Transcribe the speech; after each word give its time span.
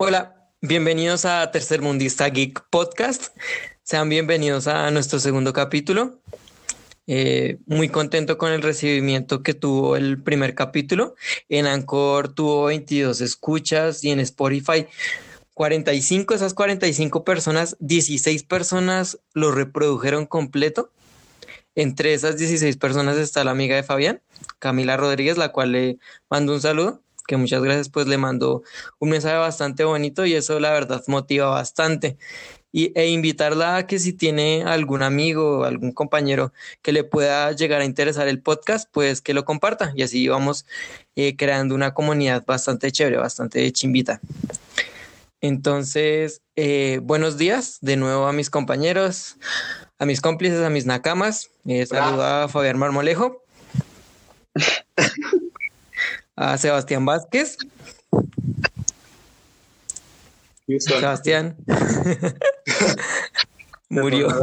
Hola, 0.00 0.48
bienvenidos 0.60 1.24
a 1.24 1.50
Tercer 1.50 1.82
Mundista 1.82 2.28
Geek 2.28 2.68
Podcast. 2.70 3.36
Sean 3.82 4.08
bienvenidos 4.08 4.68
a 4.68 4.88
nuestro 4.92 5.18
segundo 5.18 5.52
capítulo. 5.52 6.20
Eh, 7.08 7.58
muy 7.66 7.88
contento 7.88 8.38
con 8.38 8.52
el 8.52 8.62
recibimiento 8.62 9.42
que 9.42 9.54
tuvo 9.54 9.96
el 9.96 10.22
primer 10.22 10.54
capítulo. 10.54 11.16
En 11.48 11.66
Anchor 11.66 12.32
tuvo 12.32 12.66
22 12.66 13.20
escuchas 13.20 14.04
y 14.04 14.12
en 14.12 14.20
Spotify 14.20 14.86
45. 15.54 16.32
Esas 16.32 16.54
45 16.54 17.24
personas, 17.24 17.76
16 17.80 18.44
personas 18.44 19.18
lo 19.34 19.50
reprodujeron 19.50 20.26
completo. 20.26 20.92
Entre 21.74 22.14
esas 22.14 22.38
16 22.38 22.76
personas 22.76 23.16
está 23.16 23.42
la 23.42 23.50
amiga 23.50 23.74
de 23.74 23.82
Fabián, 23.82 24.22
Camila 24.60 24.96
Rodríguez, 24.96 25.38
la 25.38 25.50
cual 25.50 25.72
le 25.72 25.98
mando 26.30 26.54
un 26.54 26.60
saludo 26.60 27.02
que 27.28 27.36
muchas 27.36 27.62
gracias, 27.62 27.90
pues 27.90 28.06
le 28.06 28.16
mandó 28.16 28.62
un 28.98 29.10
mensaje 29.10 29.36
bastante 29.36 29.84
bonito 29.84 30.24
y 30.24 30.34
eso 30.34 30.58
la 30.58 30.72
verdad 30.72 31.04
motiva 31.08 31.50
bastante. 31.50 32.16
Y, 32.72 32.92
e 32.98 33.08
invitarla 33.08 33.76
a 33.76 33.86
que 33.86 33.98
si 33.98 34.12
tiene 34.12 34.64
algún 34.64 35.02
amigo 35.02 35.58
o 35.58 35.64
algún 35.64 35.92
compañero 35.92 36.52
que 36.82 36.92
le 36.92 37.04
pueda 37.04 37.52
llegar 37.52 37.82
a 37.82 37.84
interesar 37.84 38.28
el 38.28 38.40
podcast, 38.40 38.88
pues 38.90 39.20
que 39.20 39.34
lo 39.34 39.44
comparta 39.44 39.92
y 39.94 40.02
así 40.02 40.26
vamos 40.26 40.66
eh, 41.16 41.36
creando 41.36 41.74
una 41.74 41.92
comunidad 41.92 42.44
bastante 42.46 42.90
chévere, 42.90 43.18
bastante 43.18 43.70
chimbita. 43.72 44.20
Entonces, 45.42 46.40
eh, 46.56 47.00
buenos 47.02 47.36
días 47.36 47.78
de 47.82 47.96
nuevo 47.96 48.26
a 48.26 48.32
mis 48.32 48.48
compañeros, 48.48 49.36
a 49.98 50.06
mis 50.06 50.22
cómplices, 50.22 50.62
a 50.62 50.70
mis 50.70 50.86
nakamas. 50.86 51.50
Eh, 51.66 51.84
saluda 51.84 52.44
a 52.44 52.48
Fabián 52.48 52.78
Marmolejo. 52.78 53.44
a 56.38 56.56
Sebastián 56.56 57.04
Vázquez. 57.04 57.58
Sebastián. 60.78 61.56
Murió. 63.88 64.28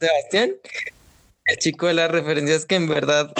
Sebastián, 0.00 0.52
el 1.44 1.56
chico 1.58 1.86
de 1.86 1.94
las 1.94 2.10
referencias 2.10 2.64
que 2.64 2.76
en 2.76 2.88
verdad 2.88 3.32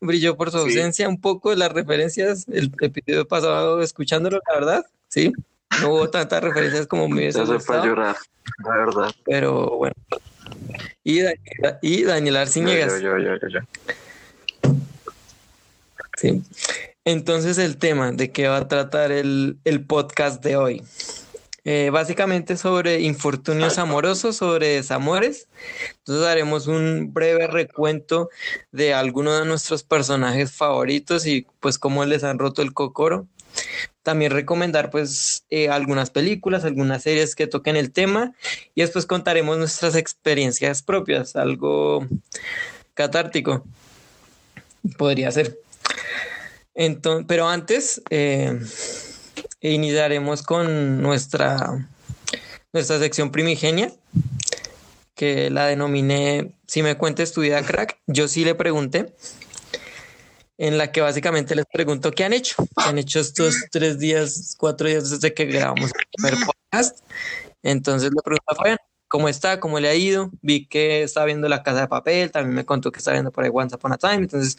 brilló 0.00 0.36
por 0.36 0.50
su 0.50 0.58
ausencia 0.58 1.08
un 1.08 1.20
poco 1.20 1.50
de 1.50 1.56
las 1.56 1.72
referencias 1.72 2.46
el 2.48 2.72
episodio 2.80 3.26
pasado 3.26 3.80
escuchándolo, 3.80 4.40
la 4.46 4.54
verdad, 4.54 4.84
sí. 5.08 5.32
No 5.80 5.94
hubo 5.94 6.10
tantas 6.10 6.42
referencias 6.42 6.86
como 6.86 7.08
me 7.08 7.16
hubiese 7.16 7.42
gustado. 7.44 7.86
llorar, 7.86 8.16
la 8.64 8.76
verdad. 8.76 9.10
Pero 9.24 9.78
bueno. 9.78 9.94
Y 11.02 11.22
Daniel, 11.22 11.78
y 11.80 12.02
Daniel 12.02 12.36
Arciniegas. 12.36 13.00
Yo, 13.00 13.16
yo, 13.16 13.36
yo, 13.48 13.60
Sí. 16.22 16.40
Entonces 17.04 17.58
el 17.58 17.78
tema 17.78 18.12
de 18.12 18.30
qué 18.30 18.46
va 18.46 18.58
a 18.58 18.68
tratar 18.68 19.10
el, 19.10 19.58
podcast 19.88 20.40
de 20.42 20.54
hoy. 20.54 20.82
Eh, 21.64 21.90
básicamente 21.90 22.56
sobre 22.56 23.00
infortunios 23.00 23.76
amorosos, 23.78 24.36
sobre 24.36 24.68
desamores. 24.68 25.48
Entonces 25.98 26.24
haremos 26.24 26.68
un 26.68 27.12
breve 27.12 27.48
recuento 27.48 28.30
de 28.70 28.94
algunos 28.94 29.40
de 29.40 29.46
nuestros 29.46 29.82
personajes 29.82 30.52
favoritos 30.52 31.26
y 31.26 31.44
pues 31.58 31.76
cómo 31.76 32.04
les 32.04 32.22
han 32.22 32.38
roto 32.38 32.62
el 32.62 32.72
cocoro. 32.72 33.26
También 34.04 34.30
recomendar 34.30 34.90
pues 34.90 35.44
eh, 35.50 35.70
algunas 35.70 36.10
películas, 36.10 36.64
algunas 36.64 37.02
series 37.02 37.34
que 37.34 37.48
toquen 37.48 37.74
el 37.74 37.90
tema 37.90 38.32
y 38.76 38.82
después 38.82 39.06
contaremos 39.06 39.58
nuestras 39.58 39.96
experiencias 39.96 40.84
propias, 40.84 41.34
algo 41.34 42.06
catártico. 42.94 43.64
Podría 44.96 45.32
ser. 45.32 45.58
Entonces, 46.74 47.26
pero 47.28 47.48
antes 47.48 48.02
eh, 48.10 48.58
iniciaremos 49.60 50.42
con 50.42 51.02
nuestra, 51.02 51.88
nuestra 52.72 52.98
sección 52.98 53.30
primigenia, 53.30 53.92
que 55.14 55.50
la 55.50 55.66
denominé 55.66 56.54
Si 56.66 56.82
me 56.82 56.96
cuentes 56.96 57.32
tu 57.32 57.42
vida, 57.42 57.62
crack. 57.62 57.98
Yo 58.06 58.28
sí 58.28 58.44
le 58.44 58.54
pregunté, 58.54 59.14
en 60.58 60.78
la 60.78 60.90
que 60.90 61.00
básicamente 61.00 61.54
les 61.54 61.66
pregunto 61.66 62.12
qué 62.12 62.24
han 62.24 62.32
hecho. 62.32 62.56
¿Qué 62.76 62.88
han 62.88 62.98
hecho 62.98 63.20
estos 63.20 63.54
tres 63.70 63.98
días, 63.98 64.54
cuatro 64.58 64.88
días 64.88 65.10
desde 65.10 65.34
que 65.34 65.44
grabamos 65.46 65.90
el 66.24 66.36
podcast? 66.44 67.00
Entonces 67.62 68.10
le 68.14 68.22
pregunto 68.22 68.44
a 68.48 68.76
¿cómo 69.08 69.28
está? 69.28 69.60
¿Cómo 69.60 69.78
le 69.78 69.88
ha 69.88 69.94
ido? 69.94 70.30
Vi 70.40 70.66
que 70.66 71.02
está 71.02 71.24
viendo 71.24 71.48
La 71.48 71.62
Casa 71.62 71.82
de 71.82 71.88
Papel, 71.88 72.30
también 72.30 72.54
me 72.54 72.64
contó 72.64 72.90
que 72.90 72.98
está 72.98 73.12
viendo 73.12 73.30
por 73.30 73.44
ahí 73.44 73.50
Once 73.52 73.74
Upon 73.76 73.92
a 73.92 73.98
Time. 73.98 74.14
Entonces, 74.14 74.56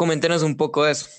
Coméntenos 0.00 0.42
un 0.42 0.56
poco 0.56 0.84
de 0.84 0.92
eso. 0.92 1.10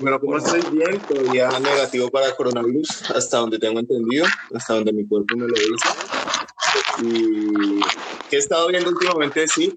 Bueno, 0.00 0.18
como 0.18 0.38
estoy 0.38 0.62
bien, 0.72 0.98
todavía 1.00 1.50
negativo 1.60 2.08
para 2.08 2.34
coronavirus, 2.34 3.10
hasta 3.10 3.36
donde 3.36 3.58
tengo 3.58 3.78
entendido, 3.78 4.24
hasta 4.54 4.72
donde 4.72 4.94
mi 4.94 5.06
cuerpo 5.06 5.36
me 5.36 5.46
lo 5.46 5.52
dice. 5.54 5.88
Y 7.02 7.80
que 8.30 8.36
he 8.36 8.38
estado 8.38 8.68
viendo 8.68 8.88
últimamente, 8.88 9.46
sí, 9.46 9.76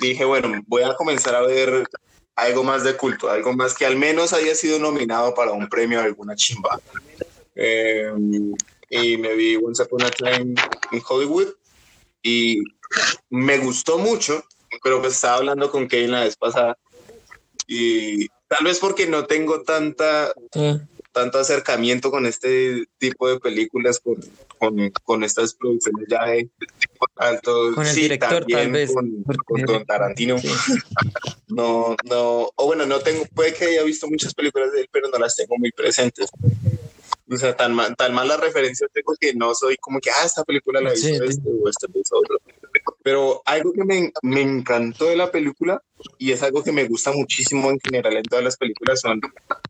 dije, 0.00 0.24
bueno, 0.24 0.62
voy 0.68 0.84
a 0.84 0.94
comenzar 0.94 1.34
a 1.34 1.40
ver 1.40 1.84
algo 2.36 2.62
más 2.62 2.84
de 2.84 2.96
culto, 2.96 3.28
algo 3.28 3.52
más 3.54 3.74
que 3.74 3.84
al 3.84 3.96
menos 3.96 4.32
haya 4.32 4.54
sido 4.54 4.78
nominado 4.78 5.34
para 5.34 5.50
un 5.50 5.68
premio 5.68 5.98
de 5.98 6.04
alguna 6.04 6.36
chimba. 6.36 6.78
Em, 7.56 8.54
y 8.88 9.16
me 9.16 9.34
vi 9.34 9.56
Once 9.56 9.82
Upon 9.82 10.04
a 10.04 10.10
Time 10.10 10.54
en 10.92 11.02
Hollywood 11.08 11.48
y 12.22 12.62
me 13.30 13.58
gustó 13.58 13.98
mucho, 13.98 14.44
pero 14.80 15.00
pues 15.00 15.14
estaba 15.14 15.38
hablando 15.38 15.72
con 15.72 15.88
Kevin 15.88 16.12
la 16.12 16.20
vez 16.20 16.36
pasada 16.36 16.78
y 17.66 18.28
tal 18.48 18.64
vez 18.64 18.78
porque 18.78 19.06
no 19.06 19.26
tengo 19.26 19.62
tanta, 19.62 20.32
tanto 21.12 21.38
acercamiento 21.38 22.10
con 22.10 22.26
este 22.26 22.86
tipo 22.98 23.28
de 23.28 23.38
películas, 23.38 24.00
con, 24.00 24.16
con, 24.58 24.90
con 25.02 25.24
estas 25.24 25.54
producciones 25.54 26.06
ya 26.08 26.24
de 26.26 26.50
tipo 26.58 27.06
alto. 27.16 27.72
Con 27.74 27.86
el 27.86 27.94
director, 27.94 28.44
tal 28.44 28.70
vez. 28.70 28.92
Con, 28.92 29.64
Don 29.64 29.84
Tarantino. 29.86 30.36
no, 31.48 31.96
no, 32.04 32.50
o 32.54 32.66
bueno, 32.66 32.84
no 32.84 33.00
tengo, 33.00 33.24
puede 33.34 33.54
que 33.54 33.66
haya 33.66 33.82
visto 33.84 34.08
muchas 34.08 34.34
películas 34.34 34.72
de 34.72 34.80
él, 34.80 34.88
pero 34.90 35.08
no 35.08 35.18
las 35.18 35.36
tengo 35.36 35.56
muy 35.56 35.70
presentes. 35.70 36.28
O 37.30 37.36
sea, 37.36 37.56
tan 37.56 37.74
mal, 37.74 37.96
tan 37.96 38.12
malas 38.12 38.38
referencias 38.38 38.90
tengo 38.92 39.14
que 39.18 39.34
no 39.34 39.54
soy 39.54 39.76
como 39.76 39.98
que, 40.00 40.10
ah, 40.10 40.24
esta 40.24 40.44
película 40.44 40.80
la 40.80 40.90
he 40.90 40.94
visto 40.94 41.24
este 41.24 41.48
o 41.48 41.68
este 41.68 41.86
otro. 42.10 42.38
Pero 43.04 43.42
algo 43.44 43.74
que 43.74 43.84
me, 43.84 44.10
me, 44.22 44.40
encantó 44.40 45.04
de 45.04 45.16
la 45.16 45.30
película 45.30 45.82
y 46.16 46.32
es 46.32 46.42
algo 46.42 46.64
que 46.64 46.72
me 46.72 46.88
gusta 46.88 47.12
muchísimo 47.12 47.70
en 47.70 47.78
general 47.78 48.16
en 48.16 48.22
todas 48.22 48.42
las 48.42 48.56
películas 48.56 49.00
son 49.00 49.20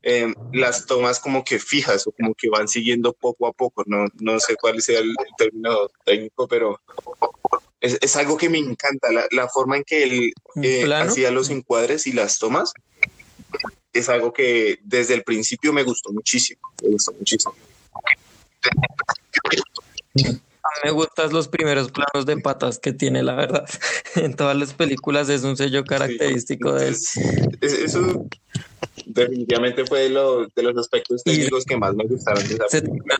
em, 0.02 0.32
las 0.52 0.86
tomas 0.86 1.18
como 1.18 1.42
que 1.42 1.58
fijas 1.58 2.06
o 2.06 2.12
como 2.12 2.32
que 2.36 2.48
van 2.48 2.68
siguiendo 2.68 3.12
poco 3.12 3.48
a 3.48 3.52
poco. 3.52 3.82
No, 3.86 4.06
no 4.20 4.38
sé 4.38 4.54
cuál 4.54 4.80
sea 4.80 5.00
el, 5.00 5.16
término 5.36 5.88
técnico, 6.04 6.46
pero 6.46 6.80
es, 7.80 7.98
es, 8.00 8.14
algo 8.14 8.36
que 8.36 8.48
me 8.48 8.58
encanta. 8.58 9.10
La, 9.10 9.26
la 9.32 9.48
forma 9.48 9.78
en 9.78 9.82
que 9.82 10.04
él 10.04 10.32
eh, 10.62 10.94
hacía 10.94 11.32
los 11.32 11.50
encuadres 11.50 12.06
y 12.06 12.12
las 12.12 12.38
tomas 12.38 12.72
es 13.92 14.08
algo 14.08 14.32
que 14.32 14.78
desde 14.84 15.14
el 15.14 15.24
principio 15.24 15.72
me 15.72 15.82
gustó 15.82 16.12
muchísimo. 16.12 16.60
Me 16.84 16.90
gustó 16.90 17.12
muchísimo. 17.14 17.52
A 20.64 20.68
mí 20.68 20.80
me 20.84 20.90
gustan 20.92 21.30
los 21.30 21.48
primeros 21.48 21.92
planos 21.92 22.24
de 22.24 22.38
patas 22.38 22.78
que 22.78 22.94
tiene, 22.94 23.22
la 23.22 23.34
verdad. 23.34 23.66
En 24.16 24.34
todas 24.34 24.56
las 24.56 24.72
películas 24.72 25.28
es 25.28 25.42
un 25.44 25.56
sello 25.56 25.84
característico 25.84 26.72
de 26.72 26.88
él. 26.88 26.96
Eso 27.60 28.26
definitivamente 29.04 29.84
fue 29.84 30.08
de, 30.08 30.48
de 30.54 30.62
los 30.62 30.78
aspectos 30.78 31.22
técnicos 31.22 31.64
que 31.64 31.76
más 31.76 31.94
me 31.94 32.04
gustaron 32.06 32.46
de 32.46 32.54
esa 32.54 32.66
película. 32.66 33.16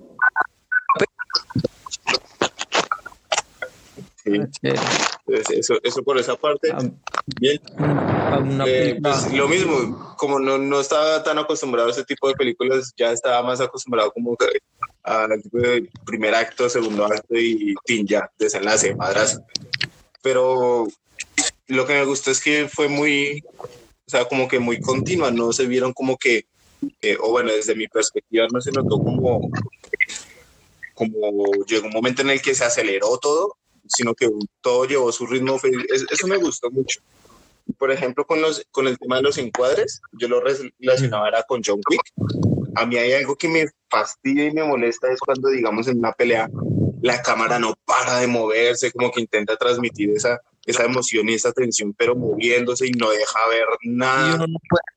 Eso, 4.24 5.74
eso 5.82 6.02
por 6.02 6.18
esa 6.18 6.36
parte. 6.36 6.72
Bien. 7.40 7.60
Eh, 8.66 8.98
pues, 9.02 9.32
lo 9.32 9.48
mismo, 9.48 10.14
como 10.16 10.38
no, 10.38 10.58
no 10.58 10.80
estaba 10.80 11.22
tan 11.22 11.38
acostumbrado 11.38 11.88
a 11.88 11.92
ese 11.92 12.04
tipo 12.04 12.28
de 12.28 12.34
películas, 12.34 12.92
ya 12.96 13.12
estaba 13.12 13.42
más 13.42 13.60
acostumbrado 13.60 14.10
como 14.12 14.36
al 15.02 15.42
tipo 15.42 15.58
de 15.58 15.88
primer 16.06 16.34
acto, 16.34 16.68
segundo 16.68 17.04
acto 17.04 17.36
y 17.36 17.74
fin, 17.86 18.06
ya, 18.06 18.30
desenlace, 18.38 18.94
madrazo. 18.94 19.44
Pero 20.22 20.88
lo 21.68 21.86
que 21.86 21.94
me 21.94 22.04
gustó 22.04 22.30
es 22.30 22.40
que 22.40 22.68
fue 22.68 22.88
muy, 22.88 23.42
o 23.58 24.10
sea, 24.10 24.26
como 24.26 24.48
que 24.48 24.58
muy 24.58 24.80
continua, 24.80 25.30
no 25.30 25.52
se 25.52 25.66
vieron 25.66 25.92
como 25.92 26.16
que, 26.16 26.46
eh, 27.02 27.16
o 27.20 27.30
bueno, 27.30 27.52
desde 27.52 27.74
mi 27.74 27.88
perspectiva 27.88 28.46
no 28.52 28.60
se 28.60 28.72
notó 28.72 28.98
como, 28.98 29.50
como 30.94 31.64
llegó 31.66 31.86
un 31.86 31.92
momento 31.92 32.22
en 32.22 32.30
el 32.30 32.42
que 32.42 32.54
se 32.54 32.64
aceleró 32.64 33.18
todo 33.18 33.56
sino 33.86 34.14
que 34.14 34.30
todo 34.60 34.84
llevó 34.84 35.12
su 35.12 35.26
ritmo. 35.26 35.58
Eso 36.10 36.26
me 36.26 36.36
gustó 36.36 36.70
mucho. 36.70 37.00
Por 37.78 37.90
ejemplo, 37.90 38.26
con, 38.26 38.42
los, 38.42 38.64
con 38.70 38.86
el 38.86 38.98
tema 38.98 39.16
de 39.16 39.22
los 39.22 39.38
encuadres, 39.38 40.00
yo 40.12 40.28
lo 40.28 40.40
relacionaba 40.40 41.28
era 41.28 41.42
con 41.44 41.62
John 41.64 41.80
Wick. 41.90 42.02
A 42.76 42.86
mí 42.86 42.96
hay 42.96 43.12
algo 43.12 43.36
que 43.36 43.48
me 43.48 43.66
fastidia 43.88 44.46
y 44.46 44.52
me 44.52 44.64
molesta, 44.64 45.10
es 45.10 45.20
cuando, 45.20 45.48
digamos, 45.48 45.88
en 45.88 45.98
una 45.98 46.12
pelea, 46.12 46.48
la 47.02 47.22
cámara 47.22 47.58
no 47.58 47.74
para 47.84 48.18
de 48.18 48.26
moverse, 48.26 48.90
como 48.92 49.10
que 49.10 49.20
intenta 49.20 49.56
transmitir 49.56 50.10
esa, 50.10 50.40
esa 50.66 50.84
emoción 50.84 51.28
y 51.28 51.34
esa 51.34 51.52
tensión, 51.52 51.94
pero 51.94 52.14
moviéndose 52.14 52.86
y 52.86 52.90
no 52.92 53.10
deja 53.10 53.38
ver 53.48 53.66
nada. 53.84 54.46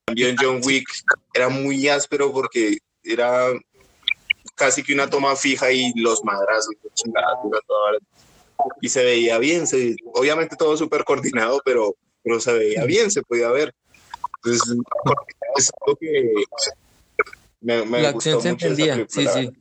También 0.05 0.35
John 0.39 0.61
Wick 0.63 0.87
era 1.33 1.49
muy 1.49 1.87
áspero 1.87 2.31
porque 2.31 2.77
era 3.03 3.51
casi 4.55 4.83
que 4.83 4.93
una 4.93 5.09
toma 5.09 5.35
fija 5.35 5.71
y 5.71 5.93
los 5.95 6.23
madrazos, 6.23 6.73
y 8.81 8.89
se 8.89 9.03
veía 9.03 9.37
bien, 9.37 9.67
se, 9.67 9.95
obviamente 10.13 10.55
todo 10.55 10.77
súper 10.77 11.03
coordinado, 11.03 11.61
pero, 11.63 11.95
pero 12.23 12.39
se 12.39 12.53
veía 12.53 12.85
bien, 12.85 13.11
se 13.11 13.21
podía 13.21 13.49
ver. 13.49 13.73
Entonces, 14.43 14.77
es 15.55 15.71
algo 15.81 15.97
que 15.99 16.33
me, 17.61 17.85
me 17.85 18.01
La 18.01 18.09
acción 18.09 18.41
se 18.41 18.49
entendía, 18.49 19.05
sí, 19.09 19.25
sí. 19.27 19.51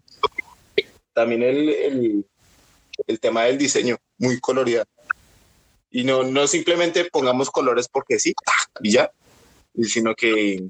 También 1.12 1.43
el, 1.43 1.69
el, 1.69 2.26
el 3.06 3.20
tema 3.20 3.44
del 3.44 3.58
diseño, 3.58 3.96
muy 4.19 4.38
colorido. 4.40 4.84
Y 5.90 6.04
no, 6.04 6.25
no 6.25 6.46
simplemente 6.46 7.06
pongamos 7.06 7.50
colores 7.50 7.88
porque 7.88 8.19
sí, 8.19 8.34
y 8.82 8.93
ya, 8.93 9.10
sino 9.82 10.14
que 10.14 10.69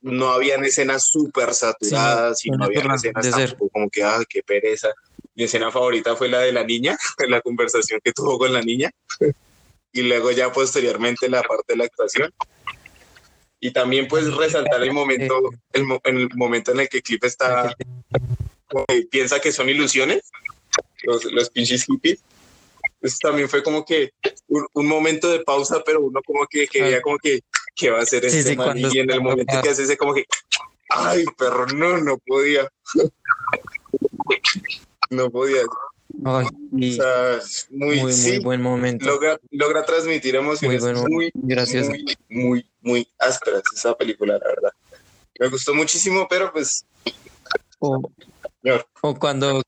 no 0.00 0.30
habían 0.30 0.64
escenas 0.64 1.08
súper 1.08 1.54
saturadas 1.54 2.44
y 2.44 2.50
no 2.50 2.64
habían 2.64 2.90
escenas 2.92 3.30
tampoco 3.30 3.68
como 3.70 3.90
que, 3.90 4.02
ah, 4.02 4.22
qué 4.28 4.42
pereza. 4.42 4.88
Mi 5.34 5.44
escena 5.44 5.70
favorita 5.70 6.16
fue 6.16 6.28
la 6.28 6.40
de 6.40 6.52
la 6.52 6.64
niña, 6.64 6.96
la 7.28 7.40
conversación 7.40 8.00
que 8.02 8.12
tuvo 8.12 8.38
con 8.38 8.52
la 8.52 8.62
niña. 8.62 8.90
y 9.92 10.02
luego 10.02 10.30
ya 10.30 10.52
posteriormente 10.52 11.28
la 11.28 11.42
parte 11.42 11.74
de 11.74 11.76
la 11.76 11.84
actuación. 11.84 12.32
Y 13.60 13.70
también 13.72 14.08
pues 14.08 14.32
resaltar 14.34 14.82
el 14.82 14.92
momento, 14.92 15.40
el, 15.72 15.86
el 16.04 16.28
momento 16.34 16.72
en 16.72 16.80
el 16.80 16.88
que 16.88 17.00
Cliff 17.00 17.24
está, 17.24 17.74
piensa 19.10 19.40
que 19.40 19.52
son 19.52 19.68
ilusiones, 19.68 20.30
los, 21.04 21.24
los 21.24 21.50
pinches 21.50 21.84
hippies. 21.84 22.20
Eso 23.00 23.18
también 23.20 23.48
fue 23.48 23.62
como 23.62 23.84
que 23.84 24.12
un, 24.48 24.86
momento 24.86 25.30
de 25.30 25.40
pausa, 25.40 25.82
pero 25.84 26.00
uno 26.00 26.20
como 26.24 26.46
que 26.46 26.66
quería 26.66 27.02
como 27.02 27.18
que, 27.18 27.40
¿qué 27.74 27.90
va 27.90 27.98
a 27.98 28.02
hacer 28.02 28.24
este 28.24 28.56
man? 28.56 28.78
Y 28.78 28.98
en 28.98 29.10
el 29.10 29.20
momento 29.20 29.60
que 29.62 29.68
hace 29.68 29.82
ese 29.82 29.96
como 29.96 30.14
que, 30.14 30.24
ay, 30.88 31.24
pero 31.36 31.66
no, 31.66 31.98
no 31.98 32.16
podía. 32.18 32.66
No 35.10 35.30
podía. 35.30 35.62
o 36.24 36.42
sea, 36.42 37.38
muy, 37.70 38.00
muy, 38.00 38.38
buen 38.40 38.62
momento. 38.62 39.06
Logra, 39.06 39.38
logra 39.50 39.84
transmitir 39.84 40.36
emociones 40.36 40.82
muy, 41.08 41.30
Gracias. 41.34 41.88
muy, 41.88 42.16
muy, 42.28 42.70
muy 42.80 43.08
ásperas 43.18 43.62
esa 43.74 43.96
película, 43.96 44.38
la 44.38 44.46
verdad. 44.46 44.72
Me 45.38 45.48
gustó 45.48 45.74
muchísimo, 45.74 46.26
pero 46.28 46.52
pues... 46.52 46.84
O, 47.80 48.10
o 49.02 49.14
cuando 49.18 49.62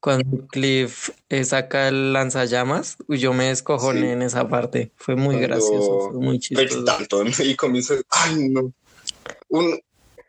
cuando 0.00 0.46
Cliff 0.48 1.10
eh, 1.28 1.44
saca 1.44 1.88
el 1.88 2.14
lanzallamas, 2.14 2.96
yo 3.06 3.34
me 3.34 3.48
descojoné 3.48 4.12
en 4.12 4.22
esa 4.22 4.48
parte. 4.48 4.92
Fue 4.96 5.14
muy 5.14 5.38
gracioso, 5.38 6.10
fue 6.10 6.20
muy 6.20 6.38
chistoso. 6.38 6.84
Tanto, 6.84 7.22
y 7.42 7.54
comienza, 7.56 7.94
ay 8.08 8.48
no. 8.48 8.72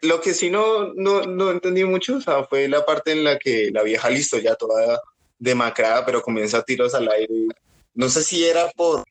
Lo 0.01 0.19
que 0.19 0.33
sí 0.33 0.49
no, 0.49 0.93
no, 0.93 1.21
no 1.21 1.51
entendí 1.51 1.83
mucho, 1.83 2.17
o 2.17 2.21
sea, 2.21 2.43
fue 2.43 2.67
la 2.67 2.85
parte 2.85 3.11
en 3.11 3.23
la 3.23 3.37
que 3.37 3.69
la 3.71 3.83
vieja 3.83 4.09
listo 4.09 4.37
ya 4.39 4.55
toda 4.55 4.99
demacrada, 5.37 6.05
pero 6.05 6.21
comienza 6.21 6.57
a 6.57 6.63
tiros 6.63 6.93
al 6.95 7.09
aire. 7.09 7.33
No 7.93 8.09
sé 8.09 8.23
si 8.23 8.43
era 8.43 8.69
por 8.71 9.03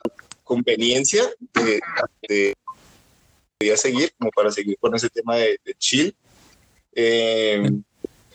conveniencia 0.42 1.30
de, 1.54 1.80
de, 2.28 3.76
seguir, 3.76 4.12
como 4.18 4.30
para 4.30 4.50
seguir 4.50 4.76
con 4.80 4.94
ese 4.94 5.08
tema 5.10 5.36
de, 5.36 5.58
chill. 5.78 6.14
Eh, 6.92 7.70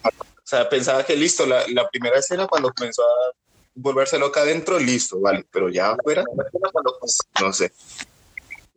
o 0.03 0.47
sea, 0.47 0.69
pensaba 0.69 1.05
que 1.05 1.15
listo, 1.15 1.45
la, 1.45 1.67
la 1.69 1.87
primera 1.89 2.19
escena 2.19 2.47
cuando 2.47 2.71
comenzó 2.71 3.01
a 3.03 3.33
volverse 3.73 4.17
loca 4.17 4.41
adentro, 4.41 4.79
listo, 4.79 5.19
vale, 5.19 5.45
pero 5.51 5.69
ya 5.69 5.91
afuera, 5.91 6.23
no 7.41 7.51
sé. 7.51 7.73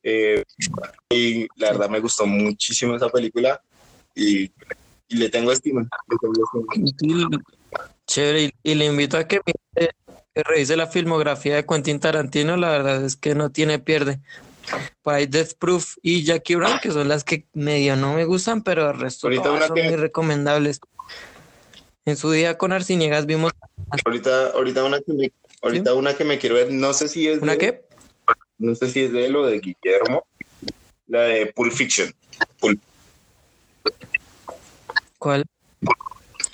Eh, 0.03 0.43
y 1.11 1.47
la 1.57 1.73
verdad 1.73 1.91
me 1.91 2.01
gustó 2.01 2.27
muchísimo 2.27 2.97
esa 2.97 3.09
película 3.09 3.61
y, 4.19 4.53
y 5.09 5.17
le 5.17 5.29
tengo 5.31 5.53
estima. 5.53 5.89
Chévere, 8.07 8.55
y, 8.63 8.75
le 8.75 8.85
invito 8.87 9.17
a 9.17 9.25
que, 9.25 9.41
que 9.75 10.43
revise 10.43 10.77
la 10.77 10.87
filmografía 10.87 11.57
de 11.57 11.67
Quentin 11.67 12.01
Tarantino, 12.01 12.57
la 12.57 12.71
verdad 12.71 13.05
es 13.05 13.17
que 13.17 13.35
no 13.35 13.51
tiene 13.51 13.79
pierde. 13.79 14.21
Por 15.03 15.15
ahí 15.15 15.27
Death 15.27 15.55
Proof 15.59 15.97
y 16.03 16.25
Jackie 16.25 16.57
Brown, 16.57 16.79
que 16.83 16.91
son 16.91 17.09
las 17.09 17.25
que 17.25 17.47
medio 17.55 17.97
no 17.97 18.15
me 18.15 18.25
gustan, 18.25 18.63
pero 18.63 18.91
el 18.91 18.99
resto 18.99 19.31
son 19.33 19.73
muy 19.73 19.97
recomendables. 19.97 20.81
En 22.05 22.17
su 22.17 22.31
día 22.31 22.59
con 22.59 22.73
Arciniegas 22.73 23.27
vimos. 23.27 23.53
Ahorita, 24.05 24.49
ahorita 24.49 24.85
una 24.85 25.01
que 25.01 25.13
me, 25.13 25.33
ahorita 25.63 25.95
una 25.95 26.15
que 26.15 26.25
me 26.25 26.39
quiero 26.39 26.57
ver, 26.57 26.73
no 26.73 26.93
sé 26.93 27.09
si 27.09 27.29
es 27.29 27.41
¿Una 27.41 27.53
de, 27.53 27.59
qué? 27.59 27.85
No 28.59 28.75
sé 28.75 28.91
si 28.91 29.01
es 29.05 29.13
de 29.13 29.27
él 29.27 29.37
o 29.37 29.47
de 29.47 29.61
Guillermo. 29.61 30.27
La 31.07 31.23
de 31.23 31.47
Pulp 31.47 31.73
Fiction. 31.73 32.13
¿Cuál? 35.19 35.45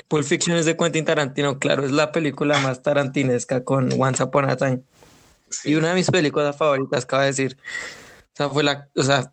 Pulp 0.09 0.25
Fiction 0.25 0.57
es 0.57 0.67
de 0.67 0.77
Quentin 0.77 1.05
Tarantino, 1.05 1.59
claro, 1.59 1.85
es 1.85 1.93
la 1.93 2.13
película 2.13 2.59
más 2.61 2.83
tarantinesca 2.83 3.65
con 3.65 3.91
Once 4.01 4.23
Upon 4.23 4.49
a 4.51 4.57
Time. 4.57 4.83
Y 5.65 5.75
una 5.77 5.89
de 5.89 5.95
mis 5.95 6.11
películas 6.11 6.57
favoritas, 6.57 7.05
acaba 7.05 7.23
de 7.23 7.29
decir. 7.29 7.57
O 8.33 8.37
sea, 8.37 8.49
fue 8.49 8.65
la, 8.65 8.89
o 8.97 9.03
sea, 9.03 9.33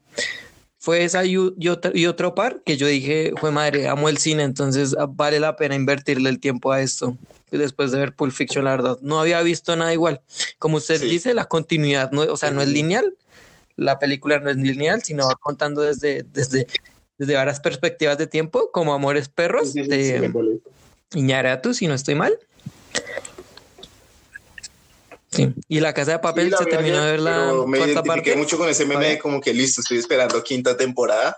fue 0.81 1.04
esa 1.04 1.24
y, 1.25 1.38
otro, 1.38 2.33
par 2.33 2.62
que 2.66 2.78
yo 2.78 2.88
dije, 2.88 3.33
fue 3.39 3.51
madre, 3.51 3.88
amo 3.88 4.10
el 4.10 4.18
cine, 4.18 4.44
entonces 4.44 4.95
ah, 5.00 5.07
vale 5.07 5.39
la 5.39 5.56
pena 5.56 5.75
invertirle 5.75 6.30
el 6.30 6.39
tiempo 6.39 6.72
a 6.72 6.81
esto. 6.81 7.18
Después 7.51 7.92
de 7.92 8.00
ver 8.00 8.16
Pulp 8.16 8.33
Fiction, 8.33 8.66
la 8.66 8.72
verdad, 8.72 8.98
no 9.01 9.19
había 9.19 9.42
visto 9.42 9.75
nada 9.75 9.94
igual. 9.94 10.22
Como 10.57 10.78
usted 10.78 11.01
dice, 11.01 11.33
la 11.33 11.45
continuidad, 11.45 12.12
no, 12.12 12.22
o 12.22 12.38
sea, 12.38 12.50
no 12.50 12.62
es 12.62 12.69
lineal, 12.69 13.13
la 13.75 14.00
película 14.00 14.39
no 14.39 14.50
es 14.50 14.57
lineal, 14.57 15.04
sino 15.04 15.28
va 15.28 15.36
contando 15.36 15.81
desde, 15.81 16.24
desde, 16.31 16.66
desde 17.21 17.35
varias 17.35 17.59
perspectivas 17.59 18.18
de 18.18 18.25
tiempo, 18.25 18.71
como 18.71 18.95
Amores 18.95 19.29
Perros, 19.29 19.75
de 19.75 20.31
Iñárritu, 21.13 21.75
si 21.75 21.85
no 21.85 21.94
estoy 21.94 22.15
mal. 22.15 22.35
Sí. 25.29 25.53
Y 25.68 25.81
la 25.81 25.94
casa 25.94 26.13
de 26.13 26.19
papel 26.19 26.51
se 26.57 26.65
terminó 26.65 27.00
de 27.06 27.12
ver 27.12 27.19
la 27.19 27.53
me 27.68 27.77
identifiqué 27.77 28.35
mucho 28.35 28.57
con 28.57 28.68
ese 28.68 28.88
meme 28.88 29.19
como 29.19 29.39
que 29.39 29.53
listo, 29.53 29.81
estoy 29.81 30.00
esperando 30.00 30.41
quinta 30.44 30.75
temporada 30.75 31.38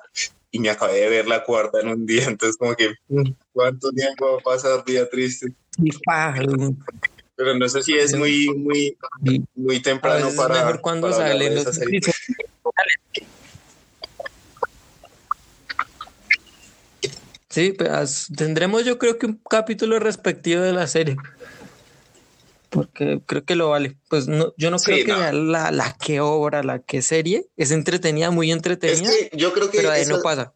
y 0.51 0.59
me 0.59 0.69
acabé 0.69 1.01
de 1.01 1.09
ver 1.09 1.27
la 1.27 1.44
cuarta 1.44 1.81
en 1.81 1.89
un 1.89 2.06
día, 2.06 2.24
entonces 2.27 2.56
como 2.56 2.74
que 2.75 2.94
¿cuánto 3.51 3.91
tiempo 3.91 4.25
va 4.31 4.38
a 4.38 4.56
pasar 4.56 4.85
día 4.85 5.09
triste? 5.09 5.47
Pero 7.35 7.56
no 7.56 7.68
sé 7.68 7.83
si 7.83 7.94
es 7.95 8.15
muy 8.15 8.47
muy 8.56 8.97
muy 9.53 9.81
temprano 9.81 10.30
para 10.38 10.59
mejor 10.59 10.80
cuando 10.80 11.12
salen 11.12 11.56
los 11.56 11.65
Sí, 17.53 17.71
pues 17.71 18.30
tendremos 18.35 18.83
yo 18.83 18.97
creo 18.97 19.19
que 19.19 19.28
un 19.28 19.39
capítulo 19.47 19.99
respectivo 19.99 20.61
de 20.61 20.73
la 20.73 20.87
serie 20.87 21.16
porque 22.73 23.21
creo 23.25 23.45
que 23.45 23.56
lo 23.56 23.69
vale. 23.69 23.95
Pues 24.09 24.28
no, 24.28 24.54
yo 24.57 24.71
no 24.71 24.78
creo 24.78 25.06
que 25.06 25.13
La, 25.13 25.71
la 25.71 25.94
que 25.94 26.19
obra, 26.19 26.63
la 26.63 26.80
que 26.80 27.01
serie, 27.01 27.45
es 27.56 27.71
entretenida, 27.71 28.31
muy 28.31 28.51
entretenida. 28.51 29.11
yo 29.31 29.54
creo 29.54 29.69
que 29.69 29.78
pero 29.78 29.92
ahí 29.92 30.06
no 30.07 30.21
pasa. 30.21 30.54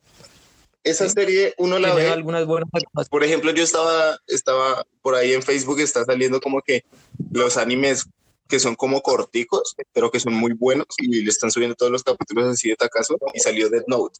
Esa 0.84 1.08
serie 1.10 1.54
uno 1.58 1.80
la 1.80 1.94
ve. 1.94 2.10
Algunas 2.10 2.46
buenas 2.46 2.70
Por 3.10 3.24
ejemplo, 3.24 3.52
yo 3.52 3.64
estaba, 3.64 4.18
estaba 4.26 4.86
por 5.02 5.16
ahí 5.16 5.34
en 5.34 5.44
Facebook, 5.44 5.80
está 5.80 6.04
saliendo 6.06 6.42
como 6.42 6.62
que 6.62 6.86
los 7.32 7.58
animes 7.58 8.08
que 8.48 8.60
son 8.60 8.76
como 8.76 9.02
corticos, 9.02 9.76
pero 9.94 10.10
que 10.10 10.20
son 10.20 10.34
muy 10.34 10.54
buenos 10.54 10.88
y 10.98 11.22
le 11.22 11.30
están 11.30 11.52
subiendo 11.52 11.76
todos 11.76 11.92
los 11.92 12.04
capítulos 12.04 12.48
así 12.48 12.70
de 12.70 12.76
tacazo 12.76 13.18
y 13.34 13.40
salió 13.40 13.70
Death 13.70 13.88
Note. 13.88 14.20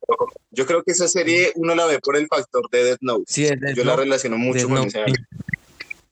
Yo 0.52 0.66
creo 0.66 0.84
que 0.84 0.92
esa 0.92 1.08
serie 1.08 1.52
uno 1.56 1.76
la 1.76 1.86
ve 1.86 2.00
por 2.00 2.16
el 2.18 2.28
factor 2.28 2.70
de 2.72 2.84
Death 2.84 3.02
Note. 3.02 3.24
Sí, 3.28 3.48
Yo 3.76 3.84
la 3.84 3.96
relaciono 3.96 4.38
mucho 4.38 4.68
con 4.68 4.80
ese 4.80 5.02
anime. 5.02 5.26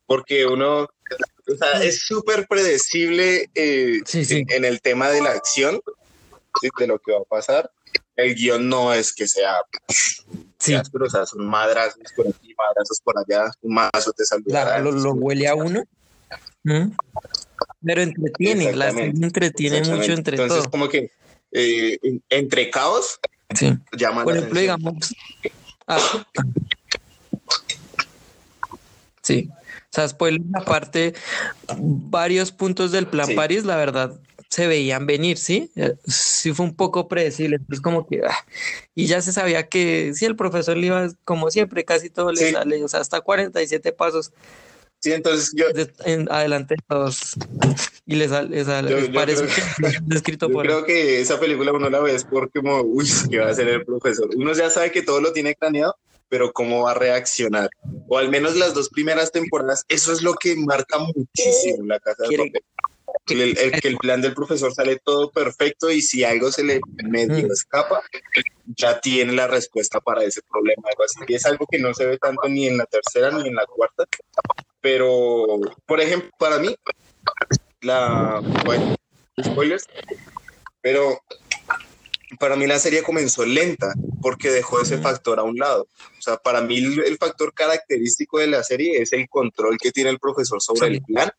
Porque 0.08 0.46
uno, 0.46 0.84
o 0.84 1.56
sea, 1.58 1.84
es 1.84 2.00
súper 2.06 2.48
predecible 2.48 3.50
eh, 3.56 4.02
En, 4.14 4.66
el 4.66 4.82
tema 4.82 5.10
de 5.10 5.22
la 5.22 5.32
acción, 5.32 5.82
de 6.80 6.88
lo 6.88 7.00
que 7.00 7.12
va 7.12 7.20
a 7.20 7.24
pasar. 7.24 7.72
El 8.16 8.36
guion 8.36 8.70
no 8.70 8.94
es 8.94 9.14
que 9.14 9.28
sea, 9.28 9.58
sí. 10.58 10.74
pero, 10.92 11.06
o 11.06 11.10
sea, 11.10 11.26
son 11.26 11.46
madrazos 11.46 12.02
por 12.16 12.28
aquí, 12.28 12.54
madrazos 12.58 13.02
por 13.02 13.16
allá, 13.18 13.52
un 13.62 13.74
mazo 13.74 14.14
te 14.14 14.24
saluda. 14.26 14.80
Lo, 14.80 15.12
huele 15.14 15.48
a 15.48 15.56
uno. 15.56 15.84
Pero 17.86 18.02
entretiene, 18.02 18.74
la 18.74 18.90
entretiene 18.90 19.82
mucho 19.84 20.14
entre 20.14 20.38
Entonces, 20.38 20.68
como 20.70 20.90
que 20.90 21.12
eh, 21.52 22.00
entre 22.30 22.70
caos, 22.70 23.20
sí. 23.54 23.78
Por 24.24 24.36
ejemplo, 24.36 24.60
digamos. 24.60 25.16
Ah, 25.88 26.26
sí. 29.22 29.50
O 29.52 29.96
sea, 29.96 30.10
spoiler 30.10 30.42
aparte, 30.54 31.14
varios 31.78 32.52
puntos 32.52 32.92
del 32.92 33.08
plan 33.08 33.34
París, 33.36 33.64
la 33.64 33.78
verdad, 33.78 34.20
se 34.50 34.68
veían 34.68 35.06
venir, 35.06 35.38
¿sí? 35.38 35.72
Eh, 35.76 35.96
sí 36.06 36.54
fue 36.54 36.66
un 36.66 36.76
poco 36.76 37.08
predecible, 37.08 37.58
entonces 37.58 37.82
como 37.82 38.08
que... 38.08 38.22
Ah, 38.26 38.46
y 38.94 39.06
ya 39.06 39.22
se 39.22 39.32
sabía 39.32 39.68
que 39.68 40.14
si 40.14 40.26
el 40.26 40.36
profesor 40.36 40.76
le 40.76 40.88
iba, 40.88 41.08
como 41.24 41.50
siempre, 41.52 41.86
casi 41.86 42.10
todo 42.10 42.32
le 42.32 42.52
sale, 42.52 42.84
o 42.84 42.88
sea, 42.88 43.00
hasta 43.00 43.22
47 43.22 43.94
pasos. 43.94 44.32
Sí, 45.00 45.14
entonces 45.14 45.54
yo. 45.56 45.66
En, 46.06 46.32
adelante 46.32 46.76
todos. 46.88 47.36
Y 48.06 48.16
les, 48.16 48.32
les, 48.50 48.68
parece 49.10 49.46
que, 49.46 50.16
escrito 50.16 50.50
yo 50.52 50.58
creo 50.60 50.86
que 50.86 51.22
esa 51.22 51.40
película 51.40 51.72
uno 51.72 51.90
la 51.90 52.00
ve 52.00 52.16
es 52.16 52.24
porque, 52.24 52.60
como, 52.60 52.82
uy, 52.82 53.08
¿qué 53.30 53.40
va 53.40 53.48
a 53.48 53.52
hacer 53.52 53.68
el 53.68 53.86
profesor? 53.86 54.30
Uno 54.36 54.54
ya 54.54 54.70
sabe 54.70 54.92
que 54.92 55.02
todo 55.02 55.22
lo 55.22 55.32
tiene 55.32 55.56
craneado, 55.56 55.96
pero 56.28 56.52
cómo 56.54 56.84
va 56.84 56.92
a 56.92 56.96
reaccionar. 56.96 57.70
O 58.08 58.18
al 58.18 58.30
menos 58.30 58.56
las 58.56 58.74
dos 58.74 58.90
primeras 58.90 59.32
temporadas, 59.32 59.86
eso 59.88 60.12
es 60.12 60.22
lo 60.22 60.34
que 60.34 60.56
marca 60.56 60.98
muchísimo 61.00 61.86
la 61.86 62.00
casa 62.00 62.24
de 62.28 62.38
papel. 62.38 62.64
El, 63.28 63.56
que 63.82 63.88
el 63.88 63.98
plan 63.98 64.22
del 64.22 64.34
profesor 64.34 64.74
sale 64.74 65.00
todo 65.04 65.32
perfecto 65.32 65.90
y 65.90 66.02
si 66.02 66.24
algo 66.24 66.52
se 66.52 66.64
le 66.64 66.80
medio 67.04 67.52
escapa, 67.52 68.04
ya 68.66 69.00
tiene 69.00 69.34
la 69.34 69.48
respuesta 69.48 70.00
para 70.00 70.24
ese 70.24 70.42
problema. 70.50 70.84
Y 71.28 71.34
es 71.34 71.46
algo 71.46 71.66
que 71.70 71.80
no 71.80 71.94
se 71.94 72.06
ve 72.06 72.18
tanto 72.18 72.48
ni 72.50 72.68
en 72.68 72.78
la 72.78 72.86
tercera 72.86 73.32
ni 73.32 73.48
en 73.48 73.56
la 73.56 73.66
cuarta. 73.66 74.06
Pero, 74.86 75.48
por 75.88 76.00
ejemplo, 76.00 76.30
para 76.38 76.60
mí, 76.60 76.76
la. 77.82 78.40
Bueno, 78.64 78.96
spoilers. 79.44 79.88
Pero 80.80 81.18
para 82.40 82.56
mí 82.56 82.68
la 82.68 82.78
serie 82.78 83.02
comenzó 83.02 83.48
lenta 83.48 83.96
porque 84.22 84.52
dejó 84.52 84.80
ese 84.80 85.00
factor 85.00 85.40
a 85.40 85.44
un 85.44 85.58
lado. 85.58 85.88
O 86.20 86.22
sea, 86.22 86.38
para 86.38 86.62
mí 86.62 86.78
el, 86.78 87.18
factor 87.18 87.52
característico 87.56 88.38
de 88.38 88.46
la 88.46 88.62
serie 88.62 89.02
es 89.02 89.12
el 89.12 89.28
control 89.28 89.76
que 89.82 89.92
tiene 89.92 90.12
el 90.12 90.20
profesor 90.20 90.62
sobre 90.62 90.90
el 90.90 91.02
plan. 91.02 91.32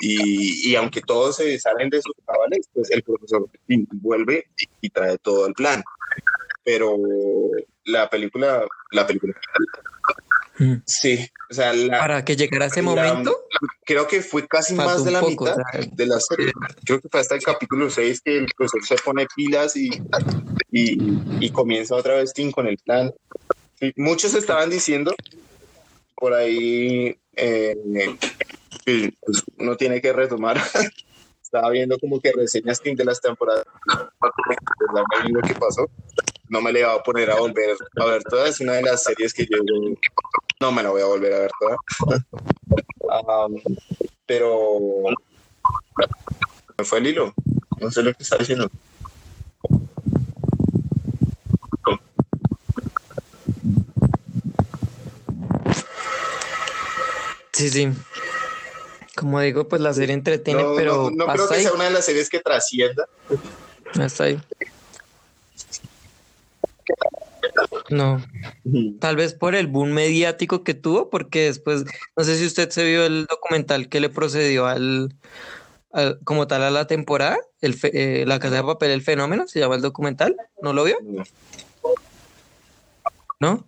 Y, 0.00 0.72
y, 0.72 0.74
aunque 0.74 1.00
todos 1.00 1.36
se 1.36 1.60
salen 1.60 1.90
de 1.90 2.02
sus 2.02 2.14
cabales, 2.26 2.68
pues 2.72 2.90
el 2.90 3.04
profesor 3.04 3.48
vuelve 3.68 4.48
y, 4.80 4.90
trae 4.90 5.16
todo 5.18 5.46
el 5.46 5.54
plan. 5.54 5.80
Pero 6.64 6.96
la 7.84 8.10
película, 8.10 8.66
la 8.90 9.06
película, 9.06 9.32
Sí, 10.84 11.26
o 11.50 11.54
sea, 11.54 11.72
para 11.88 12.24
que 12.24 12.36
llegara 12.36 12.66
ese 12.66 12.82
momento, 12.82 13.46
creo 13.84 14.06
que 14.06 14.20
fue 14.20 14.46
casi 14.46 14.74
más 14.74 15.04
de 15.04 15.10
la 15.10 15.22
mitad 15.22 15.56
de 15.92 16.06
la 16.06 16.20
serie. 16.20 16.52
Creo 16.84 17.00
que 17.00 17.08
fue 17.08 17.20
hasta 17.20 17.34
el 17.34 17.42
capítulo 17.42 17.88
6 17.88 18.20
que 18.22 18.38
el 18.38 18.46
profesor 18.56 18.84
se 18.84 19.02
pone 19.02 19.26
pilas 19.34 19.74
y, 19.76 19.90
y, 20.70 21.50
comienza 21.50 21.94
otra 21.94 22.14
vez 22.14 22.32
con 22.52 22.66
el 22.66 22.76
plan. 22.78 23.12
muchos 23.96 24.34
estaban 24.34 24.68
diciendo 24.68 25.14
por 26.14 26.34
ahí 26.34 27.18
eh, 27.36 27.76
que 28.84 29.14
pues, 29.24 29.42
uno 29.58 29.76
tiene 29.76 30.00
que 30.00 30.12
retomar. 30.12 30.60
Estaba 31.42 31.70
viendo 31.70 31.98
como 31.98 32.20
que 32.20 32.30
reseñas 32.32 32.80
de 32.80 33.04
las 33.04 33.20
temporadas 33.20 33.64
lo 35.30 35.40
que 35.40 35.54
pasó 35.54 35.90
no 36.50 36.60
me 36.60 36.72
le 36.72 36.80
iba 36.80 36.92
a 36.92 37.02
poner 37.02 37.30
a 37.30 37.36
volver 37.36 37.76
a 37.96 38.04
ver 38.04 38.22
toda. 38.24 38.48
Es 38.48 38.60
una 38.60 38.74
de 38.74 38.82
las 38.82 39.04
series 39.04 39.32
que 39.32 39.46
yo 39.46 39.56
no 40.60 40.72
me 40.72 40.82
la 40.82 40.90
voy 40.90 41.00
a 41.00 41.06
volver 41.06 41.32
a 41.32 41.38
ver 41.38 41.50
toda. 41.58 41.78
pero 44.26 45.04
me 46.76 46.84
fue 46.84 46.98
el 46.98 47.06
hilo. 47.06 47.32
No 47.78 47.90
sé 47.90 48.02
lo 48.02 48.12
que 48.12 48.22
está 48.22 48.36
diciendo. 48.36 48.68
Sí, 57.52 57.70
sí. 57.70 57.88
Como 59.16 59.40
digo, 59.40 59.68
pues 59.68 59.80
la 59.82 59.92
serie 59.92 60.14
entretiene, 60.14 60.64
pero. 60.76 61.10
No, 61.14 61.26
creo 61.26 61.48
que 61.48 61.60
sea 61.60 61.72
una 61.72 61.84
de 61.84 61.90
las 61.90 62.04
series 62.06 62.28
que 62.28 62.40
trascienda. 62.40 63.06
Hasta 64.00 64.24
ahí. 64.24 64.40
No, 67.88 68.22
tal 69.00 69.16
vez 69.16 69.34
por 69.34 69.54
el 69.54 69.66
boom 69.66 69.90
mediático 69.90 70.62
que 70.62 70.74
tuvo, 70.74 71.10
porque 71.10 71.44
después, 71.44 71.84
no 72.16 72.24
sé 72.24 72.36
si 72.36 72.46
usted 72.46 72.70
se 72.70 72.84
vio 72.84 73.04
el 73.04 73.26
documental 73.26 73.88
que 73.88 74.00
le 74.00 74.08
procedió 74.08 74.66
al, 74.66 75.16
como 76.24 76.46
tal 76.46 76.62
a 76.62 76.70
la 76.70 76.86
temporada, 76.86 77.38
el 77.60 77.76
eh, 77.82 78.24
La 78.26 78.38
Casa 78.38 78.56
de 78.56 78.62
Papel, 78.62 78.90
el 78.92 79.02
fenómeno, 79.02 79.48
se 79.48 79.58
llama 79.58 79.74
el 79.74 79.82
documental, 79.82 80.36
¿no 80.62 80.72
lo 80.72 80.84
vio? 80.84 80.98
¿No? 83.40 83.66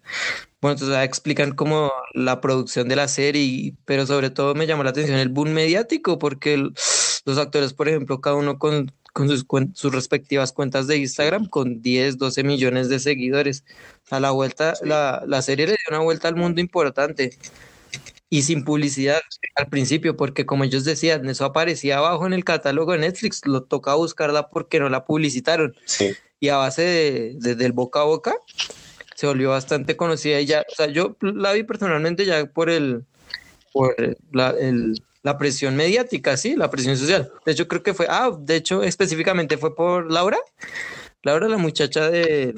Bueno, 0.61 0.75
entonces 0.75 0.97
explican 1.03 1.53
como 1.53 1.91
la 2.15 2.41
producción 2.41 2.89
de 2.89 2.95
la 2.95 3.09
serie, 3.09 3.75
pero 3.85 4.07
sobre 4.07 4.31
todo 4.31 4.55
me 4.55 4.67
llamó 4.67 4.85
la 4.85 4.91
atención 4.91 5.19
el 5.19 5.29
boom 5.29 5.53
mediático, 5.53 6.19
porque 6.21 6.57
los 6.57 7.39
actores, 7.39 7.73
por 7.73 7.89
ejemplo, 7.89 8.21
cada 8.21 8.37
uno 8.37 8.59
con 8.59 8.93
con 9.13 9.29
sus, 9.29 9.45
sus 9.75 9.95
respectivas 9.95 10.53
cuentas 10.53 10.87
de 10.87 10.97
Instagram 10.97 11.47
con 11.47 11.83
10, 11.83 12.19
12 12.19 12.45
millones 12.45 12.89
de 12.89 12.99
seguidores. 12.99 13.65
A 14.11 14.21
la 14.21 14.31
vuelta, 14.31 14.75
la, 14.83 15.23
la 15.27 15.43
serie 15.43 15.67
le 15.67 15.73
dio 15.73 15.97
una 15.97 16.01
vuelta 16.01 16.29
al 16.29 16.37
mundo 16.37 16.61
importante 16.61 17.37
y 18.33 18.43
sin 18.43 18.65
publicidad 18.65 19.21
al 19.57 19.69
principio, 19.69 20.17
porque 20.17 20.47
como 20.47 20.65
ellos 20.65 20.85
decían, 20.85 21.29
eso 21.29 21.45
aparecía 21.45 21.99
abajo 21.99 22.27
en 22.27 22.33
el 22.33 22.45
catálogo 22.45 22.93
de 22.93 22.99
Netflix, 22.99 23.43
lo 23.45 23.65
toca 23.65 23.95
buscarla 23.95 24.49
porque 24.49 24.81
no 24.81 24.89
la 24.89 25.05
publicitaron. 25.05 25.77
Sí. 25.85 26.15
Y 26.41 26.49
a 26.49 26.57
base 26.57 26.81
de, 26.81 27.35
de, 27.37 27.55
del 27.55 27.73
boca 27.73 28.01
a 28.01 28.05
boca 28.05 28.35
se 29.15 29.27
volvió 29.27 29.51
bastante 29.51 29.97
conocida 29.97 30.41
y 30.41 30.47
ya, 30.47 30.65
o 30.67 30.75
sea, 30.75 30.87
yo 30.87 31.15
la 31.21 31.53
vi 31.53 31.63
personalmente 31.63 32.25
ya 32.25 32.47
por 32.47 32.71
el, 32.71 33.05
por 33.73 33.95
la, 34.33 34.51
el, 34.59 35.03
la 35.23 35.39
presión 35.39 35.77
mediática, 35.77 36.37
sí, 36.37 36.57
la 36.57 36.71
presión 36.71 36.97
social. 36.97 37.31
De 37.47 37.53
hecho, 37.53 37.69
creo 37.69 37.83
que 37.83 37.95
fue, 37.95 38.07
ah, 38.09 38.31
de 38.39 38.57
hecho, 38.57 38.83
específicamente 38.83 39.57
fue 39.57 39.75
por 39.75 40.11
Laura. 40.11 40.39
Laura, 41.23 41.49
la 41.49 41.59
muchacha 41.59 42.11
de, 42.11 42.55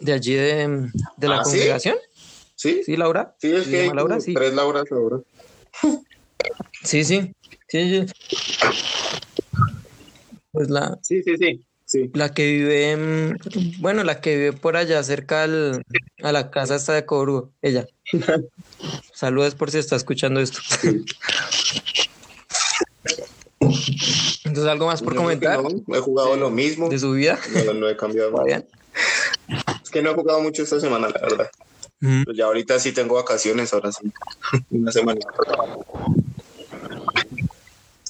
de 0.00 0.12
allí 0.12 0.34
de, 0.34 0.90
de 1.16 1.28
la 1.28 1.36
¿Ah, 1.40 1.42
congregación. 1.42 1.96
¿sí? 2.56 2.82
¿Sí? 2.84 2.96
Laura. 2.96 3.36
Sí, 3.40 3.52
es 3.52 3.66
que 3.68 3.92
Laura, 3.94 4.20
sí. 4.20 4.34
tres 4.34 4.54
Laura, 4.54 4.82
Laura. 4.90 5.20
Sí, 6.82 7.04
sí. 7.04 7.32
Sí, 7.68 8.06
Pues 10.52 10.70
la. 10.70 10.98
Sí, 11.02 11.22
sí, 11.22 11.36
sí. 11.36 11.64
Sí. 11.86 12.10
La 12.14 12.32
que 12.32 12.46
vive, 12.46 13.36
bueno, 13.78 14.04
la 14.04 14.20
que 14.20 14.36
vive 14.36 14.52
por 14.54 14.76
allá 14.76 15.02
cerca 15.02 15.42
al, 15.42 15.84
a 16.24 16.32
la 16.32 16.50
casa 16.50 16.76
esta 16.76 16.94
de 16.94 17.04
Corugo, 17.04 17.52
ella. 17.60 17.86
Saludos 19.12 19.54
por 19.54 19.70
si 19.70 19.78
está 19.78 19.94
escuchando 19.94 20.40
esto. 20.40 20.58
Entonces, 23.60 24.64
¿algo 24.64 24.86
más 24.86 25.02
por 25.02 25.14
comentar? 25.14 25.60
he 25.88 25.98
jugado 25.98 26.36
lo 26.36 26.50
mismo. 26.50 26.88
¿De 26.88 26.98
su 26.98 27.12
vida? 27.12 27.38
No, 27.74 27.88
he 27.88 27.96
cambiado. 27.96 28.34
Es 29.82 29.90
que 29.90 30.00
no 30.00 30.10
he 30.10 30.14
jugado 30.14 30.40
mucho 30.40 30.62
esta 30.62 30.80
semana, 30.80 31.08
la 31.08 31.20
verdad. 31.20 31.50
Pues 32.00 32.36
ya 32.36 32.46
ahorita 32.46 32.78
sí 32.78 32.92
tengo 32.92 33.16
vacaciones, 33.16 33.74
ahora 33.74 33.92
sí. 33.92 34.10
Una 34.70 34.90
semana. 34.90 35.20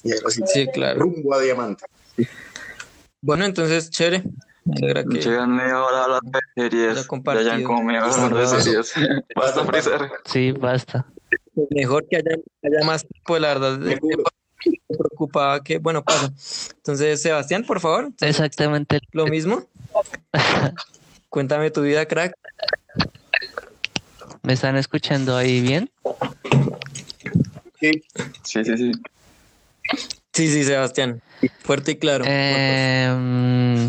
Y 0.05 0.13
ahora 0.13 0.31
sí. 0.31 0.43
Sí, 0.47 0.69
claro. 0.73 1.01
Rumbo 1.01 1.35
a 1.35 1.41
diamante. 1.41 1.85
Bueno, 3.21 3.45
entonces, 3.45 3.91
chévere. 3.91 4.23
Me 4.65 4.77
alegra 4.77 5.05
que. 5.05 5.29
ahora 5.29 6.05
a 6.05 6.09
las 6.09 6.21
series. 6.55 6.95
Ya, 6.97 7.43
ya 7.43 7.65
como 7.65 7.83
me 7.83 7.95
de 7.95 8.47
series. 8.47 8.95
basta, 9.37 9.65
Freezer. 9.65 10.11
Sí, 10.25 10.53
basta. 10.53 11.07
Mejor 11.71 12.07
que 12.09 12.17
haya, 12.17 12.37
haya 12.63 12.87
más 12.87 13.07
tiempo, 13.07 13.39
la 13.39 13.49
verdad. 13.49 13.79
Me 13.79 13.99
preocupaba 14.97 15.63
que, 15.63 15.79
bueno, 15.79 16.03
pasa. 16.03 16.33
Entonces, 16.77 17.21
Sebastián, 17.21 17.65
por 17.65 17.81
favor. 17.81 18.13
Exactamente. 18.21 19.01
Lo 19.13 19.27
mismo. 19.27 19.65
Cuéntame 21.29 21.71
tu 21.71 21.83
vida, 21.83 22.07
crack. 22.07 22.35
¿Me 24.43 24.55
están 24.55 24.77
escuchando 24.77 25.37
ahí 25.37 25.61
bien? 25.61 25.91
Sí, 27.81 28.03
sí, 28.43 28.65
sí. 28.65 28.93
Sí, 30.33 30.49
sí, 30.49 30.65
Sebastián. 30.65 31.21
Fuerte 31.63 31.93
y 31.93 31.97
claro. 31.97 32.25
Eh, 32.27 33.89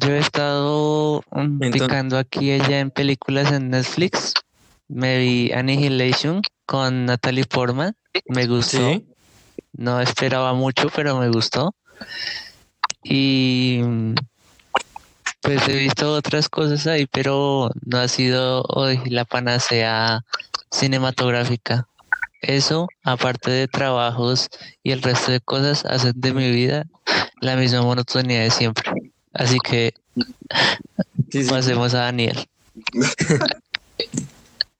yo 0.00 0.10
he 0.12 0.18
estado 0.18 1.22
picando 1.72 2.18
aquí 2.18 2.50
ella 2.50 2.80
en 2.80 2.90
películas 2.90 3.52
en 3.52 3.70
Netflix. 3.70 4.34
Me 4.88 5.18
vi 5.18 5.52
Annihilation 5.52 6.42
con 6.66 7.06
Natalie 7.06 7.44
Portman. 7.44 7.96
Me 8.26 8.46
gustó. 8.46 9.02
No 9.72 10.00
esperaba 10.00 10.54
mucho, 10.54 10.88
pero 10.94 11.18
me 11.18 11.28
gustó. 11.28 11.74
Y 13.02 13.80
pues 15.40 15.66
he 15.68 15.76
visto 15.76 16.12
otras 16.12 16.48
cosas 16.48 16.86
ahí, 16.86 17.06
pero 17.06 17.70
no 17.84 17.98
ha 17.98 18.08
sido 18.08 18.62
hoy 18.68 19.00
la 19.06 19.24
panacea 19.24 20.24
cinematográfica. 20.70 21.88
Eso, 22.40 22.86
aparte 23.02 23.50
de 23.50 23.66
trabajos 23.66 24.48
y 24.82 24.92
el 24.92 25.02
resto 25.02 25.32
de 25.32 25.40
cosas, 25.40 25.84
hacen 25.84 26.12
de 26.16 26.32
mi 26.32 26.50
vida 26.50 26.84
la 27.40 27.56
misma 27.56 27.82
monotonía 27.82 28.40
de 28.40 28.50
siempre. 28.50 28.92
Así 29.38 29.56
que 29.60 29.94
pasemos 31.48 31.94
a 31.94 31.98
Daniel. 31.98 32.48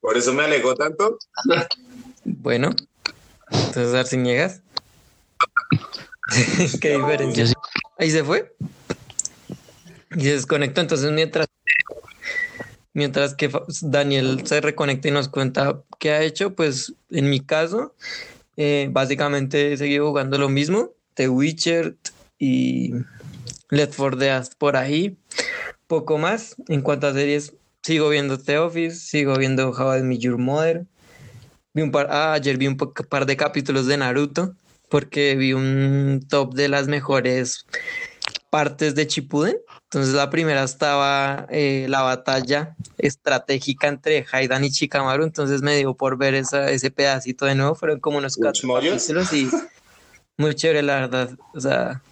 Por 0.00 0.16
eso 0.16 0.34
me 0.34 0.42
alegó 0.42 0.74
tanto. 0.74 1.16
Bueno, 2.24 2.74
entonces 3.50 3.94
Arciniegas. 3.94 4.62
Qué 6.80 6.96
diferencia. 6.96 7.46
Ahí 7.98 8.10
se 8.10 8.24
fue. 8.24 8.52
Y 10.16 10.22
se 10.22 10.32
desconectó. 10.32 10.80
Entonces, 10.80 11.12
mientras 11.12 11.46
mientras 12.94 13.34
que 13.34 13.48
Daniel 13.82 14.44
se 14.44 14.60
reconecta 14.60 15.06
y 15.06 15.12
nos 15.12 15.28
cuenta 15.28 15.84
qué 16.00 16.10
ha 16.10 16.22
hecho, 16.22 16.56
pues 16.56 16.94
en 17.10 17.30
mi 17.30 17.38
caso, 17.38 17.94
eh, 18.56 18.88
básicamente 18.90 19.72
he 19.72 19.76
seguido 19.76 20.08
jugando 20.08 20.36
lo 20.36 20.48
mismo, 20.48 20.90
The 21.14 21.28
Witcher 21.28 21.96
y 22.40 22.92
Let's 23.70 23.96
For 23.96 24.16
Dead 24.16 24.46
por 24.58 24.76
ahí, 24.76 25.18
poco 25.86 26.18
más. 26.18 26.56
En 26.68 26.82
cuanto 26.82 27.06
a 27.06 27.12
series, 27.12 27.54
sigo 27.82 28.08
viendo 28.08 28.38
The 28.38 28.58
Office, 28.58 28.96
sigo 28.96 29.36
viendo 29.36 29.70
How 29.70 29.98
I 29.98 30.02
Met 30.02 30.20
Your 30.20 30.38
Mother. 30.38 30.86
Vi 31.74 31.82
un 31.82 31.90
par, 31.90 32.08
ah, 32.10 32.32
ayer 32.32 32.56
vi 32.56 32.66
un 32.66 32.76
par 32.76 33.26
de 33.26 33.36
capítulos 33.36 33.86
de 33.86 33.96
Naruto 33.98 34.54
porque 34.88 35.36
vi 35.36 35.52
un 35.52 36.24
top 36.28 36.54
de 36.54 36.68
las 36.68 36.88
mejores 36.88 37.66
partes 38.50 38.94
de 38.94 39.06
Chipuden. 39.06 39.58
Entonces 39.84 40.14
la 40.14 40.30
primera 40.30 40.64
estaba 40.64 41.46
eh, 41.50 41.86
la 41.88 42.02
batalla 42.02 42.74
estratégica 42.96 43.88
entre 43.88 44.24
Haidan 44.30 44.64
y 44.64 44.70
Chikamaru, 44.70 45.24
entonces 45.24 45.62
me 45.62 45.76
dio 45.76 45.94
por 45.94 46.18
ver 46.18 46.34
esa, 46.34 46.70
ese 46.70 46.90
pedacito 46.90 47.46
de 47.46 47.54
nuevo, 47.54 47.74
fueron 47.74 48.00
como 48.00 48.18
unos 48.18 48.36
cuatro 48.36 48.68
capítulos 48.74 49.32
y 49.32 49.48
muy 50.36 50.54
chévere 50.54 50.82
la 50.82 51.00
verdad, 51.00 51.30
o 51.54 51.60
sea... 51.60 52.02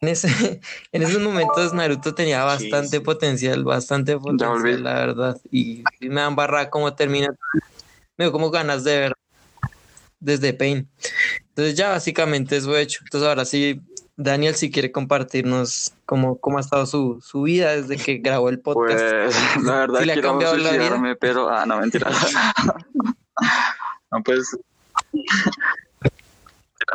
En, 0.00 0.08
ese, 0.08 0.28
en 0.92 1.02
esos 1.02 1.20
momentos 1.20 1.74
Naruto 1.74 2.14
tenía 2.14 2.44
bastante 2.44 3.00
potencial, 3.00 3.64
bastante 3.64 4.16
potencial, 4.16 4.82
la 4.82 4.94
verdad. 4.94 5.40
Y, 5.50 5.82
me 6.00 6.20
dan 6.20 6.36
barra 6.36 6.70
cómo 6.70 6.94
termina. 6.94 7.28
Me 8.16 8.26
dio 8.26 8.32
como 8.32 8.50
ganas 8.50 8.84
de 8.84 8.98
ver 8.98 9.14
desde 10.20 10.52
Pain. 10.52 10.88
Entonces 11.48 11.74
ya 11.76 11.90
básicamente 11.90 12.56
eso 12.56 12.76
he 12.76 12.82
hecho. 12.82 13.00
Entonces 13.04 13.28
ahora 13.28 13.44
sí 13.44 13.80
Daniel, 14.18 14.56
si 14.56 14.68
quiere 14.72 14.90
compartirnos 14.90 15.94
cómo, 16.04 16.38
cómo 16.38 16.58
ha 16.58 16.60
estado 16.60 16.86
su, 16.86 17.22
su 17.24 17.42
vida 17.42 17.76
desde 17.76 17.96
que 17.96 18.18
grabó 18.18 18.48
el 18.48 18.58
podcast. 18.58 18.98
Pues, 18.98 19.36
la 19.64 19.72
verdad, 19.78 20.00
¿Sí 20.00 20.10
quiero 20.10 20.40
suicidarme, 20.40 21.14
pero... 21.14 21.48
Ah, 21.48 21.64
no, 21.64 21.78
mentira. 21.78 22.10
no, 24.10 24.22
pues... 24.24 24.56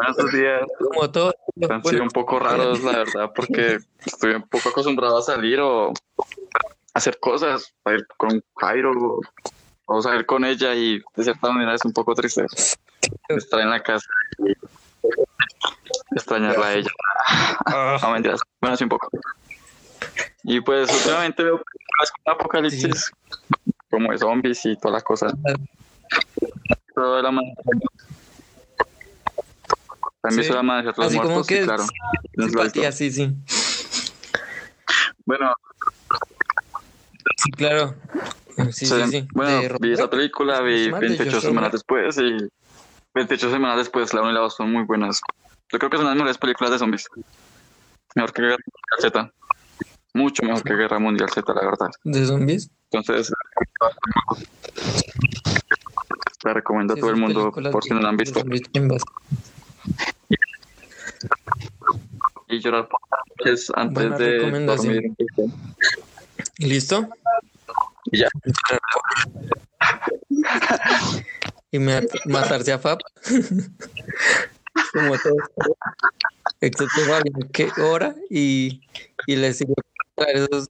Estos 0.10 0.32
días 0.32 0.62
como 0.80 1.12
todo, 1.12 1.34
han 1.70 1.84
sido 1.84 2.04
un 2.04 2.10
poco 2.10 2.40
raros, 2.40 2.82
la 2.84 2.98
verdad, 3.00 3.32
porque 3.36 3.78
estoy 4.06 4.34
un 4.34 4.44
poco 4.44 4.70
acostumbrado 4.70 5.18
a 5.18 5.22
salir 5.22 5.60
o 5.60 5.94
hacer 6.94 7.20
cosas, 7.20 7.74
a 7.86 7.94
ir 7.94 8.08
con 8.18 8.44
Jairo 8.58 9.20
o, 9.86 10.02
salir 10.02 10.26
con 10.26 10.46
ella 10.46 10.74
y 10.74 11.00
de 11.16 11.24
cierta 11.24 11.52
manera 11.52 11.76
es 11.76 11.86
un 11.86 11.94
poco 11.94 12.16
triste 12.16 12.46
estar 13.30 13.60
en 13.60 13.70
la 13.70 13.84
casa 13.84 14.08
y 14.40 14.54
extrañarla 16.16 16.68
a 16.68 16.74
ella. 16.74 16.92
Ah. 17.66 17.98
No, 18.02 18.12
mentiras. 18.12 18.40
Bueno, 18.60 18.76
sí 18.78 18.84
un 18.84 18.90
poco. 18.90 19.10
Y 20.44 20.60
pues 20.62 20.92
últimamente 20.92 21.44
veo 21.44 21.62
películas 21.62 22.12
con 22.12 22.34
apocalipsis, 22.34 23.12
como 23.90 24.12
de 24.12 24.18
zombies 24.18 24.66
y 24.66 24.76
todas 24.78 24.94
las 24.94 25.04
cosas. 25.04 25.34
Todo 26.96 27.18
de 27.18 27.24
la 27.24 27.32
mano. 27.32 27.48
También 30.24 30.46
se 30.46 30.54
llama 30.54 30.82
de 30.82 30.90
otros 30.90 31.08
Así 31.08 31.16
muertos, 31.18 31.34
como 31.34 31.46
que 31.46 31.58
sí, 31.58 31.64
claro. 31.66 31.84
Simpatía, 32.38 32.92
sí, 32.94 33.12
sí. 33.12 33.36
Bueno. 35.26 35.54
Sí, 37.44 37.52
claro. 37.52 37.96
Sí, 38.72 38.86
sí, 38.86 39.04
sí. 39.10 39.28
Bueno, 39.34 39.78
vi 39.82 39.92
esa 39.92 40.10
película, 40.10 40.62
vi 40.62 40.90
28 40.90 41.42
semanas 41.42 41.74
después 41.74 42.18
y 42.20 42.38
28 43.14 43.52
semanas 43.52 43.78
después, 43.78 44.14
la 44.14 44.22
1 44.22 44.32
y 44.32 44.34
la 44.34 44.40
2 44.40 44.56
son 44.56 44.72
muy 44.72 44.84
buenas. 44.84 45.20
Yo 45.70 45.78
creo 45.78 45.90
que 45.92 45.98
son 45.98 46.06
las 46.06 46.16
mejores 46.16 46.38
películas 46.38 46.72
de 46.72 46.80
zombies. 46.80 47.06
Mejor 48.16 48.32
que 48.32 48.42
Guerra 48.44 48.58
Mundial 48.58 49.12
Z. 49.12 49.34
Mucho 50.14 50.44
mejor 50.44 50.64
que 50.64 50.74
Guerra 50.74 51.00
Mundial 51.00 51.30
Z, 51.32 51.54
la 51.54 51.66
verdad. 51.66 51.90
¿De 52.06 52.26
zombies? 52.26 52.70
Entonces, 52.92 53.34
la 56.46 56.54
recomiendo 56.54 56.94
a 56.94 56.98
todo 56.98 57.10
el 57.10 57.18
mundo 57.18 57.52
por 57.52 57.84
si 57.84 57.90
no 57.90 58.00
la 58.00 58.08
han 58.10 58.18
visto. 58.18 58.42
Y 62.48 62.60
llorar 62.60 62.88
por 62.88 63.00
es 63.48 63.72
antes 63.76 64.18
de 64.18 64.66
dormir. 64.66 65.12
¿Listo? 66.60 67.08
Y 68.12 68.20
ya. 68.20 68.28
y 71.72 71.80
matarse 71.80 72.74
a 72.74 72.80
Fab. 72.80 73.00
como 74.94 75.18
todo. 75.18 75.36
Excepto 76.62 77.02
Fabián, 77.02 77.50
que 77.52 77.70
ora 77.82 78.16
y, 78.30 78.82
y 79.28 79.36
le 79.36 79.54
sigue 79.54 79.74
a 80.18 80.24
esos 80.32 80.70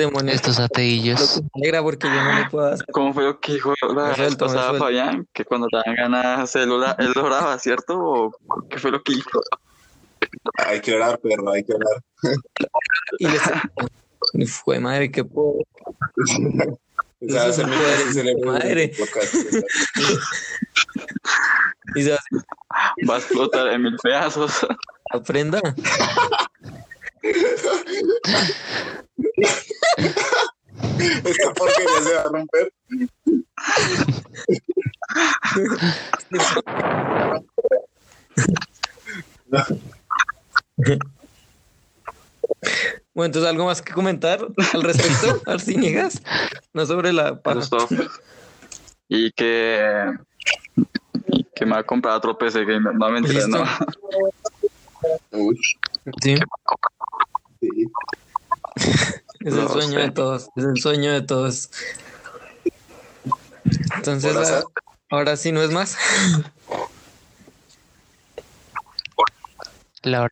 demonios. 0.00 0.36
Estos 0.36 0.58
ateillos. 0.58 1.42
Me 1.54 1.62
alegra 1.62 1.82
porque 1.82 2.08
yo 2.08 2.24
no 2.24 2.34
me 2.34 2.50
puedo 2.50 2.66
hacer. 2.66 2.86
¿Cómo 2.92 3.14
fue 3.14 3.24
lo 3.24 3.40
que 3.40 3.54
dijo 3.54 3.74
la 3.94 4.14
suelto, 4.14 4.46
pasada 4.46 4.74
Fabián? 4.74 5.26
Que 5.32 5.44
cuando 5.44 5.68
te 5.68 5.76
dan 5.84 5.96
ganas 5.96 6.56
él, 6.56 6.70
él 6.98 7.12
oraba, 7.16 7.58
¿cierto? 7.58 7.98
¿O 7.98 8.32
qué 8.68 8.78
fue 8.78 8.90
lo 8.90 9.02
que 9.02 9.14
dijo? 9.14 9.40
Hay 10.66 10.80
que 10.80 10.94
orar, 10.94 11.18
perro, 11.18 11.52
hay 11.52 11.64
que 11.64 11.74
orar. 11.74 12.02
y 13.18 13.26
le 14.34 14.46
fue 14.46 14.78
madre, 14.80 15.10
se 17.20 18.24
me 18.24 18.34
madre. 18.44 18.92
Y 21.94 22.02
se 22.02 22.16
Va 23.08 23.14
a 23.14 23.18
explotar 23.18 23.68
en 23.68 23.82
mil 23.82 23.96
pedazos. 24.02 24.66
Aprenda. 25.10 25.60
Esta 31.22 31.54
porquería 31.54 32.02
se 32.02 32.14
va 32.14 32.20
a 32.20 32.24
romper. 32.24 32.72
Bueno, 43.14 43.26
entonces 43.26 43.50
algo 43.50 43.66
más 43.66 43.82
que 43.82 43.92
comentar 43.92 44.46
al 44.72 44.82
respecto, 44.82 45.42
Arciniegas, 45.46 46.22
no 46.72 46.86
sobre 46.86 47.12
la 47.12 47.40
paja. 47.40 47.60
Y 49.08 49.32
que 49.32 50.14
que 51.60 51.66
me 51.66 51.72
va 51.72 51.80
a 51.80 51.84
comprar 51.84 52.16
otro 52.16 52.38
PC 52.38 52.64
gamer. 52.64 52.94
No 52.94 53.10
mentira, 53.10 53.46
no. 53.46 53.64
Sí. 56.22 56.34
Es 59.40 59.54
el 59.54 59.68
sueño 59.68 60.00
de 60.00 60.10
todos. 60.10 60.50
Es 60.54 60.64
el 60.64 60.76
sueño 60.76 61.12
de 61.12 61.22
todos. 61.22 61.70
Entonces, 63.96 64.36
ahora, 64.36 64.64
ahora 65.08 65.36
sí 65.36 65.50
no 65.50 65.62
es 65.62 65.70
más. 65.70 65.96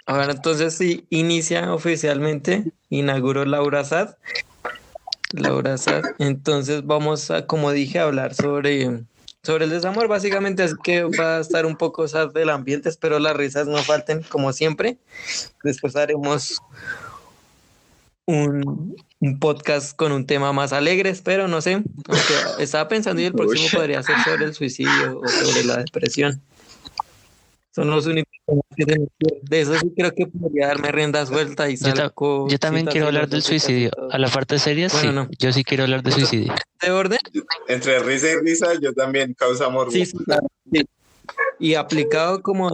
Ahora 0.06 0.32
entonces 0.32 0.74
sí 0.74 1.06
inicia 1.10 1.72
oficialmente, 1.72 2.72
inauguró 2.90 3.44
Laura 3.44 3.84
Sad. 3.84 4.16
Laura 5.32 5.76
Sad. 5.78 6.02
Entonces 6.18 6.86
vamos 6.86 7.30
a, 7.30 7.46
como 7.46 7.72
dije, 7.72 7.98
a 7.98 8.04
hablar 8.04 8.34
sobre 8.34 9.04
sobre 9.42 9.64
el 9.64 9.70
desamor, 9.70 10.08
básicamente, 10.08 10.64
es 10.64 10.74
que 10.82 11.04
va 11.04 11.36
a 11.36 11.40
estar 11.40 11.64
un 11.64 11.76
poco 11.76 12.06
sad 12.08 12.32
del 12.32 12.50
ambiente, 12.50 12.88
espero 12.88 13.18
las 13.18 13.36
risas 13.36 13.66
no 13.66 13.78
falten, 13.78 14.22
como 14.22 14.52
siempre. 14.52 14.98
Después 15.62 15.96
haremos 15.96 16.60
un, 18.28 18.94
podcast 19.40 19.96
con 19.96 20.12
un 20.12 20.26
tema 20.26 20.52
más 20.52 20.72
alegre, 20.72 21.08
espero, 21.10 21.48
no 21.48 21.60
sé. 21.60 21.82
estaba 22.58 22.86
pensando 22.88 23.22
y 23.22 23.24
el 23.24 23.32
próximo 23.32 23.68
podría 23.72 24.02
ser 24.02 24.16
sobre 24.22 24.44
el 24.44 24.54
suicidio 24.54 25.20
o 25.20 25.26
sobre 25.26 25.64
la 25.64 25.78
depresión. 25.78 26.40
Son 27.74 27.90
los 27.90 28.06
únicos 28.06 28.28
de 28.76 29.60
eso 29.60 29.78
sí 29.78 29.92
creo 29.96 30.12
que 30.12 30.26
podría 30.26 30.68
darme 30.68 30.90
rienda 30.90 31.24
suelta 31.26 31.68
y 31.68 31.76
salgo. 31.76 32.48
Yo, 32.48 32.58
también 32.58 32.86
quiero 32.86 33.06
hablar 33.06 33.28
del 33.28 33.42
suicidio. 33.42 33.90
A 34.10 34.18
la 34.18 34.28
parte 34.28 34.58
seria, 34.58 34.88
sí. 34.88 35.08
Yo 35.38 35.52
sí 35.52 35.64
quiero 35.64 35.84
hablar 35.84 36.02
de 36.02 36.12
suicidio. 36.12 36.54
¿De 36.82 36.90
orden? 36.90 37.18
Entre 37.68 37.98
risa 38.00 38.28
y 38.30 38.36
risa, 38.44 38.72
yo 38.80 38.92
también 38.92 39.34
causa 39.34 39.66
amor. 39.66 39.90
Sí, 39.92 40.04
Y 41.58 41.74
aplicado 41.74 42.42
como. 42.42 42.70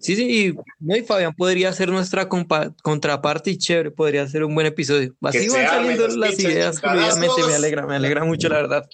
Sí, 0.00 0.16
sí, 0.16 0.56
no, 0.78 0.96
y 0.96 1.02
Fabián 1.02 1.34
podría 1.34 1.72
ser 1.72 1.90
nuestra 1.90 2.28
contraparte 2.28 3.50
y 3.50 3.58
chévere, 3.58 3.90
podría 3.90 4.26
ser 4.26 4.44
un 4.44 4.54
buen 4.54 4.66
episodio. 4.66 5.14
Así 5.20 5.48
van 5.48 5.66
saliendo 5.66 6.08
las 6.08 6.38
ideas, 6.38 6.80
obviamente 6.82 7.42
me 7.46 7.54
alegra, 7.54 7.86
me 7.86 7.96
alegra 7.96 8.24
mucho, 8.24 8.48
la 8.48 8.56
verdad. 8.56 8.88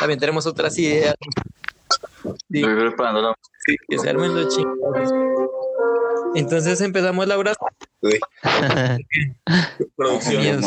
También 0.00 0.18
tenemos 0.18 0.46
otras 0.46 0.76
ideas 0.78 1.14
Sí. 2.50 2.60
Estoy 2.60 2.74
preparando 2.74 3.22
la 3.22 3.34
sí, 3.66 3.76
que 3.88 3.98
se 3.98 4.10
armen 4.10 4.34
los 4.34 4.54
chingados. 4.54 5.12
Entonces 6.34 6.80
empezamos 6.80 7.26
la 7.26 7.38
hora. 7.38 7.54
Sí. 8.02 8.18
Producción. 9.96 10.62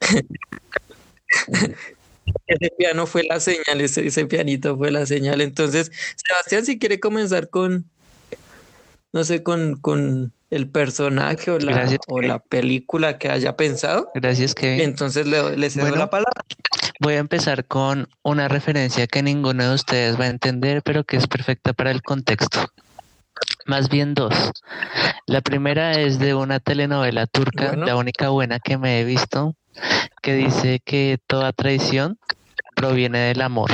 ese 2.52 2.72
piano 2.76 3.06
fue 3.06 3.24
la 3.24 3.40
señal, 3.40 3.80
ese, 3.80 4.06
ese, 4.06 4.26
pianito 4.26 4.76
fue 4.76 4.90
la 4.90 5.06
señal. 5.06 5.40
Entonces, 5.40 5.90
Sebastián, 6.16 6.64
si 6.64 6.78
quiere 6.78 7.00
comenzar 7.00 7.48
con, 7.48 7.86
no 9.12 9.24
sé, 9.24 9.42
con, 9.42 9.76
con 9.80 10.32
el 10.50 10.68
personaje 10.68 11.50
o 11.50 11.58
la, 11.58 11.88
o 12.08 12.20
la 12.20 12.38
película 12.38 13.18
que 13.18 13.30
haya 13.30 13.56
pensado. 13.56 14.10
Gracias, 14.14 14.54
Kevin. 14.54 14.80
Entonces 14.82 15.26
le, 15.26 15.56
le 15.56 15.70
cedo 15.70 15.96
la 15.96 16.10
palabra. 16.10 16.42
Voy 17.00 17.14
a 17.14 17.18
empezar 17.18 17.64
con 17.64 18.08
una 18.22 18.48
referencia 18.48 19.06
que 19.06 19.22
ninguno 19.22 19.68
de 19.68 19.74
ustedes 19.74 20.20
va 20.20 20.24
a 20.24 20.28
entender, 20.28 20.82
pero 20.82 21.04
que 21.04 21.16
es 21.16 21.26
perfecta 21.26 21.72
para 21.72 21.90
el 21.90 22.02
contexto. 22.02 22.68
Más 23.64 23.88
bien 23.88 24.14
dos. 24.14 24.34
La 25.26 25.40
primera 25.40 25.92
es 25.98 26.18
de 26.18 26.34
una 26.34 26.60
telenovela 26.60 27.26
turca, 27.26 27.74
la 27.74 27.96
única 27.96 28.28
buena 28.28 28.60
que 28.60 28.76
me 28.76 29.00
he 29.00 29.04
visto, 29.04 29.56
que 30.20 30.34
dice 30.34 30.80
que 30.84 31.18
toda 31.26 31.52
traición 31.52 32.18
proviene 32.82 33.28
del 33.28 33.42
amor. 33.42 33.70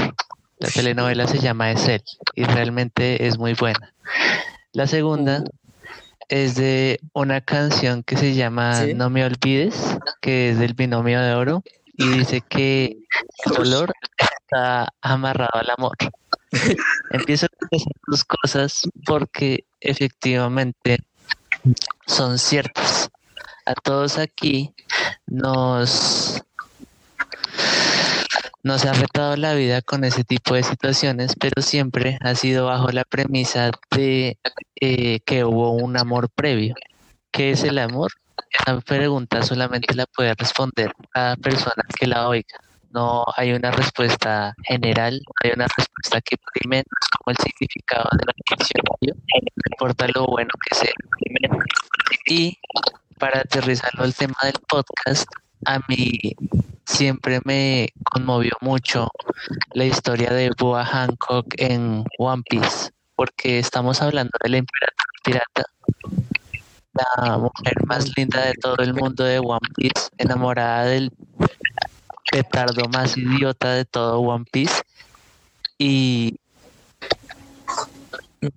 La 0.59 0.68
telenovela 0.68 1.27
se 1.27 1.38
llama 1.38 1.71
Esel 1.71 2.03
y 2.35 2.44
realmente 2.44 3.27
es 3.27 3.38
muy 3.38 3.55
buena. 3.55 3.94
La 4.73 4.87
segunda 4.87 5.44
es 6.29 6.57
de 6.57 7.01
una 7.14 7.40
canción 7.40 8.03
que 8.03 8.18
se 8.18 8.35
llama 8.35 8.85
No 8.94 9.09
me 9.09 9.25
olvides, 9.25 9.97
que 10.21 10.51
es 10.51 10.59
del 10.59 10.75
binomio 10.75 11.23
de 11.23 11.33
oro 11.33 11.62
y 11.94 12.07
dice 12.07 12.42
que 12.42 12.99
el 13.47 13.55
dolor 13.57 13.94
está 14.42 14.92
amarrado 15.01 15.55
al 15.55 15.71
amor. 15.71 15.97
Empiezo 17.11 17.47
a 17.47 17.66
decir 17.71 17.92
dos 18.09 18.25
cosas 18.25 18.83
porque 19.07 19.64
efectivamente 19.81 20.99
son 22.07 22.38
ciertas. 22.38 23.09
A 23.64 23.73
todos 23.73 24.18
aquí 24.18 24.75
nos 25.27 26.42
nos 28.68 28.85
ha 28.85 28.92
retado 28.92 29.35
la 29.37 29.54
vida 29.54 29.81
con 29.81 30.04
ese 30.04 30.24
tipo 30.24 30.54
de 30.54 30.62
situaciones, 30.62 31.35
pero 31.40 31.62
siempre 31.62 32.18
ha 32.20 32.35
sido 32.35 32.66
bajo 32.66 32.90
la 32.90 33.04
premisa 33.04 33.70
de 33.96 34.37
eh, 34.78 35.20
que 35.24 35.42
hubo 35.42 35.72
un 35.72 35.96
amor 35.96 36.28
previo. 36.28 36.74
¿Qué 37.31 37.52
es 37.52 37.64
el 37.64 37.78
amor? 37.78 38.12
Esa 38.50 38.78
pregunta 38.83 39.42
solamente 39.42 39.94
la 39.94 40.04
puede 40.04 40.35
responder 40.35 40.92
cada 41.11 41.37
persona 41.37 41.83
que 41.98 42.07
la 42.07 42.28
oiga. 42.28 42.59
No 42.90 43.24
hay 43.38 43.52
una 43.52 43.70
respuesta 43.70 44.54
general, 44.64 45.14
no 45.14 45.33
hay 45.42 45.52
una 45.57 45.66
respuesta 45.74 46.20
que 46.20 46.37
prime, 46.52 46.85
como 47.16 47.35
el 47.35 47.37
significado 47.38 48.07
de 48.18 48.26
la 48.26 48.33
diccionario, 48.50 49.14
no 49.14 49.62
importa 49.72 50.07
lo 50.14 50.26
bueno 50.26 50.50
que 50.68 50.74
sea. 50.74 50.92
Y 52.26 52.59
para 53.18 53.40
aterrizarlo 53.40 54.04
al 54.04 54.14
tema 54.14 54.37
del 54.42 54.61
podcast, 54.68 55.26
a 55.64 55.78
mí 55.88 56.35
siempre 56.88 57.40
me 57.44 57.90
conmovió 58.03 58.53
mucho 58.61 59.09
la 59.72 59.85
historia 59.85 60.33
de 60.33 60.51
Boa 60.59 60.85
Hancock 60.85 61.55
en 61.59 62.05
One 62.18 62.42
Piece, 62.48 62.90
porque 63.14 63.59
estamos 63.59 64.01
hablando 64.01 64.33
de 64.42 64.51
la 64.51 64.57
emperatriz 64.57 65.07
pirata 65.22 65.64
la 67.16 67.38
mujer 67.38 67.87
más 67.87 68.16
linda 68.16 68.46
de 68.46 68.55
todo 68.55 68.77
el 68.79 68.94
mundo 68.94 69.22
de 69.22 69.38
One 69.38 69.68
Piece, 69.77 70.09
enamorada 70.16 70.87
del 70.87 71.12
petardo 72.31 72.88
más 72.88 73.16
idiota 73.16 73.72
de 73.74 73.85
todo 73.85 74.18
One 74.20 74.44
Piece. 74.51 74.83
Y. 75.79 76.40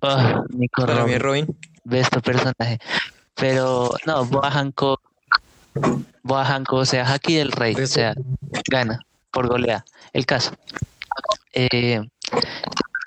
Para 0.00 1.04
mí, 1.04 1.18
Robin. 1.18 1.46
Ve 1.84 2.00
este 2.00 2.20
personaje. 2.20 2.78
Pero 3.34 3.90
no, 4.06 4.24
Boa 4.24 4.50
Hancock. 4.50 5.11
Boa 6.22 6.62
o 6.70 6.84
sea, 6.84 7.10
Haki 7.10 7.36
del 7.36 7.52
Rey. 7.52 7.74
O 7.74 7.86
sea, 7.86 8.14
gana 8.70 9.04
por 9.30 9.48
goleada. 9.48 9.84
El 10.12 10.26
caso. 10.26 10.52
Eh, 11.52 12.00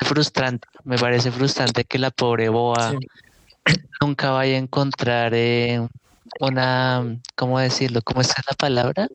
frustrante, 0.02 0.68
me 0.84 0.98
parece 0.98 1.32
frustrante 1.32 1.84
que 1.84 1.98
la 1.98 2.12
pobre 2.12 2.50
Boa 2.50 2.94
nunca 4.02 4.32
vaya 4.32 4.56
a 4.56 4.60
encontrar 4.60 5.34
eh, 5.34 5.88
una, 6.40 7.20
¿cómo 7.36 7.60
decirlo? 7.60 8.02
¿Cómo 8.04 8.22
está 8.22 8.42
la 8.48 8.56
palabra? 8.56 9.08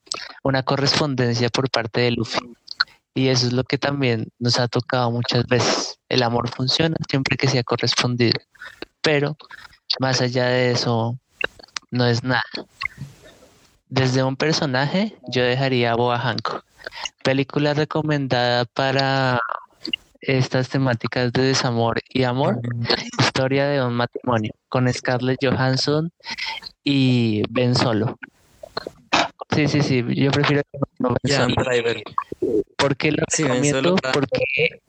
Una 0.42 0.62
correspondencia 0.62 1.48
por 1.48 1.70
parte 1.70 2.00
de 2.00 2.12
Luffy. 2.12 2.40
Y 3.14 3.28
eso 3.28 3.46
es 3.48 3.52
lo 3.52 3.64
que 3.64 3.76
también 3.76 4.28
nos 4.38 4.58
ha 4.58 4.68
tocado 4.68 5.10
muchas 5.10 5.46
veces. 5.46 5.98
El 6.08 6.22
amor 6.22 6.48
funciona 6.48 6.96
siempre 7.08 7.36
que 7.36 7.48
sea 7.48 7.62
correspondido. 7.64 8.40
Pero 9.02 9.36
más 9.98 10.20
allá 10.20 10.46
de 10.46 10.72
eso, 10.72 11.18
no 11.90 12.06
es 12.06 12.22
nada. 12.22 12.42
Desde 13.90 14.22
un 14.22 14.36
personaje, 14.36 15.16
yo 15.28 15.42
dejaría 15.42 15.90
a 15.92 15.96
Boa 15.96 16.16
Hancock. 16.16 16.64
Película 17.24 17.74
recomendada 17.74 18.64
para 18.64 19.40
estas 20.20 20.68
temáticas 20.68 21.32
de 21.32 21.42
desamor 21.42 22.00
y 22.08 22.22
amor, 22.22 22.60
historia 23.18 23.66
de 23.66 23.84
un 23.84 23.94
matrimonio 23.94 24.52
con 24.68 24.90
Scarlett 24.92 25.38
Johansson 25.42 26.12
y 26.84 27.42
Ben 27.50 27.74
Solo. 27.74 28.16
Sí, 29.54 29.66
sí, 29.66 29.82
sí, 29.82 30.04
yo 30.14 30.30
prefiero 30.30 30.62
no 31.00 31.16
Ben 31.24 31.36
Solo. 31.36 31.54
¿Por 32.76 32.96
qué 32.96 33.10
lo 33.10 33.24
recomiendo? 33.36 33.96
Porque 34.12 34.80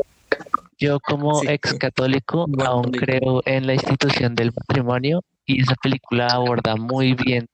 yo 0.77 0.99
como 0.99 1.41
ex 1.43 1.73
católico 1.73 2.45
aún 2.63 2.91
creo 2.91 3.41
en 3.45 3.65
la 3.65 3.73
institución 3.73 4.35
del 4.35 4.53
matrimonio 4.55 5.23
y 5.51 5.61
esa 5.61 5.75
película 5.75 6.27
aborda 6.27 6.75
muy 6.75 7.13
bien 7.13 7.47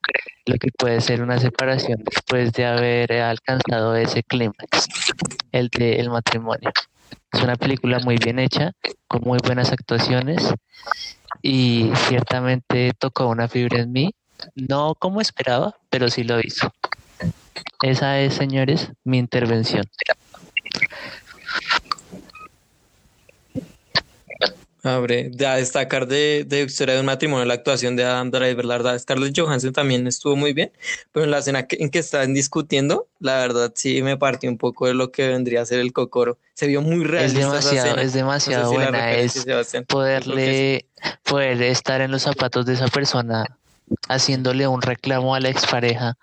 lo 0.45 0.55
que 0.57 0.69
puede 0.71 1.01
ser 1.01 1.21
una 1.21 1.39
separación 1.39 2.03
después 2.03 2.53
de 2.53 2.65
haber 2.65 3.11
alcanzado 3.13 3.95
ese 3.95 4.23
clímax, 4.23 4.87
el 5.51 5.69
de 5.69 5.99
el 5.99 6.09
matrimonio. 6.09 6.71
Es 7.31 7.41
una 7.41 7.55
película 7.55 7.99
muy 7.99 8.17
bien 8.17 8.39
hecha, 8.39 8.71
con 9.07 9.21
muy 9.21 9.39
buenas 9.43 9.71
actuaciones 9.71 10.53
y 11.41 11.91
ciertamente 12.07 12.93
tocó 12.97 13.27
una 13.27 13.47
fibra 13.47 13.79
en 13.79 13.91
mí, 13.91 14.13
no 14.55 14.95
como 14.95 15.21
esperaba, 15.21 15.75
pero 15.89 16.09
sí 16.09 16.23
lo 16.23 16.39
hizo. 16.39 16.71
Esa 17.81 18.19
es, 18.19 18.33
señores, 18.33 18.91
mi 19.03 19.17
intervención. 19.17 19.83
Abre, 24.87 25.31
a 25.45 25.55
destacar 25.55 26.07
de, 26.07 26.45
de 26.47 26.63
Historia 26.63 26.95
de 26.95 27.01
un 27.01 27.05
matrimonio 27.05 27.45
la 27.45 27.53
actuación 27.53 27.95
de 27.95 28.03
Adam 28.03 28.31
Driver, 28.31 28.65
la 28.65 28.77
verdad, 28.77 28.99
Scarlett 28.99 29.37
Johansson 29.37 29.73
también 29.73 30.07
estuvo 30.07 30.35
muy 30.35 30.53
bien, 30.53 30.71
pero 31.11 31.25
en 31.25 31.31
la 31.31 31.39
escena 31.39 31.67
en 31.69 31.89
que 31.89 31.99
están 31.99 32.33
discutiendo, 32.33 33.07
la 33.19 33.37
verdad 33.37 33.71
sí 33.75 34.01
me 34.01 34.17
partió 34.17 34.49
un 34.49 34.57
poco 34.57 34.87
de 34.87 34.93
lo 34.93 35.11
que 35.11 35.27
vendría 35.27 35.61
a 35.61 35.65
ser 35.65 35.79
el 35.79 35.93
cocoro. 35.93 36.37
Se 36.53 36.67
vio 36.67 36.81
muy 36.81 37.03
real. 37.03 37.25
Es 37.25 37.33
demasiado, 37.33 37.97
es 37.97 38.13
demasiado 38.13 38.71
buena, 38.71 39.11
es 39.11 39.45
poderle, 39.87 40.85
poder 41.23 41.61
estar 41.61 42.01
en 42.01 42.11
los 42.11 42.23
zapatos 42.23 42.65
de 42.65 42.73
esa 42.73 42.87
persona 42.87 43.45
haciéndole 44.09 44.67
un 44.67 44.81
reclamo 44.81 45.35
a 45.35 45.39
la 45.39 45.49
expareja 45.49 46.17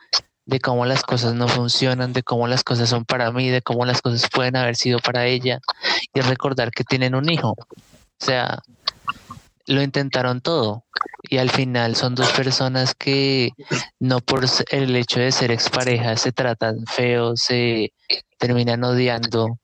de 0.46 0.60
cómo 0.60 0.84
las 0.84 1.02
cosas 1.02 1.34
no 1.34 1.48
funcionan, 1.48 2.12
de 2.12 2.22
cómo 2.22 2.46
las 2.46 2.64
cosas 2.64 2.88
son 2.88 3.04
para 3.04 3.30
mí, 3.32 3.48
de 3.48 3.62
cómo 3.62 3.86
las 3.86 4.02
cosas 4.02 4.28
pueden 4.30 4.56
haber 4.56 4.76
sido 4.76 4.98
para 4.98 5.26
ella 5.26 5.60
y 6.12 6.20
recordar 6.20 6.70
que 6.70 6.84
tienen 6.84 7.14
un 7.14 7.30
hijo. 7.30 7.56
O 8.20 8.24
sea, 8.24 8.62
lo 9.66 9.82
intentaron 9.82 10.40
todo 10.40 10.84
y 11.22 11.38
al 11.38 11.50
final 11.50 11.96
son 11.96 12.14
dos 12.14 12.30
personas 12.32 12.94
que 12.94 13.50
no 13.98 14.20
por 14.20 14.44
el 14.70 14.96
hecho 14.96 15.20
de 15.20 15.32
ser 15.32 15.50
exparejas 15.50 16.20
se 16.20 16.32
tratan 16.32 16.84
feos, 16.86 17.40
se 17.40 17.92
terminan 18.38 18.84
odiando, 18.84 19.58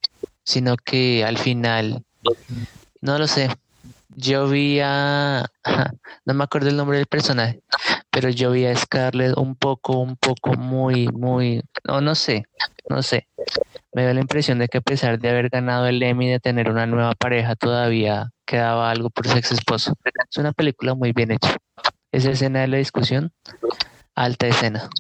sino 0.45 0.77
que 0.77 1.25
al 1.25 1.39
final, 1.39 2.03
no 3.03 3.19
lo 3.19 3.27
sé, 3.27 3.51
yo 4.09 4.49
vi 4.49 4.81
a, 4.81 5.47
no 6.25 6.35
me 6.35 6.45
acuerdo 6.45 6.69
el 6.69 6.77
nombre 6.77 6.97
del 6.97 7.07
personaje, 7.07 7.61
pero 8.11 8.31
yo 8.31 8.51
vi 8.53 8.67
a 8.67 8.77
Scarlett 8.77 9.37
un 9.37 9.55
poco, 9.55 9.99
un 9.99 10.17
poco 10.17 10.55
muy, 10.55 11.09
muy, 11.09 11.63
no, 11.85 12.01
no 12.01 12.15
sé, 12.15 12.45
no 12.89 13.03
sé. 13.03 13.29
Me 13.93 14.05
da 14.05 14.15
la 14.15 14.21
impresión 14.21 14.59
de 14.59 14.69
que 14.69 14.79
a 14.79 14.83
pesar 14.83 15.19
de 15.19 15.29
haber 15.29 15.49
ganado 15.49 15.87
el 15.87 16.03
Emmy 16.03 16.29
de 16.29 16.41
tener 16.41 16.71
una 16.71 16.87
nueva 16.87 17.15
pareja, 17.15 17.57
todavía 17.57 18.31
quedaba 18.51 18.91
algo 18.91 19.11
por 19.11 19.29
su 19.29 19.37
ex 19.39 19.53
esposo. 19.53 19.95
Es 20.29 20.37
una 20.37 20.53
película 20.53 20.95
muy 20.95 21.13
bien 21.13 21.31
hecha. 21.31 21.57
Esa 22.11 22.33
escena 22.33 22.63
de 22.63 22.67
la 22.67 22.79
discusión, 22.79 23.33
alta 24.17 24.49
escena. 24.49 24.91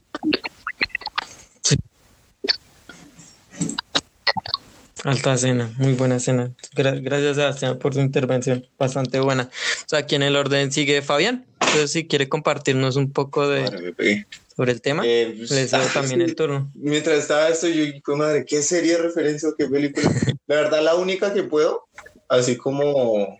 Alta 5.02 5.34
escena, 5.34 5.68
muy 5.78 5.94
buena 5.94 6.16
escena. 6.16 6.52
Gracias 6.76 7.36
Sebastián 7.36 7.78
por 7.80 7.92
su 7.92 8.00
intervención, 8.00 8.68
bastante 8.78 9.18
buena. 9.18 9.44
O 9.44 9.88
sea, 9.88 10.00
aquí 10.00 10.14
en 10.14 10.22
el 10.22 10.36
orden 10.36 10.70
sigue 10.70 11.02
Fabián. 11.02 11.44
Entonces, 11.58 11.90
si 11.90 12.06
quiere 12.06 12.28
compartirnos 12.28 12.94
un 12.94 13.12
poco 13.12 13.48
de 13.48 14.24
sobre 14.54 14.72
el 14.72 14.80
tema, 14.80 15.02
eh, 15.04 15.34
pues, 15.38 15.50
les 15.50 15.70
doy 15.72 15.80
ah, 15.82 15.90
también 15.92 16.20
el 16.20 16.36
turno. 16.36 16.70
Mientras 16.74 17.18
estaba 17.18 17.48
esto, 17.48 17.66
yo 17.66 17.84
fue 18.04 18.16
madre, 18.16 18.44
¿qué 18.44 18.62
serie 18.62 18.92
de 18.92 19.02
referencia 19.02 19.48
o 19.48 19.54
qué 19.56 19.66
película? 19.66 20.08
la 20.46 20.56
verdad, 20.56 20.82
la 20.82 20.94
única 20.96 21.32
que 21.32 21.42
puedo, 21.42 21.88
así 22.28 22.56
como, 22.56 23.39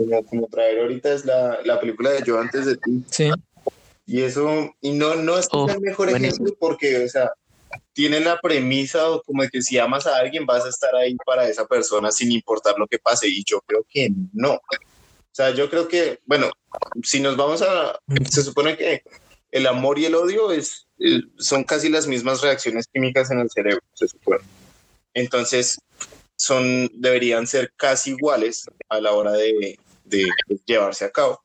como, 0.00 0.24
como 0.24 0.46
traer 0.46 0.80
ahorita 0.80 1.12
es 1.12 1.24
la, 1.24 1.58
la 1.64 1.78
película 1.78 2.10
de 2.10 2.22
Yo 2.24 2.40
antes 2.40 2.66
de 2.66 2.76
ti. 2.76 3.02
Sí. 3.10 3.30
Y 4.06 4.22
eso, 4.22 4.74
y 4.80 4.92
no, 4.92 5.14
no 5.16 5.38
es 5.38 5.48
el 5.52 5.80
mejor 5.80 6.08
ejemplo 6.08 6.52
porque, 6.58 7.04
o 7.04 7.08
sea, 7.08 7.32
tiene 7.92 8.18
la 8.20 8.40
premisa 8.40 9.04
como 9.24 9.42
de 9.42 9.48
que 9.48 9.62
si 9.62 9.78
amas 9.78 10.06
a 10.06 10.16
alguien 10.16 10.46
vas 10.46 10.64
a 10.64 10.68
estar 10.68 10.94
ahí 10.96 11.16
para 11.24 11.48
esa 11.48 11.66
persona 11.66 12.10
sin 12.10 12.32
importar 12.32 12.74
lo 12.78 12.86
que 12.86 12.98
pase 12.98 13.28
y 13.28 13.44
yo 13.44 13.60
creo 13.60 13.86
que 13.88 14.10
no. 14.32 14.54
O 14.54 15.32
sea, 15.32 15.50
yo 15.50 15.70
creo 15.70 15.86
que, 15.86 16.18
bueno, 16.26 16.50
si 17.04 17.20
nos 17.20 17.36
vamos 17.36 17.62
a, 17.62 17.98
se 18.28 18.42
supone 18.42 18.76
que 18.76 19.02
el 19.52 19.66
amor 19.66 19.98
y 19.98 20.06
el 20.06 20.14
odio 20.14 20.50
es, 20.50 20.88
eh, 20.98 21.20
son 21.38 21.62
casi 21.62 21.88
las 21.88 22.06
mismas 22.06 22.40
reacciones 22.40 22.88
químicas 22.92 23.30
en 23.30 23.40
el 23.40 23.50
cerebro, 23.50 23.82
se 23.94 24.08
supone. 24.08 24.40
Entonces, 25.14 25.78
son, 26.36 26.90
deberían 26.94 27.46
ser 27.46 27.72
casi 27.76 28.10
iguales 28.10 28.64
a 28.88 29.00
la 29.00 29.12
hora 29.12 29.32
de, 29.32 29.78
de 30.10 30.26
llevarse 30.66 31.04
a 31.04 31.10
cabo. 31.10 31.40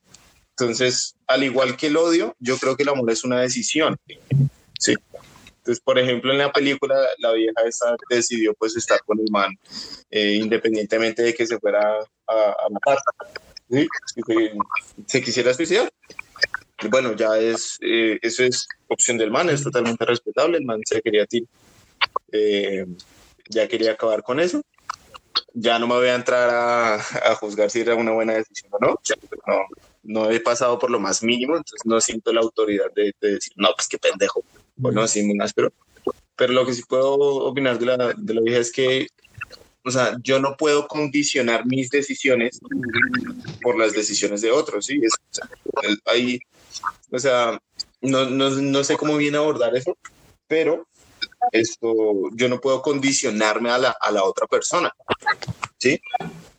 Entonces, 0.58 1.16
al 1.28 1.44
igual 1.44 1.76
que 1.76 1.88
el 1.88 1.98
odio, 1.98 2.36
yo 2.40 2.58
creo 2.58 2.76
que 2.76 2.84
el 2.84 2.90
amor 2.90 3.12
es 3.12 3.24
una 3.24 3.42
decisión. 3.42 3.98
Sí. 4.80 4.96
Entonces, 5.58 5.84
por 5.84 5.98
ejemplo, 5.98 6.32
en 6.32 6.38
la 6.38 6.52
película, 6.52 6.96
la 7.18 7.34
vieja 7.34 7.62
esa 7.66 7.96
decidió 8.10 8.54
pues 8.54 8.76
estar 8.78 9.00
con 9.04 9.20
el 9.20 9.26
man, 9.32 9.52
eh, 10.12 10.34
independientemente 10.34 11.24
de 11.24 11.34
que 11.34 11.48
se 11.48 11.60
fuera 11.60 11.82
a, 12.28 12.34
a 12.34 12.70
matar. 12.70 13.00
¿Sí? 13.70 13.88
Se, 15.08 15.22
quisiera 15.22 15.54
suicidar. 15.54 15.92
bueno, 16.90 17.16
ya 17.16 17.38
es, 17.40 17.80
eh, 17.82 18.20
eso 18.22 18.44
es 18.44 18.68
opción 18.88 19.18
del 19.18 19.32
man, 19.32 19.50
es 19.50 19.64
totalmente 19.64 20.06
respetable. 20.06 20.58
El 20.58 20.66
man 20.66 20.82
se 20.86 21.02
quería 21.02 21.26
tirar. 21.26 21.50
Eh, 22.32 22.86
ya 23.50 23.68
quería 23.68 23.94
acabar 23.94 24.24
con 24.24 24.40
eso. 24.40 24.62
Ya 25.58 25.80
no 25.80 25.88
me 25.88 25.96
voy 25.96 26.08
a 26.08 26.16
entrar 26.16 26.50
a, 26.50 26.96
a 26.96 27.36
juzgar 27.36 27.72
si 27.72 27.80
era 27.80 27.96
una 27.96 28.12
buena 28.12 28.34
decisión 28.34 28.72
o 28.74 28.80
no. 28.80 29.00
No, 29.48 29.66
no 30.06 30.30
he 30.30 30.40
pasado 30.40 30.78
por 30.80 30.90
lo 30.90 31.00
más 31.00 31.24
mínimo, 31.24 31.58
entonces 31.58 31.82
no 31.86 32.00
siento 32.00 32.32
la 32.32 32.42
autoridad 32.42 32.92
de, 32.96 33.14
decir, 33.20 33.54
no, 33.56 33.70
pues 33.76 33.88
qué 33.88 33.98
pendejo, 33.98 34.44
o 34.82 34.92
no, 34.92 35.02
así 35.02 35.24
muy 35.24 35.38
pero, 35.56 35.74
pero 36.36 36.54
lo 36.54 36.66
que 36.66 36.74
sí 36.74 36.84
puedo 36.88 37.16
opinar 37.16 37.80
de 37.80 37.86
la, 37.86 38.14
de 38.16 38.34
la 38.34 38.42
vieja 38.42 38.60
es 38.60 38.72
que, 38.72 39.08
o 39.84 39.92
sea, 39.92 40.18
yo 40.24 40.40
no 40.40 40.56
puedo 40.58 40.88
condicionar 40.88 41.66
mis 41.66 41.90
decisiones 41.90 42.60
por 43.62 43.78
las 43.78 43.94
decisiones 43.94 44.42
de 44.42 44.52
otros, 44.52 44.86
¿sí? 44.86 45.00
Es, 45.02 45.14
ahí, 46.06 46.40
o 47.12 47.20
sea, 47.20 47.60
no, 48.02 48.26
no, 48.30 48.50
no 48.50 48.84
sé 48.84 48.98
cómo 48.98 49.18
bien 49.18 49.36
abordar 49.36 49.76
eso, 49.76 49.98
pero 50.48 50.88
esto, 51.52 51.94
yo 52.34 52.50
no 52.50 52.60
puedo 52.60 52.82
condicionarme 52.82 53.70
a 53.70 53.78
la, 53.78 53.96
a 54.00 54.12
la 54.12 54.24
otra 54.24 54.48
persona, 54.48 54.94
¿sí? 55.78 56.00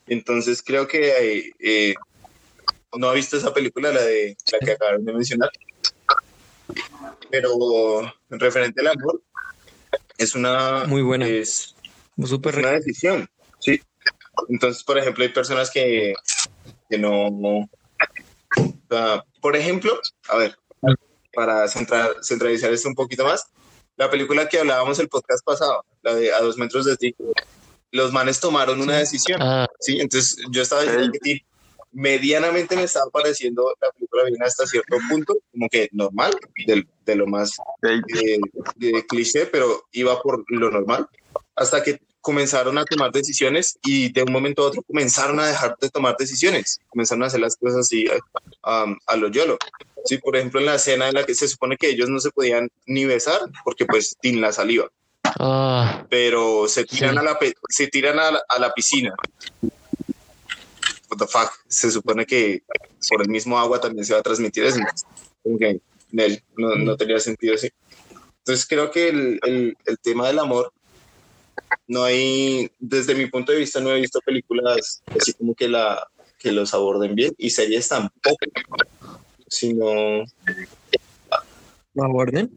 Entonces 0.07 0.63
creo 0.63 0.87
que 0.87 1.53
eh, 1.59 1.95
no 2.97 3.09
ha 3.09 3.15
visto 3.15 3.37
esa 3.37 3.53
película, 3.53 3.93
la 3.93 4.03
de 4.03 4.37
la 4.53 4.59
que 4.59 4.73
acabaron 4.73 5.05
de 5.05 5.13
mencionar. 5.13 5.51
Pero 7.31 8.13
referente 8.31 8.81
al 8.81 8.89
amor, 8.89 9.23
es 10.19 10.35
una 10.35 10.85
muy 10.87 11.03
buena. 11.03 11.27
Es, 11.27 11.75
una 12.17 12.71
decisión. 12.71 13.29
Sí. 13.59 13.81
Entonces, 14.49 14.83
por 14.85 14.99
ejemplo, 14.99 15.25
hay 15.25 15.31
personas 15.31 15.71
que, 15.71 16.15
que 16.89 16.99
no. 16.99 17.69
por 19.41 19.57
ejemplo, 19.57 19.99
a 20.29 20.37
ver, 20.37 20.57
para 21.35 21.69
centrar, 21.69 22.11
centralizar 22.23 22.73
esto 22.73 22.89
un 22.89 22.95
poquito 22.95 23.25
más, 23.25 23.47
la 23.97 24.11
película 24.11 24.49
que 24.49 24.59
hablábamos 24.59 24.99
el 24.99 25.09
podcast 25.09 25.45
pasado, 25.45 25.85
la 26.03 26.15
de 26.15 26.33
A 26.33 26.41
dos 26.41 26.59
metros 26.59 26.85
de 26.85 26.97
ti, 26.97 27.15
los 27.91 28.13
manes 28.13 28.41
tomaron 28.41 28.81
una 28.81 28.99
decisión. 28.99 29.41
Ah. 29.43 29.67
Sí, 29.81 29.99
entonces 30.01 30.37
yo 30.51 30.63
estaba 30.63 30.83
diciendo 30.83 31.19
que 31.23 31.41
medianamente 31.93 32.77
me 32.77 32.83
estaba 32.83 33.11
pareciendo 33.11 33.75
la 33.81 33.91
película 33.91 34.25
bien 34.25 34.43
hasta 34.43 34.67
cierto 34.67 34.97
punto, 35.09 35.35
como 35.51 35.69
que 35.69 35.89
normal, 35.93 36.35
de, 36.67 36.87
de 37.07 37.15
lo 37.15 37.27
más 37.27 37.53
eh, 37.83 38.39
de 38.77 39.07
cliché, 39.07 39.47
pero 39.47 39.85
iba 39.93 40.21
por 40.21 40.45
lo 40.49 40.71
normal, 40.71 41.09
hasta 41.55 41.83
que 41.83 42.01
comenzaron 42.21 42.77
a 42.77 42.85
tomar 42.85 43.13
decisiones 43.13 43.79
y 43.85 44.13
de 44.13 44.25
un 44.25 44.33
momento 44.33 44.63
a 44.63 44.67
otro 44.67 44.83
comenzaron 44.83 45.39
a 45.39 45.47
dejar 45.47 45.77
de 45.81 45.89
tomar 45.89 46.17
decisiones, 46.19 46.81
comenzaron 46.89 47.23
a 47.23 47.27
hacer 47.29 47.41
las 47.41 47.57
cosas 47.57 47.79
así 47.81 48.05
a 48.63 49.17
lo 49.17 49.29
yolo. 49.29 49.57
Sí, 50.07 50.19
por 50.19 50.37
ejemplo, 50.37 50.61
en 50.61 50.67
la 50.67 50.77
escena 50.77 51.09
en 51.09 51.15
la 51.15 51.25
que 51.25 51.35
se 51.35 51.49
supone 51.49 51.77
que 51.77 51.91
ellos 51.91 52.09
no 52.09 52.21
se 52.21 52.31
podían 52.31 52.69
ni 52.87 53.05
besar 53.05 53.41
porque 53.65 53.87
pues 53.87 54.17
tienen 54.21 54.41
la 54.41 54.53
saliva. 54.53 54.89
Ah. 55.39 56.07
pero 56.09 56.67
se 56.67 56.85
tiran, 56.85 57.19
a, 57.19 57.23
la, 57.23 57.39
se 57.69 57.89
tiran 57.89 58.17
a 58.19 58.59
la 58.59 58.73
piscina 58.73 59.15
what 61.09 61.19
the 61.19 61.27
fuck, 61.27 61.53
se 61.69 61.91
supone 61.91 62.27
que 62.27 62.63
por 63.09 63.23
el 63.23 63.29
mismo 63.29 63.59
agua 63.59 63.81
también 63.81 64.05
se 64.05 64.13
va 64.13 64.21
a 64.21 64.23
transmitir 64.23 64.65
eso. 64.65 64.79
no, 65.45 66.77
no, 66.77 66.97
tenía 66.97 67.19
sentido 67.21 67.55
así. 67.55 67.71
Entonces 68.39 68.67
creo 68.67 68.91
que 68.91 69.09
el, 69.09 69.41
el, 69.45 69.77
el, 69.85 69.99
tema 69.99 70.27
del 70.29 70.39
amor, 70.39 70.73
no 71.89 72.05
hay, 72.05 72.71
desde 72.79 73.15
mi 73.15 73.27
punto 73.27 73.53
de 73.53 73.59
vista, 73.59 73.81
no 73.81 73.91
he 73.91 74.01
visto 74.01 74.21
películas 74.21 75.03
así 75.19 75.33
como 75.35 75.55
que, 75.55 75.69
la, 75.69 76.07
que 76.39 76.53
los 76.53 76.73
aborden 76.75 77.15
bien 77.15 77.33
y 77.39 77.51
series 77.51 77.89
tampoco, 77.89 78.37
sino... 79.49 80.25
¿Lo 81.95 82.05
aborden? 82.05 82.53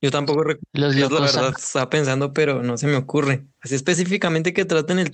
Yo 0.00 0.10
tampoco 0.10 0.44
recuerdo. 0.44 0.66
Los 0.72 0.96
la 0.96 1.20
verdad 1.20 1.54
estaba 1.56 1.90
pensando, 1.90 2.32
pero 2.32 2.62
no 2.62 2.76
se 2.76 2.86
me 2.86 2.96
ocurre. 2.96 3.44
Así 3.60 3.74
específicamente 3.74 4.52
que 4.52 4.64
traten 4.64 4.98
el... 4.98 5.12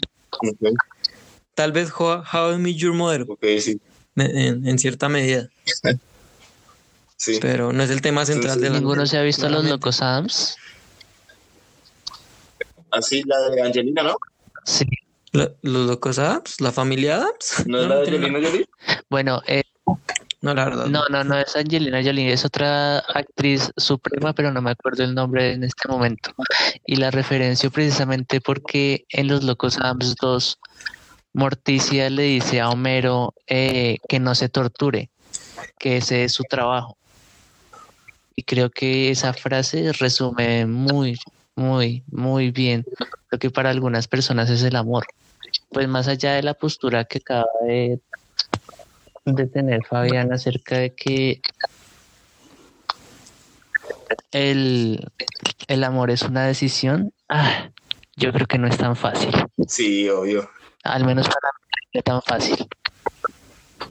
Tal 1.55 1.73
vez 1.73 1.91
How, 1.91 2.23
How 2.33 2.55
I 2.55 2.59
Met 2.59 2.77
Your 2.77 2.95
Mother. 2.95 3.27
sí. 3.61 3.81
En, 4.17 4.79
cierta 4.79 5.09
medida. 5.09 5.49
sí. 7.17 7.39
Pero 7.41 7.73
no 7.73 7.83
es 7.83 7.91
el 7.91 8.01
tema 8.01 8.25
central 8.25 8.61
de 8.61 8.71
la 8.71 8.79
¿Ninguno 8.79 9.07
se 9.07 9.19
ha 9.19 9.23
visto 9.23 9.49
Los 9.49 9.65
Locos 9.65 10.01
Adams? 10.03 10.57
Así, 12.91 13.23
la 13.25 13.51
de 13.51 13.63
Angelina, 13.63 14.03
¿no? 14.03 14.17
Sí. 14.65 14.87
¿Los 15.35 15.51
Locos 15.63 16.21
Adams? 16.21 16.61
¿La 16.61 16.71
familia 16.71 17.17
Adams? 17.17 17.65
¿No, 17.67 17.81
es 17.83 17.89
la 17.89 17.97
de 17.97 18.03
Angelina 18.03 18.39
Jolie? 18.41 18.69
Bueno, 19.11 19.43
eh, 19.49 19.65
no, 20.41 20.55
la 20.55 20.65
verdad. 20.65 20.87
No, 20.87 21.09
no, 21.09 21.25
no 21.25 21.37
es 21.37 21.57
Angelina 21.57 22.03
Jolie, 22.05 22.33
es 22.33 22.45
otra 22.45 22.99
actriz 22.99 23.73
suprema, 23.77 24.33
pero 24.33 24.53
no 24.53 24.63
me 24.63 24.71
acuerdo 24.71 25.03
el 25.03 25.13
nombre 25.13 25.53
en 25.53 25.65
este 25.65 25.89
momento. 25.89 26.31
Y 26.87 26.97
la 26.97 27.11
referencio 27.11 27.73
precisamente 27.73 28.41
porque 28.41 29.07
en 29.09 29.27
Los 29.27 29.43
Locos 29.43 29.77
Adams 29.79 30.15
2 30.21 30.59
Morticia 31.33 32.09
le 32.11 32.23
dice 32.23 32.61
a 32.61 32.71
Homero 32.71 33.35
eh, 33.49 33.99
que 34.09 34.21
no 34.21 34.37
se 34.37 34.49
torture, 34.49 35.11
que 35.81 35.97
ese 35.97 36.23
es 36.23 36.33
su 36.33 36.45
trabajo. 36.45 36.97
Y 38.37 38.45
creo 38.45 38.71
que 38.71 39.11
esa 39.11 39.33
frase 39.33 39.93
resume 39.95 40.65
muy, 40.67 41.19
muy, 41.57 42.05
muy 42.07 42.53
bien 42.53 42.85
lo 43.33 43.39
que 43.41 43.51
para 43.51 43.71
algunas 43.71 44.07
personas 44.07 44.49
es 44.49 44.63
el 44.63 44.77
amor. 44.77 45.05
Pues 45.75 45.89
más 45.89 46.09
allá 46.09 46.35
de 46.35 46.43
la 46.43 46.55
postura 46.55 47.05
que 47.05 47.19
acaba 47.19 47.47
de, 47.67 48.01
de 49.25 49.47
tener 49.49 49.85
Fabián 49.85 50.33
acerca 50.33 50.79
de 50.79 50.95
que 50.95 51.43
el, 54.31 55.07
el 55.69 55.85
amor 55.85 56.11
es 56.11 56.23
una 56.23 56.47
decisión, 56.47 57.13
ah, 57.29 57.71
yo 58.17 58.33
creo 58.33 58.47
que 58.47 58.59
no 58.59 58.69
es 58.69 58.79
tan 58.79 58.95
fácil. 58.95 59.35
Sí, 59.67 60.09
obvio. 60.09 60.49
Al 60.85 61.05
menos 61.05 61.27
para 61.27 61.49
mí 61.59 61.79
no 61.93 61.99
es 61.99 62.05
tan 62.05 62.23
fácil. 62.23 62.69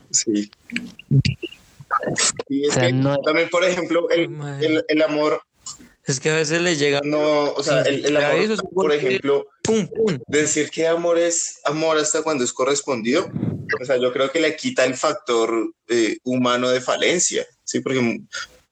Sí. 0.10 0.52
Y 2.50 2.68
es 2.68 2.78
que 2.78 2.94
también, 3.26 3.50
por 3.50 3.64
ejemplo, 3.64 4.10
el, 4.10 4.86
el, 4.88 5.02
amor. 5.02 5.42
Es 6.06 6.20
que 6.20 6.30
a 6.30 6.36
veces 6.36 6.62
le 6.62 6.76
llega. 6.76 7.02
No, 7.04 7.54
o 7.54 7.64
sea, 7.64 7.82
el, 7.84 8.16
amor, 8.18 8.58
por 8.74 8.92
ejemplo, 8.92 9.48
pum, 9.62 9.88
pum. 9.88 10.20
decir 10.28 10.70
que 10.70 10.88
amor 10.88 11.18
es 11.18 11.60
amor 11.64 11.98
hasta 11.98 12.22
cuando 12.22 12.44
es 12.44 12.52
correspondido. 12.52 13.32
O 13.82 13.86
sea, 13.86 13.98
yo 13.98 14.12
creo 14.12 14.32
que 14.32 14.42
le 14.42 14.56
quita 14.56 14.84
el 14.84 14.96
factor 14.96 15.74
eh, 15.88 16.18
humano 16.24 16.70
de 16.70 16.82
falencia, 16.82 17.46
¿sí? 17.64 17.80
Porque 17.80 18.20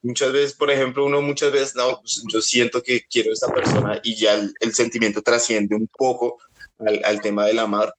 muchas 0.02 0.34
veces, 0.34 0.54
por 0.54 0.70
ejemplo, 0.70 1.06
uno 1.06 1.22
muchas 1.22 1.52
veces, 1.52 1.76
no, 1.76 2.00
pues, 2.02 2.22
yo 2.32 2.42
siento 2.42 2.84
que 2.84 3.06
quiero 3.10 3.32
a 3.32 3.34
esta 3.34 3.54
persona 3.54 4.00
y 4.04 4.16
ya 4.16 4.34
el, 4.34 4.74
sentimiento 4.74 5.22
trasciende 5.22 5.76
un 5.76 5.88
poco 5.88 6.38
al, 6.80 7.02
al 7.04 7.22
tema 7.22 7.46
del 7.46 7.60
amar 7.60 7.94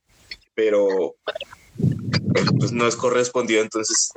pero 0.55 1.17
pues 2.59 2.73
no 2.73 2.87
es 2.87 2.97
correspondido, 2.97 3.63
entonces 3.63 4.13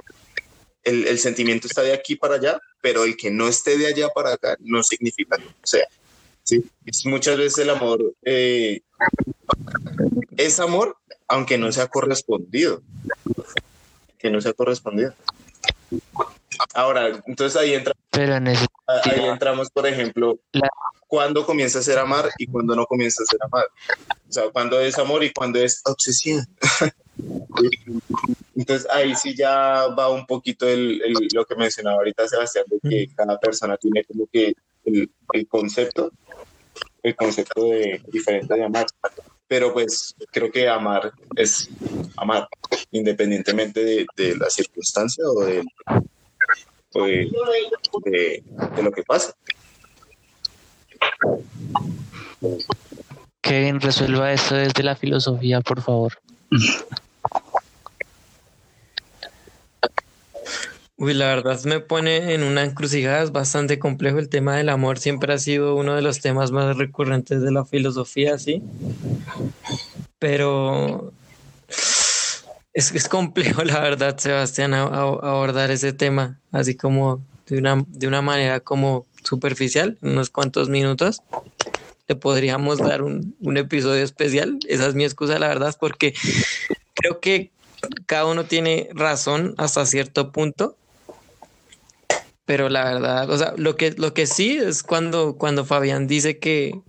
el, 0.85 1.07
el, 1.07 1.19
sentimiento 1.19 1.67
está 1.67 1.81
de 1.81 1.93
aquí 1.93 2.15
para 2.15 2.35
allá, 2.35 2.59
pero 2.81 3.03
el 3.03 3.17
que 3.17 3.31
no 3.31 3.47
esté 3.47 3.77
de 3.77 3.87
allá 3.87 4.09
para 4.09 4.33
acá 4.33 4.55
no 4.61 4.81
significa, 4.83 5.37
o 5.37 5.67
sea, 5.67 5.85
sí, 6.43 6.63
es 6.85 7.05
muchas 7.05 7.37
veces 7.37 7.57
el 7.59 7.71
amor 7.71 8.13
eh, 8.23 8.81
es 10.37 10.59
amor, 10.59 10.97
aunque 11.27 11.57
no 11.57 11.71
sea 11.71 11.87
correspondido, 11.87 12.81
que 14.17 14.29
no 14.29 14.39
sea 14.41 14.53
correspondido. 14.53 15.13
Ahora, 16.73 17.21
entonces 17.27 17.59
ahí 17.59 17.73
entra, 17.73 17.93
pero 18.11 18.35
ahí 18.35 19.25
entramos, 19.25 19.69
por 19.69 19.87
ejemplo, 19.87 20.39
cuando 21.07 21.45
comienza 21.45 21.79
a 21.79 21.83
ser 21.83 21.97
amar 21.97 22.29
y 22.37 22.47
cuando 22.47 22.75
no 22.75 22.85
comienza 22.85 23.23
a 23.23 23.25
ser 23.25 23.39
amar. 23.43 23.65
O 24.27 24.31
sea, 24.31 24.49
cuando 24.51 24.79
es 24.79 24.97
amor 24.97 25.23
y 25.23 25.31
cuando 25.31 25.59
es 25.59 25.81
obsesión. 25.85 26.45
Entonces 28.55 28.87
ahí 28.91 29.15
sí 29.15 29.35
ya 29.35 29.87
va 29.87 30.09
un 30.09 30.25
poquito 30.25 30.67
el, 30.67 31.01
lo 31.33 31.45
que 31.45 31.55
mencionaba 31.55 31.97
ahorita 31.97 32.27
Sebastián, 32.27 32.65
de 32.67 32.79
que 32.89 33.13
cada 33.15 33.39
persona 33.39 33.77
tiene 33.77 34.03
como 34.03 34.27
que 34.31 34.53
el, 34.85 35.09
concepto, 35.47 36.11
el 37.03 37.15
concepto 37.15 37.65
de 37.65 38.01
diferente 38.07 38.53
de 38.53 38.63
amar. 38.63 38.85
pero 39.47 39.73
pues 39.73 40.15
creo 40.31 40.51
que 40.51 40.67
amar 40.67 41.13
es 41.35 41.69
amar, 42.17 42.47
independientemente 42.91 43.83
de, 43.83 44.05
de 44.15 44.35
la 44.35 44.49
circunstancia 44.49 45.23
o 45.25 45.45
de, 45.45 45.63
de, 48.05 48.43
lo 48.83 48.91
que 48.91 49.03
pasa. 49.03 49.33
Kevin, 53.41 53.79
resuelva 53.79 54.33
eso 54.33 54.55
desde 54.55 54.83
la 54.83 54.95
filosofía, 54.95 55.61
por 55.61 55.81
favor. 55.81 56.13
Uy, 60.97 61.13
la 61.13 61.27
verdad 61.27 61.61
me 61.65 61.81
pone 61.81 62.33
en 62.33 62.41
una 62.41 62.63
encrucijada, 62.63 63.21
es 63.21 63.33
bastante 63.33 63.79
complejo. 63.79 64.17
El 64.17 64.29
tema 64.29 64.55
del 64.55 64.69
amor 64.69 64.97
siempre 64.97 65.33
ha 65.33 65.37
sido 65.37 65.75
uno 65.75 65.93
de 65.93 66.01
los 66.01 66.21
temas 66.21 66.51
más 66.51 66.77
recurrentes 66.77 67.41
de 67.41 67.51
la 67.51 67.65
filosofía, 67.65 68.37
sí. 68.39 68.63
Pero 70.19 71.11
es, 72.73 72.95
es 72.95 73.09
complejo, 73.09 73.63
la 73.65 73.81
verdad, 73.81 74.17
Sebastián, 74.17 74.73
abordar 74.73 75.69
ese 75.69 75.91
tema, 75.91 76.39
así 76.53 76.75
como 76.75 77.21
de 77.47 77.57
una, 77.57 77.83
de 77.87 78.07
una 78.07 78.21
manera 78.21 78.61
como 78.61 79.05
superficial, 79.25 79.97
unos 80.01 80.29
cuantos 80.29 80.69
minutos. 80.69 81.21
Le 82.07 82.15
podríamos 82.15 82.77
dar 82.77 83.01
un, 83.01 83.35
un 83.41 83.57
episodio 83.57 84.03
especial. 84.03 84.59
Esa 84.67 84.87
es 84.87 84.95
mi 84.95 85.03
excusa, 85.03 85.39
la 85.39 85.47
verdad, 85.47 85.75
porque 85.79 86.13
creo 86.93 87.19
que 87.19 87.51
cada 88.05 88.25
uno 88.25 88.45
tiene 88.45 88.89
razón 88.93 89.55
hasta 89.57 89.85
cierto 89.85 90.31
punto 90.31 90.77
pero 92.45 92.69
la 92.69 92.85
verdad, 92.85 93.29
o 93.29 93.37
sea, 93.37 93.53
lo 93.57 93.75
que, 93.75 93.91
lo 93.97 94.13
que 94.13 94.27
sí 94.27 94.57
es 94.57 94.83
cuando, 94.83 95.35
cuando 95.35 95.65
Fabián 95.65 96.05
dice 96.05 96.37
que, 96.37 96.79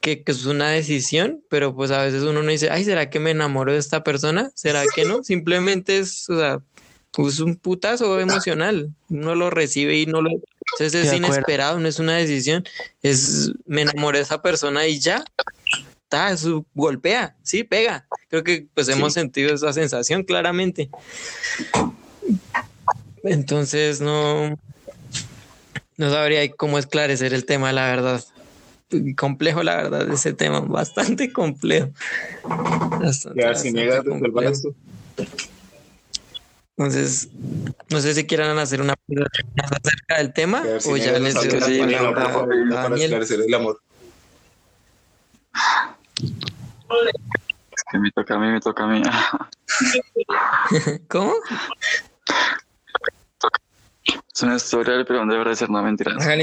que, 0.00 0.22
es 0.26 0.44
una 0.44 0.68
decisión, 0.68 1.42
pero 1.48 1.74
pues 1.74 1.90
a 1.90 2.02
veces 2.02 2.22
uno 2.22 2.42
no 2.42 2.50
dice, 2.50 2.68
ay, 2.70 2.84
¿será 2.84 3.08
que 3.08 3.20
me 3.20 3.30
enamoro 3.30 3.72
de 3.72 3.78
esta 3.78 4.04
persona? 4.04 4.50
¿Será 4.54 4.84
que 4.94 5.06
no? 5.06 5.22
Simplemente 5.24 5.98
es, 5.98 6.28
o 6.28 6.38
sea, 6.38 6.60
es 7.26 7.40
un 7.40 7.56
putazo 7.56 8.20
emocional. 8.20 8.92
Uno 9.08 9.34
lo 9.34 9.48
recibe 9.48 9.96
y 9.98 10.04
no 10.04 10.20
lo... 10.20 10.30
Entonces 10.78 11.06
es 11.06 11.12
inesperado, 11.12 11.78
no 11.78 11.88
es 11.88 11.98
una 11.98 12.16
decisión. 12.16 12.64
Es, 13.02 13.52
me 13.66 13.82
enamoré 13.82 14.18
de 14.18 14.24
esa 14.24 14.42
persona 14.42 14.86
y 14.86 14.98
ya. 14.98 15.24
Está, 16.02 16.32
eso 16.32 16.66
golpea, 16.74 17.36
sí, 17.42 17.64
pega. 17.64 18.06
Creo 18.28 18.44
que 18.44 18.66
pues 18.74 18.88
hemos 18.88 19.14
sentido 19.14 19.54
esa 19.54 19.72
sensación 19.72 20.24
claramente. 20.24 20.90
Entonces 23.22 24.00
no, 24.00 24.58
no 25.96 26.10
sabría 26.10 26.48
cómo 26.50 26.78
esclarecer 26.78 27.32
el 27.34 27.44
tema, 27.44 27.72
la 27.72 27.86
verdad. 27.86 28.24
Complejo, 29.16 29.62
la 29.62 29.76
verdad, 29.76 30.12
ese 30.12 30.34
tema, 30.34 30.60
bastante 30.60 31.32
complejo. 31.32 31.90
Entonces, 36.76 37.28
no 37.88 38.00
sé 38.00 38.14
si 38.14 38.26
quieran 38.26 38.58
hacer 38.58 38.80
una 38.80 38.96
pregunta 38.96 39.30
acerca 39.62 40.18
del 40.18 40.32
tema 40.32 40.64
o 40.86 40.96
ya 40.96 41.16
les 41.20 41.34
doy 41.34 41.48
para 42.70 42.96
esclarecer 42.96 43.42
el 43.42 43.54
amor. 43.54 43.80
Es 46.20 47.84
que 47.90 47.98
me 47.98 48.10
toca 48.10 48.34
a 48.34 48.38
mí, 48.38 48.48
me 48.48 48.60
toca 48.60 48.84
a 48.84 48.86
mí. 48.88 49.02
¿Cómo? 51.08 51.34
Es 54.34 54.42
una 54.42 54.56
historia, 54.56 55.04
pero 55.06 55.24
no 55.24 55.32
debe 55.32 55.54
ser 55.54 55.70
una 55.70 55.82
mentira. 55.82 56.16
Es 56.18 56.26
una 56.26 56.42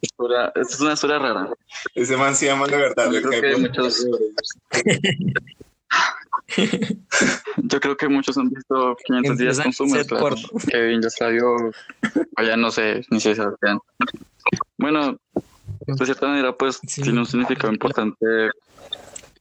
historia, 0.00 0.52
es 0.54 0.80
una 0.80 0.92
historia 0.92 1.18
rara. 1.18 1.48
Ese 1.96 2.16
man 2.16 2.36
se 2.36 2.46
llama 2.46 2.68
la 2.68 2.76
verdad. 2.76 3.10
Yo 3.10 3.20
creo 3.20 3.40
que 3.40 3.56
muchos... 3.56 4.06
Yo 7.56 7.80
creo 7.80 7.96
que 7.96 8.08
muchos 8.08 8.36
han 8.38 8.50
visto 8.50 8.96
500 9.04 9.38
días 9.38 9.60
con 9.60 9.72
Summer, 9.72 10.06
claro. 10.06 10.36
Kevin 10.68 11.02
ya 11.02 11.10
salió, 11.10 11.56
allá 12.36 12.56
no 12.56 12.70
sé, 12.70 13.04
ni 13.10 13.20
si 13.20 13.34
se 13.34 13.36
sabían. 13.36 13.78
Bueno, 14.78 15.18
de 15.86 16.04
cierta 16.04 16.26
manera, 16.26 16.56
pues 16.56 16.80
tiene 16.80 17.20
un 17.20 17.26
significado 17.26 17.72
importante 17.72 18.50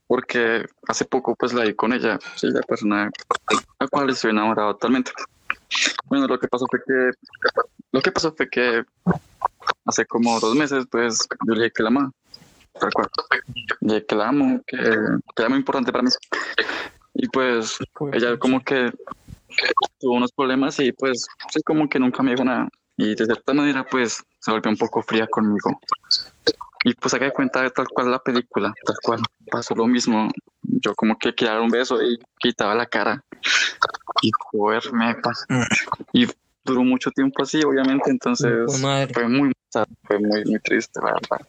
porque 0.08 0.66
hace 0.88 1.06
poco 1.06 1.36
pues 1.36 1.54
la 1.54 1.64
vi 1.64 1.76
con 1.76 1.94
ella, 1.94 2.20
sí, 2.36 2.48
la 2.48 2.62
persona 2.62 3.12
a 3.48 3.84
la 3.84 3.88
cual 3.88 4.10
estoy 4.10 4.32
enamorado 4.32 4.74
totalmente. 4.74 5.12
Bueno, 6.06 6.28
lo 6.28 6.40
que 6.40 6.48
pasó 6.48 6.66
fue 6.70 6.80
que 6.86 7.12
lo 7.92 8.02
que 8.02 8.12
pasó 8.12 8.34
fue 8.36 8.50
que 8.50 8.84
hace 9.86 10.06
como 10.06 10.40
dos 10.40 10.56
meses, 10.56 10.86
pues 10.90 11.28
yo 11.48 11.54
le 11.54 11.64
dije 11.64 11.74
que 11.76 11.84
la 11.84 11.90
amo, 11.90 12.12
le 13.82 13.94
dije 13.94 14.06
que 14.06 14.16
la 14.16 14.30
amo, 14.30 14.62
que, 14.66 14.78
que 14.78 15.42
era 15.42 15.50
muy 15.50 15.60
importante 15.60 15.92
para 15.92 16.04
mí. 16.04 16.10
Y 17.14 17.28
pues 17.28 17.78
ella 18.14 18.38
como 18.38 18.64
que 18.64 18.92
tuvo 20.00 20.14
unos 20.14 20.32
problemas 20.32 20.80
y 20.80 20.92
pues 20.92 21.28
sí, 21.52 21.62
como 21.64 21.90
que 21.90 22.00
nunca 22.00 22.24
me 22.24 22.32
dijo 22.32 22.44
nada. 22.44 22.70
Y 22.98 23.16
de 23.16 23.26
cierta 23.26 23.54
manera, 23.54 23.86
pues 23.86 24.24
se 24.40 24.52
volvió 24.52 24.72
un 24.72 24.78
poco 24.78 25.02
fría 25.02 25.28
conmigo. 25.28 25.80
Y 26.84 26.94
pues 26.94 27.14
hay 27.14 27.20
que 27.20 27.32
cuenta 27.32 27.62
de 27.62 27.72
tal 27.72 27.88
cual 27.90 28.12
la 28.12 28.20
película, 28.20 28.74
tal 28.86 28.96
cual 29.04 29.22
pasó 29.52 29.76
lo 29.76 29.88
mismo. 29.88 30.30
Yo 30.62 30.96
como 30.96 31.18
que 31.18 31.34
quería 31.34 31.54
dar 31.54 31.62
un 31.62 31.70
beso 31.70 32.02
y 32.02 32.20
quitaba 32.38 32.76
la 32.76 32.86
cara. 32.86 33.24
Y 34.22 34.32
joder, 34.52 34.94
me 34.94 35.16
pasó. 35.16 35.46
Y 36.14 36.28
duró 36.64 36.84
mucho 36.84 37.12
tiempo 37.12 37.44
así, 37.44 37.62
obviamente, 37.64 38.12
entonces 38.12 38.52
fue 39.14 39.28
muy, 39.28 39.52
fue 40.04 40.20
muy, 40.20 40.44
muy 40.46 40.60
triste, 40.60 41.00
la 41.04 41.14
verdad. 41.14 41.48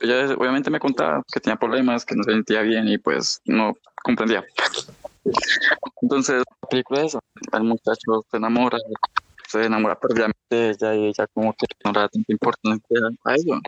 Ella 0.00 0.34
obviamente 0.34 0.70
me 0.70 0.80
contaba 0.80 1.22
que 1.32 1.40
tenía 1.40 1.56
problemas, 1.56 2.04
que 2.04 2.14
no 2.14 2.22
se 2.22 2.32
sentía 2.32 2.62
bien 2.62 2.88
y 2.88 2.98
pues 2.98 3.40
no 3.44 3.74
comprendía. 4.02 4.44
Entonces, 6.02 6.42
la 6.62 6.68
película 6.68 7.00
es 7.00 7.06
eso, 7.06 7.20
el 7.52 7.62
muchacho 7.62 8.24
se 8.30 8.36
enamora, 8.36 8.78
se 9.48 9.64
enamora 9.64 9.98
perdidamente 9.98 10.36
de 10.50 10.70
ella 10.70 10.94
y 10.94 11.06
ella 11.06 11.26
como 11.32 11.52
que 11.54 11.66
no 11.84 11.92
le 11.92 12.00
da 12.00 12.08
tanta 12.08 12.32
importancia 12.32 12.98
a 13.24 13.34
ello, 13.34 13.60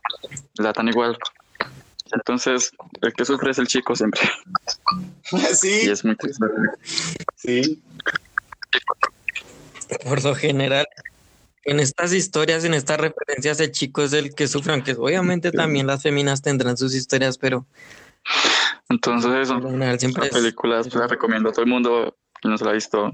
le 0.59 0.64
da 0.64 0.73
tan 0.73 0.88
igual. 0.88 1.16
Entonces, 2.12 2.71
el 3.01 3.12
que 3.12 3.25
sufre 3.25 3.51
es 3.51 3.59
el 3.59 3.66
chico 3.66 3.95
siempre. 3.97 4.21
Sí. 5.55 5.87
Y 5.87 5.90
es 5.90 6.05
muy 6.05 6.14
triste. 6.14 6.47
Sí. 7.35 7.83
Por 10.05 10.23
lo 10.23 10.37
general, 10.37 10.87
en 11.66 11.81
estas 11.81 12.12
historias, 12.12 12.64
en 12.64 12.74
estas 12.74 12.98
referencias, 12.98 13.59
el 13.61 13.72
chico 13.72 14.02
es 14.02 14.12
el 14.12 14.35
que 14.35 14.46
sufre, 14.46 14.72
aunque 14.72 14.92
obviamente 14.92 15.50
también 15.50 15.87
las 15.87 16.02
feminas 16.02 16.40
tendrán 16.40 16.76
sus 16.76 16.94
historias, 16.94 17.38
pero... 17.38 17.66
Entonces 18.88 19.33
eso, 19.42 19.61
siempre 19.98 20.29
películas 20.29 20.94
la 20.94 21.09
recomiendo 21.09 21.48
a 21.48 21.52
todo 21.52 21.62
el 21.62 21.70
mundo 21.70 22.16
que 22.40 22.48
no 22.48 22.57
se 22.57 22.64
la 22.64 22.70
ha 22.70 22.74
visto 22.74 23.11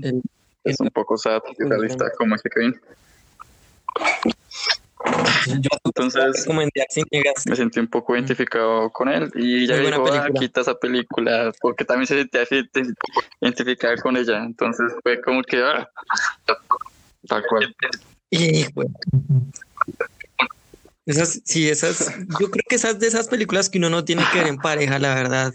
es 0.64 0.80
un 0.80 0.90
poco 0.90 1.16
sad 1.16 1.40
y 1.58 1.64
realista 1.64 2.10
como 2.18 2.34
ese 2.34 2.48
Kevin. 2.50 2.78
Entonces 5.84 6.46
me 7.46 7.56
sentí 7.56 7.80
un 7.80 7.88
poco 7.88 8.14
identificado 8.14 8.90
con 8.90 9.08
él 9.08 9.30
y 9.34 9.66
ya 9.66 9.76
dijo, 9.78 10.06
ah, 10.12 10.28
quita 10.38 10.60
esa 10.60 10.74
película 10.74 11.52
porque 11.60 11.84
también 11.84 12.06
se 12.06 12.18
sentía 12.18 12.44
identificada 13.40 13.96
con 13.96 14.16
ella. 14.16 14.44
Entonces 14.44 14.92
fue 15.02 15.20
como 15.20 15.42
que, 15.42 15.62
ah, 15.62 15.88
tal 17.26 17.42
cual. 17.48 17.74
Y 18.33 18.73
bueno. 18.73 18.95
Esas, 21.05 21.42
sí, 21.45 21.68
esas, 21.68 22.12
yo 22.40 22.51
creo 22.51 22.64
que 22.66 22.77
esas 22.77 22.99
de 22.99 23.07
esas 23.07 23.29
películas 23.29 23.68
que 23.68 23.77
uno 23.77 23.90
no 23.90 24.05
tiene 24.05 24.25
que 24.33 24.38
ver 24.38 24.49
en 24.49 24.57
pareja, 24.57 24.99
la 24.99 25.14
verdad. 25.14 25.53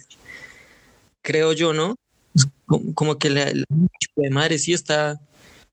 Creo 1.24 1.54
yo, 1.54 1.74
¿no? 1.74 1.96
como, 2.94 3.18
que 3.18 3.32
la, 3.32 3.46
de 3.46 4.30
madre 4.30 4.60
sí 4.60 4.74
está, 4.74 5.20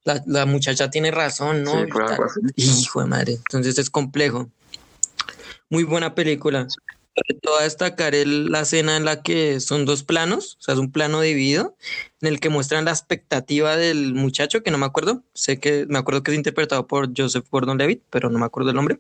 la, 0.05 0.47
muchacha 0.47 0.91
tiene 0.91 1.11
razón, 1.11 1.63
¿no? 1.63 1.73
hijo 2.57 3.01
de 3.01 3.07
madre, 3.07 3.33
entonces 3.33 3.79
es 3.79 3.91
complejo. 3.91 4.49
Muy 5.69 5.85
buena 5.85 6.15
película. 6.15 6.67
Te 7.15 7.49
voy 7.49 7.61
a 7.61 7.63
destacar 7.63 8.13
la 8.15 8.63
escena 8.63 8.97
en 8.97 9.05
la 9.05 9.23
que 9.23 9.61
son 9.61 9.85
dos 9.85 10.03
planos, 10.03 10.57
o 10.59 10.63
sea, 10.63 10.75
es 10.75 10.81
un 10.81 10.91
plano 10.91 11.21
dividido, 11.21 11.77
en 12.21 12.29
el 12.29 12.41
que 12.41 12.49
muestran 12.49 12.87
la 12.87 12.91
expectativa 12.91 13.77
del 13.77 14.15
muchacho, 14.15 14.65
que 14.65 14.73
no 14.73 14.79
me 14.79 14.87
acuerdo, 14.87 15.23
sé 15.33 15.61
que 15.61 15.87
me 15.89 15.99
acuerdo 15.99 16.25
que 16.25 16.33
es 16.33 16.37
interpretado 16.37 16.89
por 16.89 17.11
Joseph 17.17 17.47
Gordon 17.49 17.79
Levitt, 17.79 18.03
pero 18.11 18.31
no 18.31 18.39
me 18.41 18.47
acuerdo 18.47 18.71
el 18.71 18.77
nombre. 18.77 18.99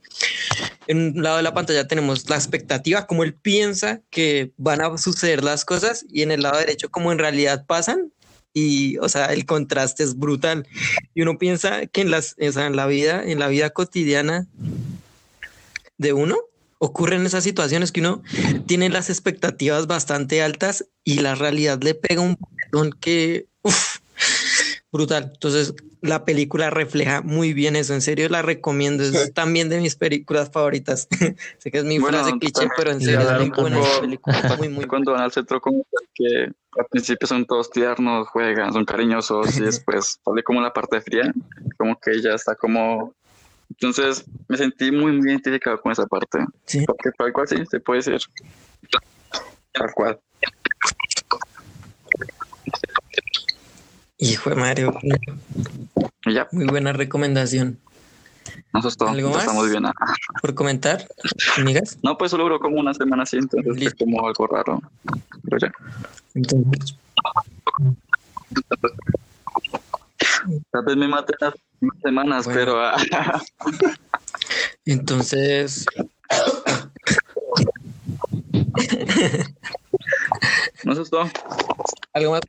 En 0.87 1.17
un 1.17 1.23
lado 1.25 1.39
de 1.39 1.43
la 1.43 1.55
pantalla 1.55 1.89
tenemos 1.89 2.29
la 2.31 2.37
expectativa, 2.37 3.09
como 3.09 3.25
él 3.25 3.35
piensa 3.35 4.01
que 4.11 4.53
van 4.59 4.81
a 4.81 4.97
suceder 4.97 5.43
las 5.43 5.65
cosas, 5.65 6.07
y 6.09 6.23
en 6.23 6.31
el 6.31 6.43
lado 6.43 6.59
derecho, 6.59 6.91
como 6.91 7.11
en 7.11 7.19
realidad 7.19 7.67
pasan, 7.67 8.13
y 8.57 8.97
o 8.99 9.09
sea 9.09 9.27
el 9.27 9.47
contraste 9.47 10.05
es 10.05 10.17
brutal 10.17 10.65
y 11.13 11.23
uno 11.23 11.39
piensa 11.39 11.87
que 11.87 12.03
en 12.03 12.13
las 12.13 12.37
en 12.39 12.77
la 12.77 12.87
vida 12.87 13.21
en 13.25 13.41
la 13.41 13.49
vida 13.49 13.71
cotidiana 13.71 14.47
de 15.99 16.13
uno 16.13 16.39
ocurren 16.85 17.25
esas 17.27 17.45
situaciones 17.45 17.93
que 17.93 18.01
uno 18.01 18.23
tiene 18.67 18.89
las 18.89 19.11
expectativas 19.11 19.87
bastante 19.87 20.43
altas 20.43 20.87
y 21.03 21.21
la 21.21 21.35
realidad 21.35 21.83
le 21.83 21.95
pega 21.95 22.21
un 22.21 22.37
botón 22.39 22.93
que 23.01 23.47
brutal. 24.93 25.33
Entonces, 25.35 25.75
la 26.03 26.25
película 26.25 26.71
refleja 26.71 27.21
muy 27.23 27.53
bien 27.53 27.77
eso. 27.77 27.95
En 27.95 28.03
serio, 28.03 28.29
la 28.29 28.43
recomiendo. 28.43 29.03
Es 29.03 29.33
también 29.35 29.69
de 29.69 29.81
mis 29.81 29.97
películas 29.97 30.51
favoritas. 30.53 31.09
sé 31.59 31.71
que 31.71 31.79
es 31.79 31.85
mi 31.85 31.99
frase 31.99 32.33
cliché, 32.39 32.69
pero 32.77 32.93
en 32.93 33.01
serio 33.01 33.21
es 33.21 33.41
muy 33.41 33.51
buena 33.51 33.81
película. 34.01 34.35
Muy, 34.59 34.69
muy 34.69 34.85
Cuando 34.85 35.13
van 35.13 35.23
al 35.23 35.33
centro 35.33 35.61
que 36.15 36.45
al 36.79 36.87
principio 36.91 37.27
son 37.27 37.45
todos 37.45 37.71
tiernos, 37.71 38.29
juegan, 38.29 38.73
son 38.73 38.85
cariñosos 38.85 39.57
y 39.59 39.61
después 39.65 40.21
sale 40.25 40.43
como 40.43 40.61
la 40.61 40.73
parte 40.73 41.01
fría, 41.01 41.33
como 41.77 41.99
que 41.99 42.13
ella 42.13 42.35
está 42.35 42.55
como... 42.55 43.15
Entonces 43.81 44.25
me 44.49 44.57
sentí 44.57 44.91
muy, 44.91 45.13
muy 45.13 45.31
identificado 45.31 45.81
con 45.81 45.93
esa 45.93 46.07
parte. 46.07 46.39
Sí. 46.65 46.85
Porque 46.87 47.11
tal 47.17 47.33
cual 47.33 47.49
sí, 47.49 47.57
se 47.71 47.81
puede 47.81 47.99
decir. 47.99 48.21
Tal 49.73 49.93
cual. 49.95 50.21
Hijo 54.19 54.51
de 54.51 54.57
Mario. 54.57 54.95
Ya. 56.27 56.49
Muy 56.53 56.67
buena 56.67 56.93
recomendación. 56.93 57.79
No, 58.73 58.81
eso 58.81 58.89
es 58.89 58.97
todo. 58.97 59.09
¿Algo 59.09 59.31
más? 59.31 59.41
Estamos 59.41 59.71
bien. 59.71 59.85
¿Por 60.41 60.55
comentar, 60.55 61.07
amigas? 61.57 61.99
No, 62.03 62.17
pues 62.17 62.31
solo 62.31 62.45
duró 62.45 62.61
como 62.61 62.79
una 62.79 62.95
semana 62.95 63.25
así, 63.25 63.37
entonces 63.37 63.83
es 63.83 63.95
como 63.95 64.27
algo 64.27 64.47
raro. 64.47 64.81
Pero 65.43 65.59
ya. 65.59 65.73
Entonces. 66.35 66.97
Tal 70.71 70.85
vez 70.85 70.97
me 70.97 71.09
maten 71.09 71.37
las 71.41 71.55
semanas, 72.03 72.47
pero. 72.47 72.81
Ah. 72.81 72.97
entonces. 74.85 75.87
no, 80.85 80.93
es 80.93 81.11
todo. 81.11 81.31
¿Algo 82.13 82.33
más? 82.33 82.41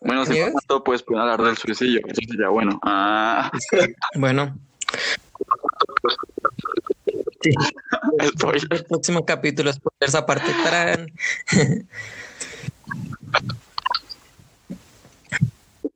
Bueno, 0.00 0.26
si 0.26 0.38
no, 0.68 0.84
pues 0.84 1.02
pueden 1.02 1.22
hablar 1.22 1.42
del 1.42 1.56
suicidio. 1.56 2.00
Eso 2.06 2.20
sería 2.28 2.48
bueno. 2.48 2.78
Ah. 2.82 3.50
Bueno. 4.16 4.56
Sí. 7.40 7.50
El 8.18 8.84
próximo 8.84 9.24
capítulo 9.24 9.70
es 9.70 9.80
por 9.80 9.92
esa 10.00 10.24
parte. 10.24 10.52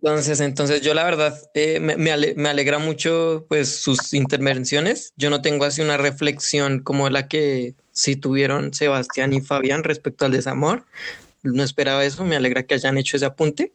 Entonces, 0.07 0.39
entonces 0.41 0.83
yo 0.83 0.95
la 0.95 1.03
verdad 1.03 1.37
eh, 1.55 1.81
me, 1.81 1.97
me, 1.97 2.49
alegra 2.49 2.79
mucho 2.79 3.45
pues 3.49 3.81
sus 3.81 4.15
intervenciones. 4.15 5.13
Yo 5.17 5.31
no 5.31 5.43
tengo 5.43 5.65
así 5.65 5.83
una 5.83 5.97
reflexión 5.97 6.79
como 6.81 7.11
la 7.11 7.27
que 7.27 7.75
sí 7.91 8.15
tuvieron 8.15 8.73
Sebastián 8.73 9.33
y 9.33 9.41
Fabián 9.41 9.83
respecto 9.83 10.25
al 10.25 10.33
desamor 10.33 10.85
no 11.43 11.63
esperaba 11.63 12.05
eso, 12.05 12.25
me 12.25 12.37
alegra 12.37 12.65
que 12.65 12.75
hayan 12.75 12.99
hecho 12.99 13.17
ese 13.17 13.27
apunte. 13.27 13.73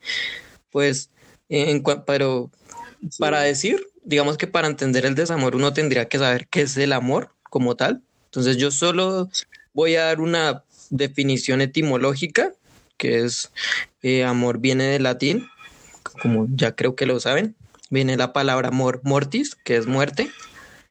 Pues, 0.71 1.09
en, 1.49 1.83
pero 2.05 2.49
para 3.19 3.41
decir, 3.41 3.85
digamos 4.03 4.37
que 4.37 4.47
para 4.47 4.67
entender 4.67 5.05
el 5.05 5.15
desamor 5.15 5.55
uno 5.55 5.73
tendría 5.73 6.07
que 6.07 6.17
saber 6.17 6.47
qué 6.47 6.61
es 6.61 6.77
el 6.77 6.93
amor 6.93 7.33
como 7.43 7.75
tal. 7.75 8.01
Entonces 8.25 8.57
yo 8.57 8.71
solo 8.71 9.29
voy 9.73 9.95
a 9.95 10.05
dar 10.05 10.21
una 10.21 10.63
definición 10.89 11.61
etimológica, 11.61 12.53
que 12.97 13.23
es 13.23 13.51
eh, 14.01 14.23
amor 14.23 14.59
viene 14.59 14.85
del 14.85 15.03
latín, 15.03 15.47
como 16.21 16.47
ya 16.53 16.75
creo 16.75 16.95
que 16.95 17.05
lo 17.05 17.19
saben, 17.19 17.55
viene 17.89 18.17
la 18.17 18.33
palabra 18.33 18.69
amor 18.69 19.01
mortis, 19.03 19.55
que 19.55 19.77
es 19.77 19.87
muerte. 19.87 20.29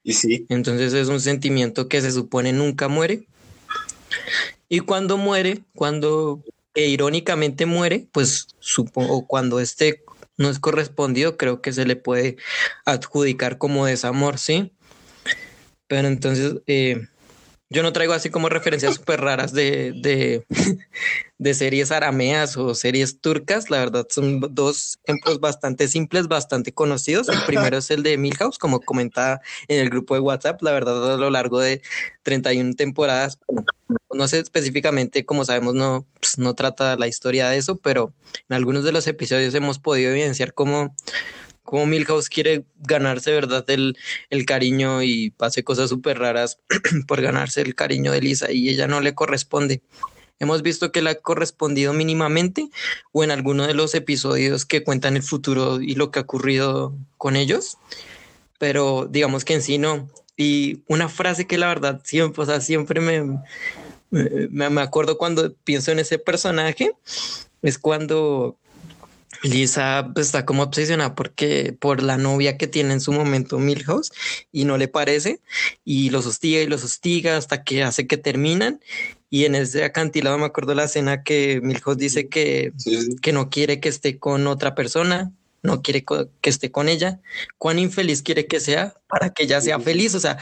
Y 0.03 0.15
sí. 0.15 0.47
Entonces 0.49 0.93
es 0.93 1.09
un 1.09 1.21
sentimiento 1.21 1.89
que 1.89 2.01
se 2.01 2.13
supone 2.13 2.53
nunca 2.53 2.89
muere. 2.89 3.27
Y 4.69 4.81
cuando 4.81 5.17
muere, 5.17 5.63
cuando 5.75 6.43
e 6.75 6.87
irónicamente 6.89 7.67
muere, 7.67 8.07
pues 8.13 8.47
supongo 8.61 9.27
cuando 9.27 9.61
este 9.61 10.03
no 10.37 10.49
es 10.49 10.59
correspondido, 10.59 11.37
creo 11.37 11.61
que 11.61 11.73
se 11.73 11.85
le 11.85 11.97
puede 11.97 12.37
adjudicar 12.87 13.59
como 13.59 13.85
desamor, 13.85 14.39
¿sí? 14.39 14.73
Pero 15.87 16.09
entonces, 16.09 16.55
eh, 16.67 17.09
yo 17.71 17.85
no 17.85 17.93
traigo 17.93 18.13
así 18.13 18.31
como 18.31 18.49
referencias 18.49 18.95
súper 18.97 19.21
raras 19.21 19.53
de, 19.53 19.93
de, 19.93 20.45
de, 21.39 21.55
series 21.55 21.93
arameas 21.93 22.57
o 22.57 22.75
series 22.75 23.21
turcas. 23.21 23.71
La 23.71 23.79
verdad 23.79 24.07
son 24.11 24.41
dos 24.55 24.99
ejemplos 25.05 25.39
bastante 25.39 25.87
simples, 25.87 26.27
bastante 26.27 26.73
conocidos. 26.73 27.29
El 27.29 27.41
primero 27.47 27.79
es 27.79 27.91
el 27.93 28.03
de 28.03 28.19
Milhouse, 28.19 28.59
como 28.59 28.81
comentaba 28.81 29.41
en 29.69 29.81
el 29.81 29.89
grupo 29.89 30.15
de 30.15 30.21
WhatsApp. 30.21 30.61
La 30.63 30.73
verdad, 30.73 31.15
a 31.15 31.17
lo 31.17 31.31
largo 31.31 31.61
de 31.61 31.81
31 32.25 32.75
temporadas, 32.75 33.39
no 34.13 34.27
sé 34.27 34.41
específicamente, 34.41 35.25
como 35.25 35.45
sabemos, 35.45 35.75
no, 35.75 36.07
pues, 36.19 36.39
no 36.39 36.55
trata 36.55 36.97
la 36.97 37.07
historia 37.07 37.49
de 37.49 37.59
eso, 37.59 37.77
pero 37.77 38.13
en 38.49 38.57
algunos 38.57 38.83
de 38.83 38.93
los 38.93 39.07
episodios 39.07 39.55
hemos 39.55 39.79
podido 39.79 40.11
evidenciar 40.11 40.55
cómo 40.55 40.95
como 41.71 41.87
Milhouse 41.87 42.29
quiere 42.29 42.65
ganarse, 42.81 43.31
¿verdad? 43.31 43.65
El, 43.71 43.97
el 44.29 44.45
cariño 44.45 45.05
y 45.05 45.33
hace 45.39 45.63
cosas 45.63 45.89
súper 45.89 46.19
raras 46.19 46.59
por 47.07 47.23
ganarse 47.23 47.61
el 47.63 47.77
cariño 47.77 48.11
de 48.11 48.21
Lisa 48.21 48.51
y 48.51 48.69
ella 48.69 48.89
no 48.89 49.01
le 49.01 49.15
corresponde. 49.15 49.81
Hemos 50.41 50.63
visto 50.63 50.91
que 50.91 51.01
le 51.01 51.11
ha 51.11 51.15
correspondido 51.15 51.93
mínimamente 51.93 52.71
o 53.13 53.23
en 53.23 53.31
alguno 53.31 53.69
de 53.69 53.75
los 53.75 53.95
episodios 53.95 54.65
que 54.65 54.83
cuentan 54.83 55.15
el 55.15 55.23
futuro 55.23 55.81
y 55.81 55.95
lo 55.95 56.11
que 56.11 56.19
ha 56.19 56.23
ocurrido 56.23 56.93
con 57.19 57.37
ellos, 57.37 57.79
pero 58.59 59.07
digamos 59.09 59.45
que 59.45 59.55
en 59.55 59.63
sí 59.63 59.79
no. 59.79 60.09
Y 60.37 60.83
una 60.89 61.09
frase 61.09 61.47
que 61.47 61.59
la 61.59 61.69
verdad 61.69 62.01
siempre, 62.03 62.43
o 62.43 62.47
sea, 62.47 62.61
siempre 62.61 63.01
me, 63.01 63.39
me, 64.11 64.71
me 64.71 64.81
acuerdo 64.81 65.19
cuando 65.19 65.55
pienso 65.63 65.93
en 65.93 66.01
ese 66.01 66.19
personaje, 66.19 66.93
es 67.63 67.79
cuando 67.79 68.57
Lisa 69.43 70.11
pues, 70.15 70.27
está 70.27 70.45
como 70.45 70.63
obsesionada 70.63 71.15
porque 71.15 71.75
por 71.79 72.03
la 72.03 72.17
novia 72.17 72.57
que 72.59 72.67
tiene 72.67 72.93
en 72.93 73.01
su 73.01 73.13
momento 73.13 73.59
Milhouse 73.59 74.13
y 74.53 74.65
no 74.65 74.77
le 74.77 74.89
parece 74.89 75.41
y 75.85 76.11
los 76.11 76.27
hostiga 76.27 76.61
y 76.61 76.67
los 76.67 76.85
hostiga 76.85 77.37
hasta 77.37 77.65
que 77.65 77.83
hace 77.83 78.07
que 78.07 78.17
terminan 78.17 78.81
y 79.31 79.45
en 79.45 79.55
ese 79.55 79.85
acantilado 79.85 80.37
me 80.39 80.47
acuerdo 80.47 80.75
la 80.75 80.85
escena 80.85 81.23
que 81.23 81.61
Milhouse 81.63 81.97
dice 81.97 82.29
que, 82.29 82.73
que 83.23 83.33
no 83.33 83.49
quiere 83.49 83.79
que 83.79 83.89
esté 83.89 84.19
con 84.19 84.49
otra 84.49 84.75
persona, 84.75 85.33
no 85.63 85.83
quiere 85.83 86.05
que 86.41 86.51
esté 86.51 86.73
con 86.73 86.89
ella, 86.89 87.21
cuán 87.57 87.79
infeliz 87.79 88.23
quiere 88.23 88.47
que 88.47 88.59
sea 88.59 88.95
para 89.09 89.31
que 89.31 89.45
ella 89.45 89.61
sea 89.61 89.79
feliz, 89.79 90.17
o 90.17 90.21
sea, 90.21 90.39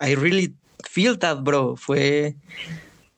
I 0.00 0.14
really 0.14 0.54
feel 0.90 1.18
that 1.18 1.42
bro, 1.42 1.76
fue, 1.76 2.36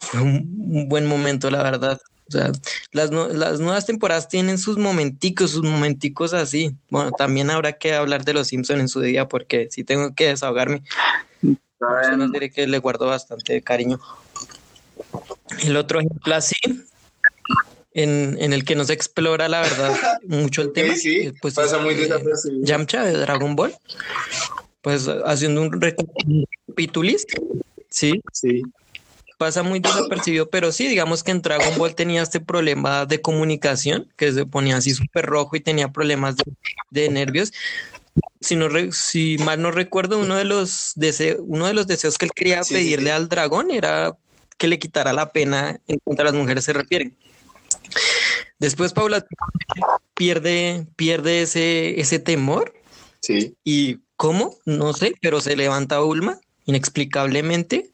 fue 0.00 0.20
un 0.20 0.88
buen 0.88 1.06
momento 1.06 1.48
la 1.48 1.62
verdad. 1.62 2.00
O 2.28 2.32
sea, 2.32 2.52
las, 2.92 3.10
las 3.10 3.60
nuevas 3.60 3.86
temporadas 3.86 4.28
tienen 4.28 4.58
sus 4.58 4.76
momenticos, 4.76 5.52
sus 5.52 5.62
momenticos 5.62 6.34
así. 6.34 6.74
Bueno, 6.90 7.10
también 7.12 7.50
habrá 7.50 7.72
que 7.72 7.94
hablar 7.94 8.24
de 8.24 8.34
los 8.34 8.48
Simpsons 8.48 8.80
en 8.80 8.88
su 8.88 9.00
día 9.00 9.28
porque 9.28 9.68
si 9.70 9.82
tengo 9.82 10.14
que 10.14 10.28
desahogarme. 10.28 10.82
No 11.80 12.28
diré 12.28 12.50
que 12.50 12.66
le 12.66 12.78
guardo 12.78 13.06
bastante 13.06 13.62
cariño. 13.62 14.00
El 15.62 15.76
otro 15.76 16.00
ejemplo 16.00 16.34
así, 16.34 16.56
en, 17.94 18.36
en, 18.40 18.52
el 18.52 18.64
que 18.64 18.74
no 18.74 18.84
se 18.84 18.92
explora 18.92 19.48
la 19.48 19.62
verdad 19.62 19.96
mucho 20.26 20.62
el 20.62 20.72
tema. 20.72 20.94
Sí, 20.96 21.32
pues, 21.40 21.54
pasa 21.54 21.78
muy 21.78 21.94
desapercibido. 21.94 22.64
Yamcha 22.64 23.04
de 23.04 23.12
Dragon 23.12 23.56
Ball. 23.56 23.74
Pues 24.82 25.08
haciendo 25.24 25.62
un 25.62 25.80
recapitulist. 25.80 27.30
Sí. 27.88 28.20
Sí 28.32 28.62
pasa 29.38 29.62
muy 29.62 29.78
desapercibido, 29.78 30.50
pero 30.50 30.72
sí, 30.72 30.88
digamos 30.88 31.22
que 31.22 31.30
en 31.30 31.40
Dragon 31.40 31.78
Ball 31.78 31.94
tenía 31.94 32.22
este 32.22 32.40
problema 32.40 33.06
de 33.06 33.22
comunicación, 33.22 34.12
que 34.16 34.32
se 34.32 34.44
ponía 34.44 34.76
así 34.76 34.90
súper 34.90 35.24
rojo 35.26 35.56
y 35.56 35.60
tenía 35.60 35.92
problemas 35.92 36.34
de, 36.90 37.08
nervios. 37.08 37.52
Si, 38.40 38.56
no 38.56 38.68
si 38.92 39.38
mal 39.38 39.62
no 39.62 39.70
recuerdo, 39.70 40.18
uno 40.18 40.36
de 40.36 40.44
los, 40.44 40.92
deseos, 40.96 41.40
uno 41.46 41.68
de 41.68 41.74
los 41.74 41.86
deseos 41.86 42.18
que 42.18 42.26
él 42.26 42.32
quería 42.34 42.62
pedirle 42.62 43.12
al 43.12 43.28
dragón 43.28 43.70
era 43.70 44.16
que 44.58 44.66
le 44.66 44.80
quitara 44.80 45.12
la 45.12 45.30
pena 45.30 45.80
en 45.86 45.98
cuanto 46.02 46.22
a 46.22 46.26
las 46.26 46.34
mujeres 46.34 46.64
se 46.64 46.72
refieren. 46.72 47.16
Después 48.58 48.92
Paula 48.92 49.24
pierde, 50.14 50.86
pierde 50.96 51.42
ese, 51.42 52.00
ese 52.00 52.18
temor. 52.18 52.74
Sí. 53.20 53.54
¿Y 53.62 54.00
cómo? 54.16 54.56
No 54.66 54.92
sé, 54.94 55.14
pero 55.20 55.40
se 55.40 55.56
levanta 55.56 56.02
Ulma 56.02 56.40
inexplicablemente 56.66 57.90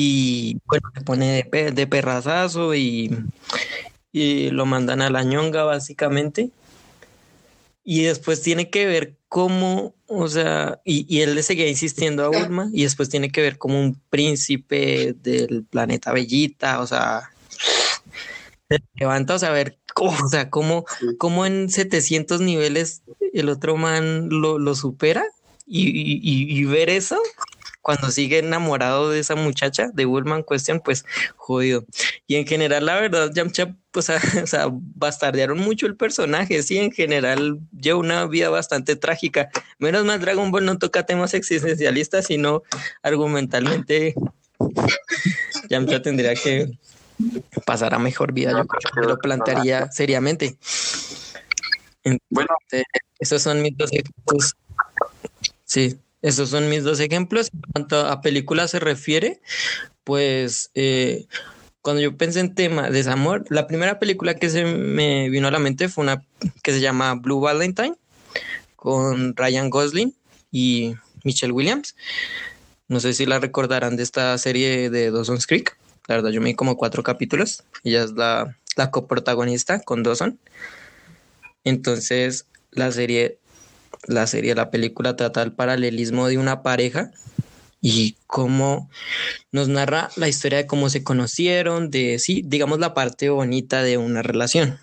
y 0.00 0.60
bueno, 0.66 0.92
se 0.94 1.00
pone 1.00 1.48
de, 1.50 1.86
perrazazo 1.88 2.72
y, 2.76 3.10
y 4.12 4.48
lo 4.50 4.64
mandan 4.64 5.02
a 5.02 5.10
la 5.10 5.24
ñonga 5.24 5.64
básicamente. 5.64 6.50
Y 7.82 8.02
después 8.02 8.40
tiene 8.40 8.70
que 8.70 8.86
ver 8.86 9.16
cómo, 9.26 9.96
o 10.06 10.28
sea, 10.28 10.80
y, 10.84 11.04
y, 11.12 11.22
él 11.22 11.34
le 11.34 11.42
seguía 11.42 11.66
insistiendo 11.66 12.24
a 12.24 12.30
Ulma 12.30 12.70
y 12.72 12.84
después 12.84 13.08
tiene 13.08 13.32
que 13.32 13.42
ver 13.42 13.58
como 13.58 13.80
un 13.80 14.00
príncipe 14.08 15.16
del 15.20 15.64
planeta 15.64 16.12
Bellita, 16.12 16.80
o 16.80 16.86
sea, 16.86 17.32
se 18.68 18.78
levanta 18.94 19.34
a 19.34 19.38
saber 19.40 19.78
cómo, 19.94 20.16
o 20.24 20.28
sea, 20.28 20.48
cómo, 20.48 20.84
cómo 21.18 21.44
en 21.44 21.70
700 21.70 22.40
niveles 22.40 23.02
el 23.32 23.48
otro 23.48 23.76
man 23.76 24.28
lo, 24.28 24.60
lo 24.60 24.76
supera 24.76 25.24
y, 25.66 25.88
y, 25.88 26.56
y 26.56 26.64
ver 26.66 26.88
eso 26.88 27.20
cuando 27.88 28.10
sigue 28.10 28.40
enamorado 28.40 29.08
de 29.08 29.18
esa 29.18 29.34
muchacha, 29.34 29.88
de 29.94 30.04
Bulma 30.04 30.36
en 30.36 30.42
cuestión, 30.42 30.82
pues 30.84 31.06
jodido. 31.36 31.86
Y 32.26 32.34
en 32.34 32.46
general, 32.46 32.84
la 32.84 33.00
verdad, 33.00 33.30
Yamcha, 33.32 33.74
pues, 33.92 34.10
o 34.44 34.46
sea, 34.46 34.66
bastardearon 34.70 35.58
mucho 35.58 35.86
el 35.86 35.96
personaje, 35.96 36.62
sí, 36.62 36.76
en 36.76 36.92
general 36.92 37.60
lleva 37.72 37.98
una 37.98 38.26
vida 38.26 38.50
bastante 38.50 38.94
trágica. 38.94 39.48
Menos 39.78 40.04
mal 40.04 40.20
Dragon 40.20 40.50
Ball 40.50 40.66
no 40.66 40.76
toca 40.76 41.06
temas 41.06 41.32
existencialistas, 41.32 42.26
sino 42.26 42.62
argumentalmente 43.02 44.14
Yamcha 45.70 46.02
tendría 46.02 46.34
que 46.34 46.68
pasar 47.64 47.94
a 47.94 47.98
mejor 47.98 48.34
vida, 48.34 48.50
yo 48.50 48.66
creo, 48.66 49.08
lo 49.08 49.18
plantearía 49.18 49.90
seriamente. 49.90 50.58
bueno, 52.28 52.50
esos 53.18 53.40
son 53.40 53.62
mis 53.62 53.74
dos 53.78 53.90
ejemplos. 53.90 54.54
Sí, 55.64 55.98
esos 56.22 56.50
son 56.50 56.68
mis 56.68 56.84
dos 56.84 57.00
ejemplos. 57.00 57.50
En 57.52 57.60
cuanto 57.72 58.06
a 58.06 58.20
película 58.20 58.68
se 58.68 58.80
refiere, 58.80 59.40
pues 60.04 60.70
eh, 60.74 61.26
cuando 61.82 62.02
yo 62.02 62.16
pensé 62.16 62.40
en 62.40 62.54
tema 62.54 62.84
de 62.84 62.98
desamor, 62.98 63.44
la 63.50 63.66
primera 63.66 63.98
película 63.98 64.34
que 64.34 64.50
se 64.50 64.64
me 64.64 65.30
vino 65.30 65.48
a 65.48 65.50
la 65.50 65.58
mente 65.58 65.88
fue 65.88 66.02
una 66.02 66.24
que 66.62 66.72
se 66.72 66.80
llama 66.80 67.14
Blue 67.14 67.40
Valentine 67.40 67.96
con 68.76 69.36
Ryan 69.36 69.70
Gosling 69.70 70.14
y 70.50 70.94
Michelle 71.24 71.52
Williams. 71.52 71.96
No 72.88 73.00
sé 73.00 73.12
si 73.12 73.26
la 73.26 73.38
recordarán 73.38 73.96
de 73.96 74.02
esta 74.02 74.36
serie 74.38 74.90
de 74.90 75.10
Dawson's 75.10 75.46
Creek. 75.46 75.76
La 76.06 76.16
verdad, 76.16 76.30
yo 76.30 76.40
me 76.40 76.50
vi 76.50 76.54
como 76.54 76.76
cuatro 76.76 77.02
capítulos. 77.02 77.64
Ella 77.84 78.02
es 78.02 78.12
la, 78.12 78.56
la 78.76 78.90
coprotagonista 78.90 79.80
con 79.80 80.02
Dawson. 80.02 80.38
Entonces, 81.64 82.46
la 82.70 82.90
serie, 82.92 83.38
la 84.06 84.26
serie, 84.26 84.54
la 84.54 84.70
película 84.70 85.16
trata 85.16 85.42
el 85.42 85.52
paralelismo 85.52 86.28
de 86.28 86.38
una 86.38 86.62
pareja 86.62 87.10
y 87.80 88.16
cómo 88.26 88.90
nos 89.52 89.68
narra 89.68 90.10
la 90.16 90.28
historia 90.28 90.58
de 90.58 90.66
cómo 90.66 90.88
se 90.90 91.04
conocieron, 91.04 91.90
de 91.90 92.18
sí, 92.18 92.42
digamos 92.44 92.78
la 92.78 92.94
parte 92.94 93.28
bonita 93.30 93.82
de 93.82 93.98
una 93.98 94.22
relación. 94.22 94.78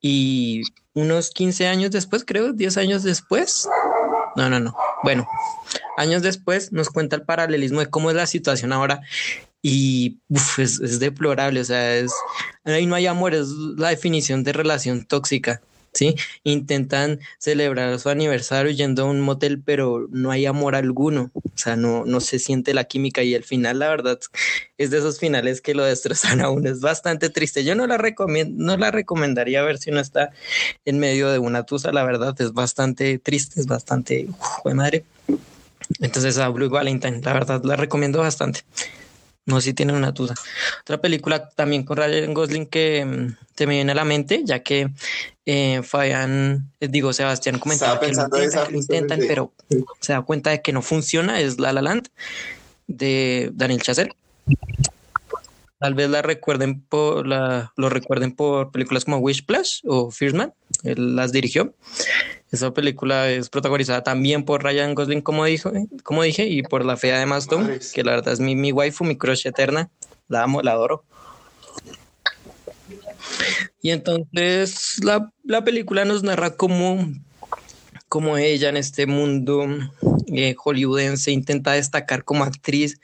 Y 0.00 0.62
unos 0.94 1.30
15 1.30 1.66
años 1.66 1.90
después, 1.90 2.24
creo, 2.24 2.52
10 2.52 2.76
años 2.78 3.02
después, 3.02 3.68
no, 4.36 4.48
no, 4.48 4.60
no. 4.60 4.76
Bueno, 5.02 5.28
años 5.96 6.22
después 6.22 6.72
nos 6.72 6.88
cuenta 6.88 7.16
el 7.16 7.22
paralelismo 7.22 7.80
de 7.80 7.90
cómo 7.90 8.10
es 8.10 8.16
la 8.16 8.26
situación 8.26 8.72
ahora 8.72 9.00
y 9.62 10.18
es, 10.58 10.98
deplorable, 10.98 11.60
o 11.60 11.64
sea, 11.64 11.96
es, 11.96 12.12
ahí 12.64 12.86
no 12.86 12.94
hay 12.94 13.06
amor, 13.06 13.34
es 13.34 13.48
la 13.48 13.90
definición 13.90 14.42
de 14.42 14.52
relación 14.52 15.04
tóxica, 15.04 15.60
¿sí? 15.92 16.14
Intentan 16.44 17.20
celebrar 17.38 17.98
su 17.98 18.08
aniversario 18.08 18.70
yendo 18.72 19.02
a 19.02 19.06
un 19.06 19.20
motel, 19.20 19.62
pero 19.62 20.06
no 20.10 20.30
hay 20.30 20.46
amor 20.46 20.74
alguno, 20.74 21.30
o 21.34 21.42
sea, 21.56 21.76
no, 21.76 22.04
no 22.04 22.20
se 22.20 22.38
siente 22.38 22.74
la 22.74 22.84
química 22.84 23.22
y 23.22 23.34
el 23.34 23.44
final, 23.44 23.78
la 23.78 23.88
verdad, 23.88 24.18
es 24.78 24.90
de 24.90 24.98
esos 24.98 25.18
finales 25.18 25.60
que 25.60 25.74
lo 25.74 25.84
destrozan 25.84 26.40
a 26.40 26.50
uno, 26.50 26.70
es 26.70 26.80
bastante 26.80 27.30
triste, 27.30 27.64
yo 27.64 27.74
no 27.74 27.86
la 27.86 27.98
recomiendo, 27.98 28.62
no 28.62 28.76
la 28.76 28.90
recomendaría 28.90 29.62
ver 29.62 29.78
si 29.78 29.90
uno 29.90 30.00
está 30.00 30.30
en 30.84 30.98
medio 30.98 31.30
de 31.30 31.38
una 31.38 31.64
tusa, 31.64 31.92
la 31.92 32.04
verdad, 32.04 32.34
es 32.40 32.52
bastante 32.52 33.18
triste, 33.18 33.60
es 33.60 33.66
bastante, 33.66 34.26
uf, 34.28 34.74
madre. 34.74 35.04
Entonces 35.98 36.38
a 36.38 36.48
Blue 36.48 36.68
Valentine, 36.68 37.20
la 37.22 37.32
verdad, 37.32 37.62
la 37.64 37.76
recomiendo 37.76 38.20
bastante. 38.20 38.60
No 39.46 39.60
si 39.60 39.74
tienen 39.74 39.96
una 39.96 40.12
duda. 40.12 40.34
Otra 40.82 41.00
película 41.00 41.48
también 41.48 41.84
con 41.84 41.96
Ryan 41.96 42.34
Gosling 42.34 42.66
que 42.66 43.04
mm, 43.04 43.36
te 43.54 43.66
me 43.66 43.74
viene 43.74 43.92
a 43.92 43.94
la 43.94 44.04
mente, 44.04 44.42
ya 44.44 44.62
que 44.62 44.90
eh, 45.46 45.82
Fabián, 45.82 46.70
eh, 46.78 46.88
digo, 46.88 47.12
Sebastián 47.12 47.58
comentaba 47.58 47.98
que 48.00 48.12
lo, 48.12 48.70
intentan, 48.70 49.20
pero 49.26 49.52
se 50.00 50.12
da 50.12 50.22
cuenta 50.22 50.50
de 50.50 50.62
que 50.62 50.72
no 50.72 50.82
funciona, 50.82 51.40
es 51.40 51.58
La 51.58 51.72
La 51.72 51.82
Land 51.82 52.08
de 52.86 53.50
Daniel 53.54 53.82
Chazelle. 53.82 54.12
Tal 55.78 55.94
vez 55.94 56.10
la 56.10 56.20
recuerden 56.20 56.82
por 56.82 57.26
la, 57.26 57.72
lo 57.76 57.88
recuerden 57.88 58.32
por 58.32 58.70
películas 58.70 59.06
como 59.06 59.16
Wish 59.16 59.46
Plus 59.46 59.80
o 59.86 60.10
First 60.10 60.36
Man. 60.36 60.52
Él 60.82 61.16
las 61.16 61.32
dirigió. 61.32 61.74
Esa 62.50 62.72
película 62.72 63.30
es 63.30 63.48
protagonizada 63.48 64.02
también 64.02 64.44
por 64.44 64.64
Ryan 64.64 64.94
Gosling, 64.94 65.20
como, 65.20 65.44
dijo, 65.44 65.72
como 66.02 66.22
dije, 66.22 66.46
y 66.46 66.62
por 66.62 66.84
la 66.84 66.96
fea 66.96 67.18
de 67.18 67.26
Maston, 67.26 67.78
que 67.94 68.02
la 68.02 68.12
verdad 68.12 68.34
es 68.34 68.40
mi, 68.40 68.56
mi 68.56 68.72
waifu, 68.72 69.04
mi 69.04 69.16
crush 69.16 69.46
eterna. 69.46 69.88
La 70.28 70.42
amo, 70.42 70.60
la 70.60 70.72
adoro. 70.72 71.04
Y 73.82 73.90
entonces 73.90 74.96
la, 75.02 75.32
la 75.44 75.64
película 75.64 76.04
nos 76.04 76.22
narra 76.22 76.50
cómo, 76.50 77.12
cómo 78.08 78.36
ella 78.36 78.68
en 78.68 78.76
este 78.76 79.06
mundo 79.06 79.66
eh, 80.26 80.54
hollywoodense 80.56 81.30
intenta 81.30 81.72
destacar 81.72 82.24
como 82.24 82.44
actriz 82.44 83.00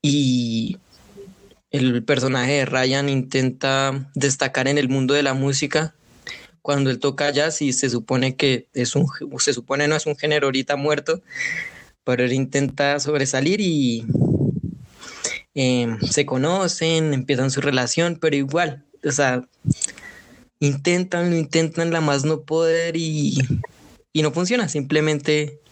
y 0.00 0.78
el 1.70 2.02
personaje 2.04 2.52
de 2.52 2.64
Ryan 2.64 3.08
intenta 3.08 4.10
destacar 4.14 4.68
en 4.68 4.78
el 4.78 4.88
mundo 4.88 5.14
de 5.14 5.22
la 5.22 5.34
música 5.34 5.94
cuando 6.68 6.90
él 6.90 6.98
toca 6.98 7.30
jazz 7.30 7.62
y 7.62 7.72
se 7.72 7.88
supone 7.88 8.36
que 8.36 8.68
es 8.74 8.94
un, 8.94 9.06
se 9.38 9.54
supone 9.54 9.88
no 9.88 9.96
es 9.96 10.04
un 10.04 10.16
género 10.16 10.48
ahorita 10.48 10.76
muerto, 10.76 11.22
pero 12.04 12.22
él 12.22 12.34
intenta 12.34 13.00
sobresalir 13.00 13.62
y 13.62 14.04
em, 15.54 15.98
se 16.00 16.26
conocen, 16.26 17.14
empiezan 17.14 17.50
su 17.50 17.62
relación, 17.62 18.18
pero 18.20 18.36
igual, 18.36 18.84
o 19.02 19.10
sea, 19.10 19.48
intentan, 20.60 21.30
lo 21.30 21.36
intentan 21.36 21.90
la 21.90 22.02
más 22.02 22.26
no 22.26 22.42
poder 22.42 22.98
y, 22.98 23.38
y 24.12 24.20
no 24.20 24.30
funciona, 24.30 24.68
simplemente 24.68 25.62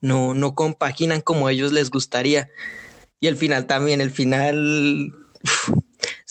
no, 0.00 0.32
no 0.32 0.54
compaginan 0.54 1.20
como 1.20 1.46
a 1.46 1.52
ellos 1.52 1.72
les 1.72 1.90
gustaría. 1.90 2.48
Y 3.20 3.26
el 3.26 3.36
final 3.36 3.66
también, 3.66 4.00
el 4.00 4.10
final 4.10 5.12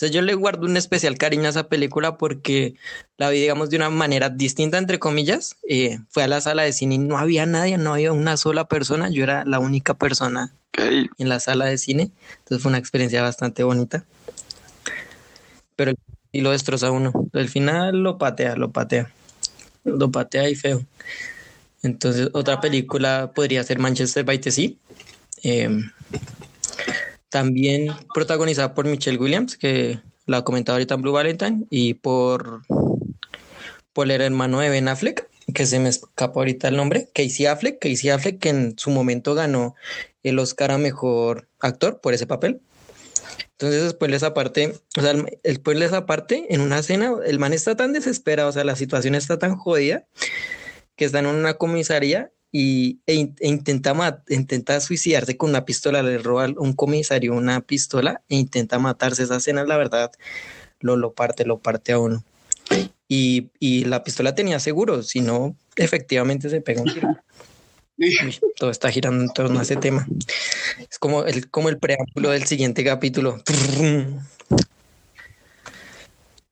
sea, 0.00 0.08
yo 0.08 0.22
le 0.22 0.34
guardo 0.34 0.66
un 0.66 0.76
especial 0.76 1.18
cariño 1.18 1.44
a 1.44 1.50
esa 1.50 1.68
película 1.68 2.16
porque 2.16 2.74
la 3.18 3.28
vi, 3.28 3.40
digamos, 3.40 3.68
de 3.68 3.76
una 3.76 3.90
manera 3.90 4.30
distinta, 4.30 4.78
entre 4.78 4.98
comillas. 4.98 5.56
Eh, 5.68 5.98
fue 6.08 6.22
a 6.22 6.28
la 6.28 6.40
sala 6.40 6.62
de 6.62 6.72
cine 6.72 6.94
y 6.94 6.98
no 6.98 7.18
había 7.18 7.44
nadie, 7.44 7.76
no 7.76 7.92
había 7.92 8.12
una 8.12 8.36
sola 8.36 8.66
persona. 8.66 9.10
Yo 9.10 9.24
era 9.24 9.44
la 9.44 9.58
única 9.58 9.94
persona 9.94 10.54
en 10.72 11.28
la 11.28 11.38
sala 11.38 11.66
de 11.66 11.76
cine. 11.76 12.10
Entonces 12.38 12.62
fue 12.62 12.70
una 12.70 12.78
experiencia 12.78 13.22
bastante 13.22 13.62
bonita. 13.62 14.04
Pero 15.76 15.92
y 16.32 16.40
lo 16.40 16.50
destroza 16.50 16.90
uno. 16.90 17.12
Al 17.32 17.48
final 17.48 18.02
lo 18.02 18.18
patea, 18.18 18.56
lo 18.56 18.70
patea. 18.70 19.10
Lo 19.84 20.10
patea 20.10 20.48
y 20.48 20.54
feo. 20.54 20.84
Entonces, 21.82 22.28
otra 22.32 22.60
película 22.60 23.32
podría 23.34 23.64
ser 23.64 23.78
Manchester 23.78 24.24
by 24.24 24.38
the 24.38 24.50
Sea. 24.50 24.70
Eh, 25.42 25.82
también 27.30 27.92
protagonizada 28.12 28.74
por 28.74 28.86
Michelle 28.86 29.18
Williams, 29.18 29.56
que 29.56 30.00
la 30.26 30.38
ha 30.38 30.44
comentado 30.44 30.76
ahorita 30.76 30.96
Blue 30.96 31.12
Valentine, 31.12 31.64
y 31.70 31.94
por, 31.94 32.62
por 33.92 34.10
el 34.10 34.20
hermano 34.20 34.60
de 34.60 34.68
Ben 34.68 34.88
Affleck, 34.88 35.28
que 35.54 35.66
se 35.66 35.78
me 35.78 35.88
escapa 35.88 36.40
ahorita 36.40 36.68
el 36.68 36.76
nombre, 36.76 37.08
Casey 37.14 37.46
Affleck, 37.46 37.78
Casey 37.80 38.10
Affleck, 38.10 38.38
que 38.38 38.50
en 38.50 38.78
su 38.78 38.90
momento 38.90 39.34
ganó 39.34 39.74
el 40.22 40.38
Oscar 40.38 40.70
a 40.72 40.78
Mejor 40.78 41.48
Actor 41.60 42.00
por 42.00 42.14
ese 42.14 42.26
papel. 42.26 42.60
Entonces 43.52 43.82
después 43.82 44.10
de 44.10 44.16
esa 44.16 44.34
parte, 44.34 44.74
o 44.96 45.00
sea, 45.00 45.14
después 45.44 45.78
de 45.78 45.84
esa 45.84 46.06
parte, 46.06 46.46
en 46.50 46.60
una 46.60 46.78
escena, 46.78 47.12
el 47.26 47.38
man 47.38 47.52
está 47.52 47.76
tan 47.76 47.92
desesperado, 47.92 48.48
o 48.48 48.52
sea, 48.52 48.64
la 48.64 48.76
situación 48.76 49.14
está 49.14 49.38
tan 49.38 49.56
jodida, 49.56 50.06
que 50.96 51.04
está 51.04 51.18
en 51.18 51.26
una 51.26 51.54
comisaría 51.54 52.32
y, 52.52 53.00
e, 53.06 53.32
e 53.38 53.48
intenta, 53.48 54.22
intenta 54.28 54.80
suicidarse 54.80 55.36
con 55.36 55.50
una 55.50 55.64
pistola, 55.64 56.02
le 56.02 56.18
roba 56.18 56.46
a 56.46 56.54
un 56.56 56.72
comisario 56.72 57.34
una 57.34 57.60
pistola 57.60 58.22
e 58.28 58.36
intenta 58.36 58.78
matarse. 58.78 59.22
Esa 59.22 59.36
escena, 59.36 59.64
la 59.64 59.76
verdad, 59.76 60.10
lo, 60.80 60.96
lo 60.96 61.12
parte, 61.12 61.44
lo 61.44 61.58
parte 61.58 61.92
a 61.92 61.98
uno. 61.98 62.24
Y, 63.08 63.50
y 63.58 63.84
la 63.84 64.04
pistola 64.04 64.34
tenía 64.34 64.60
seguro, 64.60 65.02
si 65.02 65.20
no, 65.20 65.56
efectivamente 65.76 66.48
se 66.48 66.60
pega 66.60 66.82
un 66.82 66.92
tiro. 66.92 67.16
todo 68.56 68.70
está 68.70 68.90
girando 68.90 69.22
en 69.22 69.30
torno 69.30 69.58
a 69.58 69.62
ese 69.62 69.76
tema. 69.76 70.06
Es 70.90 70.98
como 70.98 71.24
el, 71.24 71.50
como 71.50 71.68
el 71.68 71.78
preámbulo 71.78 72.30
del 72.30 72.46
siguiente 72.46 72.84
capítulo. 72.84 73.42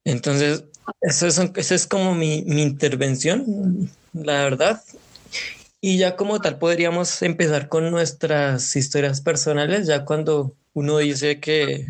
Entonces, 0.04 0.64
eso 1.00 1.26
es, 1.26 1.38
eso 1.38 1.74
es 1.74 1.86
como 1.86 2.14
mi, 2.14 2.42
mi 2.42 2.62
intervención, 2.62 3.90
la 4.12 4.44
verdad. 4.44 4.82
Y 5.80 5.98
ya 5.98 6.16
como 6.16 6.40
tal 6.40 6.58
podríamos 6.58 7.22
empezar 7.22 7.68
con 7.68 7.90
nuestras 7.90 8.74
historias 8.74 9.20
personales, 9.20 9.86
ya 9.86 10.04
cuando 10.04 10.52
uno 10.72 10.98
dice 10.98 11.38
que 11.38 11.86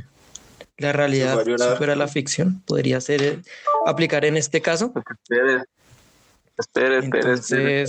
la 0.77 0.93
realidad 0.93 1.43
supera 1.59 1.97
la 1.97 2.07
ficción, 2.07 2.63
podría 2.67 3.01
ser 3.01 3.23
eh, 3.23 3.43
aplicar 3.87 4.25
en 4.27 4.37
este 4.37 4.61
caso. 4.61 4.93
Espere, 6.57 6.99
espere, 6.99 7.33
espere. 7.33 7.87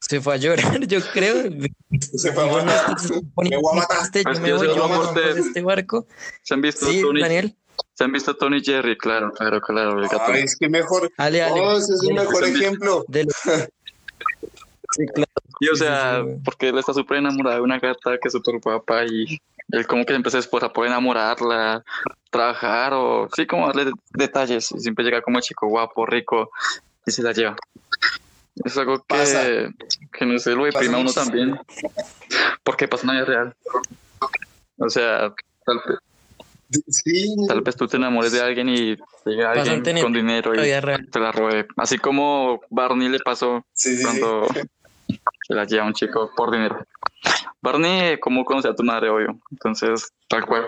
se 0.00 0.20
fue 0.20 0.34
a 0.34 0.36
llorar, 0.36 0.80
yo 0.86 1.00
creo. 1.12 1.50
Se 2.00 2.32
fue 2.32 2.44
a 2.44 2.64
matar. 2.64 2.96
Me 3.36 3.56
voy 3.56 3.72
a 3.72 3.80
matar. 3.80 3.98
Este, 4.02 4.22
yo 4.22 4.40
me 4.40 4.52
voy, 4.52 4.66
yo 4.66 4.84
a 4.84 5.30
este 5.38 5.62
barco. 5.62 6.06
¿Se 6.42 6.54
han 6.54 6.60
visto 6.60 6.86
sí, 6.86 7.00
Tony, 7.00 7.20
Daniel? 7.22 7.56
Se 7.94 8.04
han 8.04 8.12
visto 8.12 8.36
Tony 8.36 8.62
Jerry, 8.62 8.98
claro, 8.98 9.32
claro, 9.32 9.60
claro. 9.62 10.02
es 10.34 10.56
que 10.56 10.68
mejor. 10.68 11.10
Ale, 11.16 11.42
ale, 11.42 11.60
oh, 11.60 11.78
ese 11.78 11.94
es 11.94 12.02
un 12.02 12.14
mejor 12.16 12.44
ejemplo. 12.44 13.04
Sí, 14.92 15.06
claro. 15.06 15.30
Y 15.60 15.68
o 15.68 15.76
sea, 15.76 16.24
porque 16.44 16.68
él 16.68 16.78
está 16.78 16.92
súper 16.92 17.18
enamorado 17.18 17.56
de 17.56 17.62
una 17.62 17.78
gata 17.78 18.18
que 18.18 18.28
es 18.28 18.32
súper 18.32 18.60
guapa 18.60 19.04
y 19.04 19.38
él 19.72 19.86
como 19.86 20.04
que 20.04 20.12
siempre 20.12 20.30
se 20.32 20.38
esposa 20.38 20.72
por 20.72 20.86
enamorarla, 20.86 21.84
trabajar 22.30 22.92
o 22.94 23.28
sí, 23.34 23.46
como 23.46 23.66
darle 23.66 23.92
detalles. 24.10 24.72
Y 24.72 24.80
siempre 24.80 25.04
llega 25.04 25.22
como 25.22 25.40
chico 25.40 25.68
guapo, 25.68 26.06
rico 26.06 26.50
y 27.06 27.10
se 27.10 27.22
la 27.22 27.32
lleva. 27.32 27.56
Es 28.64 28.76
algo 28.76 29.04
que, 29.06 29.70
que 30.12 30.26
no 30.26 30.38
sé, 30.38 30.54
lo 30.54 30.64
deprime 30.64 30.96
uno 30.96 31.12
también. 31.12 31.58
Porque 32.62 32.88
pasa 32.88 33.02
en 33.02 33.06
la 33.08 33.14
vida 33.14 33.24
real. 33.24 33.56
O 34.78 34.88
sea, 34.88 35.32
tal 35.64 35.80
vez, 35.86 37.02
tal 37.48 37.60
vez 37.62 37.76
tú 37.76 37.86
te 37.86 37.96
enamores 37.96 38.32
de 38.32 38.40
alguien 38.40 38.68
y 38.68 38.96
llega 39.24 39.52
alguien 39.52 39.82
con 40.02 40.12
dinero 40.12 40.54
y 40.54 40.58
te 41.10 41.20
la 41.20 41.32
robe. 41.32 41.66
Así 41.76 41.98
como 41.98 42.60
Barney 42.70 43.08
le 43.08 43.20
pasó 43.20 43.64
cuando 44.02 44.46
se 45.46 45.54
la 45.54 45.64
lleva 45.64 45.86
un 45.86 45.94
chico 45.94 46.30
por 46.36 46.50
dinero. 46.50 46.84
Barney, 47.62 48.18
¿cómo 48.20 48.44
conoce 48.44 48.68
a 48.68 48.74
tu 48.74 48.82
madre, 48.82 49.10
obvio? 49.10 49.38
Entonces, 49.50 50.12
tal 50.28 50.46
cual. 50.46 50.66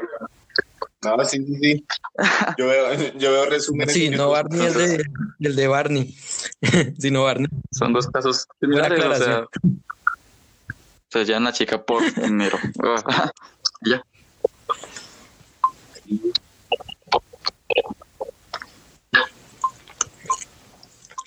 No, 1.02 1.24
sí, 1.24 1.44
sí, 1.44 1.56
sí. 1.56 1.84
Yo 2.58 2.66
veo, 2.66 2.94
yo 3.18 3.32
veo 3.32 3.46
resúmenes. 3.46 3.94
Sí, 3.94 4.10
no 4.10 4.30
Barney 4.30 4.66
es 4.66 4.74
de, 4.74 5.04
el 5.40 5.56
de 5.56 5.68
Barney, 5.68 6.14
sino 6.98 7.24
Barney. 7.24 7.48
Son 7.70 7.92
dos 7.92 8.06
casos 8.08 8.46
similares, 8.60 9.04
o 9.04 9.14
sea, 9.16 9.44
se 11.10 11.24
llevan 11.24 11.44
la 11.44 11.52
chica 11.52 11.82
por 11.82 12.02
dinero. 12.22 12.58
ya. 13.84 14.02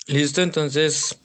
Listo, 0.08 0.42
entonces, 0.44 1.18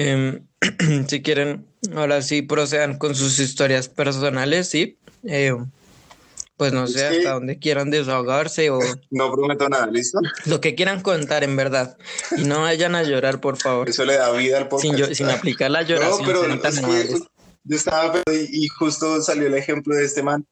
em, 0.00 0.46
si 1.08 1.22
quieren, 1.22 1.66
ahora 1.94 2.22
sí 2.22 2.42
procedan 2.42 2.98
con 2.98 3.14
sus 3.14 3.38
historias 3.38 3.88
personales, 3.88 4.68
¿sí? 4.68 4.98
Eh, 5.24 5.54
pues 6.56 6.74
no 6.74 6.86
sé 6.86 7.06
hasta 7.06 7.32
dónde 7.32 7.58
quieran 7.58 7.90
desahogarse 7.90 8.68
o... 8.68 8.80
No 9.10 9.32
prometo 9.32 9.68
nada, 9.68 9.86
¿listo? 9.86 10.20
Lo 10.44 10.60
que 10.60 10.74
quieran 10.74 11.00
contar 11.00 11.42
en 11.42 11.56
verdad. 11.56 11.96
Y 12.36 12.44
no 12.44 12.60
vayan 12.60 12.94
a 12.94 13.02
llorar, 13.02 13.40
por 13.40 13.56
favor. 13.56 13.88
Eso 13.88 14.04
le 14.04 14.16
da 14.16 14.30
vida 14.32 14.58
al 14.58 14.68
podcast. 14.68 15.14
Sin, 15.14 15.30
aplicar 15.30 15.70
la 15.70 15.82
lloración. 15.82 16.18
No, 16.20 16.26
pero 16.26 16.44
es 16.52 16.80
que 16.80 17.18
yo 17.64 17.76
estaba 17.76 18.20
y 18.30 18.68
justo 18.68 19.22
salió 19.22 19.46
el 19.46 19.54
ejemplo 19.54 19.94
de 19.94 20.04
este 20.04 20.22
man. 20.22 20.46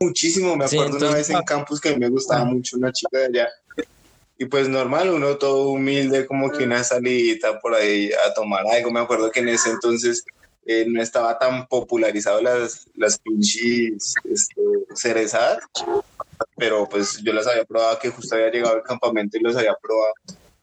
Muchísimo, 0.00 0.56
me 0.56 0.64
acuerdo 0.64 0.96
una 0.96 1.10
vez 1.14 1.30
en 1.30 1.42
campus 1.42 1.80
que 1.80 1.96
me 1.96 2.08
gustaba 2.08 2.44
mucho 2.44 2.76
una 2.76 2.92
chica 2.92 3.18
de 3.18 3.24
allá. 3.26 3.48
Y 4.36 4.46
pues 4.46 4.68
normal, 4.68 5.10
uno 5.10 5.36
todo 5.36 5.68
humilde, 5.68 6.26
como 6.26 6.50
que 6.50 6.64
una 6.64 6.82
salidita 6.82 7.60
por 7.60 7.74
ahí 7.74 8.10
a 8.12 8.34
tomar 8.34 8.66
algo. 8.66 8.90
Me 8.90 9.00
acuerdo 9.00 9.30
que 9.30 9.40
en 9.40 9.48
ese 9.48 9.70
entonces 9.70 10.24
eh, 10.66 10.86
no 10.88 11.02
estaba 11.02 11.38
tan 11.38 11.66
popularizado 11.66 12.40
las, 12.40 12.86
las 12.94 13.18
pinches 13.18 14.14
este, 14.24 14.62
cerezadas, 14.94 15.58
pero 16.56 16.88
pues 16.88 17.18
yo 17.22 17.32
las 17.32 17.46
había 17.46 17.64
probado, 17.64 17.98
que 17.98 18.10
justo 18.10 18.34
había 18.34 18.50
llegado 18.50 18.76
al 18.76 18.82
campamento 18.82 19.36
y 19.36 19.40
los 19.40 19.56
había 19.56 19.74
probado. 19.80 20.14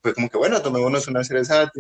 Fue 0.02 0.14
como 0.14 0.30
que, 0.30 0.38
bueno, 0.38 0.62
tomémonos 0.62 1.08
una 1.08 1.24
cerezada, 1.24 1.72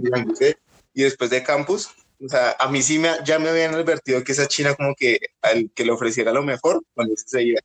y 0.94 1.04
después 1.04 1.30
de 1.30 1.42
campus, 1.44 1.90
o 2.24 2.30
sea, 2.30 2.56
a 2.60 2.70
mí 2.70 2.84
sí 2.84 3.00
me, 3.00 3.10
ya 3.26 3.40
me 3.40 3.50
habían 3.50 3.74
advertido 3.74 4.24
que 4.24 4.34
esa 4.34 4.48
china 4.48 4.76
como 4.76 4.94
que 4.94 5.20
al 5.42 5.72
que 5.74 5.84
le 5.84 5.92
ofreciera 5.92 6.32
lo 6.32 6.44
mejor, 6.44 6.84
cuando 6.94 7.16
se 7.18 7.42
iba. 7.42 7.60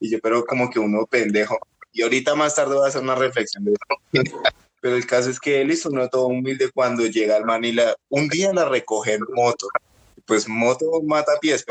Y 0.00 0.10
yo, 0.10 0.18
pero 0.22 0.44
como 0.46 0.70
que 0.70 0.78
uno 0.78 1.04
pendejo. 1.06 1.58
Y 1.92 2.02
ahorita 2.02 2.34
más 2.34 2.54
tarde 2.54 2.74
voy 2.74 2.84
a 2.84 2.88
hacer 2.88 3.02
una 3.02 3.14
reflexión 3.14 3.64
de 3.64 3.72
eso. 3.72 4.32
Pero 4.80 4.96
el 4.96 5.06
caso 5.06 5.30
es 5.30 5.40
que 5.40 5.60
él 5.60 5.70
hizo 5.72 5.88
uno 5.88 6.08
todo 6.08 6.26
humilde 6.26 6.70
cuando 6.72 7.04
llega 7.06 7.36
al 7.36 7.44
Manila. 7.44 7.96
Un 8.08 8.28
día 8.28 8.52
la 8.52 8.68
recoge 8.68 9.14
en 9.14 9.22
moto 9.34 9.68
pues 10.28 10.46
moto 10.46 11.00
mata 11.04 11.32
pies, 11.40 11.64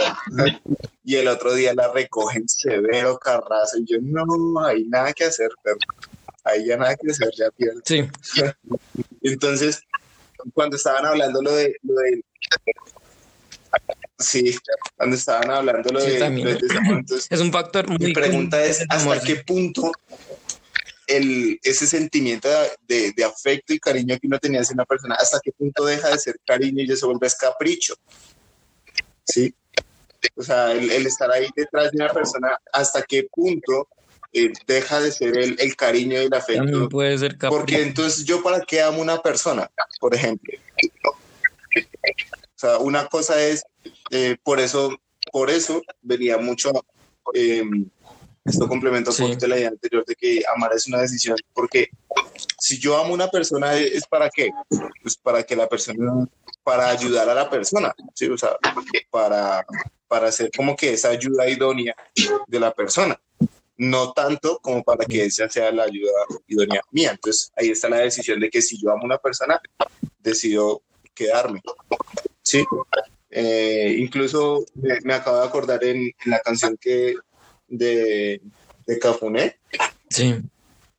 y 1.03 1.15
el 1.15 1.27
otro 1.27 1.53
día 1.53 1.75
la 1.75 1.93
recogen 1.93 2.49
severo 2.49 3.19
carrazo 3.19 3.77
y 3.77 3.85
yo 3.85 3.99
no 4.01 4.65
hay 4.65 4.83
nada 4.85 5.13
que 5.13 5.25
hacer, 5.25 5.51
pero 5.63 5.77
ahí 6.43 6.65
ya 6.65 6.75
nada 6.75 6.95
que 6.95 7.11
hacer, 7.11 7.29
ya 7.37 7.51
pierde. 7.51 7.81
Sí. 7.85 8.03
Entonces, 9.21 9.83
cuando 10.55 10.75
estaban 10.75 11.05
hablando 11.05 11.39
lo 11.43 11.53
de, 11.53 11.75
lo 11.83 11.93
de 11.93 12.23
Sí, 14.19 14.57
cuando 14.95 15.15
estaban 15.15 15.51
hablando 15.51 15.89
lo 15.91 16.01
de, 16.01 16.57
es 17.29 17.39
un 17.39 17.51
factor 17.51 17.87
muy 17.87 17.99
Mi 17.99 18.13
pregunta 18.13 18.63
es 18.65 18.83
hasta 18.89 19.19
qué 19.21 19.35
punto 19.37 19.91
el, 21.05 21.59
ese 21.63 21.85
sentimiento 21.87 22.49
de, 22.87 23.13
de, 23.13 23.23
afecto 23.23 23.73
y 23.73 23.79
cariño 23.79 24.17
que 24.19 24.27
uno 24.27 24.39
tenía 24.39 24.61
hacia 24.61 24.73
una 24.73 24.85
persona, 24.85 25.15
hasta 25.15 25.39
qué 25.41 25.51
punto 25.51 25.85
deja 25.85 26.09
de 26.09 26.19
ser 26.19 26.39
cariño 26.45 26.83
y 26.83 26.87
ya 26.87 26.95
se 26.95 27.05
vuelve 27.05 27.27
capricho. 27.39 27.95
¿sí? 29.23 29.53
O 30.35 30.43
sea, 30.43 30.71
el, 30.71 31.05
estar 31.05 31.31
ahí 31.31 31.47
detrás 31.55 31.91
de 31.91 32.03
una 32.03 32.13
persona, 32.13 32.59
hasta 32.73 33.01
qué 33.03 33.27
punto 33.31 33.87
eh, 34.33 34.51
deja 34.65 34.99
de 34.99 35.11
ser 35.11 35.37
el, 35.37 35.55
el, 35.59 35.75
cariño 35.75 36.21
y 36.21 36.25
el 36.25 36.33
afecto. 36.33 36.89
puede 36.89 37.17
ser 37.17 37.37
Porque 37.37 37.81
entonces 37.81 38.25
yo 38.25 38.41
para 38.43 38.61
qué 38.61 38.81
amo 38.81 39.01
una 39.01 39.21
persona, 39.21 39.69
por 39.99 40.13
ejemplo. 40.13 40.53
O 42.57 42.59
sea, 42.59 42.79
una 42.79 43.05
cosa 43.05 43.39
es, 43.39 43.63
eh, 44.09 44.35
por 44.41 44.59
eso, 44.59 44.97
por 45.31 45.51
eso 45.51 45.79
venía 46.01 46.39
mucho, 46.39 46.71
eh, 47.35 47.63
esto 48.43 48.67
complementa 48.67 49.11
un 49.11 49.17
poquito 49.17 49.45
la 49.45 49.57
idea 49.57 49.67
anterior 49.67 50.03
de 50.03 50.15
que 50.15 50.41
amar 50.55 50.71
es 50.73 50.87
una 50.87 51.01
decisión, 51.01 51.37
porque 51.53 51.89
si 52.57 52.79
yo 52.79 52.97
amo 52.97 53.11
a 53.11 53.13
una 53.13 53.27
persona, 53.27 53.75
¿es 53.75 54.07
para 54.07 54.31
qué? 54.31 54.49
Pues 55.03 55.17
para 55.17 55.43
que 55.43 55.55
la 55.55 55.69
persona 55.69 56.27
para 56.63 56.89
ayudar 56.89 57.29
a 57.29 57.35
la 57.35 57.47
persona, 57.47 57.93
¿sí? 58.15 58.27
o 58.27 58.37
sea, 58.37 58.57
para, 59.11 59.63
para 60.07 60.29
hacer 60.29 60.49
como 60.55 60.75
que 60.75 60.93
esa 60.93 61.09
ayuda 61.09 61.47
idónea 61.47 61.95
de 62.47 62.59
la 62.59 62.73
persona, 62.73 63.21
no 63.77 64.13
tanto 64.13 64.57
como 64.63 64.83
para 64.83 65.05
que 65.05 65.25
esa 65.25 65.47
sea 65.47 65.71
la 65.71 65.83
ayuda 65.83 66.11
idónea 66.47 66.81
mía. 66.89 67.11
Entonces 67.11 67.51
ahí 67.55 67.69
está 67.69 67.87
la 67.87 67.99
decisión 67.99 68.39
de 68.39 68.49
que 68.49 68.63
si 68.63 68.81
yo 68.81 68.91
amo 68.91 69.03
a 69.03 69.05
una 69.05 69.17
persona, 69.19 69.61
decido 70.19 70.81
quedarme. 71.13 71.61
Sí. 72.47 72.65
Eh, 73.29 73.95
incluso 73.99 74.65
me, 74.75 75.13
acabo 75.13 75.41
de 75.41 75.47
acordar 75.47 75.83
en, 75.83 76.11
la 76.25 76.39
canción 76.39 76.77
que 76.79 77.15
de, 77.67 78.41
de 78.85 78.99
Cafuné. 78.99 79.59
Sí. 80.09 80.35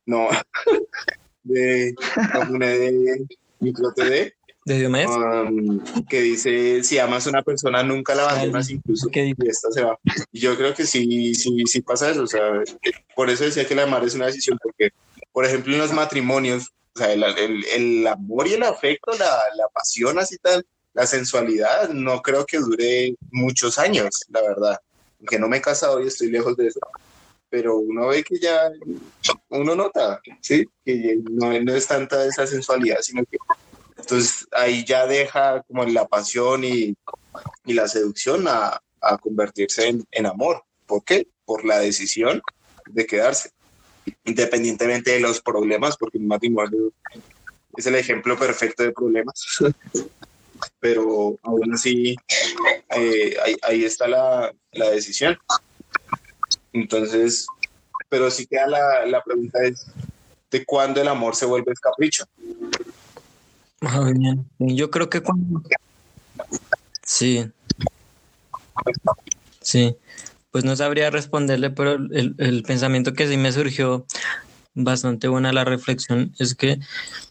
No, 0.05 0.27
de 1.43 1.95
Cafuné 2.31 2.77
de 2.77 3.27
Micro 3.59 3.91
TV 3.93 4.33
de 4.65 4.87
um, 4.87 5.79
que 6.07 6.21
dice, 6.21 6.83
si 6.83 6.99
amas 6.99 7.25
a 7.25 7.29
una 7.31 7.41
persona, 7.41 7.81
nunca 7.81 8.13
la 8.13 8.29
abandonas, 8.29 8.69
incluso 8.69 9.09
que 9.09 9.33
esta 9.45 9.71
se 9.71 9.81
va. 9.81 9.97
Y 10.31 10.39
yo 10.39 10.55
creo 10.57 10.73
que 10.73 10.85
sí, 10.85 11.33
sí, 11.33 11.63
sí 11.65 11.81
pasa 11.81 12.11
eso. 12.11 12.23
O 12.23 12.27
sea, 12.27 12.41
por 13.15 13.29
eso 13.29 13.45
decía 13.45 13.67
que 13.67 13.75
la 13.75 13.83
amar 13.83 14.03
es 14.03 14.15
una 14.15 14.27
decisión, 14.27 14.59
porque, 14.61 14.91
por 15.31 15.45
ejemplo, 15.45 15.73
en 15.73 15.79
los 15.79 15.93
matrimonios, 15.93 16.69
o 16.95 16.99
sea, 16.99 17.11
el, 17.13 17.23
el, 17.23 18.07
amor 18.07 18.47
y 18.47 18.53
el 18.53 18.63
afecto, 18.63 19.11
la, 19.13 19.25
la 19.55 19.67
pasión 19.73 20.19
así 20.19 20.37
tal, 20.37 20.63
la 20.93 21.05
sensualidad, 21.05 21.89
no 21.89 22.21
creo 22.21 22.45
que 22.45 22.57
dure 22.57 23.15
muchos 23.31 23.77
años, 23.77 24.09
la 24.29 24.41
verdad. 24.41 24.79
Aunque 25.19 25.39
no 25.39 25.47
me 25.47 25.57
he 25.57 25.61
casado 25.61 26.01
y 26.01 26.07
estoy 26.07 26.31
lejos 26.31 26.55
de 26.57 26.67
eso 26.67 26.79
pero 27.49 27.77
uno 27.77 28.07
ve 28.07 28.23
que 28.23 28.39
ya 28.39 28.71
uno 29.49 29.75
nota, 29.75 30.21
¿sí? 30.41 30.65
Que 30.85 31.19
no, 31.29 31.51
es 31.51 31.87
tanta 31.87 32.25
esa 32.25 32.45
sensualidad, 32.45 32.99
sino 33.01 33.25
que 33.25 33.37
entonces 33.97 34.47
ahí 34.51 34.85
ya 34.85 35.05
deja 35.07 35.63
como 35.63 35.83
la 35.85 36.07
pasión 36.07 36.63
y, 36.63 36.95
la 37.65 37.87
seducción 37.87 38.45
a, 38.47 38.81
convertirse 39.21 39.87
en, 40.11 40.25
amor. 40.25 40.63
¿Por 40.85 41.03
qué? 41.03 41.27
Por 41.45 41.65
la 41.65 41.79
decisión 41.79 42.41
de 42.87 43.05
quedarse, 43.05 43.51
independientemente 44.25 45.11
de 45.11 45.19
los 45.19 45.41
problemas, 45.41 45.97
porque 45.97 46.17
el 46.17 46.25
matrimonio 46.25 46.91
es 47.75 47.85
el 47.85 47.95
ejemplo 47.95 48.37
perfecto 48.37 48.83
de 48.83 48.91
problemas. 48.91 49.45
Pero 50.79 51.37
aún 51.43 51.73
así, 51.73 52.15
eh, 52.95 53.35
ahí, 53.63 53.83
está 53.83 54.07
la, 54.07 54.53
decisión. 54.71 55.37
Entonces, 56.73 57.47
pero 58.09 58.31
sí 58.31 58.47
queda 58.47 58.67
la, 58.67 59.05
la 59.05 59.23
pregunta 59.23 59.59
es, 59.63 59.87
¿de 60.51 60.65
cuándo 60.65 61.01
el 61.01 61.07
amor 61.07 61.35
se 61.35 61.45
vuelve 61.45 61.73
capricho? 61.81 62.25
Yo 64.59 64.91
creo 64.91 65.09
que 65.09 65.21
cuando... 65.21 65.61
Sí. 67.03 67.49
Sí. 69.61 69.95
Pues 70.51 70.65
no 70.65 70.75
sabría 70.75 71.09
responderle, 71.11 71.69
pero 71.69 71.93
el, 71.93 72.35
el 72.37 72.63
pensamiento 72.63 73.13
que 73.13 73.27
sí 73.27 73.37
me 73.37 73.51
surgió 73.51 74.05
bastante 74.73 75.27
buena 75.27 75.53
la 75.53 75.63
reflexión 75.63 76.33
es 76.39 76.55
que 76.55 76.79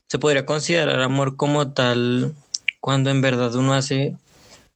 se 0.07 0.18
podría 0.18 0.47
considerar 0.47 1.01
amor 1.01 1.37
como 1.37 1.72
tal 1.72 2.35
cuando 2.81 3.11
en 3.11 3.20
verdad 3.20 3.55
uno 3.55 3.74
hace 3.74 4.16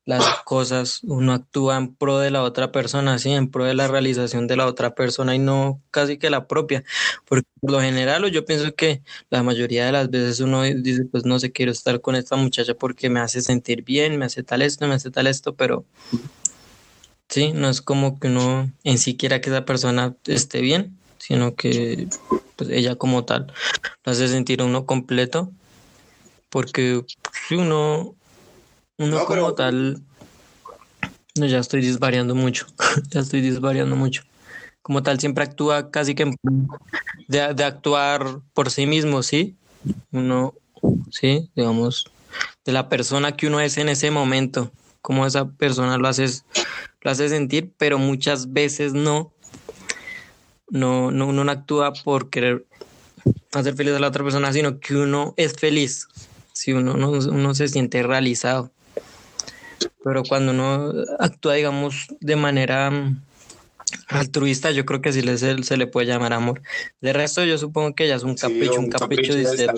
las 0.05 0.42
cosas, 0.44 1.00
uno 1.05 1.32
actúa 1.32 1.76
en 1.76 1.94
pro 1.94 2.18
de 2.18 2.30
la 2.30 2.42
otra 2.42 2.72
persona, 2.72 3.18
sí, 3.18 3.30
en 3.30 3.48
pro 3.50 3.64
de 3.64 3.74
la 3.74 3.86
realización 3.86 4.46
de 4.48 4.57
la 4.57 4.66
otra 4.66 4.94
persona 4.94 5.34
y 5.34 5.38
no 5.38 5.80
casi 5.90 6.18
que 6.18 6.30
la 6.30 6.48
propia. 6.48 6.82
Porque 7.24 7.46
por 7.61 7.70
lo 7.70 7.80
general, 7.80 8.28
yo 8.30 8.44
pienso 8.44 8.74
que 8.74 9.03
la 9.30 9.42
mayoría 9.42 9.86
de 9.86 9.92
las 9.92 10.11
veces 10.11 10.40
uno 10.40 10.62
dice, 10.62 11.05
pues 11.05 11.24
no 11.24 11.38
sé, 11.38 11.53
quiero 11.53 11.70
estar 11.70 12.00
con 12.00 12.16
esta 12.16 12.36
muchacha 12.36 12.74
porque 12.74 13.11
me 13.11 13.20
hace 13.20 13.42
sentir 13.42 13.82
bien, 13.84 14.18
me 14.18 14.24
hace 14.24 14.42
tal 14.42 14.62
esto, 14.62 14.86
me 14.88 14.94
hace 14.94 15.11
tal 15.11 15.28
esto, 15.28 15.55
pero 15.55 15.84
sí, 17.28 17.53
no 17.53 17.68
es 17.68 17.80
como 17.80 18.18
que 18.18 18.26
uno 18.28 18.72
en 18.84 18.98
sí 18.98 19.16
quiera 19.16 19.40
que 19.40 19.50
esa 19.50 19.64
persona 19.64 20.16
esté 20.26 20.61
bien, 20.61 20.98
sino 21.18 21.55
que 21.55 22.09
pues, 22.57 22.70
ella 22.70 22.96
como 22.96 23.24
tal 23.24 23.53
lo 24.05 24.12
hace 24.12 24.26
sentir 24.28 24.62
uno 24.62 24.84
completo. 24.86 25.50
Porque 26.50 27.03
uno 27.55 28.16
uno 28.98 29.24
como 29.24 29.55
tal. 29.55 30.03
No, 31.34 31.46
ya 31.46 31.59
estoy 31.59 31.80
disvariando 31.80 32.34
mucho. 32.34 32.66
ya 33.11 33.20
estoy 33.20 33.40
disvariando 33.40 33.96
mucho. 33.96 34.22
Como 34.82 35.03
tal, 35.03 35.18
siempre 35.18 35.44
actúa 35.44 35.90
casi 35.90 36.14
que 36.14 36.34
de, 37.28 37.55
de 37.55 37.64
actuar 37.64 38.40
por 38.53 38.70
sí 38.70 38.86
mismo, 38.86 39.22
¿sí? 39.22 39.57
Uno, 40.11 40.55
sí, 41.11 41.50
digamos, 41.55 42.11
de 42.64 42.72
la 42.72 42.88
persona 42.88 43.32
que 43.32 43.46
uno 43.46 43.61
es 43.61 43.78
en 43.78 43.88
ese 43.88 44.11
momento, 44.11 44.70
como 45.00 45.26
esa 45.26 45.48
persona 45.48 45.98
lo 45.98 46.09
hace, 46.09 46.26
lo 47.00 47.11
hace 47.11 47.28
sentir, 47.28 47.72
pero 47.78 47.98
muchas 47.98 48.53
veces 48.53 48.92
no. 48.92 49.32
No, 50.68 51.11
no, 51.11 51.26
uno 51.26 51.44
no 51.44 51.53
actúa 51.53 51.92
por 51.92 52.30
querer 52.30 52.64
hacer 53.53 53.74
feliz 53.74 53.94
a 53.94 53.98
la 53.98 54.09
otra 54.09 54.24
persona, 54.24 54.53
sino 54.53 54.80
que 54.80 54.94
uno 54.94 55.34
es 55.36 55.55
feliz, 55.55 56.09
si 56.53 56.72
uno, 56.72 56.94
uno, 56.94 57.11
uno 57.11 57.55
se 57.55 57.68
siente 57.68 58.03
realizado. 58.03 58.70
Pero 60.05 60.22
cuando 60.24 60.53
uno 60.53 60.92
actúa, 61.18 61.55
digamos, 61.55 62.07
de 62.20 62.36
manera 62.36 62.90
mm, 62.90 63.20
altruista, 64.09 64.70
yo 64.70 64.84
creo 64.84 65.00
que 65.00 65.12
sí 65.12 65.22
se, 65.22 65.62
se 65.62 65.76
le 65.76 65.86
puede 65.86 66.07
llamar 66.07 66.32
amor. 66.32 66.62
De 67.00 67.12
resto, 67.12 67.44
yo 67.44 67.59
supongo 67.59 67.94
que 67.94 68.09
ya 68.09 68.16
es 68.16 68.22
un 68.22 68.34
capricho, 68.34 68.80
un, 68.80 68.88
capricho, 68.88 69.34
de 69.34 69.44
usted 69.44 69.70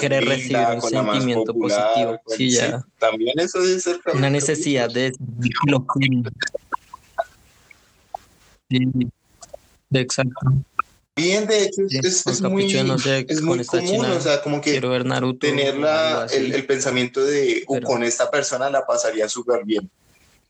querer 0.00 0.24
recibir 0.24 0.66
un 0.74 0.82
sentimiento 0.82 1.54
positivo. 1.54 2.20
sí, 2.26 2.50
ya. 2.50 2.84
también 2.98 3.38
eso 3.38 3.62
es 3.62 3.82
ser 3.82 4.00
Una 4.14 4.30
necesidad 4.30 4.90
de 4.90 5.12
Sí, 8.68 8.80
exacto. 9.92 10.40
Bien, 11.16 11.46
de 11.46 11.64
hecho, 11.64 11.80
es, 11.88 12.42
muy, 12.42 12.66
es 12.66 13.40
muy 13.40 13.64
común, 13.64 14.04
o 14.04 14.20
sea, 14.20 14.42
como 14.42 14.60
que 14.60 14.78
tener 15.40 15.74
el, 16.30 16.66
pensamiento 16.66 17.24
de 17.24 17.64
uh, 17.66 17.80
con 17.80 18.02
esta 18.04 18.30
persona 18.30 18.68
la 18.68 18.86
pasaría 18.86 19.26
súper 19.26 19.64
bien. 19.64 19.90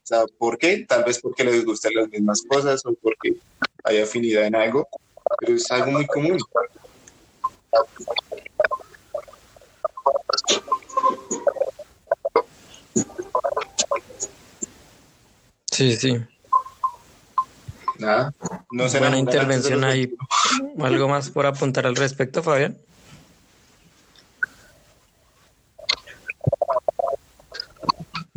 O 0.02 0.06
sea, 0.06 0.24
¿por 0.38 0.58
qué? 0.58 0.84
Tal 0.88 1.04
vez 1.04 1.20
porque 1.20 1.44
les 1.44 1.64
gustan 1.64 1.92
las 1.94 2.08
mismas 2.08 2.42
cosas 2.48 2.84
o 2.84 2.94
porque 2.94 3.36
hay 3.84 4.00
afinidad 4.00 4.44
en 4.44 4.56
algo, 4.56 4.88
pero 5.38 5.54
es 5.54 5.70
algo 5.70 5.92
muy 5.92 6.06
común. 6.06 6.38
Sí, 15.70 15.96
sí. 15.96 16.18
Nada. 17.98 18.34
No 18.70 18.88
será 18.88 19.08
Buena 19.08 19.18
intervención 19.18 19.84
ahí. 19.84 20.14
¿Algo 20.78 21.08
más 21.08 21.30
por 21.30 21.46
apuntar 21.46 21.86
al 21.86 21.96
respecto, 21.96 22.42
Fabián? 22.42 22.76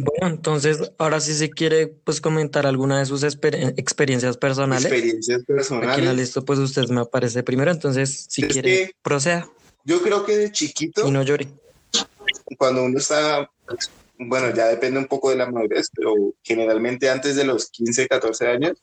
Bueno, 0.01 0.27
entonces, 0.27 0.93
ahora 0.97 1.19
sí 1.19 1.33
se 1.33 1.49
quiere 1.49 1.87
pues 1.87 2.21
comentar 2.21 2.65
alguna 2.65 2.99
de 2.99 3.05
sus 3.05 3.23
experiencias 3.23 4.37
personales. 4.37 4.85
Experiencias 4.85 5.43
personales. 5.43 5.89
Aquí 5.89 5.99
en 5.99 6.05
la 6.05 6.13
lista, 6.13 6.39
pues 6.39 6.57
usted 6.57 6.87
me 6.87 7.01
aparece 7.01 7.43
primero, 7.43 7.69
entonces 7.69 8.27
si 8.29 8.43
quiere, 8.43 8.95
proceda. 9.01 9.49
Yo 9.83 10.01
creo 10.01 10.25
que 10.25 10.37
de 10.37 10.51
chiquito. 10.53 11.05
Y 11.05 11.11
no 11.11 11.21
llore. 11.23 11.49
Cuando 12.57 12.85
uno 12.85 12.97
está, 12.97 13.51
bueno, 14.17 14.55
ya 14.55 14.67
depende 14.67 14.99
un 14.99 15.07
poco 15.07 15.31
de 15.31 15.35
la 15.35 15.51
madurez, 15.51 15.89
pero 15.93 16.13
generalmente 16.43 17.09
antes 17.09 17.35
de 17.35 17.43
los 17.43 17.69
15, 17.69 18.07
14 18.07 18.47
años, 18.47 18.81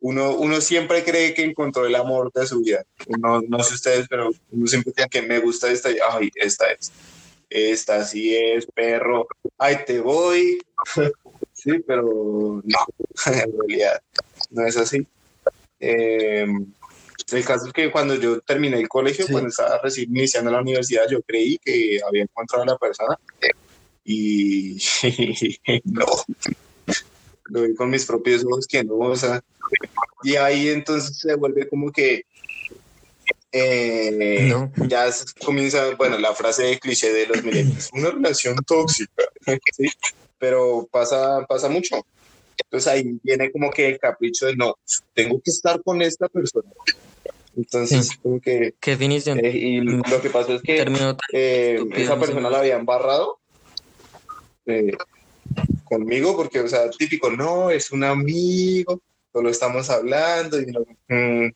uno, 0.00 0.34
uno 0.36 0.60
siempre 0.60 1.04
cree 1.04 1.34
que 1.34 1.44
encontró 1.44 1.86
el 1.86 1.94
amor 1.94 2.32
de 2.32 2.46
su 2.46 2.60
vida. 2.60 2.84
no 3.18 3.40
no 3.42 3.62
sé 3.62 3.74
ustedes, 3.74 4.06
pero 4.08 4.30
uno 4.50 4.66
siempre 4.66 4.92
tiene 4.92 5.10
que 5.10 5.22
me 5.22 5.38
gusta 5.38 5.70
esta, 5.70 5.90
ay, 6.10 6.30
esta 6.34 6.70
es. 6.72 6.92
Esta 7.48 8.04
sí 8.04 8.34
es, 8.36 8.66
perro. 8.66 9.26
Ay, 9.58 9.78
te 9.84 10.00
voy. 10.00 10.58
sí, 11.52 11.72
pero 11.86 12.62
no, 12.64 12.78
en 13.26 13.58
realidad 13.58 14.00
no 14.50 14.66
es 14.66 14.76
así. 14.76 15.06
Em, 15.78 16.72
el 17.32 17.44
caso 17.44 17.66
es 17.66 17.72
que 17.72 17.90
cuando 17.90 18.14
yo 18.14 18.40
terminé 18.40 18.78
el 18.78 18.88
colegio, 18.88 19.26
cuando 19.30 19.48
estaba 19.48 19.78
recién 19.82 20.10
iniciando 20.10 20.50
la 20.50 20.60
universidad, 20.60 21.08
yo 21.08 21.22
creí 21.22 21.58
que 21.58 22.00
había 22.06 22.22
encontrado 22.22 22.64
a 22.64 22.66
la 22.66 22.78
persona 22.78 23.18
y 24.04 24.78
no, 25.84 26.06
lo 27.50 27.62
vi 27.62 27.74
con 27.74 27.90
mis 27.90 28.04
propios 28.04 28.44
ojos 28.44 28.66
que 28.66 28.84
no, 28.84 28.94
o 28.96 29.16
sea, 29.16 29.42
y 30.22 30.36
ahí 30.36 30.68
entonces 30.68 31.18
se 31.18 31.34
vuelve 31.34 31.68
como 31.68 31.90
que 31.90 32.24
eh, 33.52 34.54
ya 34.86 35.06
comienza, 35.44 35.94
bueno, 35.96 36.18
la 36.18 36.34
frase 36.34 36.64
de 36.64 36.78
cliché 36.78 37.12
de 37.12 37.26
los 37.26 37.42
milenios, 37.42 37.90
una 37.92 38.10
relación 38.10 38.56
tóxica, 38.66 39.24
¿sí? 39.76 39.88
pero 40.38 40.88
pasa, 40.90 41.44
pasa 41.48 41.68
mucho. 41.68 42.04
Entonces 42.56 42.92
ahí 42.92 43.18
viene 43.22 43.50
como 43.50 43.70
que 43.70 43.88
el 43.88 43.98
capricho 43.98 44.46
de 44.46 44.54
no, 44.54 44.76
tengo 45.14 45.40
que 45.40 45.50
estar 45.50 45.82
con 45.82 46.02
esta 46.02 46.28
persona. 46.28 46.70
Entonces, 47.56 48.10
como 48.22 48.40
que... 48.40 48.74
¿Qué 48.78 48.92
definición? 48.92 49.44
Eh, 49.44 49.50
y 49.50 49.80
lo 49.80 50.22
que 50.22 50.30
pasó 50.30 50.54
es 50.54 50.62
que 50.62 50.84
eh, 51.32 51.80
esa 51.96 52.18
persona 52.18 52.48
la 52.48 52.60
había 52.60 52.76
embarrado 52.76 53.38
conmigo, 55.90 56.36
porque, 56.36 56.60
o 56.60 56.68
sea, 56.68 56.88
típico, 56.88 57.30
no, 57.30 57.68
es 57.68 57.90
un 57.90 58.04
amigo, 58.04 59.02
solo 59.32 59.50
estamos 59.50 59.90
hablando 59.90 60.60
y 60.60 60.66
mm, 61.08 61.52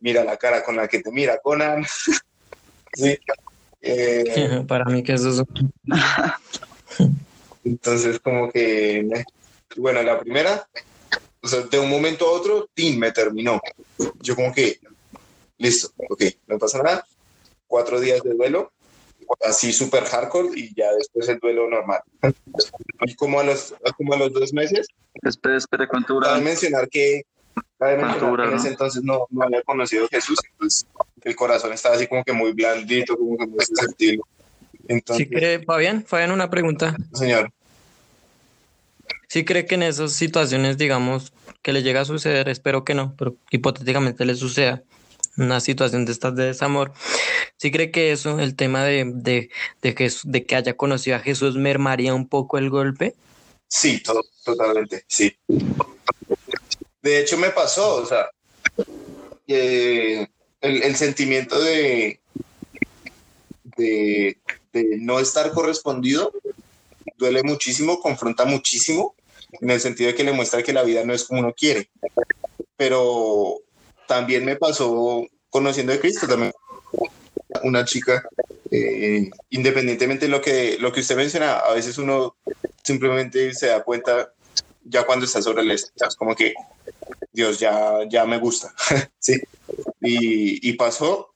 mira 0.00 0.22
la 0.24 0.36
cara 0.36 0.62
con 0.62 0.76
la 0.76 0.86
que 0.86 1.00
te 1.00 1.10
mira 1.10 1.38
Conan. 1.42 1.84
sí. 2.94 3.18
Eh, 3.80 4.62
Para 4.68 4.84
mí 4.84 5.02
que 5.02 5.14
eso 5.14 5.30
es... 5.30 5.42
Entonces 7.64 8.20
como 8.20 8.50
que, 8.50 9.24
bueno, 9.76 10.02
la 10.02 10.20
primera, 10.20 10.68
o 11.42 11.48
sea, 11.48 11.60
de 11.60 11.78
un 11.78 11.88
momento 11.88 12.26
a 12.26 12.32
otro, 12.32 12.68
Tim 12.74 12.98
me 12.98 13.10
terminó. 13.12 13.60
Yo 14.20 14.36
como 14.36 14.52
que, 14.52 14.78
listo, 15.56 15.90
ok, 16.08 16.24
no 16.46 16.58
pasa 16.58 16.82
nada. 16.82 17.06
Cuatro 17.66 18.00
días 18.00 18.22
de 18.22 18.34
duelo, 18.34 18.72
así 19.44 19.72
súper 19.72 20.04
hardcore 20.04 20.50
y 20.58 20.74
ya 20.74 20.92
después 20.92 21.28
el 21.28 21.38
duelo 21.38 21.68
normal. 21.68 22.00
Y 23.02 23.14
como 23.14 23.40
a 23.40 23.44
los, 23.44 23.74
como 23.96 24.14
a 24.14 24.16
los 24.16 24.32
dos 24.32 24.52
meses. 24.52 24.86
Espera, 25.22 25.56
espera, 25.56 25.88
¿cuánto 25.88 26.14
dura? 26.14 26.28
Cabe 26.28 26.42
mencionar 26.42 26.88
que, 26.88 27.22
mencionar 27.80 28.18
que 28.18 28.44
en 28.44 28.54
ese 28.54 28.68
entonces 28.68 29.02
no, 29.02 29.26
no 29.30 29.44
había 29.44 29.62
conocido 29.62 30.04
a 30.04 30.08
Jesús, 30.08 30.38
entonces 30.52 30.86
el 31.22 31.36
corazón 31.36 31.72
estaba 31.72 31.96
así 31.96 32.06
como 32.06 32.24
que 32.24 32.32
muy 32.32 32.52
blandito, 32.52 33.16
como 33.16 33.36
que 33.36 33.46
muy 33.46 33.64
susceptible. 33.64 34.20
Entonces, 34.86 35.26
¿Sí 35.26 35.34
cree, 35.34 35.64
Fabián? 35.64 36.04
Fabián, 36.06 36.30
una 36.30 36.48
pregunta. 36.48 36.96
Señor. 37.12 37.50
¿Sí 39.28 39.44
cree 39.44 39.66
que 39.66 39.74
en 39.74 39.82
esas 39.82 40.12
situaciones, 40.12 40.78
digamos, 40.78 41.32
que 41.62 41.72
le 41.72 41.82
llega 41.82 42.00
a 42.00 42.04
suceder, 42.04 42.48
espero 42.48 42.84
que 42.84 42.94
no, 42.94 43.14
pero 43.16 43.36
hipotéticamente 43.50 44.24
le 44.24 44.34
suceda, 44.34 44.82
una 45.38 45.60
situación 45.60 46.04
de 46.04 46.12
estas 46.12 46.34
de 46.34 46.46
desamor, 46.46 46.92
¿sí 47.56 47.70
cree 47.70 47.90
que 47.90 48.12
eso, 48.12 48.38
el 48.40 48.56
tema 48.56 48.84
de, 48.84 49.04
de, 49.14 49.50
de, 49.82 49.94
que, 50.44 50.56
haya 50.56 50.76
conocido 50.76 51.16
a 51.16 51.20
Jesús, 51.20 51.56
mermaría 51.56 52.14
un 52.14 52.28
poco 52.28 52.58
el 52.58 52.68
golpe? 52.70 53.14
Sí, 53.68 54.02
totalmente, 54.44 55.04
sí. 55.06 55.36
De 57.02 57.20
hecho, 57.20 57.38
me 57.38 57.50
pasó, 57.50 57.96
o 57.96 58.06
sea, 58.06 58.30
el, 59.46 60.28
el, 60.60 60.96
sentimiento 60.96 61.60
de, 61.60 62.20
de, 63.76 64.38
de 64.72 64.98
no 64.98 65.20
estar 65.20 65.52
correspondido 65.52 66.32
duele 67.18 67.42
muchísimo, 67.42 68.00
confronta 68.00 68.44
muchísimo, 68.44 69.14
en 69.60 69.70
el 69.70 69.80
sentido 69.80 70.08
de 70.08 70.14
que 70.14 70.24
le 70.24 70.32
muestra 70.32 70.62
que 70.62 70.72
la 70.72 70.82
vida 70.82 71.04
no 71.04 71.14
es 71.14 71.24
como 71.24 71.40
uno 71.40 71.52
quiere. 71.52 71.90
Pero 72.76 73.60
también 74.08 74.44
me 74.44 74.56
pasó 74.56 75.24
conociendo 75.50 75.92
a 75.92 75.98
Cristo 75.98 76.26
también 76.26 76.52
una 77.62 77.84
chica 77.84 78.28
eh, 78.70 79.30
independientemente 79.50 80.26
de 80.26 80.32
lo 80.32 80.40
que 80.40 80.76
lo 80.78 80.92
que 80.92 81.00
usted 81.00 81.16
menciona 81.16 81.58
a 81.58 81.74
veces 81.74 81.96
uno 81.98 82.36
simplemente 82.82 83.54
se 83.54 83.68
da 83.68 83.84
cuenta 83.84 84.32
ya 84.84 85.06
cuando 85.06 85.24
está 85.24 85.40
sobre 85.40 85.62
el 85.62 85.70
es 85.70 85.92
como 86.18 86.34
que 86.34 86.54
Dios 87.32 87.60
ya 87.60 88.00
ya 88.10 88.26
me 88.26 88.38
gusta 88.38 88.74
sí 89.18 89.40
y, 90.00 90.68
y 90.68 90.72
pasó 90.72 91.34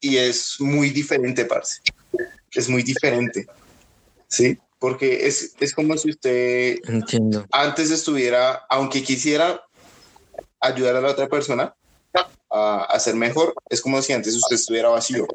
y 0.00 0.16
es 0.16 0.56
muy 0.58 0.90
diferente 0.90 1.44
parce 1.44 1.80
es 2.52 2.68
muy 2.68 2.82
diferente 2.82 3.46
sí 4.28 4.58
porque 4.84 5.26
es, 5.26 5.54
es 5.60 5.72
como 5.72 5.96
si 5.96 6.10
usted 6.10 6.76
Entiendo. 6.86 7.46
antes 7.52 7.90
estuviera, 7.90 8.66
aunque 8.68 9.02
quisiera 9.02 9.64
ayudar 10.60 10.96
a 10.96 11.00
la 11.00 11.10
otra 11.10 11.26
persona 11.26 11.74
a, 12.54 12.84
a 12.84 13.00
ser 13.00 13.16
mejor, 13.16 13.54
es 13.68 13.80
como 13.80 14.00
si 14.00 14.12
antes 14.12 14.34
usted 14.34 14.56
estuviera 14.56 14.88
vacío 14.88 15.26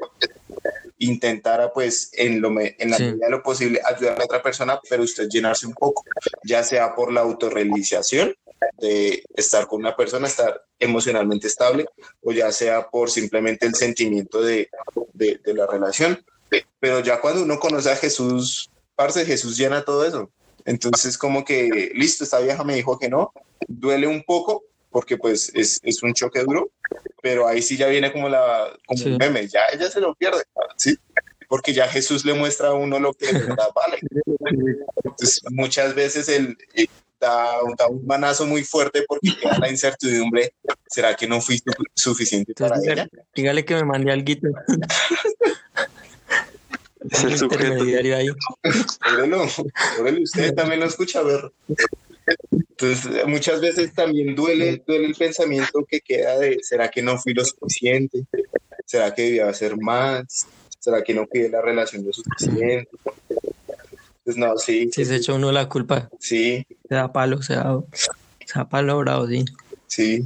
intentara 1.00 1.72
pues 1.72 2.10
en, 2.12 2.40
lo, 2.40 2.50
en 2.60 2.90
la 2.90 2.98
medida 2.98 3.26
de 3.26 3.30
lo 3.30 3.42
posible 3.42 3.80
ayudar 3.84 4.14
a 4.14 4.18
la 4.18 4.24
otra 4.26 4.42
persona, 4.42 4.78
pero 4.88 5.02
usted 5.02 5.28
llenarse 5.28 5.66
un 5.66 5.72
poco, 5.72 6.04
ya 6.44 6.62
sea 6.62 6.94
por 6.94 7.10
la 7.10 7.22
autorrealización 7.22 8.34
de 8.78 9.24
estar 9.34 9.66
con 9.66 9.80
una 9.80 9.96
persona, 9.96 10.28
estar 10.28 10.62
emocionalmente 10.78 11.46
estable, 11.46 11.86
o 12.22 12.32
ya 12.32 12.52
sea 12.52 12.88
por 12.90 13.10
simplemente 13.10 13.66
el 13.66 13.74
sentimiento 13.74 14.42
de, 14.42 14.68
de, 15.14 15.40
de 15.42 15.54
la 15.54 15.66
relación. 15.66 16.22
Pero 16.78 17.00
ya 17.00 17.20
cuando 17.20 17.42
uno 17.42 17.58
conoce 17.58 17.90
a 17.90 17.96
Jesús, 17.96 18.70
parce, 18.94 19.24
Jesús 19.24 19.56
llena 19.56 19.84
todo 19.84 20.04
eso. 20.04 20.30
Entonces 20.66 21.16
como 21.16 21.46
que, 21.46 21.92
listo, 21.94 22.24
esta 22.24 22.40
vieja 22.40 22.62
me 22.62 22.74
dijo 22.74 22.98
que 22.98 23.08
no, 23.08 23.32
duele 23.66 24.06
un 24.06 24.22
poco, 24.22 24.64
porque 24.90 25.16
pues 25.16 25.50
es, 25.54 25.80
es, 25.82 26.02
un 26.02 26.12
choque 26.14 26.42
duro, 26.42 26.70
pero 27.22 27.46
ahí 27.46 27.62
sí 27.62 27.76
ya 27.76 27.86
viene 27.86 28.12
como 28.12 28.28
la 28.28 28.76
como 28.86 29.04
un 29.04 29.16
meme, 29.16 29.46
ya 29.48 29.60
ella 29.72 29.90
se 29.90 30.00
lo 30.00 30.14
pierde, 30.14 30.42
¿sí? 30.76 30.98
Porque 31.48 31.72
ya 31.72 31.88
Jesús 31.88 32.24
le 32.24 32.34
muestra 32.34 32.68
a 32.68 32.74
uno 32.74 32.98
lo 32.98 33.12
que 33.12 33.26
de 33.26 33.40
verdad 33.40 33.68
vale. 33.74 33.98
Entonces, 35.04 35.40
muchas 35.50 35.94
veces 35.94 36.28
él, 36.28 36.56
eh, 36.74 36.86
da, 37.20 37.58
da, 37.76 37.88
un 37.88 38.06
manazo 38.06 38.46
muy 38.46 38.64
fuerte 38.64 39.04
porque 39.06 39.30
queda 39.40 39.58
la 39.58 39.68
incertidumbre, 39.68 40.54
¿será 40.88 41.14
que 41.14 41.26
no 41.26 41.40
fui 41.40 41.60
suficiente 41.94 42.54
para 42.54 42.78
ella? 42.78 43.08
Dígale 43.34 43.64
que 43.64 43.74
me 43.74 43.84
mandé 43.84 44.12
al 44.12 44.24
guito. 44.24 44.48
es 47.10 47.24
el 47.24 47.42
intermediario 47.42 48.16
ahí. 48.16 48.28
Órelo, 49.12 49.46
órelo, 50.00 50.22
usted 50.22 50.54
también 50.54 50.80
lo 50.80 50.86
escucha, 50.86 51.20
a 51.20 51.22
ver. 51.22 51.52
Entonces, 52.50 53.26
muchas 53.26 53.60
veces 53.60 53.92
también 53.92 54.34
duele, 54.34 54.82
duele 54.86 55.06
el 55.06 55.14
pensamiento 55.14 55.84
que 55.86 56.00
queda 56.00 56.38
de, 56.38 56.58
¿será 56.62 56.90
que 56.90 57.02
no 57.02 57.18
fui 57.18 57.34
lo 57.34 57.44
suficiente? 57.44 58.24
¿Será 58.86 59.14
que 59.14 59.22
debía 59.22 59.48
hacer 59.48 59.76
más? 59.76 60.46
¿Será 60.78 61.02
que 61.02 61.14
no 61.14 61.26
cuidé 61.26 61.50
la 61.50 61.60
relación 61.60 62.04
lo 62.04 62.12
suficiente? 62.12 62.88
Pues 64.24 64.36
no, 64.36 64.56
sí. 64.56 64.90
Sí, 64.92 65.04
se 65.04 65.16
echó 65.16 65.34
uno 65.34 65.52
la 65.52 65.68
culpa. 65.68 66.08
Sí. 66.18 66.66
Se 66.88 66.94
da 66.94 67.12
palo, 67.12 67.42
se 67.42 67.54
da, 67.54 67.80
se 67.92 68.58
da 68.58 68.68
palo 68.68 68.98
bravo, 68.98 69.26
sí. 69.26 69.44
Sí. 69.86 70.24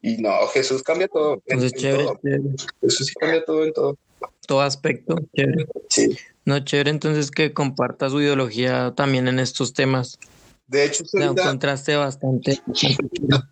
Y 0.00 0.16
no, 0.16 0.46
Jesús 0.48 0.82
cambia 0.82 1.06
todo. 1.06 1.42
Entonces, 1.46 1.72
chévere, 1.80 2.04
todo. 2.04 2.20
chévere. 2.22 2.42
Jesús 2.80 3.06
sí 3.06 3.14
cambia 3.14 3.44
todo 3.44 3.64
en 3.64 3.72
todo. 3.72 3.98
Todo 4.46 4.60
aspecto, 4.62 5.14
chévere. 5.36 5.66
Sí. 5.88 6.16
No, 6.44 6.58
chévere 6.58 6.90
entonces 6.90 7.30
que 7.30 7.52
comparta 7.52 8.10
su 8.10 8.20
ideología 8.20 8.92
también 8.96 9.28
en 9.28 9.38
estos 9.38 9.72
temas. 9.72 10.18
De 10.66 10.84
hecho, 10.84 11.02
usted 11.04 11.18
un 11.20 11.24
ahorita, 11.28 11.44
contraste 11.44 11.96
bastante. 11.96 12.60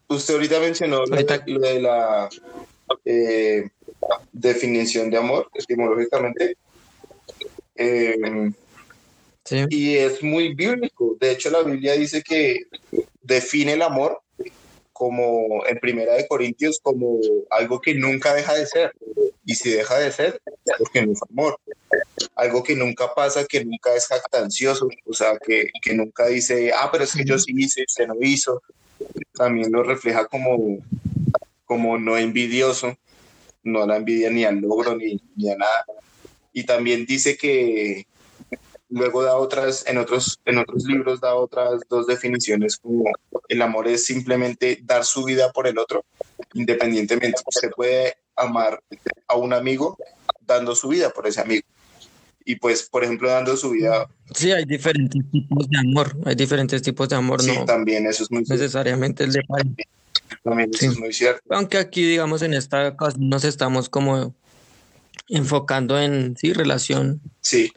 usted 0.08 0.34
ahorita 0.34 0.60
mencionó 0.60 1.04
lo 1.04 1.14
Ahorita- 1.14 1.38
de, 1.38 1.52
lo 1.52 1.60
de 1.60 1.80
la 1.80 2.28
eh, 3.04 3.68
definición 4.32 5.10
de 5.10 5.16
amor 5.18 5.50
etimológicamente. 5.54 6.56
Eh, 7.76 8.52
Sí. 9.42 9.64
y 9.70 9.96
es 9.96 10.22
muy 10.22 10.54
bíblico. 10.54 11.16
De 11.18 11.32
hecho, 11.32 11.50
la 11.50 11.62
Biblia 11.62 11.94
dice 11.94 12.22
que 12.22 12.66
define 13.22 13.72
el 13.72 13.82
amor 13.82 14.20
como 15.00 15.64
en 15.66 15.78
Primera 15.78 16.12
de 16.12 16.28
Corintios 16.28 16.78
como 16.82 17.18
algo 17.48 17.80
que 17.80 17.94
nunca 17.94 18.34
deja 18.34 18.52
de 18.52 18.66
ser. 18.66 18.92
Y 19.46 19.54
si 19.54 19.70
deja 19.70 19.98
de 19.98 20.12
ser, 20.12 20.42
porque 20.76 21.06
no 21.06 21.14
es 21.14 21.20
amor. 21.30 21.58
Algo 22.36 22.62
que 22.62 22.76
nunca 22.76 23.14
pasa, 23.14 23.46
que 23.46 23.64
nunca 23.64 23.94
es 23.94 24.06
jactancioso, 24.08 24.90
o 25.06 25.14
sea, 25.14 25.38
que, 25.38 25.70
que 25.80 25.94
nunca 25.94 26.26
dice, 26.26 26.72
ah, 26.76 26.90
pero 26.92 27.04
es 27.04 27.14
que 27.14 27.24
yo 27.24 27.38
sí 27.38 27.54
hice, 27.56 27.86
usted 27.88 28.08
no 28.08 28.16
hizo. 28.20 28.62
También 29.32 29.72
lo 29.72 29.82
refleja 29.84 30.26
como, 30.26 30.76
como 31.64 31.96
no 31.96 32.18
envidioso, 32.18 32.94
no 33.62 33.86
la 33.86 33.96
envidia 33.96 34.28
ni 34.28 34.44
al 34.44 34.56
logro 34.56 34.98
ni, 34.98 35.18
ni 35.34 35.50
a 35.50 35.56
nada. 35.56 35.86
Y 36.52 36.64
también 36.64 37.06
dice 37.06 37.38
que, 37.38 38.06
luego 38.90 39.22
da 39.22 39.36
otras, 39.36 39.84
en 39.86 39.98
otros, 39.98 40.38
en 40.44 40.58
otros 40.58 40.84
libros 40.84 41.20
da 41.20 41.34
otras 41.34 41.80
dos 41.88 42.06
definiciones 42.06 42.76
como 42.76 43.04
el 43.48 43.62
amor 43.62 43.88
es 43.88 44.04
simplemente 44.04 44.80
dar 44.82 45.04
su 45.04 45.24
vida 45.24 45.52
por 45.52 45.66
el 45.66 45.78
otro, 45.78 46.04
independientemente. 46.54 47.40
Usted 47.46 47.70
puede 47.70 48.14
amar 48.36 48.82
a 49.28 49.36
un 49.36 49.52
amigo 49.52 49.96
dando 50.46 50.74
su 50.74 50.88
vida 50.88 51.10
por 51.10 51.26
ese 51.26 51.40
amigo. 51.40 51.66
Y 52.44 52.56
pues, 52.56 52.82
por 52.88 53.04
ejemplo, 53.04 53.28
dando 53.30 53.56
su 53.56 53.70
vida, 53.70 54.08
Sí, 54.34 54.50
hay 54.50 54.64
diferentes 54.64 55.20
tipos 55.30 55.68
de 55.68 55.78
amor. 55.78 56.16
Hay 56.24 56.34
diferentes 56.34 56.82
tipos 56.82 57.08
de 57.08 57.16
amor, 57.16 57.42
sí, 57.42 57.52
no 57.56 57.64
también 57.64 58.06
eso 58.06 58.22
es 58.24 58.30
muy 58.30 58.44
cierto. 58.44 58.62
necesariamente 58.62 59.24
el 59.24 59.32
de 59.32 59.42
pareja. 59.44 59.74
También 60.42 60.70
eso 60.70 60.78
Sí. 60.80 60.86
es 60.86 60.98
muy 60.98 61.12
cierto. 61.12 61.42
Aunque 61.50 61.78
aquí, 61.78 62.02
digamos, 62.04 62.42
en 62.42 62.54
esta 62.54 62.88
ocasión 62.88 63.28
nos 63.28 63.44
estamos 63.44 63.88
como 63.88 64.34
enfocando 65.28 66.00
en, 66.00 66.36
sí, 66.36 66.52
relación 66.52 67.20
Sí, 67.40 67.72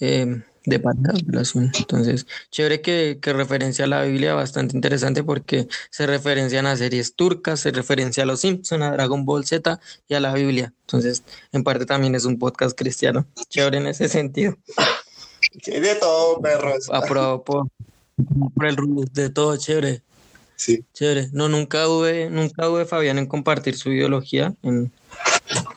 eh, 0.00 0.42
de 0.64 0.82
relación. 1.26 1.72
Entonces, 1.78 2.26
chévere 2.50 2.80
que, 2.80 3.18
que 3.20 3.32
referencia 3.32 3.84
a 3.84 3.88
la 3.88 4.02
Biblia, 4.02 4.34
bastante 4.34 4.76
interesante 4.76 5.22
porque 5.24 5.68
se 5.90 6.06
referencian 6.06 6.66
a 6.66 6.76
series 6.76 7.14
turcas, 7.14 7.60
se 7.60 7.70
referencia 7.70 8.22
a 8.24 8.26
los 8.26 8.40
Simpson, 8.40 8.82
a 8.82 8.92
Dragon 8.92 9.24
Ball 9.24 9.44
Z 9.44 9.80
y 10.08 10.14
a 10.14 10.20
la 10.20 10.34
Biblia. 10.34 10.72
Entonces, 10.82 11.22
en 11.52 11.64
parte 11.64 11.86
también 11.86 12.14
es 12.14 12.24
un 12.24 12.38
podcast 12.38 12.76
cristiano. 12.76 13.26
Chévere 13.48 13.78
en 13.78 13.86
ese 13.86 14.08
sentido. 14.08 14.56
hay 15.66 15.80
de 15.80 15.94
todo, 15.96 16.40
perros. 16.40 16.88
Aprobado 16.92 17.42
por, 17.42 17.68
por 18.54 18.66
el 18.66 18.76
Rulo, 18.76 19.02
de 19.12 19.30
todo, 19.30 19.56
chévere. 19.56 20.02
Sí, 20.56 20.84
Chévere. 20.92 21.30
No, 21.32 21.48
nunca 21.48 21.84
tuve, 21.84 22.28
nunca 22.28 22.64
tuve 22.64 22.84
Fabián 22.84 23.18
en 23.18 23.26
compartir 23.26 23.78
su 23.78 23.90
ideología, 23.92 24.54
en, 24.62 24.92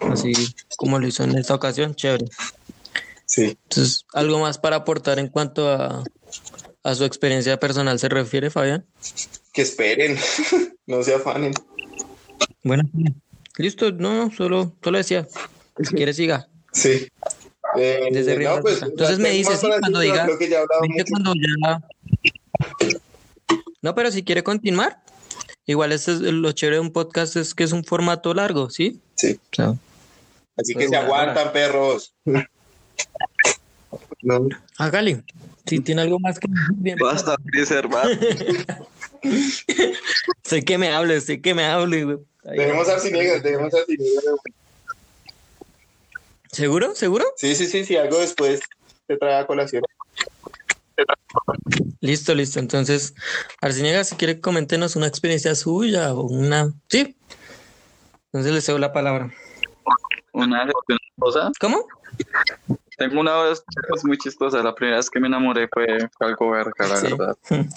así 0.01 0.34
como 0.76 0.99
lo 0.99 1.07
hizo 1.07 1.24
en 1.24 1.38
esta 1.38 1.55
ocasión, 1.55 1.95
chévere. 1.95 2.26
Sí. 3.36 3.58
Entonces, 3.64 4.06
¿algo 4.14 4.40
más 4.40 4.58
para 4.58 4.78
aportar 4.78 5.20
en 5.20 5.28
cuanto 5.28 5.70
a, 5.70 6.04
a 6.84 6.96
su 6.96 7.04
experiencia 7.06 7.60
personal 7.60 7.98
se 8.00 8.10
refiere, 8.10 8.50
Fabián? 8.50 8.86
Que 9.54 9.62
esperen, 9.64 10.18
no 10.88 11.04
se 11.04 11.16
afanen. 11.16 11.54
Bueno, 12.64 12.84
listo, 13.58 13.92
no, 13.92 14.32
solo, 14.32 14.76
solo 14.84 14.98
decía, 14.98 15.28
si 15.84 15.94
quiere 15.96 16.14
siga. 16.14 16.48
Sí. 16.72 17.08
Eh, 17.76 18.10
Desde 18.12 18.38
no, 18.38 18.62
pues, 18.62 18.82
Entonces 18.84 19.18
me 19.18 19.30
tengo 19.30 19.38
dice, 19.38 19.52
más 19.52 19.60
sí, 19.62 19.68
cuando 19.80 20.00
decir, 20.00 20.14
diga- 20.16 20.38
que 20.38 20.50
ya 20.50 20.62
cuando 21.10 21.34
ya... 21.34 21.82
No, 23.82 23.96
pero 23.96 24.12
si 24.12 24.24
quiere 24.24 24.44
continuar, 24.44 25.02
igual 25.66 25.92
este 25.92 26.12
es 26.14 26.20
lo 26.22 26.52
chévere 26.52 26.78
de 26.78 26.82
un 26.82 26.92
podcast 26.92 27.36
es 27.36 27.54
que 27.54 27.64
es 27.64 27.72
un 27.72 27.84
formato 27.84 28.34
largo, 28.34 28.70
¿sí? 28.70 29.02
Sí. 29.16 29.40
O 29.52 29.56
sea, 29.56 29.74
Así 30.56 30.74
que 30.74 30.80
Pues 30.86 30.90
se 30.92 30.96
aguantan, 30.98 31.52
perros. 31.52 32.14
No, 34.22 34.48
hágale. 34.78 35.24
Si 35.66 35.80
tiene 35.80 36.02
algo 36.02 36.20
más 36.20 36.39
que 36.39 36.48
decir, 36.48 36.76
bien. 36.76 36.98
Basta, 37.00 37.36
Chris, 37.46 37.72
hermano. 37.72 38.10
Sé 40.44 40.64
que 40.64 40.78
me 40.78 40.89
hable, 40.89 41.22
sé 41.22 41.41
que 41.41 41.54
me 41.54 41.66
hable. 41.66 42.04
güey. 42.04 42.18
Ahí. 42.46 42.58
dejemos 42.58 42.89
Arciniegas, 42.89 43.41
dejemos 43.41 43.74
Arciniegas. 43.74 44.24
¿Seguro? 46.52 46.94
¿Seguro? 46.96 47.26
Sí, 47.38 47.56
sí, 47.56 47.68
sí, 47.68 47.86
sí, 47.86 47.96
algo 47.96 48.20
después 48.20 48.60
te 49.08 49.18
trae 49.18 49.36
a 49.36 49.48
colación. 49.48 49.84
Listo, 52.02 52.36
listo. 52.36 52.60
Entonces, 52.60 53.16
Arciniega, 53.62 54.04
si 54.04 54.16
quiere, 54.16 54.41
coméntenos 54.41 54.96
una 54.96 55.08
experiencia 55.08 55.56
suya 55.56 56.14
o 56.14 56.24
una. 56.24 56.74
Sí. 56.89 57.18
Entonces 58.26 58.54
le 58.54 58.62
cedo 58.62 58.78
la 58.78 58.94
palabra. 58.94 59.34
Una 60.34 60.68
cosa. 61.18 61.52
¿Cómo? 61.60 61.88
Tengo 62.98 63.22
una 63.22 63.38
vez 63.44 63.64
pues, 63.89 64.06
muy 64.06 64.18
chistosa. 64.18 64.62
La 64.62 64.76
primera 64.76 64.98
vez 64.98 65.10
que 65.10 65.20
me 65.20 65.28
enamoré 65.28 65.68
fue, 65.72 65.88
fue 66.18 66.28
algo 66.28 66.52
verga, 66.52 66.88
la 66.88 66.96
Sí. 66.98 67.08
verdad. 67.10 67.38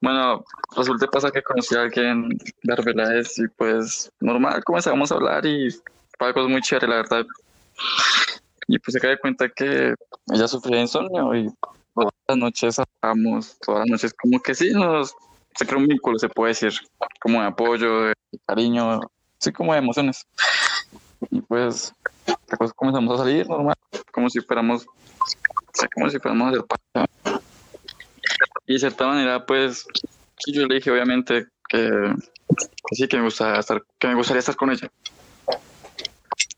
Bueno, 0.00 0.44
resulta 0.76 1.06
pasa 1.06 1.30
que 1.30 1.42
conocí 1.42 1.74
a 1.76 1.82
alguien 1.82 2.28
de 2.62 2.72
Arbeláez 2.72 3.38
y 3.38 3.48
pues 3.48 4.10
normal 4.20 4.62
comenzamos 4.64 5.10
a 5.10 5.14
hablar 5.14 5.46
y 5.46 5.70
fue 6.18 6.28
algo 6.28 6.48
muy 6.48 6.60
chévere, 6.60 6.88
la 6.88 6.96
verdad. 6.96 7.26
Y 8.66 8.78
pues 8.78 8.92
se 8.92 9.00
cae 9.00 9.12
de 9.12 9.18
cuenta 9.18 9.48
que 9.48 9.94
ella 10.32 10.48
sufría 10.48 10.76
de 10.76 10.82
insomnio 10.82 11.34
y 11.34 11.48
todas 11.94 12.12
las 12.28 12.36
noches 12.36 12.80
hablamos, 13.02 13.58
todas 13.60 13.80
las 13.80 13.88
noches 13.90 14.14
como 14.14 14.40
que 14.40 14.54
sí, 14.54 14.70
nos 14.72 15.14
se 15.56 15.64
crea 15.64 15.78
un 15.78 15.86
vínculo, 15.86 16.18
se 16.18 16.28
puede 16.28 16.50
decir, 16.50 16.72
como 17.20 17.40
de 17.40 17.46
apoyo, 17.46 18.02
de 18.06 18.14
cariño, 18.46 19.00
sí, 19.38 19.52
como 19.52 19.72
de 19.72 19.78
emociones. 19.78 20.26
Y 21.30 21.40
pues 21.42 21.92
después 22.48 22.72
comenzamos 22.74 23.14
a 23.14 23.24
salir 23.24 23.48
normal, 23.48 23.76
como 24.12 24.28
si 24.30 24.40
fuéramos, 24.40 24.86
como 25.94 26.10
si 26.10 26.18
fuéramos 26.18 26.46
a 26.46 26.64
hacer. 26.94 27.40
Y 28.66 28.74
de 28.74 28.78
cierta 28.78 29.06
manera, 29.06 29.44
pues, 29.44 29.86
yo 30.46 30.66
le 30.66 30.76
dije 30.76 30.90
obviamente 30.90 31.46
que, 31.68 32.14
que 32.48 32.96
sí, 32.96 33.08
que 33.08 33.18
me, 33.18 33.24
gusta 33.24 33.58
estar, 33.58 33.82
que 33.98 34.08
me 34.08 34.14
gustaría 34.14 34.40
estar 34.40 34.56
con 34.56 34.70
ella. 34.70 34.90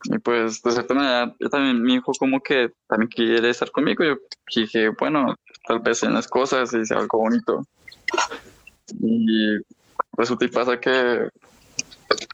Y 0.05 0.19
pues, 0.19 0.63
de 0.63 0.73
cierta 0.73 0.95
manera, 0.95 1.35
yo 1.41 1.49
también, 1.49 1.83
mi 1.83 1.95
hijo 1.95 2.13
como 2.19 2.41
que 2.41 2.71
también 2.87 3.11
quiere 3.11 3.51
estar 3.51 3.71
conmigo. 3.71 4.05
Yo 4.05 4.17
dije, 4.55 4.91
bueno, 4.91 5.35
tal 5.67 5.81
vez 5.81 6.03
en 6.05 6.15
las 6.15 6.29
cosas 6.29 6.73
y 6.75 6.85
sea 6.85 6.99
algo 6.99 7.19
bonito. 7.19 7.67
Y 9.01 9.57
resulta 10.17 10.45
y 10.45 10.49
pasa 10.49 10.79
que 10.79 11.29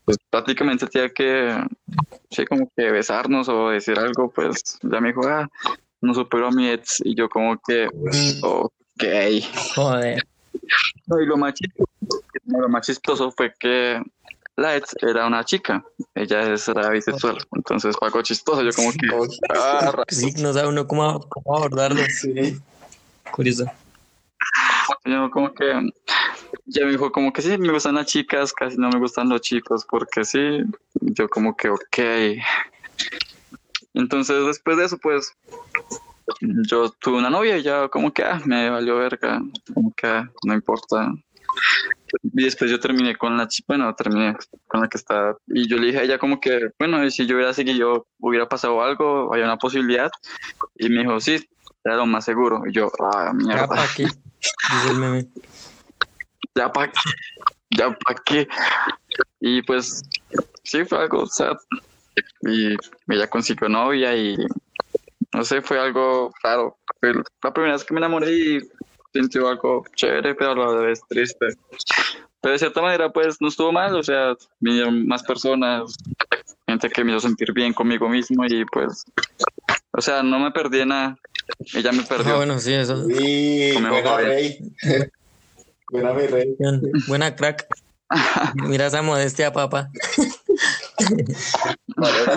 pues 0.04 0.16
prácticamente 0.30 0.86
tenía 0.86 1.08
que, 1.10 1.64
sí, 2.30 2.44
como 2.46 2.70
que 2.76 2.90
besarnos 2.90 3.48
o 3.48 3.70
decir 3.70 3.98
algo, 3.98 4.30
pues 4.30 4.78
ya 4.82 5.00
me 5.00 5.08
dijo, 5.08 5.26
ah, 5.26 5.48
no 6.00 6.14
superó 6.14 6.48
a 6.48 6.50
mi 6.50 6.68
ex. 6.68 7.00
Y 7.04 7.14
yo 7.14 7.28
como 7.28 7.58
que, 7.66 7.86
ok. 8.42 9.04
Joder. 9.74 10.26
No, 11.06 11.20
y 11.20 11.26
lo 11.26 11.36
más, 11.36 11.54
lo 12.46 12.68
más 12.68 12.86
chistoso 12.86 13.32
fue 13.32 13.54
que 13.58 14.02
la 14.56 14.76
ex 14.76 14.94
era 15.00 15.26
una 15.26 15.44
chica, 15.44 15.82
ella 16.14 16.42
era 16.42 16.90
bisexual, 16.90 17.38
entonces 17.56 17.96
fue 17.98 18.08
algo 18.08 18.20
chistoso, 18.22 18.62
yo 18.62 18.70
como 18.72 18.92
que... 18.92 19.08
Ah, 19.54 19.92
sí, 20.08 20.32
no 20.42 20.52
sabe 20.52 20.68
uno 20.68 20.86
cómo, 20.86 21.26
cómo 21.28 21.56
abordarlo. 21.56 22.02
Sí. 22.20 22.60
Curioso. 23.32 23.64
Yo 25.04 25.30
como 25.30 25.52
que... 25.54 25.90
Ya 26.66 26.84
me 26.84 26.92
dijo 26.92 27.10
como 27.10 27.32
que 27.32 27.42
sí, 27.42 27.58
me 27.58 27.72
gustan 27.72 27.96
las 27.96 28.06
chicas, 28.06 28.52
casi 28.52 28.76
no 28.76 28.88
me 28.88 28.98
gustan 28.98 29.28
los 29.28 29.40
chicos, 29.40 29.84
porque 29.88 30.24
sí, 30.24 30.62
yo 31.00 31.28
como 31.28 31.56
que 31.56 31.68
ok. 31.68 31.98
Entonces 33.94 34.46
después 34.46 34.76
de 34.76 34.84
eso, 34.84 34.98
pues, 34.98 35.36
yo 36.40 36.90
tuve 36.90 37.18
una 37.18 37.30
novia 37.30 37.58
y 37.58 37.62
ya 37.62 37.88
como 37.88 38.12
que, 38.12 38.22
ah, 38.22 38.40
me 38.44 38.70
valió 38.70 38.96
verga, 38.96 39.42
como 39.74 39.92
que, 39.94 40.06
ah, 40.06 40.30
no 40.44 40.54
importa, 40.54 41.12
y 42.22 42.44
después 42.44 42.70
yo 42.70 42.80
terminé 42.80 43.16
con 43.16 43.36
la 43.36 43.48
chica, 43.48 43.66
bueno, 43.68 43.94
terminé 43.94 44.36
con 44.66 44.80
la 44.80 44.88
que 44.88 44.98
está, 44.98 45.36
y 45.48 45.68
yo 45.68 45.76
le 45.76 45.86
dije 45.88 45.98
a 45.98 46.02
ella 46.02 46.18
como 46.18 46.40
que, 46.40 46.70
bueno, 46.78 47.04
y 47.04 47.10
si 47.10 47.26
yo 47.26 47.36
hubiera 47.36 47.52
seguido, 47.52 48.06
hubiera 48.18 48.48
pasado 48.48 48.82
algo, 48.82 49.32
había 49.32 49.44
una 49.44 49.58
posibilidad, 49.58 50.10
y 50.76 50.88
me 50.88 51.00
dijo, 51.00 51.20
sí, 51.20 51.46
era 51.84 51.96
lo 51.96 52.06
más 52.06 52.24
seguro, 52.24 52.62
y 52.66 52.72
yo, 52.72 52.90
ah, 53.00 53.32
mierda. 53.34 53.62
Ya 53.62 53.68
para 53.68 53.88
qué, 53.96 54.06
Ya 56.54 56.72
para 56.72 56.92
qué, 56.92 56.98
ya 57.70 57.90
para 57.90 58.20
qué. 58.24 58.48
Y 59.40 59.62
pues, 59.62 60.02
sí, 60.62 60.84
fue 60.84 60.98
algo, 60.98 61.26
sea, 61.26 61.52
y 62.42 62.76
ella 63.08 63.26
consiguió 63.28 63.68
novia 63.68 64.16
y, 64.16 64.36
no 65.32 65.44
sé, 65.44 65.62
fue 65.62 65.78
algo 65.78 66.32
raro. 66.42 66.78
Fue 67.00 67.12
la 67.42 67.52
primera 67.52 67.74
vez 67.74 67.84
que 67.84 67.94
me 67.94 68.00
enamoré 68.00 68.32
y 68.32 68.60
sintió 69.12 69.48
algo 69.48 69.84
chévere, 69.94 70.34
pero 70.34 70.52
a 70.52 70.74
la 70.74 70.82
vez 70.82 71.00
triste. 71.08 71.46
Pero 72.40 72.52
de 72.52 72.58
cierta 72.58 72.82
manera, 72.82 73.10
pues 73.10 73.40
no 73.40 73.48
estuvo 73.48 73.72
mal, 73.72 73.94
o 73.94 74.02
sea, 74.02 74.34
vinieron 74.58 75.06
más 75.06 75.22
personas, 75.22 75.96
gente 76.66 76.90
que 76.90 77.04
me 77.04 77.12
hizo 77.12 77.20
sentir 77.20 77.52
bien 77.52 77.72
conmigo 77.72 78.08
mismo 78.08 78.44
y 78.44 78.64
pues, 78.64 79.04
o 79.92 80.00
sea, 80.00 80.22
no 80.22 80.40
me 80.40 80.50
perdí 80.50 80.84
nada. 80.84 81.16
Ella 81.74 81.92
me 81.92 82.02
perdió. 82.02 82.34
Ah, 82.34 82.36
bueno, 82.36 82.58
sí, 82.58 82.72
eso. 82.72 83.06
Sí, 83.06 83.74
buena 83.74 84.16
rey. 84.18 84.58
buena 85.90 86.12
mi 86.12 86.26
rey. 86.26 86.56
Buena 87.06 87.36
crack. 87.36 87.66
Mira 88.54 88.86
esa 88.86 89.02
modestia, 89.02 89.52
papá. 89.52 89.90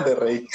de 0.04 0.14
rey. 0.14 0.46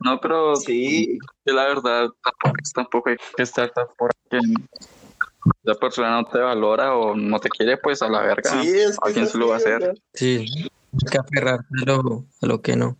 No, 0.00 0.20
pero 0.20 0.56
sí, 0.56 1.18
la 1.44 1.66
verdad 1.66 2.08
tampoco, 2.74 3.10
hay 3.10 3.16
que 3.36 3.42
estar 3.42 3.70
tan 3.70 3.86
porque 3.96 4.38
la 5.62 5.74
persona 5.74 6.10
no 6.12 6.24
te 6.24 6.38
valora 6.38 6.94
o 6.96 7.14
no 7.14 7.38
te 7.38 7.48
quiere, 7.48 7.76
pues 7.76 8.02
a 8.02 8.08
la 8.08 8.22
verga. 8.22 8.50
Sí, 8.62 8.72
¿A 9.02 9.12
quién 9.12 9.26
se 9.26 9.38
lo 9.38 9.48
va 9.48 9.54
a 9.54 9.58
hacer? 9.58 9.94
Sí, 10.14 10.46
hay 10.92 11.10
que 11.10 11.18
aferrarse 11.18 11.66
a 11.86 12.46
lo, 12.46 12.62
que 12.62 12.76
no. 12.76 12.96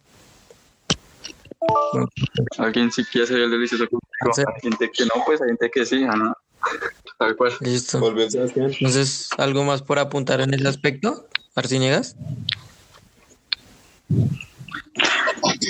Alguien 2.59 2.91
sí 2.91 3.05
quiere 3.05 3.27
ser 3.27 3.41
el 3.41 3.51
delicioso 3.51 3.85
contigo, 3.89 4.49
hay 4.55 4.61
gente 4.63 4.91
que 4.91 5.05
no, 5.05 5.23
pues 5.27 5.41
hay 5.43 5.49
gente 5.49 5.71
que 5.71 5.85
sí, 5.85 6.05
¿no? 6.05 6.35
Tal 7.19 7.37
cual. 7.37 7.53
Listo. 7.61 8.01
Entonces, 8.17 9.29
¿algo 9.37 9.65
más 9.65 9.83
por 9.83 9.99
apuntar 9.99 10.41
en 10.41 10.55
ese 10.55 10.69
aspecto, 10.69 11.27
Arciniegas? 11.55 12.17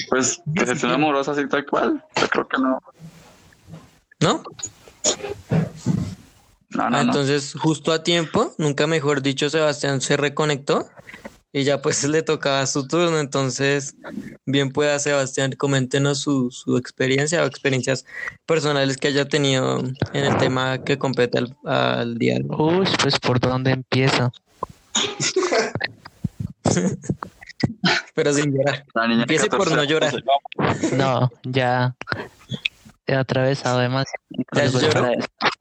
Pues 0.09 0.41
decepción 0.45 0.93
amorosa 0.93 1.33
así 1.33 1.49
tal 1.49 1.67
cual. 1.67 2.05
Yo 2.17 2.29
creo 2.29 2.49
que 2.49 2.59
no. 2.59 2.79
¿No? 4.21 4.43
No, 6.71 6.91
no, 6.91 6.97
ah, 6.97 7.01
Entonces, 7.01 7.55
justo 7.59 7.93
a 7.93 8.03
tiempo, 8.03 8.55
nunca 8.59 8.87
mejor 8.87 9.23
dicho, 9.23 9.51
Sebastián 9.51 10.01
se 10.01 10.17
reconectó 10.17 10.89
y 11.53 11.65
ya 11.65 11.83
pues 11.83 12.05
le 12.09 12.23
tocaba 12.23 12.67
su 12.67 12.87
turno. 12.87 13.19
Entonces, 13.19 13.95
bien 14.47 14.71
pueda 14.71 14.99
Sebastián, 14.99 15.53
coméntenos 15.53 16.21
su, 16.21 16.51
su 16.51 16.77
experiencia 16.77 17.43
o 17.43 17.47
experiencias 17.47 18.05
personales 18.47 18.97
que 18.97 19.09
haya 19.09 19.27
tenido 19.27 19.79
en 19.79 20.25
el 20.25 20.37
tema 20.39 20.83
que 20.85 20.99
compete 20.99 21.39
al, 21.39 21.57
al 21.65 22.19
día. 22.19 22.39
Uy, 22.49 22.87
pues 23.03 23.19
por 23.19 23.41
dónde 23.41 23.73
empieza. 23.73 24.31
Pero 28.15 28.33
sin 28.33 28.53
llorar. 28.53 28.85
Empiece 28.95 29.49
por 29.49 29.71
no 29.71 29.85
llorar. 29.85 30.25
No, 30.93 31.31
ya 31.45 31.95
he 33.07 33.15
atravesado 33.15 33.81
además. 33.81 34.07
Ya 34.55 34.67
lloró. 34.67 35.13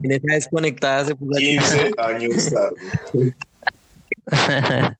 En 0.02 0.12
esa 0.12 0.34
desconectada 0.34 1.04
se 1.04 1.14
puso 1.14 1.38
15 1.38 1.92
años 1.98 2.50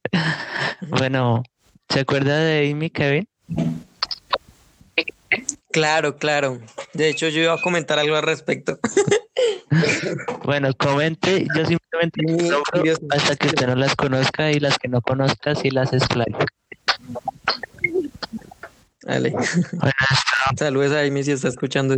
bueno, 0.89 1.43
¿se 1.89 2.01
acuerda 2.01 2.39
de 2.39 2.71
Amy 2.71 2.91
Kevin? 2.91 3.29
Claro, 5.71 6.17
claro. 6.17 6.61
De 6.95 7.09
hecho, 7.09 7.29
yo 7.29 7.43
iba 7.43 7.55
a 7.55 7.61
comentar 7.61 7.99
algo 7.99 8.17
al 8.17 8.25
respecto. 8.25 8.79
bueno, 10.45 10.71
comente. 10.75 11.47
Yo 11.57 11.65
simplemente 11.65 12.21
hasta 13.11 13.37
que 13.37 13.47
usted 13.49 13.67
no 13.67 13.77
las 13.77 13.95
conozca 13.95 14.51
y 14.51 14.59
las 14.59 14.79
que 14.79 14.89
no 14.89 15.01
conozca, 15.01 15.55
sí 15.55 15.71
las 15.71 15.93
explayo. 15.93 16.37
Dale. 19.03 19.35
Saludos 20.59 20.93
a 20.93 21.01
Amy 21.01 21.23
si 21.23 21.33
está 21.33 21.49
escuchando. 21.49 21.97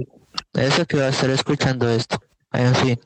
Eso 0.53 0.87
que 0.87 0.99
va 0.99 1.07
a 1.07 1.11
estar 1.11 1.31
escuchando 1.31 1.89
esto. 1.89 2.23
En 2.53 2.75
fin. 2.75 3.01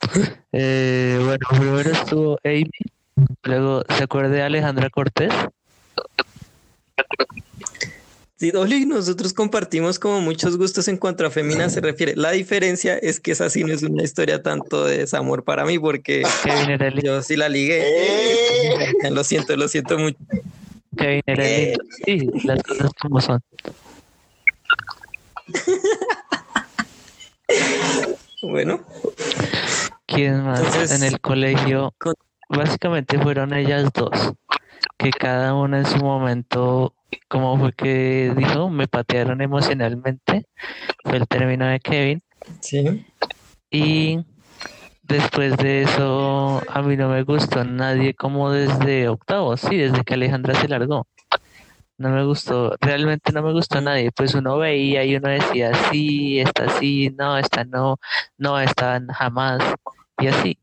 eh, 0.52 1.18
bueno, 1.20 1.38
primero 1.50 1.90
estuvo 1.90 2.38
Amy. 2.44 2.70
Luego, 3.42 3.82
¿se 3.96 4.04
acuerda 4.04 4.30
de 4.30 4.42
Alejandra 4.42 4.88
Cortés? 4.90 5.32
Sí, 8.36 8.52
Dolly, 8.52 8.86
nosotros 8.86 9.32
compartimos 9.32 9.98
como 9.98 10.20
muchos 10.20 10.56
gustos 10.56 10.86
en 10.86 10.96
cuanto 10.96 11.26
a 11.26 11.30
Femina 11.30 11.68
se 11.70 11.80
refiere. 11.80 12.14
La 12.14 12.30
diferencia 12.30 12.96
es 12.96 13.18
que 13.18 13.32
esa 13.32 13.50
sí 13.50 13.64
no 13.64 13.72
es 13.72 13.82
una 13.82 14.04
historia 14.04 14.44
tanto 14.44 14.84
de 14.84 14.98
desamor 14.98 15.42
para 15.42 15.64
mí, 15.64 15.76
porque 15.76 16.22
yo 17.02 17.20
sí 17.22 17.34
la 17.34 17.48
ligué. 17.48 17.82
Eh. 17.82 19.10
Lo 19.10 19.24
siento, 19.24 19.56
lo 19.56 19.66
siento 19.66 19.98
mucho. 19.98 20.18
Kevin 20.96 21.22
era 21.26 21.48
eh. 21.48 21.76
Sí, 22.04 22.30
las 22.44 22.62
cosas 22.62 22.92
como 23.00 23.20
son. 23.20 23.42
bueno. 28.42 28.80
¿Quién 30.06 30.44
más? 30.44 30.90
en 30.90 31.02
el 31.02 31.20
colegio, 31.20 31.94
básicamente 32.48 33.18
fueron 33.18 33.52
ellas 33.52 33.90
dos, 33.92 34.32
que 34.96 35.10
cada 35.10 35.54
una 35.54 35.78
en 35.78 35.86
su 35.86 35.98
momento 35.98 36.94
como 37.28 37.58
fue 37.58 37.72
que 37.72 38.32
dijo, 38.36 38.68
me 38.70 38.88
patearon 38.88 39.40
emocionalmente, 39.40 40.46
fue 41.04 41.18
el 41.18 41.28
término 41.28 41.66
de 41.66 41.80
Kevin. 41.80 42.22
Sí. 42.60 43.06
Y 43.70 44.24
después 45.02 45.56
de 45.56 45.82
eso, 45.82 46.62
a 46.68 46.82
mí 46.82 46.96
no 46.96 47.08
me 47.08 47.22
gustó 47.22 47.64
nadie 47.64 48.14
como 48.14 48.50
desde 48.50 49.08
octavo, 49.08 49.56
sí, 49.56 49.76
desde 49.76 50.04
que 50.04 50.14
Alejandra 50.14 50.54
se 50.54 50.68
largó. 50.68 51.06
No 51.98 52.10
me 52.10 52.24
gustó, 52.24 52.76
realmente 52.80 53.32
no 53.32 53.42
me 53.42 53.52
gustó 53.52 53.80
nadie. 53.80 54.12
Pues 54.12 54.34
uno 54.34 54.56
veía 54.56 55.04
y 55.04 55.16
uno 55.16 55.28
decía, 55.28 55.72
sí, 55.90 56.40
esta 56.40 56.68
sí, 56.78 57.12
no, 57.18 57.36
esta 57.36 57.64
no, 57.64 57.98
no, 58.36 58.60
esta 58.60 59.02
jamás, 59.12 59.60
y 60.18 60.28
así. 60.28 60.58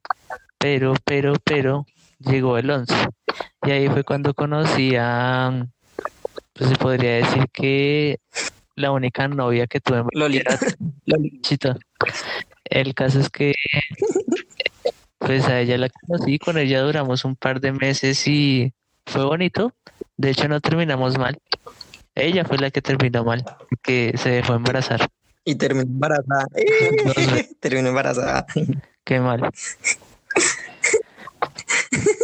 Pero, 0.57 0.93
pero, 1.03 1.33
pero, 1.43 1.85
llegó 2.19 2.57
el 2.57 2.69
11. 2.69 2.93
Y 3.63 3.71
ahí 3.71 3.89
fue 3.89 4.03
cuando 4.03 4.33
conocí 4.33 4.95
a 4.97 5.67
pues 6.53 6.69
se 6.69 6.75
podría 6.77 7.15
decir 7.15 7.49
que 7.51 8.19
la 8.75 8.91
única 8.91 9.27
novia 9.27 9.67
que 9.67 9.81
tuve 9.81 10.03
Lolita. 10.13 10.57
Lolita. 11.05 11.77
El 12.63 12.93
caso 12.93 13.19
es 13.19 13.29
que 13.29 13.53
pues 15.17 15.45
a 15.47 15.59
ella 15.59 15.77
la 15.77 15.89
conocí, 15.89 16.39
con 16.39 16.57
ella 16.57 16.81
duramos 16.81 17.25
un 17.25 17.35
par 17.35 17.59
de 17.59 17.71
meses 17.73 18.25
y 18.27 18.73
fue 19.05 19.25
bonito. 19.25 19.73
De 20.17 20.29
hecho 20.29 20.47
no 20.47 20.61
terminamos 20.61 21.17
mal. 21.17 21.37
Ella 22.15 22.45
fue 22.45 22.57
la 22.57 22.71
que 22.71 22.81
terminó 22.81 23.23
mal, 23.25 23.43
que 23.81 24.13
se 24.17 24.29
dejó 24.29 24.53
embarazar. 24.53 25.09
Y 25.43 25.55
terminó 25.55 25.81
embarazada. 25.83 26.45
terminó 27.59 27.89
embarazada. 27.89 28.45
Qué 29.03 29.19
mal. 29.19 29.41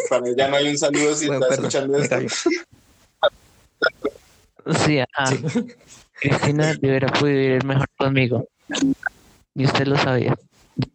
Para 0.10 0.28
ella 0.28 0.48
no 0.48 0.56
hay 0.56 0.70
un 0.70 0.78
saludo 0.78 1.16
si 1.16 1.30
está 1.30 1.48
escuchando 1.50 1.98
esto. 1.98 2.18
Sí, 4.86 5.00
ajá. 5.00 5.36
Cristina 6.22 6.76
hubiera 6.80 7.08
podido 7.08 7.56
ir 7.56 7.66
mejor 7.66 7.88
conmigo. 7.98 8.48
Y 9.56 9.66
usted 9.66 9.88
lo 9.88 9.98
sabía. 9.98 10.36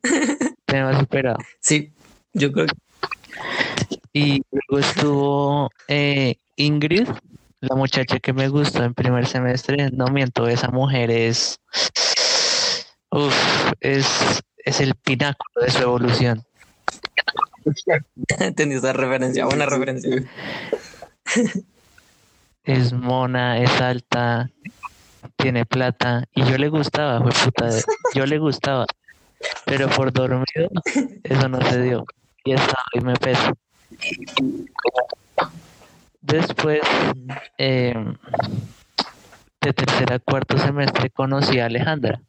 Me 0.73 0.81
ha 0.81 0.99
superado. 0.99 1.39
Sí, 1.61 1.93
yo 2.33 2.53
creo 2.53 2.67
que... 2.67 2.86
Y 4.13 4.43
luego 4.51 4.87
estuvo 4.87 5.71
eh, 5.89 6.37
Ingrid, 6.57 7.09
la 7.61 7.77
muchacha 7.77 8.19
que 8.19 8.33
me 8.33 8.49
gustó 8.49 8.83
en 8.85 8.95
primer 8.95 9.27
semestre. 9.27 9.91
No 9.91 10.07
miento, 10.07 10.47
esa 10.49 10.69
mujer 10.69 11.11
es... 11.11 11.61
Uf, 13.11 13.73
es, 13.81 14.43
es 14.59 14.81
el 14.81 14.95
pináculo 14.95 15.65
de 15.65 15.71
su 15.71 15.83
evolución. 15.83 16.45
Entendí 18.39 18.77
esa 18.77 18.93
referencia, 18.93 19.47
buena 19.47 19.67
referencia. 19.67 20.23
Es 22.65 22.93
mona, 22.93 23.61
es 23.61 23.81
alta, 23.81 24.51
tiene 25.37 25.65
plata. 25.67 26.25
Y 26.35 26.45
yo 26.45 26.59
le 26.59 26.69
gustaba, 26.69 27.21
fue 27.21 27.33
puta. 27.45 27.69
yo 28.15 28.27
le 28.27 28.39
gustaba. 28.39 28.87
Pero 29.65 29.89
por 29.89 30.13
dormido, 30.13 30.71
eso 31.23 31.49
no 31.49 31.61
se 31.63 31.83
dio. 31.83 32.07
Y 32.95 33.01
me 33.01 33.15
peso. 33.15 33.53
Después, 36.21 36.81
em, 37.59 38.17
de 39.61 39.73
tercera 39.73 40.17
a 40.17 40.19
cuarto 40.19 40.59
semestre, 40.59 41.11
conocí 41.11 41.59
a 41.59 41.67
Alejandra, 41.67 42.21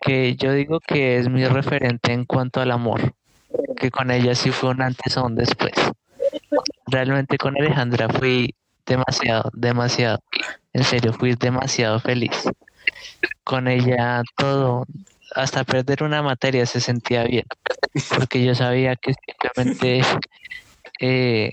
que 0.00 0.36
yo 0.36 0.52
digo 0.52 0.80
que 0.80 1.18
es 1.18 1.28
mi 1.28 1.44
referente 1.46 2.12
en 2.12 2.24
cuanto 2.24 2.60
al 2.60 2.70
amor 2.70 3.14
que 3.76 3.90
con 3.90 4.10
ella 4.10 4.34
sí 4.34 4.50
fue 4.50 4.70
un 4.70 4.82
antes 4.82 5.16
o 5.16 5.24
un 5.24 5.34
después. 5.34 5.72
Realmente 6.86 7.38
con 7.38 7.56
Alejandra 7.56 8.08
fui 8.08 8.54
demasiado, 8.86 9.50
demasiado, 9.54 10.20
en 10.72 10.84
serio, 10.84 11.12
fui 11.12 11.34
demasiado 11.34 11.98
feliz. 12.00 12.48
Con 13.44 13.68
ella 13.68 14.22
todo, 14.36 14.86
hasta 15.34 15.64
perder 15.64 16.02
una 16.02 16.22
materia 16.22 16.66
se 16.66 16.80
sentía 16.80 17.24
bien, 17.24 17.46
porque 18.16 18.44
yo 18.44 18.54
sabía 18.54 18.96
que 18.96 19.14
simplemente 19.14 20.02
eh, 21.00 21.52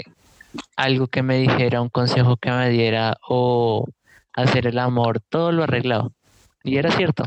algo 0.75 1.07
que 1.07 1.23
me 1.23 1.38
dijera, 1.38 1.82
un 1.82 1.89
consejo 1.89 2.38
que 2.38 2.51
me 2.51 2.69
diera 2.69 3.17
o 3.28 3.88
hacer 4.34 4.67
el 4.67 4.80
amor, 4.80 5.21
todo 5.30 5.51
lo 5.51 5.63
arreglaba. 5.63 6.09
Y 6.63 6.78
era 6.78 6.91
cierto, 6.91 7.25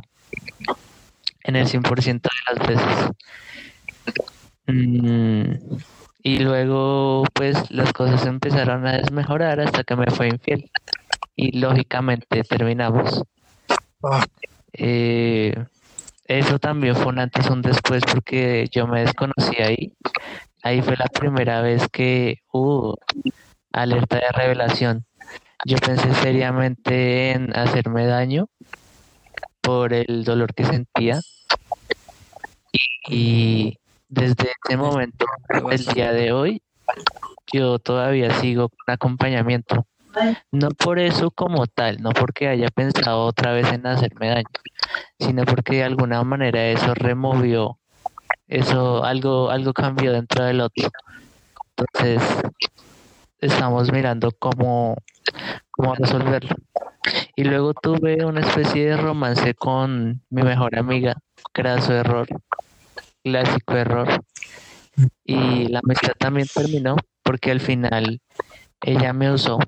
en 1.44 1.56
el 1.56 1.66
100% 1.66 2.20
de 2.22 2.54
las 2.54 2.68
veces. 2.68 3.10
Mm, 4.66 5.78
y 6.22 6.38
luego, 6.38 7.24
pues 7.32 7.70
las 7.70 7.92
cosas 7.92 8.26
empezaron 8.26 8.86
a 8.86 8.98
desmejorar 8.98 9.60
hasta 9.60 9.84
que 9.84 9.96
me 9.96 10.10
fue 10.10 10.28
infiel. 10.28 10.70
Y 11.34 11.58
lógicamente 11.58 12.42
terminamos. 12.44 13.22
Ah. 14.02 14.24
Eh, 14.72 15.54
eso 16.30 16.60
también 16.60 16.94
fue 16.94 17.06
un 17.06 17.18
antes 17.18 17.44
y 17.44 17.52
un 17.52 17.60
después 17.60 18.04
porque 18.04 18.68
yo 18.70 18.86
me 18.86 19.00
desconocí 19.00 19.56
ahí. 19.60 19.92
Ahí 20.62 20.80
fue 20.80 20.96
la 20.96 21.06
primera 21.06 21.60
vez 21.60 21.88
que 21.88 22.36
hubo 22.52 22.98
alerta 23.72 24.16
de 24.16 24.30
revelación. 24.32 25.04
Yo 25.64 25.76
pensé 25.78 26.14
seriamente 26.14 27.32
en 27.32 27.56
hacerme 27.56 28.06
daño 28.06 28.46
por 29.60 29.92
el 29.92 30.22
dolor 30.22 30.54
que 30.54 30.64
sentía. 30.64 31.20
y 33.08 33.76
desde 34.08 34.52
ese 34.64 34.76
momento, 34.76 35.26
el 35.72 35.84
día 35.86 36.12
de 36.12 36.30
hoy, 36.30 36.62
yo 37.52 37.80
todavía 37.80 38.38
sigo 38.40 38.68
con 38.68 38.94
acompañamiento. 38.94 39.84
No 40.50 40.68
por 40.70 40.98
eso 40.98 41.30
como 41.30 41.66
tal, 41.66 42.02
no 42.02 42.10
porque 42.10 42.48
haya 42.48 42.68
pensado 42.68 43.24
otra 43.24 43.52
vez 43.52 43.72
en 43.72 43.86
hacerme 43.86 44.28
daño, 44.28 44.48
sino 45.18 45.44
porque 45.44 45.76
de 45.76 45.84
alguna 45.84 46.22
manera 46.24 46.66
eso 46.66 46.94
removió, 46.94 47.78
eso 48.48 49.04
algo, 49.04 49.50
algo 49.50 49.72
cambió 49.72 50.12
dentro 50.12 50.44
del 50.44 50.60
otro. 50.60 50.90
Entonces, 51.76 52.22
estamos 53.38 53.92
mirando 53.92 54.30
cómo, 54.38 54.96
cómo 55.70 55.94
resolverlo. 55.94 56.56
Y 57.36 57.44
luego 57.44 57.72
tuve 57.74 58.24
una 58.24 58.40
especie 58.40 58.90
de 58.90 58.96
romance 58.96 59.54
con 59.54 60.22
mi 60.30 60.42
mejor 60.42 60.76
amiga, 60.78 61.16
su 61.80 61.92
error 61.92 62.28
clásico 63.22 63.76
error. 63.76 64.24
Y 65.24 65.68
la 65.68 65.80
amistad 65.84 66.12
también 66.18 66.48
terminó 66.52 66.96
porque 67.22 67.50
al 67.50 67.60
final 67.60 68.20
ella 68.82 69.12
me 69.12 69.32
usó 69.32 69.58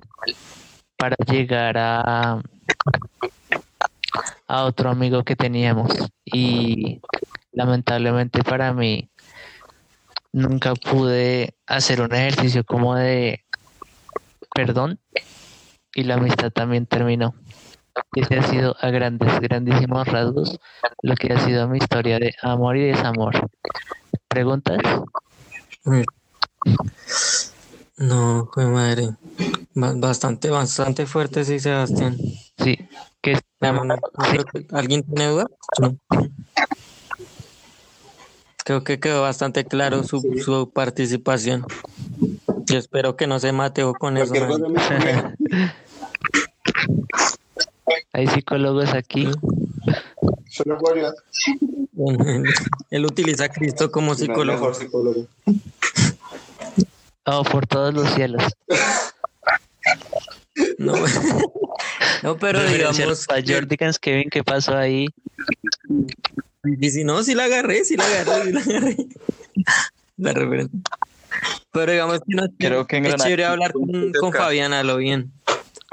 para 0.97 1.15
llegar 1.25 1.77
a, 1.77 2.41
a 4.47 4.63
otro 4.63 4.89
amigo 4.89 5.23
que 5.23 5.35
teníamos. 5.35 5.91
Y 6.25 7.01
lamentablemente 7.51 8.43
para 8.43 8.73
mí 8.73 9.09
nunca 10.31 10.73
pude 10.73 11.55
hacer 11.67 12.01
un 12.01 12.13
ejercicio 12.13 12.63
como 12.63 12.95
de 12.95 13.45
perdón 14.53 14.99
y 15.95 16.03
la 16.03 16.15
amistad 16.15 16.51
también 16.51 16.85
terminó. 16.85 17.35
Ese 18.15 18.37
ha 18.37 18.43
sido 18.43 18.75
a 18.79 18.89
grandes, 18.89 19.39
grandísimos 19.39 20.07
rasgos 20.07 20.59
lo 21.03 21.15
que 21.15 21.31
ha 21.31 21.39
sido 21.39 21.67
mi 21.67 21.77
historia 21.77 22.17
de 22.17 22.33
amor 22.41 22.77
y 22.77 22.87
desamor. 22.87 23.49
¿Preguntas? 24.27 24.79
No, 27.97 28.49
fue 28.53 28.65
madre. 28.65 29.09
Bastante, 29.75 30.49
bastante 30.49 31.05
fuerte, 31.05 31.45
sí, 31.45 31.59
Sebastián. 31.59 32.17
Sí. 32.57 32.77
¿Qué 33.21 33.39
¿Alguien 34.71 35.03
tiene 35.03 35.27
duda? 35.27 35.47
Creo 38.65 38.83
que 38.83 38.99
quedó 38.99 39.21
bastante 39.21 39.63
claro 39.65 40.03
su, 40.03 40.21
su 40.43 40.71
participación. 40.71 41.65
Yo 42.65 42.77
espero 42.77 43.15
que 43.15 43.27
no 43.27 43.39
se 43.39 43.51
mate 43.51 43.83
con 43.99 44.17
eso. 44.17 44.33
Hay 48.13 48.27
psicólogos 48.27 48.93
aquí. 48.93 49.27
Él 52.89 53.05
utiliza 53.05 53.45
a 53.45 53.49
Cristo 53.49 53.91
como 53.91 54.15
psicólogo. 54.15 54.71
Oh, 57.25 57.43
por 57.43 57.65
todos 57.67 57.93
los 57.93 58.13
cielos. 58.13 58.43
No, 60.77 60.93
no 62.23 62.37
pero 62.37 62.63
digamos. 62.63 63.27
A 63.29 63.35
Jordi 63.45 63.77
Kevin, 64.01 64.29
¿qué 64.29 64.43
pasó 64.43 64.75
ahí? 64.75 65.07
Y 66.63 66.89
si 66.89 67.03
no, 67.03 67.23
si 67.23 67.33
la 67.33 67.45
agarré, 67.45 67.83
si 67.85 67.95
la 67.95 68.05
agarré, 68.05 68.43
si 68.45 68.51
la 68.51 68.59
agarré. 68.61 68.97
La 70.17 70.33
referencia. 70.33 70.79
Pero 71.71 71.91
digamos 71.91 72.19
que 72.19 72.35
no 72.35 72.43
Creo 72.57 72.87
que 72.87 72.97
es 72.97 73.15
chévere 73.15 73.45
hablar 73.45 73.73
con, 73.73 74.11
con 74.13 74.31
Fabiana, 74.31 74.83
lo 74.83 74.97
bien. 74.97 75.31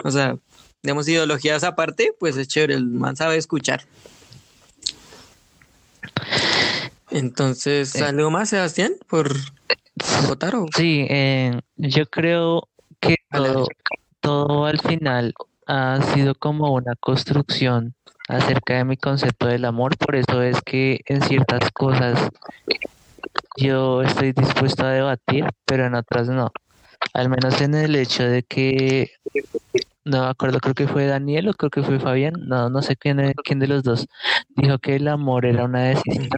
O 0.05 0.11
sea, 0.11 0.37
digamos, 0.83 1.09
ideologías 1.09 1.65
aparte, 1.65 2.15
pues 2.19 2.37
es 2.37 2.49
chévere, 2.49 2.75
el 2.75 2.87
man 2.87 3.17
sabe 3.17 3.37
escuchar. 3.37 3.85
Entonces. 7.11 7.97
¿algo 7.97 8.31
más, 8.31 8.51
Sebastián, 8.51 8.93
por 9.09 9.35
votar? 10.29 10.55
O? 10.57 10.67
Sí, 10.75 11.07
eh, 11.09 11.59
yo 11.77 12.07
creo 12.07 12.69
que 13.01 13.17
todo, 13.31 13.67
todo 14.21 14.67
al 14.67 14.81
final 14.81 15.35
ha 15.67 16.01
sido 16.15 16.35
como 16.35 16.73
una 16.73 16.95
construcción 16.97 17.95
acerca 18.29 18.75
de 18.75 18.85
mi 18.85 18.97
concepto 18.97 19.47
del 19.47 19.65
amor, 19.65 19.97
por 19.97 20.15
eso 20.15 20.43
es 20.43 20.61
que 20.63 21.01
en 21.07 21.23
ciertas 21.23 21.71
cosas 21.73 22.29
yo 23.57 24.03
estoy 24.03 24.33
dispuesto 24.33 24.85
a 24.85 24.91
debatir, 24.91 25.47
pero 25.65 25.87
en 25.87 25.95
otras 25.95 26.29
no. 26.29 26.53
Al 27.15 27.29
menos 27.29 27.61
en 27.61 27.75
el 27.75 27.97
hecho 27.97 28.25
de 28.25 28.43
que 28.43 29.11
no 30.05 30.23
me 30.23 30.27
acuerdo, 30.29 30.61
creo 30.61 30.75
que 30.75 30.89
fue 30.89 31.07
Daniel 31.07 31.49
o 31.49 31.55
creo 31.55 31.71
que 31.71 31.83
fue 31.83 31.99
Fabián, 31.99 32.35
no, 32.47 32.71
no 32.71 32.83
sé 32.83 32.97
quién, 32.97 33.35
quién 33.45 33.59
de 33.59 33.67
los 33.67 33.83
dos, 33.83 34.07
dijo 34.51 34.79
que 34.79 34.97
el 34.97 35.09
amor 35.09 35.47
era 35.47 35.65
una 35.65 35.83
decisión. 35.85 36.29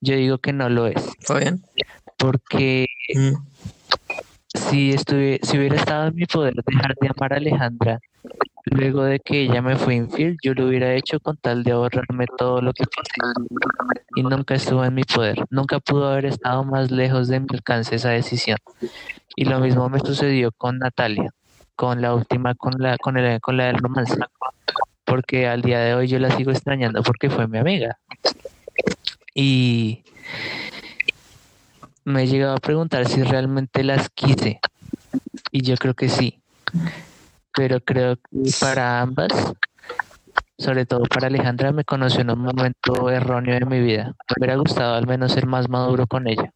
Yo 0.00 0.16
digo 0.16 0.38
que 0.38 0.52
no 0.52 0.68
lo 0.68 0.88
es. 0.88 1.10
Fabián. 1.20 1.62
Porque 2.22 2.86
mm. 3.14 3.34
si, 4.54 4.92
estuve, 4.92 5.40
si 5.42 5.58
hubiera 5.58 5.74
estado 5.74 6.06
en 6.06 6.14
mi 6.14 6.24
poder 6.26 6.54
dejar 6.64 6.94
de 7.00 7.08
amar 7.08 7.32
a 7.32 7.36
Alejandra 7.36 7.98
luego 8.64 9.02
de 9.02 9.18
que 9.18 9.42
ella 9.42 9.60
me 9.60 9.74
fue 9.74 9.96
infiel, 9.96 10.36
yo 10.40 10.54
lo 10.54 10.68
hubiera 10.68 10.94
hecho 10.94 11.18
con 11.18 11.36
tal 11.36 11.64
de 11.64 11.72
ahorrarme 11.72 12.26
todo 12.38 12.62
lo 12.62 12.72
que 12.72 12.84
pasé. 12.84 13.42
Y 14.14 14.22
nunca 14.22 14.54
estuvo 14.54 14.84
en 14.84 14.94
mi 14.94 15.02
poder. 15.02 15.44
Nunca 15.50 15.80
pudo 15.80 16.08
haber 16.12 16.26
estado 16.26 16.62
más 16.62 16.92
lejos 16.92 17.26
de 17.26 17.40
mi 17.40 17.46
alcance 17.52 17.96
esa 17.96 18.10
decisión. 18.10 18.58
Y 19.34 19.46
lo 19.46 19.58
mismo 19.58 19.88
me 19.88 19.98
sucedió 19.98 20.52
con 20.52 20.78
Natalia 20.78 21.34
con 21.82 22.00
la 22.00 22.14
última, 22.14 22.54
con 22.54 22.74
la, 22.78 22.96
con 22.98 23.16
el, 23.16 23.40
con 23.40 23.56
la 23.56 23.66
del 23.66 23.78
romance, 23.78 24.16
porque 25.04 25.48
al 25.48 25.62
día 25.62 25.80
de 25.80 25.94
hoy 25.94 26.06
yo 26.06 26.20
la 26.20 26.30
sigo 26.30 26.52
extrañando 26.52 27.02
porque 27.02 27.28
fue 27.28 27.48
mi 27.48 27.58
amiga. 27.58 27.98
Y, 29.34 30.04
me 32.04 32.22
he 32.22 32.26
llegado 32.26 32.54
a 32.54 32.60
preguntar 32.60 33.06
si 33.08 33.22
realmente 33.22 33.84
las 33.84 34.10
quise. 34.10 34.60
Y 35.50 35.62
yo 35.62 35.76
creo 35.76 35.94
que 35.94 36.08
sí. 36.08 36.40
Pero 37.54 37.80
creo 37.80 38.16
que 38.16 38.50
para 38.60 39.00
ambas, 39.00 39.32
sobre 40.58 40.86
todo 40.86 41.02
para 41.04 41.26
Alejandra, 41.26 41.72
me 41.72 41.84
conoció 41.84 42.22
en 42.22 42.30
un 42.30 42.40
momento 42.40 43.10
erróneo 43.10 43.54
de 43.54 43.66
mi 43.66 43.80
vida. 43.80 44.14
Me 44.28 44.34
hubiera 44.38 44.56
gustado 44.56 44.94
al 44.94 45.06
menos 45.06 45.32
ser 45.32 45.46
más 45.46 45.68
maduro 45.68 46.06
con 46.06 46.26
ella. 46.26 46.52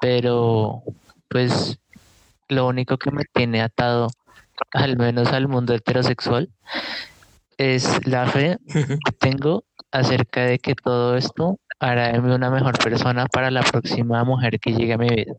Pero, 0.00 0.82
pues, 1.28 1.78
lo 2.48 2.66
único 2.66 2.98
que 2.98 3.10
me 3.10 3.24
tiene 3.32 3.62
atado, 3.62 4.08
al 4.72 4.96
menos 4.96 5.28
al 5.28 5.46
mundo 5.46 5.74
heterosexual, 5.74 6.50
es 7.56 8.06
la 8.06 8.26
fe 8.26 8.58
que 8.66 9.12
tengo 9.18 9.64
acerca 9.92 10.42
de 10.44 10.58
que 10.58 10.74
todo 10.74 11.16
esto 11.16 11.58
hará 11.80 12.18
una 12.20 12.50
mejor 12.50 12.78
persona 12.78 13.26
para 13.26 13.50
la 13.50 13.62
próxima 13.62 14.22
mujer 14.24 14.60
que 14.60 14.72
llegue 14.72 14.92
a 14.92 14.98
mi 14.98 15.08
vida. 15.08 15.34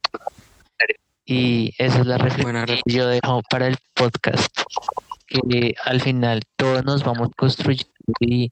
Y 1.25 1.73
esa 1.77 1.99
es 1.99 2.05
la 2.05 2.17
reflexión 2.17 2.65
que 2.65 2.81
yo 2.85 3.07
dejo 3.07 3.41
para 3.49 3.67
el 3.67 3.77
podcast. 3.93 4.47
Que 5.27 5.75
al 5.85 6.01
final 6.01 6.41
todos 6.57 6.83
nos 6.83 7.03
vamos 7.03 7.29
construyendo 7.37 7.93
y 8.19 8.51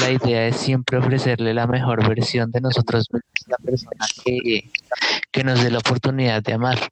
la 0.00 0.10
idea 0.10 0.48
es 0.48 0.56
siempre 0.56 0.98
ofrecerle 0.98 1.54
la 1.54 1.68
mejor 1.68 2.08
versión 2.08 2.50
de 2.50 2.60
nosotros 2.60 3.06
mismos 3.12 3.46
a 3.46 3.50
la 3.50 3.56
persona 3.58 4.06
que, 4.24 4.70
que 5.30 5.44
nos 5.44 5.62
dé 5.62 5.70
la 5.70 5.78
oportunidad 5.78 6.42
de 6.42 6.54
amar. 6.54 6.90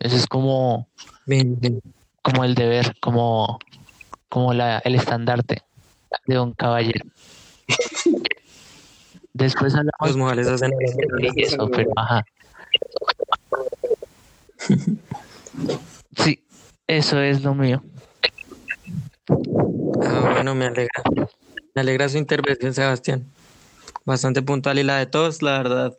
Eso 0.00 0.16
es 0.16 0.26
como, 0.26 0.88
como 2.22 2.44
el 2.44 2.54
deber, 2.54 2.94
como 3.00 3.58
como 4.30 4.54
la, 4.54 4.78
el 4.78 4.94
estandarte 4.94 5.62
de 6.26 6.40
un 6.40 6.54
caballero. 6.54 7.04
Después 9.32 9.74
hablamos 9.74 10.08
Los 10.08 10.16
modales 10.16 10.48
hacen 10.48 10.72
eso, 11.36 11.68
pero 11.70 11.90
ajá. 11.96 12.24
Sí, 16.16 16.42
eso 16.86 17.20
es 17.20 17.42
lo 17.42 17.54
mío. 17.54 17.82
Ah, 20.02 20.30
bueno, 20.34 20.54
me 20.54 20.66
alegra. 20.66 21.02
Me 21.74 21.80
alegra 21.80 22.08
su 22.08 22.18
intervención, 22.18 22.74
Sebastián. 22.74 23.24
Bastante 24.04 24.42
puntual 24.42 24.78
y 24.78 24.82
la 24.82 24.98
de 24.98 25.06
todos, 25.06 25.42
la 25.42 25.58
verdad. 25.58 25.98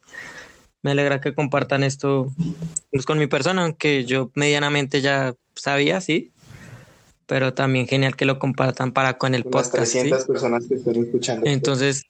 Me 0.84 0.92
alegra 0.92 1.22
que 1.22 1.34
compartan 1.34 1.84
esto 1.84 2.28
pues, 2.92 3.06
con 3.06 3.18
mi 3.18 3.28
persona, 3.28 3.64
aunque 3.64 4.06
yo 4.06 4.32
medianamente 4.36 5.02
ya 5.02 5.36
sabía, 5.56 6.02
sí, 6.02 6.32
pero 7.32 7.54
también 7.54 7.88
genial 7.88 8.18
que 8.18 8.26
lo 8.26 8.40
compartan 8.40 8.92
para 8.92 9.18
con 9.18 9.34
el 9.34 9.46
podcast. 9.46 9.74
Las 9.78 9.92
300 9.92 10.26
personas 10.26 10.68
que 10.68 10.76
están 10.76 10.96
escuchando. 10.98 11.50
Entonces, 11.50 12.04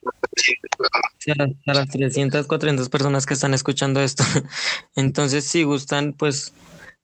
a 1.68 1.74
las 1.76 1.90
300, 1.90 2.48
400 2.48 2.90
personas 2.90 3.28
que 3.28 3.36
están 3.36 3.54
escuchando 3.54 4.02
esto. 4.02 4.24
Entonces, 4.96 5.46
si 5.46 5.62
gustan, 5.62 6.14
pues 6.14 6.56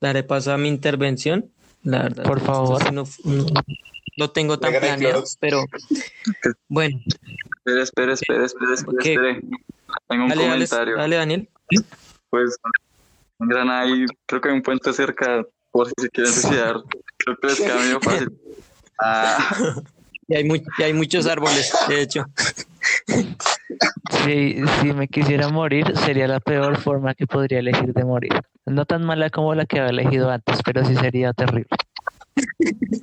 daré 0.02 0.23
paso 0.23 0.52
a 0.52 0.57
mi 0.57 0.68
intervención. 0.68 1.52
La 1.84 2.02
verdad, 2.02 2.23
por 2.23 2.39
favor. 2.39 2.91
No, 2.91 3.03
lo 4.15 4.31
tengo 4.31 4.57
tan 4.57 4.73
planeado, 4.80 5.23
pero 5.39 5.65
bueno. 6.69 6.99
Espera, 7.65 7.84
espera, 7.84 8.14
espera, 8.14 8.45
espera, 8.45 8.73
espera. 8.73 9.39
Tengo 10.10 10.26
un 10.26 10.31
comentario. 10.31 10.98
Dale, 10.98 11.15
Daniel. 11.18 11.49
Pues, 12.31 12.57
en 13.41 13.48
Granada 13.48 13.85
creo 14.26 14.41
que 14.41 14.49
hay 14.49 14.56
un 14.56 14.64
puente 14.64 14.91
cerca 14.91 15.45
por 15.77 15.87
si 15.89 15.93
se 15.99 16.09
quieren 16.09 16.33
suicidar. 16.33 16.75
Creo 17.17 17.37
que 17.37 17.47
les 17.47 17.59
queda 17.59 17.99
fácil. 18.01 18.31
Ah. 18.99 19.75
Y 20.27 20.35
hay, 20.35 20.63
y 20.79 20.81
hay 20.81 20.91
muchos 20.91 21.27
árboles, 21.27 21.71
de 21.87 22.01
hecho. 22.01 22.25
Si, 24.25 24.55
si 24.81 24.91
me 24.91 25.07
quisiera 25.07 25.49
morir, 25.49 25.85
sería 26.03 26.27
la 26.27 26.39
peor 26.39 26.81
forma 26.81 27.13
que 27.13 27.27
podría 27.27 27.59
elegir 27.59 27.93
de 27.93 28.03
morir. 28.03 28.31
No 28.65 28.85
tan 28.85 29.05
mala 29.05 29.29
como 29.29 29.53
la 29.53 29.67
que 29.67 29.79
había 29.79 29.91
elegido 29.91 30.31
antes, 30.31 30.61
pero 30.65 30.83
sí 30.83 30.95
sería 30.95 31.31
terrible. 31.33 31.69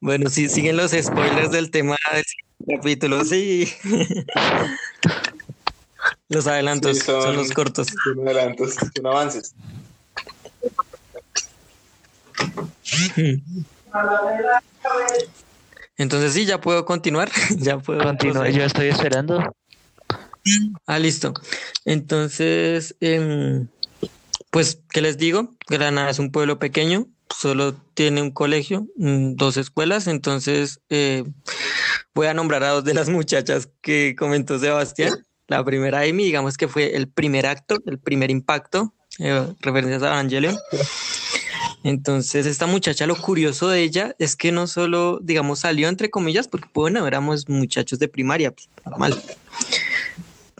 Bueno, 0.00 0.30
si 0.30 0.48
siguen 0.48 0.76
los 0.76 0.92
spoilers 0.92 1.50
del 1.50 1.70
tema 1.70 1.96
del 2.12 2.76
capítulo, 2.76 3.24
sí. 3.24 3.72
los 6.28 6.46
adelantos 6.46 6.98
son, 7.00 7.36
los 7.36 7.50
cortos. 7.52 7.88
Son 8.04 8.28
adelantos, 8.28 8.76
son 8.94 9.06
avances. 9.06 9.54
Entonces 15.96 16.32
sí, 16.32 16.44
ya 16.44 16.60
puedo 16.60 16.84
continuar. 16.84 17.30
ya 17.58 17.78
puedo 17.78 18.02
continuar. 18.02 18.50
Yo 18.50 18.64
estoy 18.64 18.88
esperando. 18.88 19.42
Ah, 20.86 20.98
listo. 20.98 21.34
Entonces, 21.84 22.94
em, 23.00 23.68
pues, 24.50 24.80
¿qué 24.90 25.00
les 25.00 25.18
digo? 25.18 25.54
Granada 25.68 26.10
es 26.10 26.18
un 26.18 26.30
pueblo 26.30 26.58
pequeño, 26.58 27.06
solo 27.34 27.74
tiene 27.94 28.22
un 28.22 28.30
colegio, 28.30 28.86
mm, 28.96 29.34
dos 29.34 29.56
escuelas, 29.56 30.06
entonces 30.06 30.80
eh, 30.88 31.24
voy 32.14 32.28
a 32.28 32.34
nombrar 32.34 32.62
a 32.62 32.70
dos 32.70 32.84
de 32.84 32.94
las 32.94 33.08
muchachas 33.08 33.68
que 33.80 34.14
comentó 34.16 34.58
Sebastián. 34.58 35.26
La 35.48 35.64
primera 35.64 36.00
Amy, 36.00 36.24
digamos 36.24 36.56
que 36.56 36.68
fue 36.68 36.96
el 36.96 37.08
primer 37.08 37.46
acto, 37.46 37.78
el 37.86 37.98
primer 37.98 38.30
impacto, 38.30 38.94
eh, 39.18 39.46
referencias 39.60 40.02
a 40.02 40.08
Evangelion. 40.08 40.56
Entonces, 41.86 42.46
esta 42.46 42.66
muchacha, 42.66 43.06
lo 43.06 43.14
curioso 43.14 43.68
de 43.68 43.80
ella 43.80 44.16
es 44.18 44.34
que 44.34 44.50
no 44.50 44.66
solo, 44.66 45.20
digamos, 45.22 45.60
salió 45.60 45.88
entre 45.88 46.10
comillas, 46.10 46.48
porque 46.48 46.68
bueno, 46.74 47.06
éramos 47.06 47.48
muchachos 47.48 48.00
de 48.00 48.08
primaria, 48.08 48.50
pues, 48.50 48.68
normal. 48.84 49.22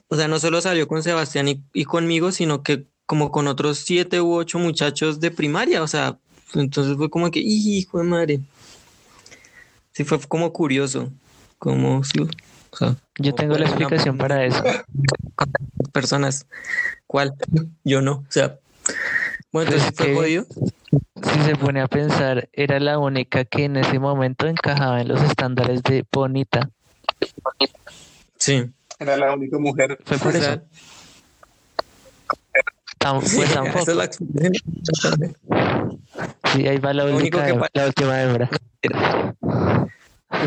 O 0.07 0.15
sea, 0.15 0.29
no 0.29 0.39
solo 0.39 0.61
salió 0.61 0.87
con 0.87 1.03
Sebastián 1.03 1.65
y, 1.73 1.85
conmigo, 1.85 2.31
sino 2.31 2.63
que 2.63 2.87
como 3.07 3.33
con 3.33 3.49
otros 3.49 3.79
siete 3.79 4.21
u 4.21 4.35
ocho 4.35 4.61
muchachos 4.61 5.19
de 5.19 5.33
primaria, 5.33 5.83
o 5.83 5.89
sea, 5.89 6.17
entonces 6.55 6.97
fue 6.97 7.11
como 7.11 7.29
que, 7.33 7.41
hijo 7.41 7.99
de 7.99 8.05
madre. 8.05 8.41
Sí, 9.91 10.05
fue 10.05 10.21
como 10.21 10.53
curioso, 10.53 11.11
como, 11.59 12.03
yo 13.19 13.35
tengo 13.35 13.59
la 13.59 13.67
explicación 13.67 14.17
para 14.17 14.45
eso. 14.45 14.63
Personas, 15.93 16.47
¿cuál? 17.09 17.35
Yo 17.83 18.01
no, 18.01 18.13
o 18.13 18.27
sea, 18.31 18.61
bueno, 19.51 19.73
entonces 19.73 19.93
fue 19.97 20.15
jodido 20.15 20.47
si 20.91 21.43
se 21.45 21.57
pone 21.57 21.81
a 21.81 21.89
pensar, 21.89 22.49
era 22.53 22.79
la 22.81 22.99
única 22.99 23.45
que 23.45 23.65
en 23.65 23.77
ese 23.77 23.99
momento 23.99 24.47
encajaba 24.47 25.01
en 25.01 25.09
los 25.09 25.23
estándares 25.23 25.83
de 25.83 26.05
bonita. 26.13 26.71
Sí. 28.39 28.71
Era 28.99 29.17
la 29.17 29.35
única 29.35 29.59
mujer. 29.59 29.99
Fue 30.05 30.19
por 30.19 30.35
eso. 30.35 30.63
pues 32.99 33.53
tampoco. 33.53 33.93
sí, 36.53 36.67
ahí 36.67 36.79
va 36.79 36.93
la, 36.93 37.05
única, 37.05 37.69
la 37.73 37.87
última 37.87 38.23
hembra. 38.23 38.51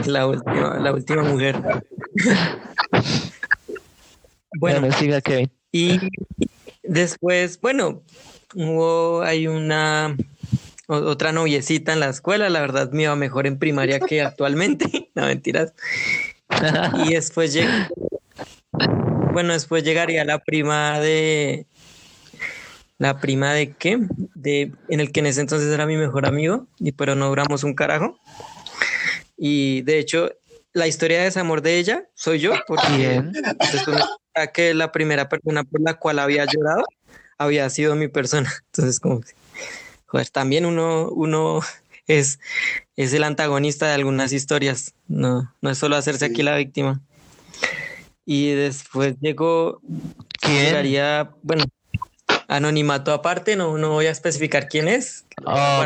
La 0.05 0.27
última, 0.27 0.79
la 0.79 0.93
última 0.93 1.23
mujer. 1.23 1.61
bueno, 4.59 4.81
bueno, 4.81 4.91
siga 4.97 5.21
Kevin. 5.21 5.51
Y 5.71 5.99
después, 6.83 7.59
bueno, 7.61 8.03
hubo 8.55 9.21
hay 9.21 9.47
una 9.47 10.15
otra 10.87 11.31
noviecita 11.31 11.93
en 11.93 11.99
la 11.99 12.09
escuela, 12.09 12.49
la 12.49 12.61
verdad 12.61 12.91
me 12.91 13.03
iba 13.03 13.15
mejor 13.15 13.45
en 13.45 13.59
primaria 13.59 13.99
que 13.99 14.21
actualmente, 14.23 15.11
no 15.15 15.25
mentiras. 15.25 15.73
Y 17.05 17.13
después 17.13 17.55
bueno, 19.31 19.53
después 19.53 19.83
llegaría 19.83 20.25
la 20.25 20.39
prima 20.39 20.99
de 20.99 21.67
la 22.97 23.19
prima 23.19 23.53
de 23.53 23.73
qué? 23.73 23.99
De 24.33 24.71
en 24.89 24.99
el 24.99 25.11
que 25.11 25.19
en 25.19 25.27
ese 25.27 25.41
entonces 25.41 25.71
era 25.71 25.85
mi 25.85 25.95
mejor 25.95 26.25
amigo, 26.25 26.67
y 26.79 26.91
pero 26.91 27.15
no 27.15 27.29
duramos 27.29 27.63
un 27.63 27.75
carajo. 27.75 28.19
Y 29.37 29.83
de 29.83 29.99
hecho, 29.99 30.31
la 30.73 30.87
historia 30.87 31.19
de 31.19 31.25
desamor 31.25 31.61
de 31.61 31.77
ella 31.77 32.09
soy 32.15 32.39
yo, 32.39 32.53
porque 32.67 33.21
después 33.71 34.03
que 34.53 34.73
la 34.73 34.91
primera 34.91 35.27
persona 35.27 35.63
por 35.63 35.81
la 35.81 35.95
cual 35.95 36.19
había 36.19 36.45
llorado 36.45 36.83
había 37.39 37.67
sido 37.71 37.95
mi 37.95 38.07
persona. 38.07 38.53
Entonces, 38.67 38.99
como 38.99 39.21
joder, 40.05 40.29
también 40.29 40.65
uno, 40.65 41.09
uno 41.09 41.61
es, 42.05 42.39
es 42.95 43.13
el 43.13 43.23
antagonista 43.23 43.87
de 43.87 43.93
algunas 43.93 44.31
historias, 44.31 44.93
no, 45.07 45.51
no 45.61 45.69
es 45.71 45.77
solo 45.77 45.95
hacerse 45.95 46.25
aquí 46.25 46.43
la 46.43 46.55
víctima. 46.55 47.01
Y 48.25 48.51
después 48.51 49.15
llegó, 49.21 49.81
que 50.39 50.75
haría, 50.75 51.31
bueno, 51.41 51.63
anonimato 52.47 53.11
aparte, 53.11 53.55
no, 53.55 53.77
no 53.77 53.89
voy 53.89 54.05
a 54.05 54.11
especificar 54.11 54.67
quién 54.67 54.87
es. 54.87 55.25
Oh, 55.45 55.85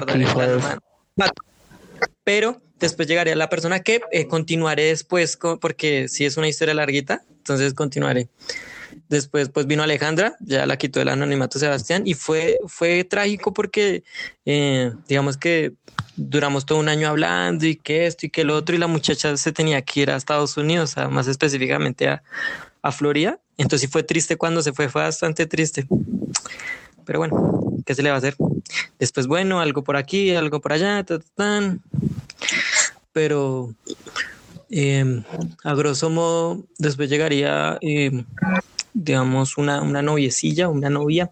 pero 2.26 2.62
después 2.80 3.08
llegaría 3.08 3.36
la 3.36 3.50
persona 3.50 3.82
que 3.82 4.02
eh, 4.12 4.28
continuaré 4.28 4.86
después, 4.86 5.38
porque 5.62 6.10
si 6.10 6.26
es 6.26 6.36
una 6.36 6.48
historia 6.48 6.74
larguita, 6.74 7.24
entonces 7.30 7.74
continuaré. 7.74 8.28
Después 9.10 9.50
pues 9.50 9.68
vino 9.68 9.84
Alejandra, 9.84 10.36
ya 10.40 10.66
la 10.66 10.78
quitó 10.78 11.02
el 11.02 11.10
anonimato 11.10 11.60
Sebastián 11.60 12.04
y 12.06 12.14
fue, 12.14 12.58
fue 12.68 13.04
trágico 13.04 13.54
porque 13.54 14.04
eh, 14.46 14.92
digamos 15.08 15.38
que 15.38 15.74
duramos 16.16 16.66
todo 16.66 16.80
un 16.80 16.90
año 16.90 17.08
hablando 17.08 17.66
y 17.66 17.76
que 17.76 18.06
esto 18.06 18.26
y 18.26 18.30
que 18.30 18.44
lo 18.44 18.56
otro 18.56 18.76
y 18.76 18.80
la 18.80 18.88
muchacha 18.88 19.36
se 19.38 19.52
tenía 19.52 19.82
que 19.82 20.02
ir 20.02 20.12
a 20.12 20.16
Estados 20.16 20.58
Unidos, 20.58 20.96
más 21.10 21.28
específicamente 21.28 22.08
a, 22.08 22.24
a 22.82 22.92
Florida 22.92 23.40
Entonces 23.58 23.82
sí 23.82 23.88
fue 23.88 24.04
triste 24.04 24.38
cuando 24.38 24.62
se 24.62 24.74
fue, 24.74 24.90
fue 24.90 25.02
bastante 25.02 25.46
triste. 25.48 25.88
Pero 27.06 27.20
bueno, 27.20 27.74
¿qué 27.86 27.96
se 27.96 28.04
le 28.04 28.10
va 28.10 28.16
a 28.16 28.18
hacer? 28.20 28.36
Después, 29.00 29.28
bueno, 29.28 29.60
algo 29.60 29.84
por 29.84 29.98
aquí, 29.98 30.36
algo 30.36 30.62
por 30.62 30.74
allá, 30.74 31.06
tan, 31.36 31.82
pero 33.12 33.74
em, 34.70 35.24
a 35.64 35.74
grosso 35.76 36.10
modo, 36.10 36.66
después 36.78 37.10
llegaría, 37.10 37.78
em, 37.82 38.26
digamos, 38.94 39.58
una, 39.58 39.82
una 39.82 40.02
noviecilla, 40.02 40.70
una 40.70 40.90
novia, 40.90 41.32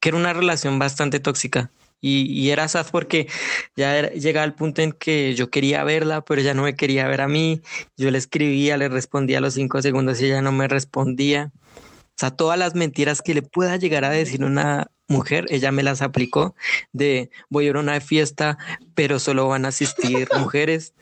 que 0.00 0.10
era 0.10 0.18
una 0.18 0.32
relación 0.32 0.78
bastante 0.78 1.20
tóxica. 1.20 1.70
Y, 2.04 2.50
era 2.50 2.66
sad 2.66 2.86
porque 2.90 3.28
ya 3.76 4.10
llegaba 4.10 4.44
el 4.44 4.54
punto 4.54 4.82
en 4.82 4.90
que 4.90 5.36
yo 5.36 5.50
quería 5.50 5.84
verla, 5.84 6.24
pero 6.24 6.40
ella 6.40 6.52
no 6.52 6.64
me 6.64 6.74
quería 6.74 7.06
ver 7.06 7.20
a 7.20 7.28
mí. 7.28 7.62
Yo 7.96 8.10
le 8.10 8.18
escribía, 8.18 8.76
le 8.76 8.88
respondía 8.88 9.38
a 9.38 9.40
los 9.40 9.54
cinco 9.54 9.80
segundos 9.80 10.20
y 10.20 10.26
ella 10.26 10.42
no 10.42 10.50
me 10.50 10.66
respondía. 10.66 11.52
O 11.54 12.18
sea, 12.18 12.32
todas 12.32 12.58
las 12.58 12.74
mentiras 12.74 13.22
que 13.22 13.34
le 13.34 13.42
pueda 13.42 13.76
llegar 13.76 14.04
a 14.04 14.10
decir 14.10 14.44
una 14.44 14.90
mujer, 15.06 15.46
ella 15.50 15.70
me 15.70 15.84
las 15.84 16.02
aplicó 16.02 16.56
de 16.92 17.30
voy 17.48 17.66
a 17.66 17.70
ir 17.70 17.76
a 17.76 17.80
una 17.80 18.00
fiesta, 18.00 18.58
pero 18.96 19.20
solo 19.20 19.46
van 19.46 19.64
a 19.64 19.68
asistir 19.68 20.28
mujeres. 20.36 20.94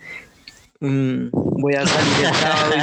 Mm, 0.81 1.29
voy 1.33 1.75
a 1.75 1.87
salir 1.87 2.27
el 2.27 2.35
sábado 2.35 2.75
y 2.77 2.81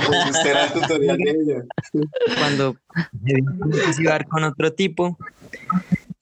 cuando 2.40 2.78
iba 4.00 4.20
con 4.26 4.44
otro 4.44 4.72
tipo 4.72 5.18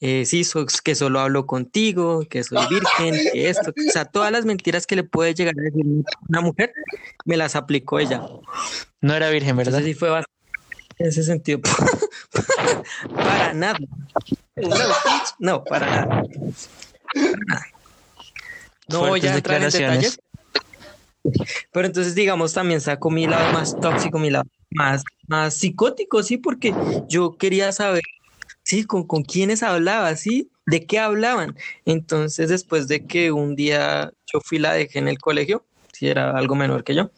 eh, 0.02 0.26
sí, 0.26 0.46
que 0.84 0.94
solo 0.94 1.20
hablo 1.20 1.48
contigo, 1.48 2.26
que 2.30 2.44
soy 2.44 2.60
virgen, 2.70 3.16
que 3.32 3.50
esto, 3.50 3.72
o 3.72 3.92
sea, 3.92 4.06
todas 4.06 4.32
las 4.32 4.46
mentiras 4.46 4.86
que 4.86 4.96
le 4.96 5.04
puede 5.04 5.34
llegar 5.34 5.56
a 5.58 5.64
decir 5.64 5.84
una 6.30 6.42
mujer, 6.42 6.74
me 7.26 7.38
las 7.38 7.56
aplicó 7.56 8.00
ella. 8.00 8.22
No 9.02 9.16
era 9.16 9.30
virgen, 9.30 9.58
¿verdad? 9.58 9.82
sí 9.84 9.94
fue 9.94 10.10
bastante 10.10 10.32
en 11.00 11.08
ese 11.08 11.24
sentido. 11.24 11.62
para 13.16 13.54
nada. 13.54 13.80
No, 15.40 15.64
para 15.64 15.90
nada. 15.90 16.24
No 18.88 19.00
voy 19.00 19.26
a 19.26 19.36
entrar 19.36 19.64
en 19.64 19.70
detalles. 19.70 20.20
Pero 21.72 21.88
entonces, 21.88 22.16
digamos, 22.16 22.54
también 22.54 22.82
saco 22.82 23.10
mi 23.10 23.28
lado 23.28 23.52
más 23.54 23.76
tóxico, 23.80 24.20
mi 24.20 24.30
lado 24.30 24.46
más, 24.72 25.04
más 25.28 25.56
psicótico, 25.56 26.24
sí, 26.24 26.38
porque 26.38 26.74
yo 27.08 27.38
quería 27.38 27.72
saber 27.72 28.04
sí, 28.64 28.84
con, 28.84 29.06
con 29.08 29.24
quiénes 29.24 29.64
hablaba, 29.64 30.16
sí, 30.16 30.50
de 30.66 30.86
qué 30.86 31.00
hablaban. 31.00 31.56
Entonces, 31.86 32.50
después 32.50 32.88
de 32.88 33.06
que 33.06 33.32
un 33.32 33.56
día 33.56 34.12
yo 34.32 34.42
fui 34.44 34.60
la 34.60 34.74
dejé 34.74 35.00
en 35.00 35.08
el 35.08 35.20
colegio, 35.20 35.66
si 35.94 36.08
era 36.08 36.32
algo 36.32 36.56
menor 36.56 36.84
que 36.84 36.96
yo, 36.96 37.12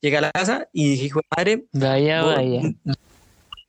llegué 0.00 0.16
a 0.16 0.22
la 0.22 0.30
casa 0.32 0.68
y 0.72 0.90
dije, 0.90 1.06
hijo 1.06 1.20
madre, 1.36 1.64
vaya, 1.72 2.22
vaya. 2.22 2.62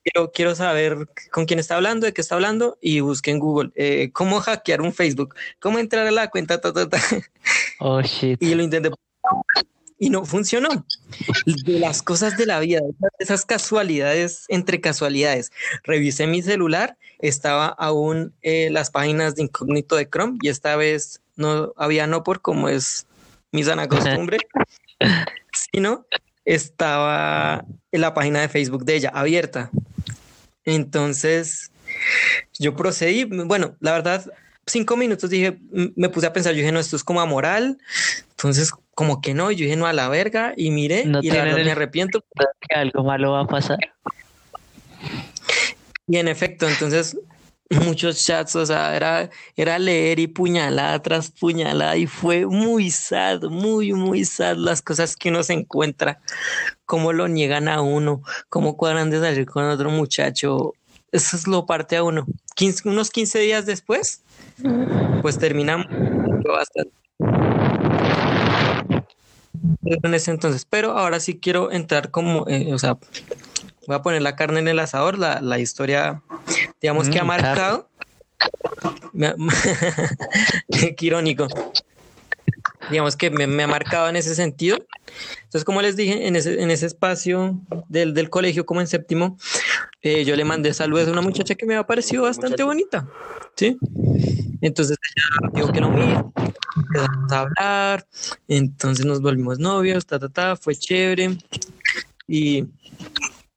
Quiero, 0.03 0.31
quiero 0.31 0.55
saber 0.55 1.07
con 1.31 1.45
quién 1.45 1.59
está 1.59 1.75
hablando, 1.75 2.07
de 2.07 2.13
qué 2.13 2.21
está 2.21 2.33
hablando, 2.33 2.79
y 2.81 3.01
busqué 3.01 3.29
en 3.29 3.39
Google 3.39 3.69
eh, 3.75 4.09
cómo 4.11 4.39
hackear 4.39 4.81
un 4.81 4.93
Facebook, 4.93 5.35
cómo 5.59 5.77
entrar 5.77 6.07
a 6.07 6.11
la 6.11 6.29
cuenta, 6.31 6.59
ta, 6.59 6.73
ta, 6.73 6.89
ta. 6.89 6.99
Oh, 7.79 8.01
shit. 8.01 8.41
Y 8.41 8.55
lo 8.55 8.63
intenté 8.63 8.89
y 10.01 10.09
no 10.09 10.25
funcionó. 10.25 10.85
De 11.45 11.79
las 11.79 12.01
cosas 12.01 12.35
de 12.35 12.47
la 12.47 12.59
vida, 12.59 12.79
esas 13.19 13.45
casualidades 13.45 14.45
entre 14.47 14.81
casualidades. 14.81 15.51
Revisé 15.83 16.25
mi 16.25 16.41
celular, 16.41 16.97
estaba 17.19 17.67
aún 17.67 18.33
eh, 18.41 18.69
las 18.71 18.89
páginas 18.89 19.35
de 19.35 19.43
incógnito 19.43 19.95
de 19.95 20.09
Chrome 20.09 20.39
y 20.41 20.49
esta 20.49 20.75
vez 20.75 21.21
no 21.35 21.73
había 21.77 22.07
no 22.07 22.23
por 22.23 22.41
como 22.41 22.67
es 22.67 23.05
mi 23.51 23.63
sana 23.63 23.87
costumbre, 23.87 24.39
sino 25.71 26.07
estaba 26.45 27.63
en 27.91 28.01
la 28.01 28.15
página 28.15 28.41
de 28.41 28.49
Facebook 28.49 28.85
de 28.85 28.95
ella 28.95 29.11
abierta. 29.13 29.69
Entonces, 30.65 31.71
yo 32.57 32.75
procedí, 32.75 33.25
bueno, 33.25 33.75
la 33.79 33.91
verdad, 33.91 34.25
cinco 34.65 34.97
minutos 34.97 35.29
dije, 35.29 35.59
me 35.95 36.09
puse 36.09 36.25
a 36.25 36.33
pensar, 36.33 36.53
yo 36.53 36.59
dije, 36.59 36.71
no, 36.71 36.79
esto 36.79 36.95
es 36.95 37.03
como 37.03 37.21
amoral. 37.21 37.77
Entonces, 38.31 38.71
como 38.95 39.21
que 39.21 39.33
no, 39.33 39.51
yo 39.51 39.63
dije, 39.65 39.75
no, 39.75 39.87
a 39.87 39.93
la 39.93 40.09
verga, 40.09 40.53
y 40.55 40.71
miré, 40.71 41.03
y 41.21 41.31
la 41.31 41.43
verdad 41.43 41.63
me 41.63 41.71
arrepiento. 41.71 42.23
Que 42.67 42.75
algo 42.75 43.03
malo 43.03 43.31
va 43.31 43.41
a 43.41 43.47
pasar. 43.47 43.79
Y 46.07 46.17
en 46.17 46.27
efecto, 46.27 46.67
entonces, 46.67 47.17
muchos 47.69 48.23
chats, 48.23 48.55
o 48.55 48.65
sea, 48.65 48.95
era, 48.95 49.29
era 49.55 49.79
leer 49.79 50.19
y 50.19 50.27
puñalada 50.27 51.01
tras 51.01 51.31
puñalada, 51.31 51.95
y 51.95 52.05
fue 52.05 52.45
muy 52.45 52.91
sad, 52.91 53.43
muy, 53.43 53.93
muy 53.93 54.25
sad 54.25 54.57
las 54.57 54.81
cosas 54.81 55.15
que 55.15 55.29
uno 55.29 55.43
se 55.43 55.53
encuentra, 55.53 56.19
cómo 56.85 57.13
lo 57.13 57.27
niegan 57.27 57.69
a 57.69 57.81
uno, 57.81 58.21
cómo 58.49 58.75
cuadran 58.75 59.09
de 59.09 59.19
salir 59.19 59.45
con 59.45 59.65
otro 59.65 59.89
muchacho. 59.89 60.73
Eso 61.13 61.35
es 61.35 61.47
lo 61.47 61.65
parte 61.65 61.97
a 61.97 62.03
uno. 62.03 62.25
unos 62.85 63.09
15 63.09 63.39
días 63.39 63.65
después, 63.65 64.23
pues 65.21 65.37
terminamos 65.37 65.87
bastante 66.43 66.91
en 69.83 70.13
ese 70.13 70.31
entonces, 70.31 70.65
pero 70.69 70.97
ahora 70.97 71.19
sí 71.19 71.39
quiero 71.39 71.71
entrar 71.71 72.11
como, 72.11 72.47
eh, 72.47 72.73
o 72.73 72.79
sea, 72.79 72.97
voy 73.87 73.95
a 73.95 74.01
poner 74.01 74.21
la 74.21 74.35
carne 74.35 74.59
en 74.59 74.67
el 74.67 74.79
asador, 74.79 75.17
la, 75.17 75.41
la 75.41 75.59
historia, 75.59 76.21
digamos 76.81 77.09
que 77.09 77.19
ha 77.19 77.23
mm, 77.23 77.27
marcado. 77.27 77.89
Qué 80.71 80.95
irónico. 81.01 81.47
Digamos 82.89 83.15
que 83.15 83.29
me, 83.29 83.63
ha 83.63 83.67
marcado 83.67 84.09
en 84.09 84.15
ese 84.15 84.35
sentido. 84.35 84.77
Entonces, 85.43 85.63
como 85.63 85.81
les 85.81 85.95
dije, 85.95 86.27
en 86.27 86.35
ese, 86.35 86.61
en 86.61 86.71
ese 86.71 86.87
espacio 86.87 87.59
del, 87.87 88.13
del 88.13 88.29
colegio, 88.29 88.65
como 88.65 88.81
en 88.81 88.87
séptimo, 88.87 89.37
eh, 90.01 90.25
yo 90.25 90.35
le 90.35 90.43
mandé 90.43 90.73
saludos 90.73 91.07
a 91.07 91.11
una 91.11 91.21
muchacha 91.21 91.53
que 91.53 91.65
me 91.65 91.75
ha 91.75 91.85
parecido 91.85 92.23
bastante 92.23 92.63
bonita. 92.63 93.07
¿sí? 93.55 93.77
Entonces 94.61 94.97
ella 95.15 95.51
dijo 95.53 95.71
que 95.71 95.81
no 95.81 95.91
me 95.91 96.03
empezamos 96.75 97.31
a 97.31 97.39
hablar, 97.41 98.07
entonces 98.47 99.05
nos 99.05 99.21
volvimos 99.21 99.59
novios, 99.59 100.05
ta, 100.05 100.17
ta, 100.17 100.29
ta, 100.29 100.55
fue 100.55 100.75
chévere. 100.75 101.37
Y 102.27 102.65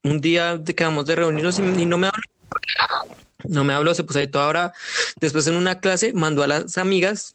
un 0.02 0.20
día 0.20 0.60
quedamos 0.64 1.06
de 1.06 1.16
reunirnos 1.16 1.58
y, 1.58 1.86
no 1.86 1.96
me 1.96 2.08
habló. 2.08 2.22
No 3.44 3.64
me 3.64 3.74
habló, 3.74 3.94
se 3.94 4.04
puso 4.04 4.18
ahí 4.18 4.26
toda 4.26 4.48
hora. 4.48 4.72
Después 5.20 5.46
en 5.46 5.56
una 5.56 5.80
clase 5.80 6.12
mandó 6.12 6.42
a 6.42 6.46
las 6.46 6.78
amigas, 6.78 7.34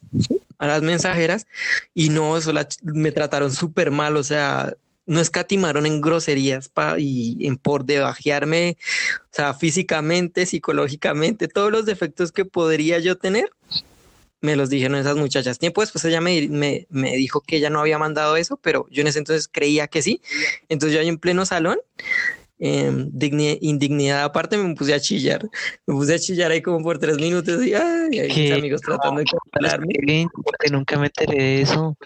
a 0.60 0.66
las 0.66 0.82
mensajeras, 0.82 1.46
y 1.94 2.10
no, 2.10 2.36
eso 2.36 2.52
me 2.82 3.10
trataron 3.10 3.50
súper 3.50 3.90
mal, 3.90 4.16
o 4.16 4.22
sea, 4.22 4.74
no 5.06 5.20
escatimaron 5.20 5.86
en 5.86 6.02
groserías 6.02 6.70
y 6.98 7.46
en 7.46 7.56
por 7.56 7.84
debajearme, 7.84 8.76
o 9.24 9.34
sea, 9.34 9.54
físicamente, 9.54 10.44
psicológicamente, 10.44 11.48
todos 11.48 11.72
los 11.72 11.86
defectos 11.86 12.30
que 12.30 12.44
podría 12.44 12.98
yo 12.98 13.16
tener, 13.16 13.50
me 14.42 14.54
los 14.54 14.70
dijeron 14.70 14.98
esas 14.98 15.16
muchachas. 15.16 15.58
Tiempo 15.58 15.80
después 15.80 16.04
ella 16.04 16.20
me, 16.20 16.48
me, 16.88 17.16
dijo 17.16 17.40
que 17.40 17.56
ella 17.56 17.70
no 17.70 17.80
había 17.80 17.98
mandado 17.98 18.36
eso, 18.36 18.56
pero 18.56 18.86
yo 18.90 19.00
en 19.00 19.08
ese 19.08 19.18
entonces 19.18 19.48
creía 19.50 19.88
que 19.88 20.02
sí. 20.02 20.20
Entonces 20.68 20.94
yo 20.94 21.00
ahí 21.00 21.08
en 21.08 21.18
pleno 21.18 21.44
salón, 21.44 21.78
eh, 22.60 23.58
indignidad 23.62 24.22
aparte, 24.22 24.56
me 24.58 24.74
puse 24.74 24.94
a 24.94 25.00
chillar. 25.00 25.48
Me 25.86 25.94
puse 25.94 26.14
a 26.14 26.18
chillar 26.18 26.50
ahí 26.50 26.60
como 26.60 26.82
por 26.82 26.98
tres 26.98 27.16
minutos 27.16 27.64
y 27.64 27.74
ay, 27.74 28.10
mis 28.10 28.52
amigos 28.52 28.82
tratando 28.82 29.20
de 29.20 29.26
consolarme. 29.26 30.26
Porque 30.32 30.70
nunca 30.70 30.98
me 30.98 31.06
enteré 31.06 31.42
de 31.42 31.62
eso. 31.62 31.96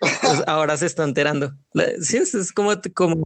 Pues 0.00 0.42
ahora 0.46 0.76
se 0.76 0.86
está 0.86 1.04
enterando. 1.04 1.52
Sí, 2.00 2.18
es, 2.18 2.52
como, 2.52 2.72
como, 2.92 3.24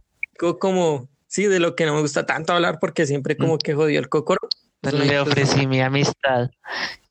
como, 0.59 1.09
sí, 1.27 1.45
de 1.45 1.59
lo 1.59 1.75
que 1.75 1.85
no 1.85 1.95
me 1.95 2.01
gusta 2.01 2.25
tanto 2.25 2.53
hablar 2.53 2.79
porque 2.79 3.05
siempre 3.05 3.35
como 3.35 3.57
que 3.57 3.73
jodió 3.73 3.99
el 3.99 4.07
cocoro. 4.07 4.39
Le 4.81 5.19
ofrecí 5.19 5.67
mi 5.67 5.81
amistad 5.81 6.51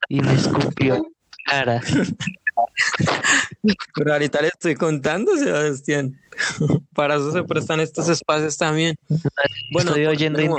y 0.08 0.22
me 0.22 0.32
escupió 0.32 1.06
cara. 1.44 1.82
Pero 3.94 4.12
ahorita 4.12 4.42
le 4.42 4.48
estoy 4.48 4.74
contando, 4.74 5.36
Sebastián. 5.36 6.18
Para 6.94 7.16
eso 7.16 7.32
se 7.32 7.42
prestan 7.44 7.80
estos 7.80 8.08
espacios 8.08 8.56
también. 8.56 8.96
Bueno, 9.72 9.90
estoy 9.90 10.06
oyendo. 10.06 10.40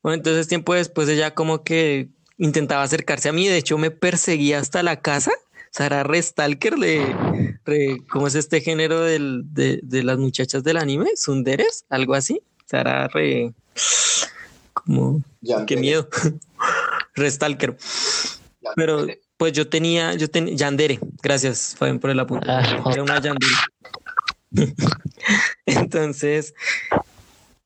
Bueno, 0.00 0.14
entonces 0.14 0.48
tiempo 0.48 0.74
después 0.74 1.08
ella 1.08 1.34
como 1.34 1.64
que 1.64 2.08
intentaba 2.38 2.82
acercarse 2.82 3.28
a 3.28 3.32
mí, 3.32 3.46
de 3.46 3.58
hecho 3.58 3.76
me 3.78 3.90
perseguía 3.90 4.60
hasta 4.60 4.82
la 4.82 5.00
casa 5.00 5.32
Sara 5.70 6.02
Restalker 6.02 6.76
de, 6.76 8.02
¿cómo 8.08 8.26
es 8.26 8.34
este 8.34 8.60
género 8.60 9.00
del, 9.02 9.42
de, 9.52 9.80
de, 9.82 10.02
las 10.02 10.18
muchachas 10.18 10.64
del 10.64 10.76
anime? 10.76 11.10
¿Sunderes? 11.16 11.84
¿Algo 11.88 12.14
así? 12.14 12.42
Sara 12.66 13.08
Re... 13.08 13.52
Como... 14.72 15.22
Qué 15.66 15.76
miedo. 15.76 16.08
Restalker. 17.14 17.76
Pero 18.76 19.06
pues 19.36 19.52
yo 19.52 19.68
tenía, 19.68 20.14
yo 20.14 20.28
tenía, 20.28 20.54
Yandere, 20.54 20.98
gracias 21.22 21.74
Fabián 21.78 21.98
por 21.98 22.10
el 22.10 22.20
apunte. 22.20 22.46
Ah, 22.50 22.82
Era 22.92 23.02
una 23.02 23.20
Yandere. 23.20 23.54
Entonces, 25.66 26.54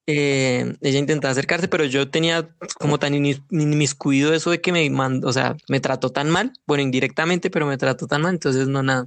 eh, 0.07 0.75
ella 0.81 0.99
intentaba 0.99 1.33
acercarse, 1.33 1.69
pero 1.69 1.85
yo 1.85 2.11
tenía 2.11 2.49
como 2.79 2.99
tan 2.99 3.15
inmiscuido 3.15 4.35
eso 4.35 4.51
de 4.51 4.61
que 4.61 4.73
me 4.73 4.89
mandó, 4.91 5.29
o 5.29 5.33
sea, 5.33 5.57
me 5.69 5.81
trató 5.81 6.11
tan 6.11 6.29
mal, 6.29 6.53
bueno, 6.67 6.83
indirectamente, 6.83 7.51
pero 7.51 7.67
me 7.67 7.79
trató 7.79 8.07
tan 8.07 8.23
mal, 8.23 8.35
entonces 8.35 8.67
no 8.67 8.83
nada. 8.83 9.07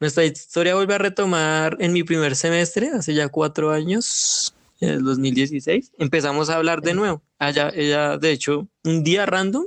Nuestra 0.00 0.24
historia 0.24 0.74
vuelve 0.74 0.94
a 0.94 0.98
retomar 0.98 1.76
en 1.78 1.92
mi 1.92 2.02
primer 2.02 2.34
semestre, 2.34 2.88
hace 2.88 3.12
ya 3.12 3.28
cuatro 3.28 3.70
años, 3.70 4.54
en 4.80 4.88
el 4.90 5.04
2016. 5.04 5.92
Empezamos 5.98 6.50
a 6.50 6.56
hablar 6.56 6.82
de 6.82 6.94
nuevo. 6.94 7.22
Allá, 7.38 7.70
ella, 7.74 8.18
de 8.18 8.32
hecho, 8.32 8.68
un 8.84 9.04
día 9.04 9.26
random, 9.26 9.64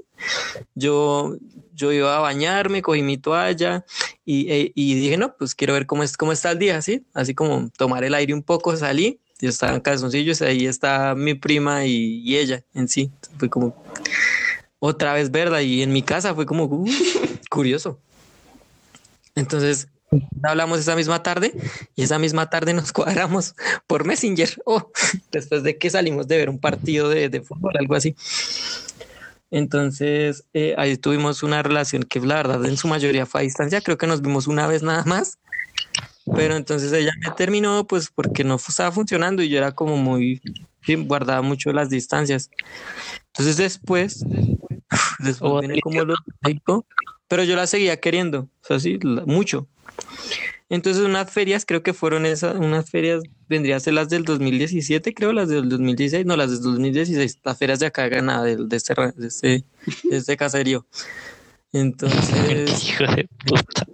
yo, 0.75 1.37
yo 1.73 1.91
iba 1.91 2.17
a 2.17 2.19
bañarme, 2.19 2.81
cogí 2.81 3.01
mi 3.01 3.17
toalla 3.17 3.85
y, 4.25 4.51
e, 4.51 4.71
y 4.75 4.95
dije, 4.95 5.17
no, 5.17 5.35
pues 5.37 5.55
quiero 5.55 5.73
ver 5.73 5.85
cómo, 5.85 6.03
es, 6.03 6.17
cómo 6.17 6.31
está 6.31 6.51
el 6.51 6.59
día, 6.59 6.77
así, 6.77 7.05
así 7.13 7.33
como 7.33 7.69
tomar 7.77 8.03
el 8.03 8.13
aire 8.13 8.33
un 8.33 8.43
poco, 8.43 8.75
salí, 8.75 9.19
yo 9.39 9.49
estaba 9.49 9.75
en 9.75 9.81
calzoncillos, 9.81 10.41
ahí 10.41 10.65
está 10.65 11.15
mi 11.15 11.33
prima 11.33 11.85
y, 11.85 12.21
y 12.23 12.37
ella 12.37 12.63
en 12.73 12.87
sí. 12.87 13.11
Fue 13.37 13.49
como 13.49 13.75
otra 14.79 15.13
vez 15.13 15.31
verdad 15.31 15.59
y 15.59 15.81
en 15.81 15.91
mi 15.91 16.01
casa 16.01 16.33
fue 16.33 16.45
como 16.45 16.65
uh, 16.65 16.89
curioso. 17.49 17.99
Entonces 19.35 19.87
hablamos 20.43 20.79
esa 20.79 20.95
misma 20.95 21.23
tarde 21.23 21.53
y 21.95 22.03
esa 22.03 22.19
misma 22.19 22.49
tarde 22.49 22.73
nos 22.73 22.91
cuadramos 22.93 23.55
por 23.87 24.05
Messenger. 24.05 24.61
Oh, 24.65 24.91
después 25.31 25.63
de 25.63 25.77
que 25.77 25.89
salimos 25.89 26.27
de 26.27 26.37
ver 26.37 26.49
un 26.49 26.59
partido 26.59 27.09
de, 27.09 27.29
de 27.29 27.41
fútbol, 27.41 27.73
algo 27.77 27.95
así. 27.95 28.15
Entonces 29.51 30.45
eh, 30.53 30.73
ahí 30.77 30.97
tuvimos 30.97 31.43
una 31.43 31.61
relación 31.61 32.03
que 32.03 32.19
la 32.19 32.35
verdad 32.35 32.65
en 32.65 32.77
su 32.77 32.87
mayoría 32.87 33.25
fue 33.25 33.41
a 33.41 33.43
distancia. 33.43 33.81
Creo 33.81 33.97
que 33.97 34.07
nos 34.07 34.21
vimos 34.21 34.47
una 34.47 34.67
vez 34.67 34.83
nada 34.83 35.03
más. 35.05 35.39
Pero 36.35 36.55
entonces 36.55 36.93
ella 36.93 37.11
me 37.19 37.31
terminó 37.31 37.85
pues 37.85 38.09
porque 38.09 38.45
no 38.45 38.55
estaba 38.55 38.93
funcionando 38.93 39.43
y 39.43 39.49
yo 39.49 39.57
era 39.57 39.73
como 39.73 39.97
muy, 39.97 40.41
guardaba 40.87 41.41
mucho 41.41 41.73
las 41.73 41.89
distancias. 41.89 42.49
Entonces 43.27 43.57
después 43.57 44.23
Después 45.19 45.61
viene 45.61 45.81
como 45.81 46.03
lo 46.03 46.15
pero 47.27 47.43
yo 47.43 47.55
la 47.55 47.65
seguía 47.65 47.99
queriendo, 47.99 48.41
o 48.41 48.65
sea, 48.67 48.79
sí, 48.79 48.99
mucho. 49.25 49.67
Entonces 50.69 51.03
unas 51.03 51.29
ferias, 51.31 51.65
creo 51.65 51.83
que 51.83 51.93
fueron 51.93 52.25
esas, 52.25 52.55
unas 52.55 52.89
ferias, 52.89 53.21
vendrían 53.47 53.77
a 53.77 53.79
ser 53.79 53.93
las 53.93 54.09
del 54.09 54.23
2017, 54.25 55.13
creo, 55.13 55.31
las 55.31 55.49
del 55.49 55.69
2016, 55.69 56.25
no, 56.25 56.35
las 56.35 56.49
del 56.49 56.61
2016, 56.61 57.39
las 57.43 57.57
ferias 57.57 57.79
de 57.79 57.85
acá 57.85 58.07
Granada, 58.07 58.43
de, 58.43 58.57
de, 58.57 58.75
este, 58.75 58.95
de, 59.15 59.27
este, 59.27 59.65
de 60.03 60.17
este 60.17 60.37
caserío. 60.37 60.85
Entonces... 61.73 62.83
Hijo 62.89 63.03
de 63.03 63.27
puta. 63.45 63.85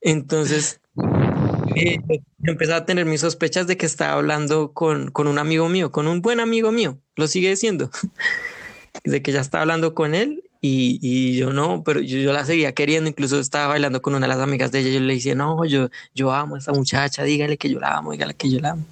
Entonces, 0.00 0.80
eh, 1.74 1.98
empecé 2.44 2.72
a 2.72 2.86
tener 2.86 3.04
mis 3.06 3.20
sospechas 3.20 3.66
de 3.66 3.76
que 3.76 3.86
estaba 3.86 4.14
hablando 4.14 4.72
con, 4.72 5.10
con 5.10 5.26
un 5.26 5.38
amigo 5.38 5.68
mío, 5.68 5.90
con 5.92 6.06
un 6.06 6.22
buen 6.22 6.40
amigo 6.40 6.72
mío, 6.72 6.98
lo 7.16 7.26
sigue 7.26 7.50
diciendo 7.50 7.90
de 9.04 9.22
que 9.22 9.32
ya 9.32 9.40
estaba 9.40 9.62
hablando 9.62 9.94
con 9.94 10.14
él 10.14 10.42
y, 10.60 10.98
y 11.02 11.36
yo 11.36 11.52
no, 11.52 11.82
pero 11.84 12.00
yo, 12.00 12.18
yo, 12.18 12.32
la 12.32 12.44
seguía 12.44 12.72
queriendo, 12.72 13.08
incluso 13.08 13.38
estaba 13.38 13.68
bailando 13.68 14.02
con 14.02 14.14
una 14.14 14.26
de 14.26 14.34
las 14.34 14.40
amigas 14.42 14.72
de 14.72 14.80
ella, 14.80 14.90
yo 14.90 15.00
le 15.00 15.14
decía, 15.14 15.34
no, 15.34 15.64
yo, 15.64 15.90
yo 16.14 16.32
amo 16.32 16.56
a 16.56 16.58
esta 16.58 16.72
muchacha, 16.72 17.22
dígale 17.22 17.56
que 17.56 17.68
yo 17.68 17.78
la 17.78 17.96
amo, 17.96 18.12
dígale 18.12 18.34
que 18.34 18.50
yo 18.50 18.60
la 18.60 18.70
amo. 18.70 18.84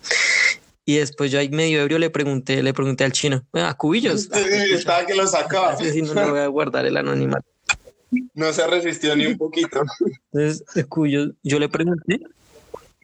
Y 0.86 0.96
después 0.96 1.30
yo 1.30 1.38
ahí 1.38 1.48
medio 1.48 1.80
ebrio 1.80 1.98
le 1.98 2.10
pregunté, 2.10 2.62
le 2.62 2.74
pregunté 2.74 3.04
al 3.04 3.12
chino, 3.12 3.42
a 3.54 3.74
cubillos. 3.74 4.28
Estaba 4.72 5.06
que 5.06 5.14
lo 5.14 5.26
sacaba. 5.26 5.76
Sí, 5.76 6.02
no 6.02 6.14
le 6.14 6.30
voy 6.30 6.40
a 6.40 6.46
guardar 6.48 6.84
el 6.84 6.96
anonimato. 6.96 7.46
No 8.34 8.52
se 8.52 8.66
resistió 8.66 9.16
ni 9.16 9.26
un 9.26 9.36
poquito. 9.36 9.82
Entonces, 10.32 10.86
Cubillos, 10.88 11.30
yo 11.42 11.58
le 11.58 11.68
pregunté, 11.68 12.20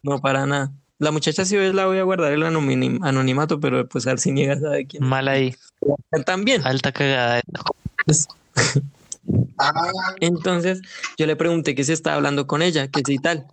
no 0.03 0.21
para 0.21 0.47
nada. 0.47 0.73
La 0.99 1.11
muchacha 1.11 1.45
si 1.45 1.57
ves 1.57 1.75
la 1.75 1.87
voy 1.87 1.99
a 1.99 2.03
guardar 2.03 2.33
el 2.33 2.43
anonimato, 2.43 3.59
pero 3.59 3.89
pues 3.89 4.07
Arciniega 4.07 4.61
sabe 4.61 4.87
quién. 4.87 5.03
Mal 5.03 5.29
ahí. 5.29 5.57
También. 6.27 6.65
Alta 6.67 6.93
cagada. 6.93 7.41
Ah. 9.59 10.15
Entonces 10.21 10.81
yo 11.19 11.27
le 11.27 11.37
pregunté 11.37 11.75
que 11.75 11.85
se 11.85 11.93
estaba 11.93 12.17
hablando 12.17 12.47
con 12.47 12.63
ella, 12.63 12.89
que 12.89 13.03
sí 13.05 13.19
tal. 13.19 13.47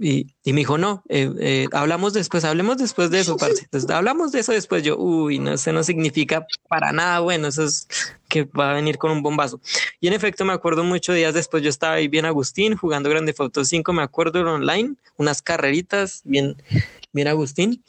Y, 0.00 0.28
y 0.44 0.52
me 0.52 0.60
dijo, 0.60 0.78
no, 0.78 1.02
eh, 1.08 1.28
eh, 1.40 1.66
hablamos 1.72 2.12
después, 2.12 2.44
hablemos 2.44 2.78
después 2.78 3.10
de 3.10 3.18
eso, 3.18 3.36
parce. 3.36 3.64
Entonces, 3.64 3.90
hablamos 3.90 4.30
de 4.30 4.40
eso 4.40 4.52
después. 4.52 4.84
Yo, 4.84 4.96
uy, 4.96 5.40
no, 5.40 5.54
eso 5.54 5.72
no 5.72 5.82
significa 5.82 6.46
para 6.68 6.92
nada 6.92 7.18
bueno, 7.18 7.48
eso 7.48 7.64
es 7.64 7.88
que 8.28 8.44
va 8.44 8.70
a 8.70 8.74
venir 8.74 8.96
con 8.96 9.10
un 9.10 9.22
bombazo. 9.22 9.60
Y 10.00 10.06
en 10.06 10.12
efecto, 10.12 10.44
me 10.44 10.52
acuerdo 10.52 10.84
muchos 10.84 11.16
días 11.16 11.34
después, 11.34 11.64
yo 11.64 11.68
estaba 11.68 11.94
ahí 11.94 12.06
bien 12.06 12.26
Agustín, 12.26 12.76
jugando 12.76 13.10
Grande 13.10 13.32
Foto 13.32 13.64
5, 13.64 13.92
me 13.92 14.02
acuerdo 14.02 14.40
online, 14.40 14.94
unas 15.16 15.42
carreritas, 15.42 16.22
bien, 16.24 16.56
bien 17.12 17.26
Agustín. 17.26 17.82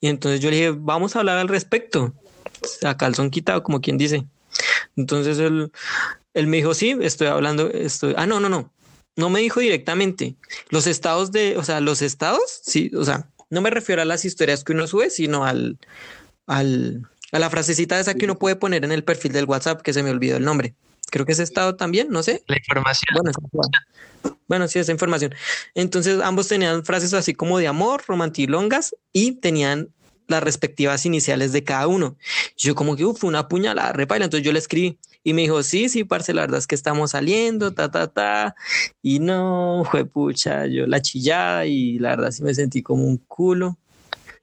Y 0.00 0.08
entonces 0.08 0.40
yo 0.40 0.50
le 0.50 0.56
dije, 0.56 0.70
vamos 0.70 1.16
a 1.16 1.18
hablar 1.18 1.36
al 1.36 1.48
respecto, 1.48 2.14
a 2.82 2.96
calzón 2.96 3.30
quitado, 3.30 3.62
como 3.62 3.82
quien 3.82 3.98
dice. 3.98 4.24
Entonces 4.96 5.38
él, 5.38 5.70
él 6.34 6.46
me 6.46 6.58
dijo, 6.58 6.74
sí, 6.74 6.96
estoy 7.00 7.28
hablando, 7.28 7.70
estoy, 7.70 8.14
ah, 8.16 8.26
no, 8.26 8.40
no, 8.40 8.48
no, 8.48 8.72
no 9.16 9.30
me 9.30 9.40
dijo 9.40 9.60
directamente. 9.60 10.36
Los 10.70 10.86
estados 10.86 11.32
de, 11.32 11.56
o 11.56 11.64
sea, 11.64 11.80
los 11.80 12.02
estados, 12.02 12.60
sí, 12.62 12.90
o 12.96 13.04
sea, 13.04 13.28
no 13.50 13.60
me 13.60 13.70
refiero 13.70 14.02
a 14.02 14.04
las 14.04 14.24
historias 14.24 14.64
que 14.64 14.72
uno 14.72 14.86
sube, 14.86 15.10
sino 15.10 15.44
al, 15.44 15.78
al, 16.46 17.08
a 17.32 17.38
la 17.38 17.50
frasecita 17.50 18.00
esa 18.00 18.14
que 18.14 18.24
uno 18.24 18.38
puede 18.38 18.56
poner 18.56 18.84
en 18.84 18.92
el 18.92 19.04
perfil 19.04 19.32
del 19.32 19.44
WhatsApp, 19.44 19.82
que 19.82 19.92
se 19.92 20.02
me 20.02 20.10
olvidó 20.10 20.36
el 20.36 20.44
nombre. 20.44 20.74
Creo 21.10 21.24
que 21.24 21.32
es 21.32 21.38
estado 21.38 21.76
también, 21.76 22.08
no 22.10 22.22
sé. 22.22 22.42
La 22.48 22.56
información. 22.58 23.06
Bueno, 23.14 23.30
bueno, 24.48 24.68
sí, 24.68 24.78
esa 24.78 24.92
información. 24.92 25.34
Entonces, 25.74 26.20
ambos 26.20 26.48
tenían 26.48 26.84
frases 26.84 27.14
así 27.14 27.34
como 27.34 27.58
de 27.58 27.68
amor, 27.68 28.02
romantilongas 28.06 28.94
y 29.12 29.32
tenían 29.32 29.90
las 30.28 30.42
respectivas 30.42 31.06
iniciales 31.06 31.52
de 31.52 31.64
cada 31.64 31.86
uno. 31.86 32.16
Yo 32.56 32.74
como 32.74 32.96
que, 32.96 33.04
uf, 33.04 33.24
una 33.24 33.48
puñalada, 33.48 33.92
repaila. 33.92 34.26
Entonces 34.26 34.44
yo 34.44 34.52
le 34.52 34.58
escribí, 34.58 34.98
y 35.26 35.34
me 35.34 35.42
dijo, 35.42 35.60
sí, 35.64 35.88
sí, 35.88 36.04
parce, 36.04 36.32
la 36.32 36.42
verdad 36.42 36.58
es 36.58 36.68
que 36.68 36.76
estamos 36.76 37.10
saliendo, 37.10 37.74
ta, 37.74 37.90
ta, 37.90 38.06
ta. 38.06 38.54
Y 39.02 39.18
no, 39.18 39.82
fue 39.90 40.04
pucha, 40.04 40.66
yo 40.66 40.86
la 40.86 41.02
chillada 41.02 41.66
y 41.66 41.98
la 41.98 42.10
verdad 42.10 42.30
sí 42.30 42.44
me 42.44 42.54
sentí 42.54 42.80
como 42.80 43.04
un 43.04 43.16
culo. 43.18 43.76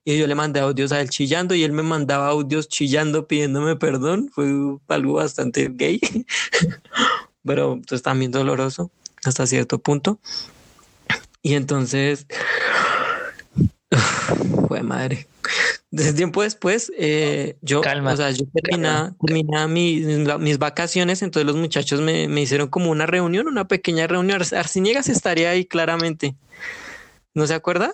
Y 0.03 0.17
yo 0.17 0.27
le 0.27 0.35
mandé 0.35 0.59
audios 0.59 0.91
a 0.91 0.99
él 0.99 1.09
chillando 1.09 1.55
y 1.55 1.63
él 1.63 1.71
me 1.71 1.83
mandaba 1.83 2.27
audios 2.27 2.67
chillando 2.67 3.27
pidiéndome 3.27 3.77
perdón. 3.77 4.29
Fue 4.33 4.45
algo 4.89 5.13
bastante 5.13 5.69
gay, 5.71 6.01
pero 7.45 7.79
pues 7.87 8.01
también 8.01 8.31
doloroso 8.31 8.91
hasta 9.23 9.47
cierto 9.47 9.79
punto. 9.79 10.19
Y 11.41 11.53
entonces, 11.53 12.27
fue 14.73 14.81
madre. 14.81 15.27
Desde 15.91 16.13
tiempo 16.13 16.41
después, 16.41 16.91
eh, 16.97 17.57
yo, 17.61 17.81
o 17.81 18.15
sea, 18.17 18.31
yo 18.31 18.45
terminaba, 18.51 19.67
mis, 19.67 20.57
vacaciones, 20.57 21.21
entonces 21.21 21.45
los 21.45 21.55
muchachos 21.55 22.01
me, 22.01 22.27
me, 22.27 22.41
hicieron 22.41 22.69
como 22.69 22.89
una 22.89 23.05
reunión, 23.05 23.47
una 23.47 23.67
pequeña 23.67 24.07
reunión. 24.07 24.41
Arciniegas 24.41 25.09
estaría 25.09 25.51
ahí 25.51 25.65
claramente. 25.65 26.35
¿No 27.35 27.45
se 27.45 27.53
acuerda? 27.53 27.93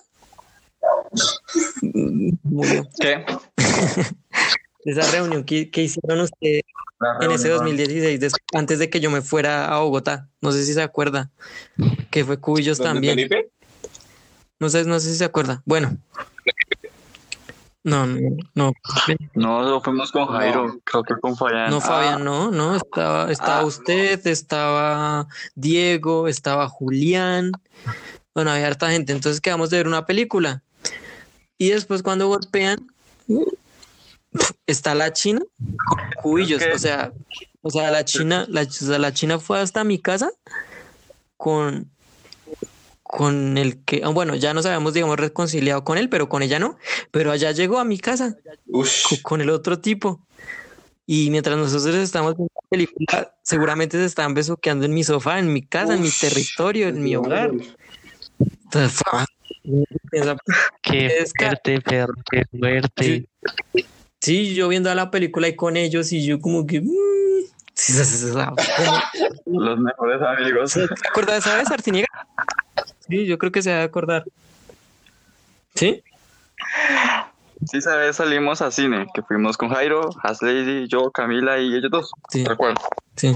¿Qué? 3.02 3.26
Esa 4.86 5.12
reunión 5.12 5.44
que, 5.44 5.70
que 5.70 5.84
hicieron 5.84 6.22
ustedes 6.22 6.64
en 7.20 7.32
ese 7.32 7.50
2016, 7.50 8.32
antes 8.54 8.80
de 8.80 8.90
que 8.90 9.02
yo 9.02 9.12
me 9.12 9.22
fuera 9.22 9.66
a 9.66 9.80
Bogotá. 9.80 10.30
No 10.40 10.54
sé 10.54 10.64
si 10.64 10.74
se 10.74 10.82
acuerda. 10.82 11.30
Que 12.10 12.24
fue 12.24 12.40
Cubillos 12.40 12.78
también. 12.78 13.16
Felipe? 13.16 13.52
No 14.58 14.70
sé, 14.70 14.86
no 14.86 15.02
sé 15.02 15.12
si 15.12 15.18
se 15.18 15.26
acuerda. 15.26 15.62
Bueno. 15.66 15.98
No, 17.84 18.06
no, 18.06 18.20
no. 18.56 18.74
No, 19.36 19.82
fuimos 19.82 20.12
con 20.12 20.28
Jairo, 20.28 20.80
creo 20.84 21.04
que 21.04 21.16
con 21.16 21.38
Fabián. 21.38 21.70
No, 21.70 21.80
Fabián, 21.80 22.24
no, 22.24 22.52
no, 22.52 22.76
estaba, 22.76 23.32
estaba 23.32 23.60
ah. 23.60 23.66
usted, 23.66 24.28
estaba 24.28 25.28
Diego, 25.56 26.28
estaba 26.28 26.68
Julián. 26.68 27.52
Bueno, 28.34 28.52
había 28.52 28.68
harta 28.68 28.92
gente, 28.92 29.14
entonces 29.14 29.40
quedamos 29.40 29.70
de 29.70 29.78
ver 29.78 29.88
una 29.88 30.06
película. 30.06 30.62
Y 31.58 31.70
después 31.70 32.04
cuando 32.04 32.28
golpean, 32.28 32.88
está 34.68 34.94
la 34.94 35.14
China 35.14 35.42
cubillos, 36.22 36.62
o 36.74 36.78
sea, 36.78 37.12
o 37.62 37.70
sea, 37.70 37.92
la 37.92 38.06
China, 38.06 38.46
la, 38.50 38.68
la 38.98 39.14
China 39.14 39.40
fue 39.40 39.60
hasta 39.60 39.84
mi 39.84 40.00
casa 40.00 40.32
con 41.38 41.90
con 43.12 43.58
el 43.58 43.84
que, 43.86 44.04
ah, 44.06 44.10
bueno, 44.10 44.36
ya 44.36 44.54
nos 44.54 44.68
habíamos, 44.68 44.94
digamos, 44.94 45.18
reconciliado 45.18 45.84
con 45.84 45.98
él, 45.98 46.10
pero 46.10 46.30
con 46.30 46.44
ella 46.44 46.60
no. 46.60 46.78
Pero 47.10 47.32
allá 47.32 47.52
llegó 47.52 47.80
a 47.80 47.84
mi 47.84 47.98
casa 47.98 48.38
con 49.24 49.42
el 49.42 49.50
otro 49.50 49.80
tipo. 49.80 50.28
Y 51.08 51.32
mientras 51.32 51.58
nosotros 51.58 51.96
estamos 51.96 52.38
viendo 52.38 52.54
la 52.54 52.70
película, 52.70 53.36
seguramente 53.42 53.98
se 53.98 54.06
estaban 54.06 54.36
besuqueando 54.36 54.86
en 54.86 54.94
mi 54.94 55.04
sofá, 55.04 55.40
en 55.40 55.52
mi 55.52 55.64
casa, 55.64 55.96
en 55.96 56.04
mi 56.04 56.12
territorio, 56.12 56.88
en 56.88 57.02
mi 57.02 57.16
hogar. 57.16 57.50
Entonces, 58.66 59.02
qué 60.84 61.26
fuerte, 61.36 61.82
perro, 61.82 62.14
qué 62.30 62.44
fuerte. 62.60 63.28
Sí, 64.22 64.54
yo 64.54 64.68
viendo 64.68 64.94
la 64.94 65.10
película 65.10 65.48
y 65.48 65.56
con 65.56 65.78
ellos 65.78 66.12
y 66.12 66.24
yo 66.24 66.40
como 66.40 66.68
que... 66.68 66.82
Mm, 66.82 66.90
Los 69.48 69.80
mejores 69.80 70.22
amigos. 70.22 70.74
¿Te 70.74 70.84
acuerdas 71.10 71.34
de 71.34 71.40
esa 71.40 71.58
vez, 71.58 71.72
Artiniega? 71.72 72.08
Sí, 73.10 73.26
yo 73.26 73.38
creo 73.38 73.52
que 73.52 73.62
se 73.62 73.74
va 73.74 73.82
a 73.82 73.84
acordar. 73.84 74.24
¿Sí? 75.76 76.04
Sí, 77.70 77.82
sabes, 77.82 78.16
salimos 78.16 78.62
a 78.62 78.72
cine, 78.72 79.08
que 79.14 79.22
fuimos 79.22 79.58
con 79.58 79.70
Jairo, 79.70 80.10
Haslady, 80.24 80.88
yo, 80.88 81.12
Camila 81.12 81.60
y 81.60 81.76
ellos 81.76 81.92
dos. 81.92 82.12
Sí. 82.30 82.46
Recuerdo. 82.46 82.82
Sí. 83.16 83.34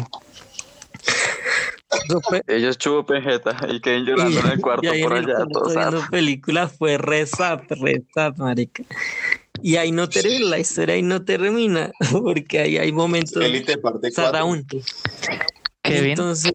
Ellos 2.48 2.78
chupen 2.78 3.22
jeta 3.22 3.56
y 3.70 3.82
queden 3.82 4.06
llorando 4.06 4.40
en 4.40 4.48
el 4.48 4.62
cuarto 4.62 4.90
por 5.02 5.14
allá. 5.14 5.46
Todos 5.52 5.76
viendo 5.76 6.06
película 6.10 6.68
fue 6.68 6.98
rezat, 6.98 7.64
rezat, 7.70 8.38
marica. 8.38 8.84
Y 9.62 9.76
ahí 9.76 9.92
no 9.92 10.10
termina, 10.10 10.50
la 10.50 10.60
historia 10.60 10.96
ahí 10.96 11.04
no 11.04 11.24
termina, 11.24 11.92
porque 12.12 12.60
ahí 12.60 12.78
hay 12.78 12.92
momentos. 12.92 13.44
Elite 13.44 13.78
parte 13.78 14.10
aún. 14.34 14.66
Qué 15.84 16.02
bien. 16.02 16.12
Entonces, 16.12 16.54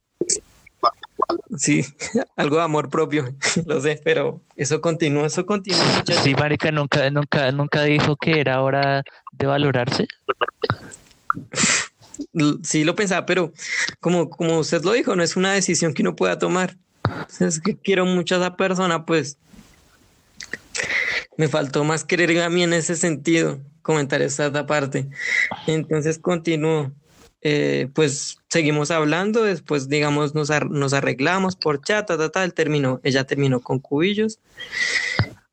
sí, 1.56 1.84
algo 2.36 2.56
de 2.56 2.62
amor 2.62 2.88
propio, 2.88 3.34
lo 3.66 3.80
sé, 3.80 4.00
pero 4.04 4.40
eso 4.56 4.80
continúa, 4.80 5.26
eso 5.26 5.46
continúa. 5.46 6.02
Sí, 6.22 6.34
marica, 6.34 6.70
nunca, 6.70 7.10
nunca, 7.10 7.50
nunca 7.52 7.82
dijo 7.82 8.16
que 8.16 8.40
era 8.40 8.62
hora 8.62 9.02
de 9.32 9.46
valorarse. 9.46 10.06
Sí, 12.62 12.84
lo 12.84 12.94
pensaba, 12.94 13.26
pero 13.26 13.52
como, 14.00 14.28
como 14.28 14.58
usted 14.58 14.82
lo 14.82 14.92
dijo, 14.92 15.14
no 15.14 15.22
es 15.22 15.36
una 15.36 15.52
decisión 15.52 15.94
que 15.94 16.02
uno 16.02 16.16
pueda 16.16 16.38
tomar. 16.38 16.76
Es 17.40 17.60
que 17.60 17.76
quiero 17.76 18.04
mucho 18.04 18.36
a 18.36 18.38
esa 18.38 18.56
persona, 18.56 19.06
pues 19.06 19.38
me 21.36 21.48
faltó 21.48 21.84
más 21.84 22.04
querer 22.04 22.40
a 22.42 22.50
mí 22.50 22.62
en 22.64 22.72
ese 22.72 22.96
sentido, 22.96 23.60
comentar 23.82 24.20
esta 24.20 24.66
parte. 24.66 25.08
Entonces 25.66 26.18
continúo. 26.18 26.92
Eh, 27.40 27.88
pues 27.94 28.38
seguimos 28.48 28.90
hablando, 28.90 29.44
después 29.44 29.88
digamos 29.88 30.34
nos, 30.34 30.50
nos 30.70 30.92
arreglamos 30.92 31.54
por 31.54 31.80
chat, 31.80 32.06
ta, 32.06 32.30
ta, 32.30 32.48
terminó, 32.48 33.00
ella 33.04 33.24
terminó 33.24 33.60
con 33.60 33.78
cubillos 33.78 34.40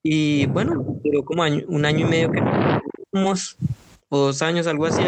y 0.01 0.47
bueno, 0.47 0.83
duró 1.03 1.23
como 1.23 1.43
un 1.43 1.85
año 1.85 2.07
y 2.07 2.09
medio 2.09 2.31
que 2.31 2.41
no 2.41 3.33
o 4.09 4.17
dos 4.17 4.41
años, 4.41 4.67
algo 4.67 4.85
así, 4.85 5.01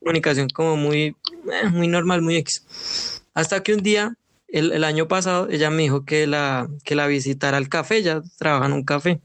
comunicación 0.00 0.48
como 0.48 0.76
muy, 0.76 1.16
eh, 1.50 1.68
muy 1.70 1.88
normal, 1.88 2.22
muy 2.22 2.36
X. 2.36 3.22
Hasta 3.34 3.62
que 3.62 3.74
un 3.74 3.82
día, 3.82 4.16
el, 4.48 4.84
año 4.84 5.08
pasado, 5.08 5.48
ella 5.50 5.70
me 5.70 5.82
dijo 5.82 6.04
que 6.04 6.26
la, 6.26 6.68
que 6.84 6.94
la 6.94 7.06
visitara 7.06 7.56
al 7.56 7.68
café, 7.68 7.96
ella 7.96 8.22
trabaja 8.38 8.66
en 8.66 8.72
un 8.72 8.84
café. 8.84 9.20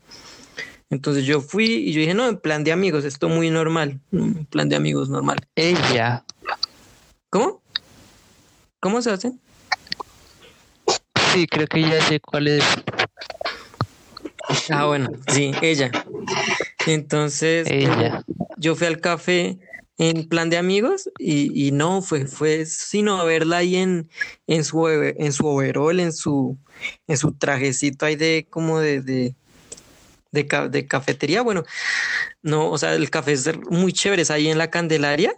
Entonces 0.89 1.25
yo 1.25 1.41
fui 1.41 1.65
y 1.65 1.91
yo 1.91 1.99
dije, 1.99 2.15
no, 2.15 2.27
en 2.27 2.37
plan 2.37 2.63
de 2.63 2.71
amigos, 2.71 3.05
esto 3.05 3.29
muy 3.29 3.49
normal, 3.49 3.99
en 4.11 4.45
plan 4.45 4.69
de 4.69 4.75
amigos 4.75 5.09
normal. 5.09 5.37
Ella. 5.55 6.23
¿Cómo? 7.29 7.61
¿Cómo 8.79 9.01
se 9.01 9.11
hace? 9.11 9.33
Sí, 11.31 11.45
creo 11.45 11.67
que 11.67 11.81
ya 11.81 12.01
sé 12.07 12.19
cuál 12.19 12.47
es. 12.47 12.63
Ah, 14.71 14.85
bueno, 14.85 15.11
sí, 15.27 15.51
ella. 15.61 15.91
Entonces, 16.87 17.67
ella. 17.69 18.23
yo 18.57 18.75
fui 18.75 18.87
al 18.87 18.99
café 18.99 19.59
en 19.99 20.27
plan 20.27 20.49
de 20.49 20.57
amigos 20.57 21.09
y, 21.19 21.67
y, 21.67 21.71
no 21.71 22.01
fue 22.01 22.25
fue 22.25 22.65
sino 22.65 23.23
verla 23.25 23.57
ahí 23.57 23.75
en 23.75 24.09
en 24.47 24.63
su 24.63 24.87
en 24.87 25.33
su 25.33 25.45
overall 25.45 25.99
en 25.99 26.13
su 26.13 26.57
en 27.07 27.17
su 27.17 27.33
trajecito 27.33 28.05
ahí 28.05 28.15
de 28.15 28.47
como 28.49 28.79
de, 28.79 29.01
de 29.01 29.35
de, 30.31 30.87
cafetería 30.87 31.41
bueno 31.41 31.65
no 32.41 32.69
o 32.71 32.77
sea 32.77 32.93
el 32.93 33.09
café 33.09 33.33
es 33.33 33.49
muy 33.69 33.91
chévere 33.91 34.21
es 34.21 34.31
ahí 34.31 34.47
en 34.47 34.57
la 34.57 34.69
Candelaria 34.69 35.33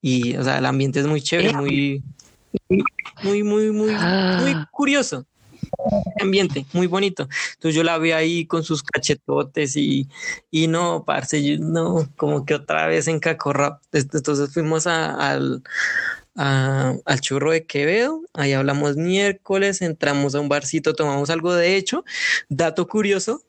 y 0.00 0.36
o 0.36 0.44
sea 0.44 0.58
el 0.58 0.66
ambiente 0.66 1.00
es 1.00 1.06
muy 1.06 1.20
chévere 1.20 1.52
muy 1.52 2.02
muy 3.22 3.42
muy 3.42 3.70
muy 3.72 3.90
muy 3.92 3.92
ah. 3.96 4.68
curioso 4.70 5.26
ambiente 6.20 6.66
muy 6.72 6.86
bonito. 6.86 7.28
Entonces 7.54 7.74
yo 7.74 7.82
la 7.82 7.98
vi 7.98 8.12
ahí 8.12 8.46
con 8.46 8.64
sus 8.64 8.82
cachetotes 8.82 9.76
y, 9.76 10.08
y 10.50 10.66
no, 10.66 11.04
parce, 11.04 11.58
no, 11.58 12.08
como 12.16 12.44
que 12.44 12.54
otra 12.54 12.86
vez 12.86 13.08
en 13.08 13.20
Cacorra. 13.20 13.80
Entonces 13.92 14.52
fuimos 14.52 14.86
al, 14.86 15.62
al 16.34 17.20
churro 17.20 17.52
de 17.52 17.66
Quevedo, 17.66 18.22
ahí 18.34 18.52
hablamos 18.52 18.96
miércoles, 18.96 19.82
entramos 19.82 20.34
a 20.34 20.40
un 20.40 20.48
barcito, 20.48 20.94
tomamos 20.94 21.30
algo 21.30 21.54
de 21.54 21.76
hecho. 21.76 22.04
Dato 22.48 22.86
curioso, 22.86 23.42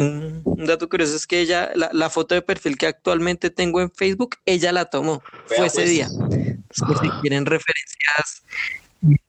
un, 0.00 0.42
dato 0.66 0.88
curioso 0.88 1.16
es 1.16 1.26
que 1.26 1.40
ella, 1.40 1.70
la, 1.74 2.10
foto 2.10 2.34
de 2.34 2.42
perfil 2.42 2.76
que 2.76 2.86
actualmente 2.86 3.50
tengo 3.50 3.80
en 3.80 3.90
Facebook, 3.90 4.36
ella 4.46 4.72
la 4.72 4.86
tomó, 4.86 5.22
fue 5.46 5.66
ese 5.66 5.82
pues. 5.82 5.90
día. 5.90 6.08
Por 6.86 6.98
si 7.00 7.08
quieren 7.20 7.46
referencias 7.46 8.42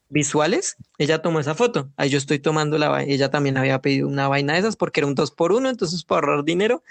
visuales, 0.09 0.75
ella 0.97 1.21
tomó 1.21 1.39
esa 1.39 1.55
foto. 1.55 1.89
Ahí 1.95 2.09
yo 2.09 2.17
estoy 2.17 2.39
tomando 2.39 2.77
la 2.77 2.89
vaina. 2.89 3.13
Ella 3.13 3.29
también 3.29 3.57
había 3.57 3.79
pedido 3.79 4.07
una 4.07 4.27
vaina 4.27 4.53
de 4.53 4.59
esas 4.59 4.75
porque 4.75 4.99
era 4.99 5.07
un 5.07 5.15
dos 5.15 5.31
por 5.31 5.51
uno, 5.51 5.69
entonces 5.69 6.03
para 6.03 6.27
ahorrar 6.27 6.43
dinero. 6.43 6.83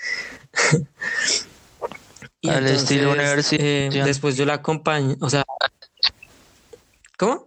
y 2.41 2.49
Al 2.49 2.67
estilo 2.67 3.15
eh, 3.17 3.91
después 4.05 4.37
yo 4.37 4.47
la 4.47 4.55
acompañé, 4.55 5.17
o 5.21 5.29
sea, 5.29 5.45
¿cómo? 7.17 7.47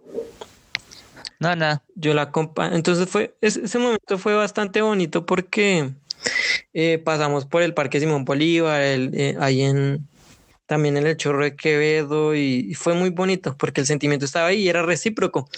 No, 1.42 1.56
no. 1.56 1.82
Yo 1.96 2.14
la 2.14 2.22
acompañé. 2.22 2.76
Entonces 2.76 3.08
fue, 3.08 3.34
ese, 3.40 3.78
momento 3.78 4.16
fue 4.16 4.34
bastante 4.34 4.80
bonito 4.80 5.26
porque 5.26 5.90
eh, 6.74 6.98
pasamos 6.98 7.46
por 7.46 7.62
el 7.62 7.74
Parque 7.74 8.00
Simón 8.00 8.24
Bolívar, 8.24 8.80
eh, 8.82 9.36
ahí 9.40 9.62
en, 9.62 10.08
también 10.66 10.96
en 10.96 11.06
el 11.06 11.16
Chorro 11.16 11.44
de 11.44 11.54
Quevedo 11.54 12.34
y, 12.34 12.74
fue 12.74 12.94
muy 12.94 13.10
bonito 13.10 13.56
porque 13.58 13.80
el 13.80 13.86
sentimiento 13.86 14.24
estaba 14.24 14.48
ahí 14.48 14.62
y 14.62 14.68
era 14.68 14.82
recíproco. 14.82 15.48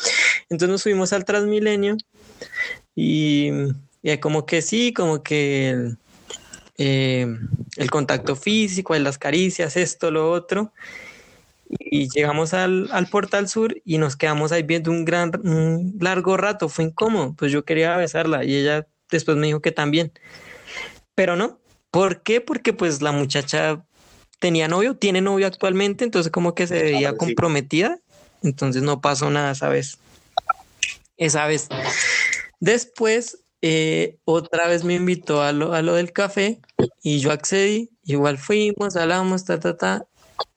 Entonces 0.48 0.68
nos 0.68 0.82
subimos 0.82 1.12
al 1.12 1.24
Transmilenio 1.24 1.96
y, 2.94 3.50
y 4.02 4.18
como 4.18 4.46
que 4.46 4.62
sí, 4.62 4.92
como 4.92 5.22
que 5.22 5.70
el, 5.70 5.98
eh, 6.78 7.86
contacto 7.90 8.36
físico, 8.36 8.96
las 8.96 9.18
caricias, 9.18 9.76
esto, 9.76 10.10
lo 10.10 10.30
otro. 10.30 10.72
Y 11.68 12.08
llegamos 12.10 12.52
al, 12.54 12.88
al, 12.92 13.06
portal 13.06 13.48
sur 13.48 13.76
y 13.84 13.98
nos 13.98 14.16
quedamos 14.16 14.52
ahí 14.52 14.62
viendo 14.62 14.90
un 14.90 15.04
gran, 15.04 15.30
un 15.44 15.96
largo 16.00 16.36
rato. 16.36 16.68
Fue 16.68 16.84
incómodo, 16.84 17.34
pues 17.36 17.52
yo 17.52 17.64
quería 17.64 17.96
besarla 17.96 18.44
y 18.44 18.54
ella 18.56 18.86
después 19.10 19.36
me 19.36 19.46
dijo 19.46 19.60
que 19.60 19.72
también. 19.72 20.12
Pero 21.14 21.36
no. 21.36 21.60
¿Por 21.90 22.22
qué? 22.22 22.40
Porque 22.40 22.72
pues 22.72 23.02
la 23.02 23.12
muchacha 23.12 23.84
tenía 24.38 24.68
novio, 24.68 24.96
tiene 24.96 25.20
novio 25.20 25.46
actualmente, 25.46 26.04
entonces 26.04 26.30
como 26.30 26.54
que 26.54 26.66
se 26.66 26.82
veía 26.82 27.16
comprometida, 27.16 28.00
entonces 28.42 28.82
no 28.82 29.00
pasó 29.00 29.30
nada 29.30 29.52
esa 29.52 29.68
vez. 29.68 29.98
Esa 31.16 31.46
vez. 31.46 31.68
Después, 32.60 33.38
eh, 33.62 34.18
otra 34.24 34.66
vez 34.66 34.84
me 34.84 34.94
invitó 34.94 35.42
a 35.42 35.52
lo, 35.52 35.72
a 35.72 35.82
lo 35.82 35.94
del 35.94 36.12
café 36.12 36.60
y 37.02 37.20
yo 37.20 37.30
accedí, 37.30 37.90
igual 38.02 38.38
fuimos, 38.38 38.96
hablamos, 38.96 39.44
ta, 39.44 39.60
ta, 39.60 39.76
ta, 39.76 40.06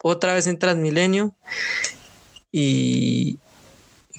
otra 0.01 0.34
vez 0.34 0.47
en 0.47 0.59
Transmilenio 0.59 1.35
y 2.51 3.39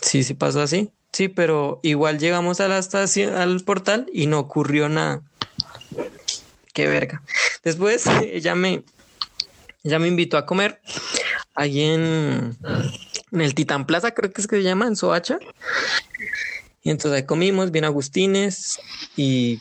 sí, 0.00 0.22
sí 0.22 0.34
pasó 0.34 0.62
así. 0.62 0.90
Sí, 1.12 1.28
pero 1.28 1.80
igual 1.82 2.18
llegamos 2.18 2.60
a 2.60 2.68
la 2.68 2.78
estación, 2.78 3.34
al 3.34 3.60
portal 3.60 4.06
y 4.12 4.26
no 4.26 4.38
ocurrió 4.38 4.88
nada. 4.88 5.22
Qué 6.78 6.86
verga. 6.86 7.20
Después 7.64 8.06
ella 8.22 8.54
me, 8.54 8.84
ella 9.82 9.98
me 9.98 10.06
invitó 10.06 10.38
a 10.38 10.46
comer 10.46 10.80
ahí 11.56 11.80
en, 11.80 12.56
en 13.32 13.40
el 13.40 13.52
Titán 13.56 13.84
Plaza, 13.84 14.12
creo 14.12 14.32
que 14.32 14.40
es 14.40 14.46
que 14.46 14.58
se 14.58 14.62
llama, 14.62 14.86
en 14.86 14.94
Soacha. 14.94 15.40
Y 16.80 16.90
entonces 16.90 17.16
ahí 17.16 17.26
comimos, 17.26 17.72
bien 17.72 17.84
Agustines 17.84 18.78
y... 19.16 19.58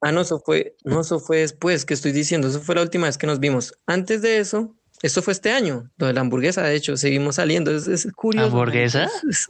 Ah, 0.00 0.12
no, 0.12 0.20
eso 0.20 0.38
fue, 0.38 0.76
no, 0.84 1.00
eso 1.00 1.18
fue 1.18 1.38
después 1.38 1.84
que 1.84 1.94
estoy 1.94 2.12
diciendo, 2.12 2.46
eso 2.46 2.60
fue 2.60 2.76
la 2.76 2.82
última 2.82 3.08
vez 3.08 3.18
que 3.18 3.26
nos 3.26 3.40
vimos. 3.40 3.76
Antes 3.84 4.22
de 4.22 4.38
eso, 4.38 4.72
esto 5.02 5.20
fue 5.20 5.32
este 5.32 5.50
año, 5.50 5.90
lo 5.96 6.06
de 6.06 6.12
la 6.12 6.20
hamburguesa, 6.20 6.62
de 6.62 6.76
hecho, 6.76 6.96
seguimos 6.96 7.34
saliendo, 7.34 7.74
es, 7.74 7.88
es 7.88 8.06
curioso. 8.14 8.46
¿Hamburguesa? 8.46 9.10
Es, 9.28 9.48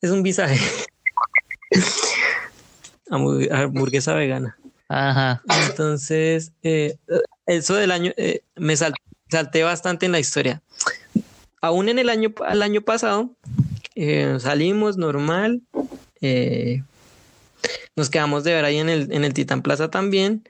es, 0.00 0.10
un 0.12 0.22
visaje. 0.22 0.60
hamburguesa 3.10 4.14
vegana. 4.14 4.56
Ajá. 4.88 5.42
Entonces, 5.68 6.52
eh, 6.62 6.96
eso 7.46 7.74
del 7.74 7.90
año, 7.90 8.12
eh, 8.16 8.42
me 8.56 8.76
salté 8.76 9.62
bastante 9.62 10.06
en 10.06 10.12
la 10.12 10.20
historia. 10.20 10.62
Aún 11.60 11.88
en 11.88 11.98
el 11.98 12.08
año, 12.08 12.34
el 12.50 12.62
año 12.62 12.82
pasado, 12.82 13.30
eh, 13.94 14.36
salimos 14.40 14.96
normal, 14.96 15.62
eh, 16.20 16.82
nos 17.96 18.10
quedamos 18.10 18.44
de 18.44 18.52
ver 18.54 18.64
ahí 18.64 18.78
en 18.78 18.88
el, 18.88 19.12
en 19.12 19.24
el 19.24 19.32
Titán 19.34 19.62
Plaza 19.62 19.90
también. 19.90 20.46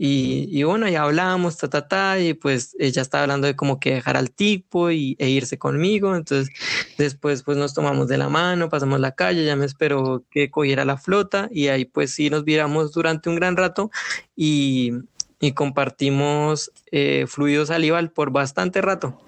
Y, 0.00 0.62
bueno, 0.62 0.86
ya 0.88 1.02
hablábamos, 1.02 1.56
ta, 1.56 1.68
ta, 1.68 1.88
ta, 1.88 2.20
y 2.20 2.32
pues 2.32 2.76
ella 2.78 3.02
estaba 3.02 3.22
hablando 3.22 3.48
de 3.48 3.56
como 3.56 3.80
que 3.80 3.94
dejar 3.94 4.16
al 4.16 4.30
tipo 4.30 4.92
y, 4.92 5.16
e 5.18 5.28
irse 5.28 5.58
conmigo. 5.58 6.14
Entonces, 6.14 6.54
después 6.98 7.42
pues 7.42 7.56
nos 7.58 7.74
tomamos 7.74 8.06
de 8.06 8.16
la 8.16 8.28
mano, 8.28 8.68
pasamos 8.68 9.00
la 9.00 9.16
calle, 9.16 9.44
ya 9.44 9.56
me 9.56 9.66
esperó 9.66 10.24
que 10.30 10.52
cogiera 10.52 10.84
la 10.84 10.98
flota 10.98 11.48
y 11.50 11.66
ahí 11.66 11.84
pues 11.84 12.12
sí 12.12 12.30
nos 12.30 12.44
viéramos 12.44 12.92
durante 12.92 13.28
un 13.28 13.34
gran 13.34 13.56
rato 13.56 13.90
y, 14.36 14.92
y 15.40 15.50
compartimos 15.50 16.70
eh, 16.92 17.24
fluido 17.26 17.66
salival 17.66 18.12
por 18.12 18.30
bastante 18.30 18.80
rato. 18.80 19.20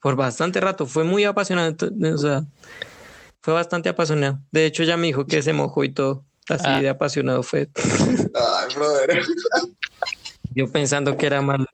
Por 0.00 0.14
bastante 0.14 0.60
rato. 0.60 0.86
Fue 0.86 1.02
muy 1.02 1.24
apasionado. 1.24 1.74
O 2.14 2.18
sea, 2.18 2.44
fue 3.40 3.52
bastante 3.52 3.88
apasionado. 3.88 4.38
De 4.52 4.66
hecho, 4.66 4.84
ya 4.84 4.96
me 4.96 5.08
dijo 5.08 5.26
que 5.26 5.42
se 5.42 5.52
mojó 5.52 5.82
y 5.82 5.88
todo. 5.88 6.24
Así 6.48 6.64
ah. 6.66 6.80
de 6.80 6.88
apasionado 6.88 7.42
fue. 7.42 7.68
Ay, 8.34 8.74
brother. 8.74 9.22
Yo 10.54 10.70
pensando 10.70 11.16
que 11.16 11.26
era 11.26 11.40
mal. 11.40 11.66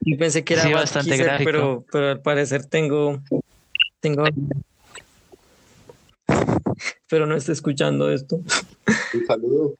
Yo 0.00 0.18
pensé 0.18 0.44
que 0.44 0.54
era 0.54 0.68
bastante 0.70 1.16
pero, 1.44 1.84
pero 1.90 2.10
al 2.10 2.20
parecer 2.20 2.66
tengo, 2.66 3.22
tengo, 4.00 4.24
pero 7.08 7.26
no 7.26 7.36
está 7.36 7.52
escuchando 7.52 8.10
esto. 8.10 8.36
Un 9.14 9.26
saludo. 9.26 9.74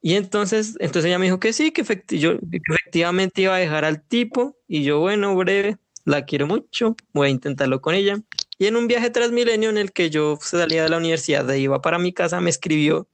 Y 0.00 0.14
entonces, 0.14 0.76
entonces 0.78 1.06
ella 1.06 1.18
me 1.18 1.26
dijo 1.26 1.40
que 1.40 1.52
sí, 1.52 1.70
que, 1.70 1.82
yo, 2.18 2.38
que 2.38 2.60
efectivamente 2.68 3.42
iba 3.42 3.54
a 3.54 3.58
dejar 3.58 3.84
al 3.84 4.02
tipo 4.02 4.56
y 4.68 4.84
yo, 4.84 5.00
bueno, 5.00 5.34
breve, 5.36 5.78
la 6.04 6.24
quiero 6.24 6.46
mucho, 6.46 6.96
voy 7.12 7.28
a 7.28 7.30
intentarlo 7.30 7.80
con 7.80 7.94
ella. 7.94 8.20
Y 8.62 8.68
en 8.68 8.76
un 8.76 8.86
viaje 8.86 9.10
transmilenio 9.10 9.70
en 9.70 9.76
el 9.76 9.90
que 9.90 10.08
yo 10.08 10.38
salía 10.40 10.84
de 10.84 10.88
la 10.88 10.98
universidad 10.98 11.50
e 11.50 11.58
iba 11.58 11.82
para 11.82 11.98
mi 11.98 12.12
casa, 12.12 12.40
me 12.40 12.48
escribió 12.48 13.08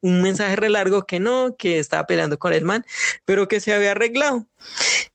un 0.00 0.22
mensaje 0.22 0.54
re 0.54 0.68
largo 0.68 1.06
que 1.06 1.18
no, 1.18 1.56
que 1.58 1.80
estaba 1.80 2.06
peleando 2.06 2.38
con 2.38 2.52
el 2.52 2.64
man, 2.64 2.86
pero 3.24 3.48
que 3.48 3.58
se 3.58 3.74
había 3.74 3.90
arreglado. 3.90 4.46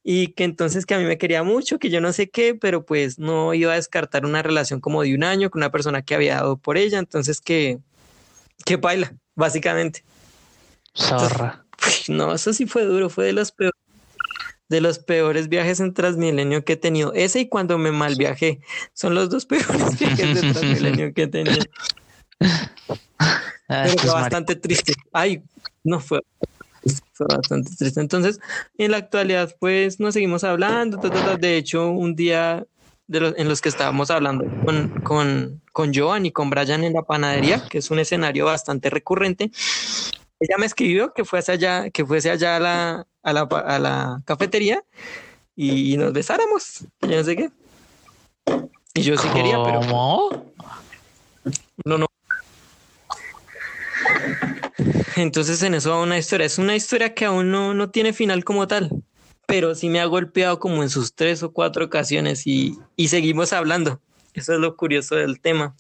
Y 0.04 0.34
que 0.34 0.44
entonces 0.44 0.86
que 0.86 0.94
a 0.94 0.98
mí 0.98 1.06
me 1.06 1.18
quería 1.18 1.42
mucho, 1.44 1.80
que 1.80 1.90
yo 1.90 2.02
no 2.02 2.12
sé 2.12 2.30
qué, 2.30 2.54
pero 2.54 2.86
pues 2.86 3.18
no 3.18 3.54
iba 3.54 3.72
a 3.72 3.76
descartar 3.78 4.26
una 4.26 4.44
relación 4.44 4.82
como 4.82 5.04
de 5.04 5.16
un 5.16 5.24
año 5.24 5.50
con 5.50 5.62
una 5.62 5.72
persona 5.72 6.02
que 6.02 6.16
había 6.16 6.36
dado 6.36 6.58
por 6.58 6.78
ella. 6.78 7.00
Entonces 7.00 7.40
que, 7.40 7.80
que 8.66 8.76
baila, 8.76 9.16
básicamente. 9.36 10.04
Zorra. 10.98 11.66
no, 12.10 12.34
eso 12.34 12.52
sí 12.52 12.66
fue 12.66 12.84
duro, 12.84 13.10
fue 13.10 13.24
de 13.28 13.32
los 13.32 13.54
peores 13.54 13.87
de 14.70 14.82
los 14.82 15.00
peores 15.00 15.50
viajes 15.50 15.80
en 15.80 15.94
Transmilenio 15.94 16.64
que 16.64 16.74
he 16.74 16.78
tenido. 16.78 17.14
Ese 17.14 17.42
y 17.42 17.48
cuando 17.48 17.78
me 17.78 17.92
mal 17.92 18.16
viajé. 18.16 18.60
Son 18.94 19.16
los 19.16 19.30
dos 19.30 19.46
peores 19.48 20.00
viajes 20.00 20.42
de 20.42 20.52
Transmilenio 20.54 21.14
que 21.14 21.24
he 21.24 21.28
tenido. 21.28 21.64
Ah, 23.70 23.84
Pero 23.86 23.98
fue 23.98 24.12
bastante 24.12 24.56
triste. 24.56 24.94
Ay, 25.12 25.42
no 25.84 26.00
fue. 26.00 26.22
Fue 27.14 27.28
bastante 27.28 27.72
triste. 27.76 28.00
Entonces, 28.00 28.40
en 28.78 28.92
la 28.92 28.98
actualidad, 28.98 29.56
pues 29.60 30.00
nos 30.00 30.14
seguimos 30.14 30.44
hablando. 30.44 30.98
De 30.98 31.58
hecho, 31.58 31.90
un 31.90 32.16
día 32.16 32.66
de 33.08 33.20
los, 33.20 33.34
en 33.38 33.50
los 33.50 33.62
que 33.62 33.70
estábamos 33.70 34.12
hablando 34.12 34.46
con, 34.66 34.90
con, 35.02 35.62
con 35.72 35.94
Joan 35.94 36.26
y 36.26 36.32
con 36.32 36.50
Brian 36.50 36.84
en 36.84 36.94
la 36.94 37.04
panadería, 37.04 37.66
que 37.70 37.80
es 37.80 37.90
un 37.90 38.00
escenario 38.00 38.46
bastante 38.46 38.90
recurrente, 38.90 39.52
ella 40.40 40.58
me 40.60 40.66
escribió 40.66 41.14
que 41.14 41.26
fuese 41.26 41.54
allá, 41.54 41.90
que 41.90 42.06
fuese 42.06 42.30
allá 42.30 42.58
a 42.58 42.60
la, 42.60 43.08
a 43.28 43.34
la, 43.34 43.42
a 43.42 43.80
la 43.80 44.22
cafetería 44.24 44.82
y 45.54 45.98
nos 45.98 46.14
besáramos. 46.14 46.86
Yo 47.02 47.18
no 47.18 47.24
sé 47.26 47.36
qué. 47.36 47.50
Y 48.94 49.02
yo 49.02 49.18
sí 49.18 49.28
quería, 49.34 49.62
pero. 49.64 49.82
No, 51.84 51.98
no. 51.98 52.08
Entonces 55.18 55.62
en 55.62 55.74
eso 55.74 55.90
va 55.90 56.02
una 56.02 56.18
historia. 56.18 56.46
Es 56.46 56.58
una 56.58 56.76
historia 56.76 57.14
que 57.14 57.26
aún 57.26 57.52
no, 57.52 57.74
no 57.74 57.90
tiene 57.90 58.14
final 58.14 58.46
como 58.46 58.66
tal. 58.66 59.04
Pero 59.46 59.76
sí 59.76 59.90
me 59.90 60.00
ha 60.00 60.06
golpeado 60.06 60.60
como 60.60 60.82
en 60.84 60.90
sus 60.90 61.14
tres 61.14 61.44
o 61.44 61.52
cuatro 61.52 61.84
ocasiones 61.84 62.48
y, 62.48 62.78
y 62.96 63.10
seguimos 63.10 63.52
hablando. 63.52 64.00
Eso 64.34 64.54
es 64.54 64.60
lo 64.60 64.78
curioso 64.78 65.16
del 65.16 65.42
tema. 65.42 65.76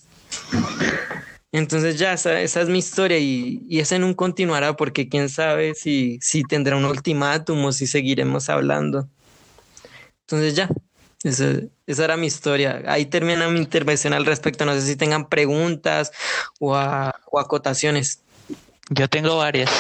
Entonces 1.58 1.98
ya 1.98 2.14
esa, 2.14 2.40
es 2.40 2.70
mi 2.70 2.78
historia 2.78 3.18
y, 3.18 3.64
y 3.68 3.80
ese 3.80 3.96
un 3.98 4.14
continuará 4.14 4.76
porque 4.76 5.10
quién 5.10 5.28
sabe 5.28 5.74
si, 5.74 6.20
si 6.22 6.44
tendrá 6.44 6.76
un 6.76 6.86
ultimátum 6.86 7.66
o 7.66 7.72
si 7.72 7.88
seguiremos 7.88 8.48
hablando. 8.50 9.10
Entonces 10.22 10.56
ya, 10.56 10.70
esa, 11.24 11.46
esa, 11.88 12.04
era 12.04 12.16
mi 12.16 12.28
historia. 12.28 12.84
Ahí 12.86 13.08
termina 13.08 13.50
mi 13.50 13.58
intervención 13.58 14.14
al 14.14 14.28
respecto. 14.28 14.66
No 14.66 14.74
sé 14.74 14.82
si 14.82 14.96
tengan 14.96 15.28
preguntas 15.28 16.12
o, 16.60 16.74
o 16.76 17.40
acotaciones. 17.40 18.22
Yo 18.92 19.08
tengo 19.10 19.38
varias. 19.38 19.72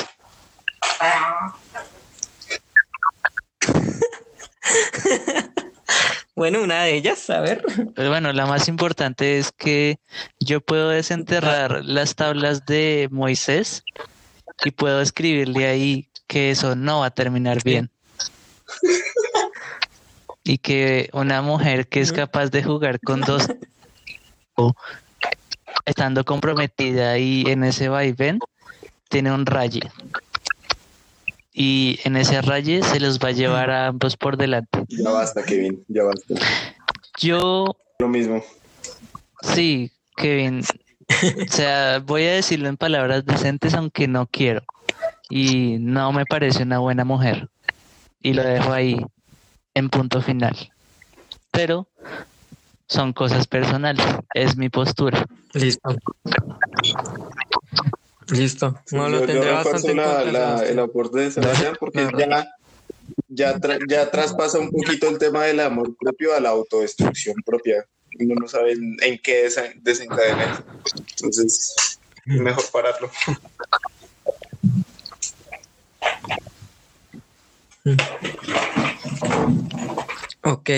Bueno, 6.37 6.61
una 6.61 6.83
de 6.83 6.93
ellas, 6.93 7.31
a 7.31 7.39
ver. 7.39 7.63
Pero 7.95 8.09
bueno, 8.09 8.31
la 8.31 8.45
más 8.45 8.67
importante 8.67 9.39
es 9.39 9.51
que 9.51 9.97
yo 10.39 10.61
puedo 10.61 10.89
desenterrar 10.89 11.83
las 11.83 12.13
tablas 12.13 12.63
de 12.67 13.09
Moisés 13.09 13.83
y 14.63 14.69
puedo 14.69 15.01
escribirle 15.01 15.65
ahí 15.65 16.11
que 16.27 16.51
eso 16.51 16.75
no 16.75 16.99
va 16.99 17.07
a 17.07 17.09
terminar 17.09 17.63
bien. 17.63 17.89
y 20.43 20.59
que 20.59 21.09
una 21.11 21.41
mujer 21.41 21.87
que 21.87 22.01
es 22.01 22.13
capaz 22.13 22.51
de 22.51 22.61
jugar 22.61 22.99
con 22.99 23.21
dos 23.21 23.47
estando 25.85 26.23
comprometida 26.23 27.17
y 27.17 27.45
en 27.47 27.63
ese 27.63 27.89
vaivén 27.89 28.37
tiene 29.09 29.31
un 29.31 29.47
raye 29.47 29.81
y 31.59 31.99
en 32.03 32.15
ese 32.17 32.39
raye 32.43 32.83
se 32.83 32.99
los 32.99 33.17
va 33.17 33.29
a 33.29 33.31
llevar 33.31 33.71
a 33.71 33.87
ambos 33.87 34.15
por 34.15 34.37
delante. 34.37 34.83
Ya 34.89 35.09
basta, 35.09 35.43
Kevin, 35.43 35.83
ya 35.87 36.03
basta. 36.03 36.35
Yo... 37.19 37.75
Lo 37.97 38.07
mismo. 38.07 38.43
Sí, 39.41 39.91
Kevin. 40.15 40.61
o 41.49 41.51
sea, 41.51 41.97
voy 42.05 42.25
a 42.25 42.33
decirlo 42.33 42.69
en 42.69 42.77
palabras 42.77 43.25
decentes 43.25 43.73
aunque 43.73 44.07
no 44.07 44.27
quiero. 44.27 44.61
Y 45.31 45.77
no 45.79 46.11
me 46.11 46.27
parece 46.27 46.61
una 46.61 46.77
buena 46.77 47.03
mujer. 47.03 47.49
Y 48.21 48.33
lo 48.33 48.43
dejo 48.43 48.71
ahí 48.71 49.03
en 49.73 49.89
punto 49.89 50.21
final. 50.21 50.55
Pero 51.49 51.87
son 52.87 53.13
cosas 53.13 53.47
personales, 53.47 54.05
es 54.35 54.57
mi 54.57 54.69
postura. 54.69 55.25
Listo. 55.53 55.89
Listo. 58.31 58.79
No 58.91 59.09
lo 59.09 59.21
tendré 59.21 59.51
bastante 59.51 59.95
la, 59.95 60.63
el 60.65 60.79
aporte 60.79 61.19
de 61.19 61.31
Sebastián 61.31 61.75
porque 61.79 62.07
ya, 62.17 62.45
ya, 63.29 63.59
ya 63.87 64.11
traspasa 64.11 64.59
un 64.59 64.69
poquito 64.69 65.09
el 65.09 65.17
tema 65.17 65.45
del 65.45 65.59
amor 65.59 65.95
propio 65.97 66.35
a 66.35 66.39
la 66.39 66.49
autodestrucción 66.49 67.35
propia. 67.45 67.85
Uno 68.19 68.35
no 68.39 68.47
sabe 68.47 68.73
en, 68.73 69.19
qué 69.23 69.49
desencadena. 69.81 70.63
Entonces, 71.15 71.75
mejor 72.25 72.63
pararlo. 72.71 73.09
Ok, 80.43 80.69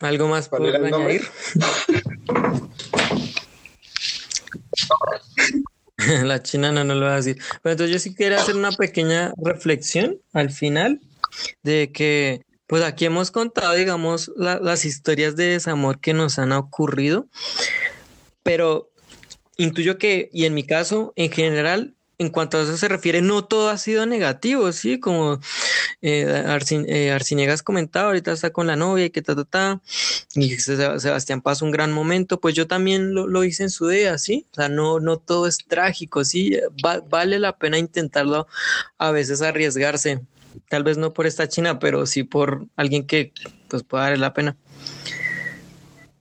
¿algo 0.00 0.28
más 0.28 0.48
para 0.48 0.64
añadir? 0.64 1.22
La 6.24 6.42
china 6.42 6.72
no, 6.72 6.84
no 6.84 6.94
lo 6.94 7.06
va 7.06 7.14
a 7.14 7.16
decir. 7.16 7.38
Pero 7.62 7.72
entonces 7.72 7.92
yo 7.92 7.98
sí 7.98 8.14
quería 8.14 8.40
hacer 8.40 8.56
una 8.56 8.72
pequeña 8.72 9.32
reflexión 9.36 10.18
al 10.32 10.50
final 10.50 11.00
de 11.62 11.90
que, 11.92 12.42
pues 12.66 12.82
aquí 12.82 13.04
hemos 13.04 13.30
contado, 13.30 13.74
digamos, 13.74 14.30
las 14.36 14.84
historias 14.84 15.36
de 15.36 15.46
desamor 15.46 16.00
que 16.00 16.14
nos 16.14 16.38
han 16.38 16.52
ocurrido, 16.52 17.26
pero 18.42 18.90
intuyo 19.56 19.98
que, 19.98 20.30
y 20.32 20.44
en 20.44 20.54
mi 20.54 20.64
caso, 20.64 21.12
en 21.16 21.30
general, 21.30 21.94
en 22.18 22.30
cuanto 22.30 22.58
a 22.58 22.62
eso 22.62 22.76
se 22.76 22.88
refiere, 22.88 23.22
no 23.22 23.44
todo 23.44 23.70
ha 23.70 23.78
sido 23.78 24.04
negativo, 24.04 24.72
¿sí? 24.72 24.98
Como 24.98 25.40
eh, 26.02 26.44
eh 26.88 27.10
Arciniegas 27.12 27.62
comentaba, 27.62 28.08
ahorita 28.08 28.32
está 28.32 28.50
con 28.50 28.66
la 28.66 28.74
novia 28.74 29.06
y 29.06 29.10
que 29.10 29.22
ta, 29.22 29.36
ta, 29.36 29.44
ta, 29.44 29.80
y 30.34 30.50
Sebastián 30.58 31.40
pasa 31.40 31.64
un 31.64 31.70
gran 31.70 31.92
momento, 31.92 32.40
pues 32.40 32.54
yo 32.54 32.66
también 32.66 33.14
lo, 33.14 33.44
hice 33.44 33.62
en 33.62 33.70
su 33.70 33.86
día, 33.86 34.18
¿sí? 34.18 34.46
O 34.52 34.54
sea, 34.56 34.68
no, 34.68 34.98
no 34.98 35.18
todo 35.18 35.46
es 35.46 35.58
trágico, 35.58 36.24
¿sí? 36.24 36.58
vale 37.08 37.38
la 37.38 37.56
pena 37.56 37.78
intentarlo, 37.78 38.48
a 38.98 39.12
veces 39.12 39.40
arriesgarse, 39.40 40.20
tal 40.68 40.82
vez 40.82 40.98
no 40.98 41.12
por 41.12 41.26
esta 41.26 41.48
china, 41.48 41.78
pero 41.78 42.04
sí 42.06 42.24
por 42.24 42.66
alguien 42.76 43.06
que 43.06 43.32
pues 43.68 43.84
pueda 43.84 44.04
darle 44.04 44.18
la 44.18 44.34
pena. 44.34 44.56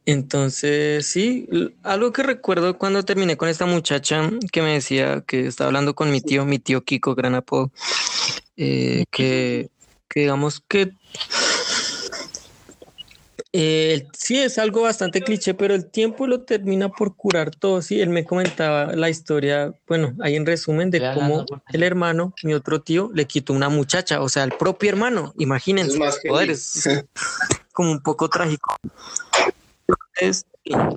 Entonces, 0.07 1.05
sí, 1.05 1.49
algo 1.83 2.13
que 2.13 2.23
recuerdo 2.23 2.77
cuando 2.77 3.03
terminé 3.03 3.35
con 3.35 3.49
esta 3.49 3.65
muchacha 3.65 4.31
que 4.53 4.61
me 4.61 4.75
decía 4.75 5.21
que 5.27 5.47
estaba 5.47 5.67
hablando 5.67 5.95
con 5.95 6.11
mi 6.11 6.21
tío, 6.21 6.45
mi 6.45 6.59
tío 6.59 6.85
Kiko 6.85 7.13
Gran 7.13 7.43
eh, 8.55 9.03
que, 9.11 9.69
que, 10.07 10.19
digamos 10.21 10.63
que 10.65 10.93
eh, 13.51 14.07
sí 14.13 14.39
es 14.39 14.57
algo 14.59 14.83
bastante 14.83 15.21
cliché, 15.21 15.53
pero 15.53 15.75
el 15.75 15.91
tiempo 15.91 16.25
lo 16.25 16.39
termina 16.43 16.87
por 16.87 17.17
curar 17.17 17.53
todo. 17.53 17.81
Sí, 17.81 17.99
él 17.99 18.09
me 18.09 18.23
comentaba 18.23 18.93
la 18.95 19.09
historia, 19.09 19.73
bueno, 19.89 20.15
ahí 20.21 20.37
en 20.37 20.45
resumen 20.45 20.89
de 20.89 21.01
cómo 21.13 21.45
el 21.73 21.83
hermano, 21.83 22.33
mi 22.43 22.53
otro 22.53 22.81
tío, 22.81 23.11
le 23.13 23.25
quitó 23.25 23.51
una 23.51 23.67
muchacha, 23.67 24.21
o 24.21 24.29
sea, 24.29 24.45
el 24.45 24.53
propio 24.53 24.89
hermano, 24.89 25.33
imagínense, 25.37 25.99
es 26.47 26.87
como 27.73 27.91
un 27.91 28.01
poco 28.01 28.29
trágico 28.29 28.73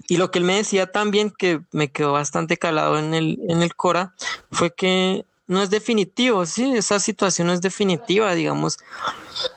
y 0.08 0.16
lo 0.16 0.30
que 0.30 0.38
él 0.38 0.44
me 0.44 0.56
decía 0.56 0.90
también, 0.90 1.30
que 1.30 1.60
me 1.72 1.90
quedó 1.90 2.12
bastante 2.12 2.56
calado 2.56 2.98
en 2.98 3.14
el, 3.14 3.38
en 3.48 3.62
el 3.62 3.74
Cora, 3.74 4.14
fue 4.50 4.72
que 4.72 5.24
no 5.46 5.62
es 5.62 5.70
definitivo, 5.70 6.46
sí, 6.46 6.76
esa 6.76 7.00
situación 7.00 7.48
no 7.48 7.52
es 7.52 7.60
definitiva, 7.60 8.34
digamos. 8.34 8.78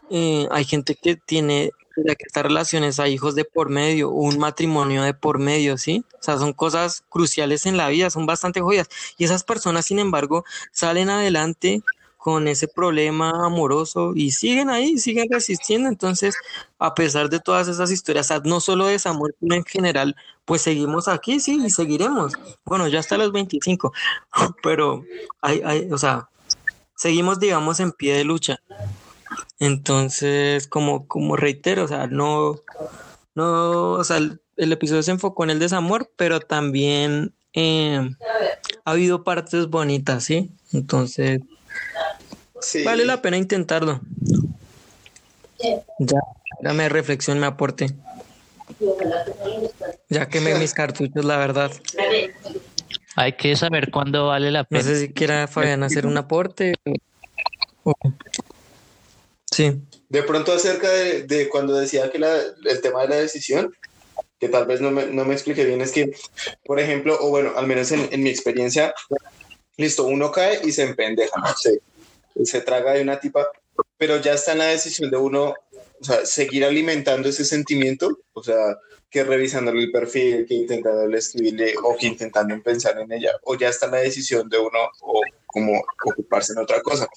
Eh, 0.09 0.47
hay 0.51 0.65
gente 0.65 0.95
que 0.95 1.15
tiene 1.15 1.71
que 1.95 2.25
estas 2.25 2.43
relaciones 2.43 2.99
a 2.99 3.07
hijos 3.07 3.35
de 3.35 3.45
por 3.45 3.69
medio, 3.69 4.09
un 4.09 4.39
matrimonio 4.39 5.03
de 5.03 5.13
por 5.13 5.37
medio, 5.37 5.77
¿sí? 5.77 6.03
O 6.19 6.23
sea, 6.23 6.37
son 6.37 6.53
cosas 6.53 7.03
cruciales 7.09 7.65
en 7.65 7.77
la 7.77 7.89
vida, 7.89 8.09
son 8.09 8.25
bastante 8.25 8.61
joyas. 8.61 8.89
Y 9.17 9.25
esas 9.25 9.43
personas, 9.43 9.85
sin 9.85 9.99
embargo, 9.99 10.43
salen 10.71 11.09
adelante 11.11 11.83
con 12.23 12.47
ese 12.47 12.69
problema 12.69 13.31
amoroso 13.45 14.13
y 14.15 14.31
siguen 14.31 14.69
ahí, 14.69 14.97
siguen 14.97 15.27
resistiendo. 15.29 15.89
Entonces, 15.89 16.37
a 16.79 16.93
pesar 16.93 17.27
de 17.29 17.41
todas 17.41 17.67
esas 17.67 17.91
historias, 17.91 18.31
no 18.45 18.61
solo 18.61 18.87
de 18.87 18.97
Samuel, 18.97 19.35
sino 19.41 19.55
en 19.55 19.65
general, 19.65 20.15
pues 20.45 20.61
seguimos 20.61 21.09
aquí, 21.09 21.41
sí, 21.41 21.61
y 21.65 21.69
seguiremos. 21.69 22.31
Bueno, 22.63 22.87
ya 22.87 22.99
hasta 22.99 23.17
los 23.17 23.33
25, 23.33 23.91
pero 24.63 25.03
hay, 25.41 25.61
hay, 25.65 25.89
o 25.91 25.97
sea, 25.97 26.29
seguimos, 26.95 27.41
digamos, 27.41 27.81
en 27.81 27.91
pie 27.91 28.13
de 28.15 28.23
lucha. 28.23 28.61
Entonces, 29.59 30.69
como, 30.69 31.05
como 31.09 31.35
reitero, 31.35 31.83
o 31.83 31.87
sea, 31.89 32.07
no, 32.07 32.55
no, 33.35 33.91
o 33.91 34.03
sea, 34.05 34.15
el, 34.15 34.71
episodio 34.71 35.03
se 35.03 35.11
enfocó 35.11 35.43
en 35.43 35.49
el 35.49 35.59
desamor, 35.59 36.09
pero 36.15 36.39
también 36.39 37.33
eh, 37.51 37.99
ha 38.85 38.91
habido 38.91 39.25
partes 39.25 39.67
bonitas, 39.67 40.23
¿sí? 40.23 40.51
Entonces, 40.71 41.41
Vale 42.85 43.05
la 43.05 43.21
pena 43.21 43.37
intentarlo. 43.37 44.01
Ya, 45.99 46.19
dame 46.61 46.89
reflexión, 46.89 47.39
me 47.39 47.45
aporte. 47.45 47.87
Ya 50.09 50.27
quemé 50.27 50.55
mis 50.55 50.73
cartuchos, 50.73 51.23
la 51.23 51.37
verdad. 51.37 51.71
Hay 53.15 53.33
que 53.33 53.55
saber 53.55 53.91
cuándo 53.91 54.27
vale 54.27 54.51
la 54.51 54.63
pena. 54.63 54.81
No 54.81 54.87
sé 54.87 54.99
si 54.99 55.13
quiera 55.13 55.47
Fabián 55.47 55.83
hacer 55.83 56.05
un 56.05 56.17
aporte. 56.17 56.75
Sí. 59.51 59.81
De 60.09 60.23
pronto 60.23 60.53
acerca 60.53 60.89
de, 60.89 61.47
cuando 61.49 61.75
decía 61.75 62.11
que 62.11 62.17
el 62.17 62.81
tema 62.81 63.01
de 63.03 63.07
la 63.07 63.15
decisión, 63.15 63.73
que 64.39 64.49
tal 64.49 64.65
vez 64.65 64.81
no 64.81 64.91
me, 64.91 65.05
no 65.05 65.25
me 65.25 65.33
expliqué 65.33 65.63
bien, 65.63 65.81
es 65.81 65.91
que, 65.91 66.11
por 66.65 66.79
ejemplo, 66.79 67.17
o 67.19 67.29
bueno, 67.29 67.53
al 67.55 67.67
menos 67.67 67.91
en, 67.91 68.09
en 68.11 68.23
mi 68.23 68.29
experiencia, 68.29 68.93
listo, 69.77 70.05
uno 70.05 70.31
cae 70.31 70.59
y 70.63 70.71
se 70.71 70.83
empendeja, 70.83 71.39
no 71.39 71.53
sé 71.55 71.81
se 72.43 72.61
traga 72.61 72.93
de 72.93 73.01
una 73.01 73.19
tipa, 73.19 73.47
pero 73.97 74.17
ya 74.17 74.33
está 74.33 74.53
en 74.53 74.59
la 74.59 74.65
decisión 74.65 75.09
de 75.09 75.17
uno, 75.17 75.53
o 76.01 76.03
sea, 76.03 76.25
seguir 76.25 76.65
alimentando 76.65 77.29
ese 77.29 77.45
sentimiento, 77.45 78.19
o 78.33 78.43
sea, 78.43 78.77
que 79.09 79.23
revisándole 79.23 79.83
el 79.83 79.91
perfil, 79.91 80.45
que 80.47 80.55
intentándole 80.55 81.19
escribirle 81.19 81.75
o 81.83 81.95
que 81.95 82.07
intentando 82.07 82.59
pensar 82.63 82.99
en 82.99 83.11
ella, 83.11 83.31
o 83.43 83.55
ya 83.55 83.69
está 83.69 83.85
en 83.85 83.91
la 83.91 83.99
decisión 83.99 84.49
de 84.49 84.57
uno 84.57 84.79
o 85.01 85.21
como 85.45 85.83
ocuparse 86.05 86.53
en 86.53 86.59
otra 86.59 86.81
cosa. 86.81 87.07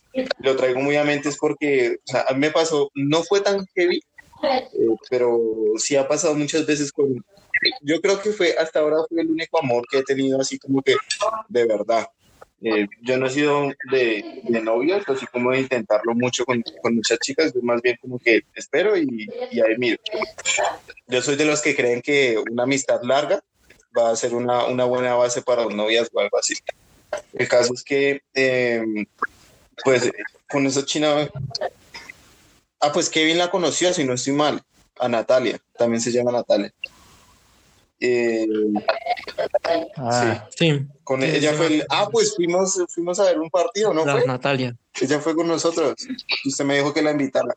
Lo 0.41 0.55
traigo 0.57 0.81
muy 0.81 0.97
a 0.97 1.05
mente 1.05 1.31
es 1.31 1.39
porque, 1.39 1.97
o 2.07 2.11
sea, 2.13 2.27
a 2.29 2.35
mí 2.35 2.41
me 2.41 2.51
pasó, 2.51 2.91
no 2.95 3.23
fue 3.23 3.41
tan 3.41 3.67
heavy, 3.75 4.03
eh, 4.43 4.69
pero 5.09 5.41
sí 5.79 5.97
ha 5.97 6.07
pasado 6.07 6.35
muchas 6.35 6.67
veces 6.67 6.93
con, 6.93 7.25
yo 7.81 8.01
creo 8.03 8.21
que 8.21 8.31
fue, 8.31 8.55
hasta 8.59 8.81
ahora 8.81 8.99
fue 9.09 9.23
el 9.23 9.31
único 9.31 9.59
amor 9.59 9.85
que 9.91 9.99
he 9.99 10.03
tenido 10.03 10.39
así 10.39 10.59
como 10.59 10.83
que 10.83 10.97
de 11.49 11.67
verdad. 11.67 12.07
Eh, 12.63 12.87
yo 13.03 13.19
no 13.19 13.27
he 13.27 13.31
sido 13.31 13.69
de, 13.91 14.41
de 14.43 14.61
novios, 14.63 15.07
así 15.09 15.27
como 15.27 15.51
de 15.53 15.61
intentarlo 15.61 16.15
mucho 16.15 16.45
con, 16.45 16.63
con, 16.83 16.97
muchas 16.97 17.19
chicas, 17.19 17.53
yo 17.53 17.61
más 17.63 17.83
bien 17.83 17.99
como 18.01 18.19
que 18.19 18.41
espero 18.55 18.97
y, 18.97 19.29
y, 19.51 19.61
ahí 19.61 19.77
miro. 19.77 19.99
Yo 21.07 21.21
soy 21.21 21.37
de 21.37 21.45
los 21.45 21.61
que 21.61 21.77
creen 21.77 22.01
que 22.01 22.39
una 22.51 22.63
amistad 22.63 23.03
larga 23.03 23.43
va 23.97 24.11
a 24.11 24.17
ser 24.17 24.35
una, 24.35 24.65
una 24.65 24.85
buena 24.85 25.15
base 25.15 25.43
para 25.43 25.67
un 25.67 25.77
novias 25.77 26.09
o 26.13 26.21
algo 26.21 26.39
así. 26.39 26.55
El 27.35 27.49
caso 27.49 27.75
es 27.75 27.83
que, 27.83 28.23
eh, 28.35 28.83
pues, 29.85 30.11
con 30.51 30.67
esa 30.67 30.85
china, 30.85 31.31
ah, 32.81 32.93
pues 32.93 33.11
Kevin 33.11 33.39
la 33.39 33.51
conoció, 33.51 33.93
si 33.93 34.05
no 34.05 34.15
estoy 34.15 34.33
mal, 34.33 34.63
a 34.99 35.09
Natalia, 35.09 35.59
también 35.77 36.01
se 36.01 36.11
llama 36.11 36.33
Natalia. 36.33 36.73
Eh, 38.01 38.47
ah, 39.97 40.47
sí. 40.57 40.87
Con 41.03 41.23
ella 41.23 41.55
fue 41.55 41.67
el, 41.67 41.87
ah, 41.89 42.09
pues 42.11 42.35
fuimos, 42.35 42.79
fuimos 42.89 43.19
a 43.21 43.25
ver 43.25 43.39
un 43.39 43.49
partido, 43.49 43.95
¿no? 43.95 44.03
fue? 44.03 44.27
Natalia. 44.27 44.77
Ella 45.01 45.19
fue 45.21 45.35
con 45.35 45.47
nosotros. 45.47 45.95
Usted 46.45 46.65
me 46.65 46.77
dijo 46.77 46.93
que 46.93 47.03
la 47.03 47.13
invitara. 47.13 47.55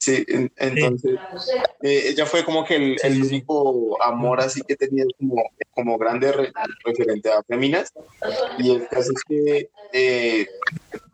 Sí, 0.00 0.24
entonces 0.56 1.20
eh, 1.82 2.04
ella 2.06 2.24
fue 2.24 2.42
como 2.42 2.64
que 2.64 2.76
el, 2.76 2.96
el, 3.02 3.22
único 3.22 4.02
amor 4.02 4.40
así 4.40 4.62
que 4.62 4.74
tenido 4.74 5.06
como, 5.18 5.42
como 5.74 5.98
grande 5.98 6.32
referente 6.82 7.30
a 7.30 7.42
Feminas. 7.42 7.92
Y 8.56 8.70
el 8.70 8.88
caso 8.88 9.12
es 9.12 9.22
que, 9.28 9.68
eh, 9.92 10.46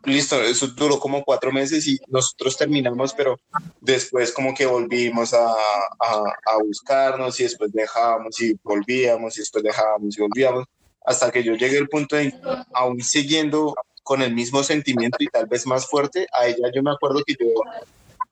listo, 0.05 0.41
eso 0.41 0.67
duró 0.67 0.99
como 0.99 1.21
cuatro 1.25 1.51
meses 1.51 1.85
y 1.85 1.99
nosotros 2.07 2.55
terminamos, 2.55 3.13
pero 3.13 3.37
después 3.81 4.31
como 4.31 4.53
que 4.53 4.65
volvimos 4.65 5.33
a, 5.33 5.51
a, 5.51 6.23
a 6.45 6.57
buscarnos 6.63 7.37
y 7.41 7.43
después 7.43 7.73
dejábamos 7.73 8.39
y 8.39 8.57
volvíamos 8.63 9.35
y 9.35 9.41
después 9.41 9.65
dejábamos 9.65 10.17
y 10.17 10.21
volvíamos, 10.21 10.63
hasta 11.05 11.29
que 11.29 11.43
yo 11.43 11.55
llegué 11.55 11.77
al 11.77 11.89
punto 11.89 12.15
de 12.15 12.33
aún 12.73 13.03
siguiendo 13.03 13.75
con 14.01 14.21
el 14.21 14.33
mismo 14.33 14.63
sentimiento 14.63 15.17
y 15.19 15.27
tal 15.27 15.47
vez 15.47 15.67
más 15.67 15.85
fuerte, 15.89 16.25
a 16.31 16.47
ella 16.47 16.71
yo 16.73 16.81
me 16.81 16.91
acuerdo 16.91 17.21
que 17.27 17.35
yo 17.37 17.47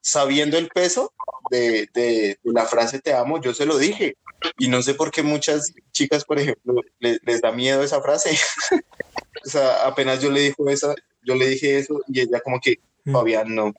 sabiendo 0.06 0.60
el 0.60 0.68
peso 0.68 1.12
de, 1.50 1.90
de, 1.92 2.38
la 2.44 2.68
frase 2.68 3.00
te 3.00 3.12
amo, 3.12 3.42
yo 3.42 3.56
se 3.56 3.66
lo 3.66 3.80
dije. 3.80 4.16
Y 4.60 4.68
no 4.68 4.84
sé 4.84 4.94
por 4.94 5.10
qué 5.10 5.24
muchas 5.24 5.74
chicas, 5.92 6.24
por 6.24 6.40
ejemplo, 6.40 6.76
les, 7.00 7.20
les 7.24 7.42
da 7.42 7.52
miedo 7.52 7.82
esa 7.82 8.00
frase. 8.04 8.38
o 9.46 9.50
sea, 9.50 9.88
apenas 9.88 10.22
yo 10.22 10.30
le 10.30 10.42
dijo 10.42 10.70
esa, 10.70 10.94
yo 11.24 11.34
le 11.34 11.48
dije 11.48 11.80
eso 11.80 12.02
y 12.08 12.22
ella 12.22 12.40
como 12.42 12.60
que, 12.60 12.78
mm. 13.06 13.14
Fabián, 13.14 13.56
no, 13.56 13.74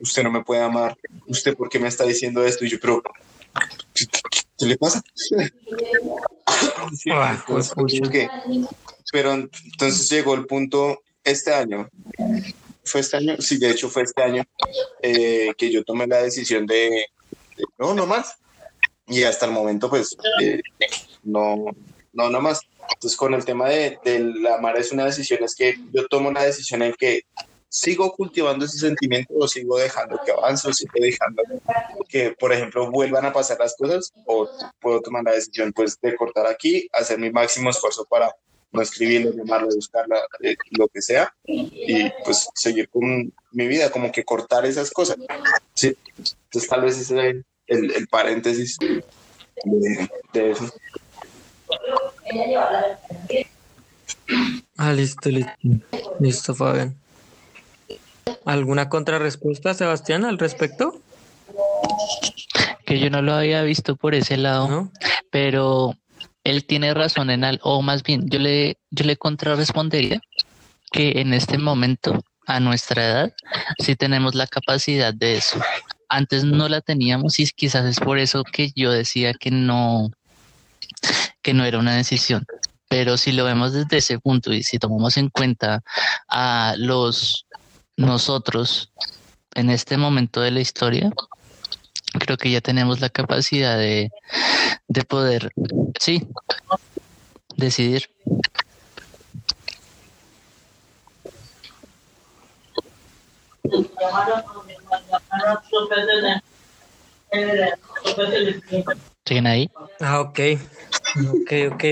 usted 0.00 0.24
no 0.24 0.32
me 0.32 0.42
puede 0.42 0.62
amar, 0.62 0.96
usted 1.28 1.56
por 1.56 1.68
qué 1.68 1.78
me 1.78 1.86
está 1.86 2.04
diciendo 2.04 2.44
esto. 2.44 2.64
Y 2.64 2.70
yo, 2.70 2.78
pero, 2.80 3.00
¿qué, 3.94 4.66
le 4.66 4.76
pasa? 4.76 5.00
Ah, 7.10 7.42
pues, 7.46 7.72
pero 9.10 9.32
entonces 9.32 10.10
llegó 10.10 10.34
el 10.34 10.46
punto 10.46 11.02
este 11.24 11.54
año 11.54 11.88
fue 12.84 13.00
este 13.00 13.16
año, 13.16 13.36
sí, 13.38 13.58
de 13.58 13.70
hecho 13.70 13.88
fue 13.88 14.02
este 14.02 14.22
año 14.22 14.44
eh, 15.02 15.52
que 15.56 15.70
yo 15.70 15.84
tomé 15.84 16.06
la 16.06 16.22
decisión 16.22 16.66
de, 16.66 17.06
no, 17.78 17.94
no 17.94 18.06
más. 18.06 18.36
Y 19.06 19.24
hasta 19.24 19.46
el 19.46 19.52
momento, 19.52 19.90
pues, 19.90 20.16
eh, 20.40 20.60
no, 21.22 21.56
no, 22.12 22.30
no 22.30 22.40
más. 22.40 22.60
Entonces, 22.94 23.16
con 23.16 23.34
el 23.34 23.44
tema 23.44 23.68
de, 23.68 23.98
de 24.04 24.20
la 24.20 24.56
amar 24.56 24.78
es 24.78 24.92
una 24.92 25.04
decisión, 25.04 25.42
es 25.42 25.54
que 25.54 25.76
yo 25.92 26.06
tomo 26.08 26.28
una 26.28 26.42
decisión 26.42 26.82
en 26.82 26.94
que 26.94 27.22
sigo 27.68 28.12
cultivando 28.12 28.64
ese 28.64 28.78
sentimiento 28.78 29.32
o 29.38 29.48
sigo 29.48 29.78
dejando 29.78 30.20
que 30.24 30.32
avance 30.32 30.68
o 30.68 30.72
sigo 30.72 30.92
dejando 30.94 31.42
que, 32.08 32.32
por 32.38 32.52
ejemplo, 32.52 32.90
vuelvan 32.90 33.24
a 33.24 33.32
pasar 33.32 33.58
las 33.58 33.74
cosas 33.76 34.12
o 34.26 34.48
puedo 34.80 35.00
tomar 35.00 35.24
la 35.24 35.32
decisión, 35.32 35.72
pues, 35.72 35.98
de 36.00 36.14
cortar 36.14 36.46
aquí, 36.46 36.88
hacer 36.92 37.18
mi 37.18 37.30
máximo 37.30 37.70
esfuerzo 37.70 38.04
para 38.04 38.34
no 38.72 38.82
escribirlo, 38.82 39.32
llamarlo, 39.32 39.68
buscarla, 39.74 40.16
eh, 40.42 40.56
lo 40.70 40.88
que 40.88 41.02
sea, 41.02 41.34
y 41.44 42.10
pues 42.24 42.48
seguir 42.54 42.88
con 42.88 43.32
mi 43.52 43.66
vida, 43.66 43.90
como 43.90 44.10
que 44.10 44.24
cortar 44.24 44.64
esas 44.64 44.90
cosas. 44.90 45.16
Sí, 45.74 45.96
entonces 46.16 46.68
tal 46.68 46.82
vez 46.82 46.98
ese 46.98 47.14
es 47.14 47.44
el, 47.66 47.92
el, 47.92 48.08
paréntesis 48.08 48.78
de, 48.78 50.08
de, 50.32 50.50
eso. 50.50 50.72
Ah, 54.78 54.92
listo, 54.92 55.28
listo. 55.28 55.52
Listo, 56.18 56.54
Fabián. 56.54 56.96
¿Alguna 58.44 58.88
contrarrespuesta, 58.88 59.74
Sebastián, 59.74 60.24
al 60.24 60.38
respecto? 60.38 61.00
Que 62.86 62.98
yo 62.98 63.10
no 63.10 63.22
lo 63.22 63.32
había 63.32 63.62
visto 63.62 63.96
por 63.96 64.14
ese 64.14 64.36
lado, 64.36 64.90
pero 65.30 65.96
él 66.44 66.64
tiene 66.64 66.94
razón 66.94 67.30
en 67.30 67.44
algo, 67.44 67.62
o 67.64 67.82
más 67.82 68.02
bien 68.02 68.28
yo 68.28 68.38
le, 68.38 68.78
yo 68.90 69.04
le 69.04 69.16
contrarrespondería 69.16 70.20
que 70.90 71.20
en 71.20 71.32
este 71.32 71.58
momento, 71.58 72.22
a 72.46 72.60
nuestra 72.60 73.04
edad, 73.04 73.32
sí 73.78 73.96
tenemos 73.96 74.34
la 74.34 74.46
capacidad 74.46 75.14
de 75.14 75.36
eso. 75.36 75.60
Antes 76.08 76.44
no 76.44 76.68
la 76.68 76.80
teníamos 76.80 77.38
y 77.38 77.46
quizás 77.46 77.86
es 77.86 78.00
por 78.00 78.18
eso 78.18 78.44
que 78.44 78.72
yo 78.74 78.90
decía 78.90 79.32
que 79.32 79.50
no, 79.50 80.10
que 81.40 81.54
no 81.54 81.64
era 81.64 81.78
una 81.78 81.96
decisión. 81.96 82.44
Pero 82.88 83.16
si 83.16 83.32
lo 83.32 83.44
vemos 83.44 83.72
desde 83.72 83.98
ese 83.98 84.18
punto 84.18 84.52
y 84.52 84.62
si 84.62 84.78
tomamos 84.78 85.16
en 85.16 85.30
cuenta 85.30 85.82
a 86.28 86.74
los 86.76 87.46
nosotros 87.96 88.92
en 89.54 89.70
este 89.70 89.96
momento 89.96 90.40
de 90.40 90.50
la 90.50 90.60
historia, 90.60 91.10
creo 92.18 92.36
que 92.36 92.50
ya 92.50 92.60
tenemos 92.60 93.00
la 93.00 93.08
capacidad 93.08 93.78
de, 93.78 94.10
de 94.92 95.04
poder, 95.04 95.52
sí, 95.98 96.22
decidir. 97.56 98.10
¿Siguen 109.24 109.46
ahí? 109.46 109.70
Ah, 110.00 110.20
ok. 110.20 110.40
Ok, 111.30 111.52
ok. 111.72 111.84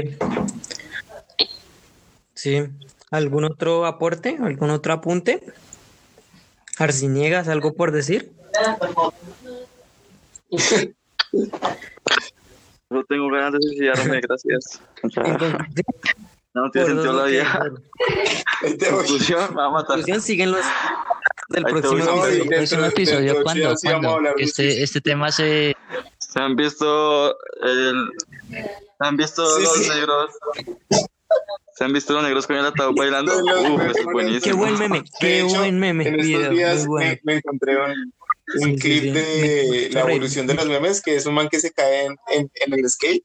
Sí. 2.35 2.69
¿Algún 3.11 3.45
otro 3.45 3.87
aporte? 3.87 4.37
¿Algún 4.43 4.71
otro 4.71 4.93
apunte? 4.93 5.43
Arciniegas, 6.79 7.49
¿algo 7.49 7.73
por 7.73 7.93
decir? 7.93 8.33
No 12.91 13.05
tengo 13.05 13.31
ganas 13.31 13.53
de 13.53 13.59
suicidarme, 13.63 14.21
gracias. 14.29 14.81
No 16.53 16.69
tiene 16.73 16.89
sentido 16.89 17.13
la 17.13 17.25
vida. 17.27 17.71
Conclusión, 18.91 19.57
va 19.57 19.67
a 19.67 19.71
matar. 19.71 19.87
Conclusión, 19.99 20.21
siguen 20.21 20.51
los 20.51 20.61
del 21.51 21.65
Ahí 21.65 21.73
próximo 21.73 21.99
episodio. 22.01 22.45
próximo 22.47 22.85
episodio, 22.87 23.35
sí, 23.77 23.89
¿cuándo? 23.89 24.19
Este, 24.37 24.83
este 24.83 25.01
tema 25.01 25.31
se... 25.31 25.77
¿Se 26.19 26.41
han 26.41 26.57
visto 26.57 27.37
el... 27.63 28.11
¿Se 28.51 28.59
han 28.99 29.17
visto 29.17 29.47
Sí, 29.59 29.63
los 29.63 29.77
sí. 29.77 29.89
negros? 29.91 30.33
¿Se 31.77 31.85
han 31.85 31.93
visto 31.93 32.15
los 32.15 32.25
negros 32.25 32.49
con 32.49 32.57
el 32.57 32.67
ataúd 32.67 32.97
bailando? 32.97 33.33
Uf, 33.73 33.83
eso 33.83 33.99
es 34.01 34.05
buenísimo. 34.07 34.43
Qué 34.43 34.53
buen 34.53 34.77
meme, 34.77 35.05
qué 35.21 35.41
hecho, 35.43 35.57
buen 35.57 35.79
meme. 35.79 36.09
En 36.09 36.19
estos 36.19 36.51
días 36.51 36.87
me 37.23 37.37
encontré 37.37 37.77
un, 37.81 38.13
un 38.55 38.61
Sí, 38.61 38.77
sí, 38.77 38.79
clip 38.81 39.03
sí. 39.03 39.11
de 39.11 39.69
Me- 39.71 39.89
la 39.91 40.05
me- 40.05 40.13
evolución 40.13 40.47
de 40.47 40.55
los 40.55 40.67
memes, 40.67 41.01
que 41.01 41.17
es 41.17 41.27
un 41.27 41.35
man 41.35 41.49
que 41.49 41.61
se 41.61 41.71
cae 41.73 42.07
en, 42.07 42.17
en, 42.33 42.51
en 42.55 42.73
el 42.73 42.89
skate. 42.91 43.25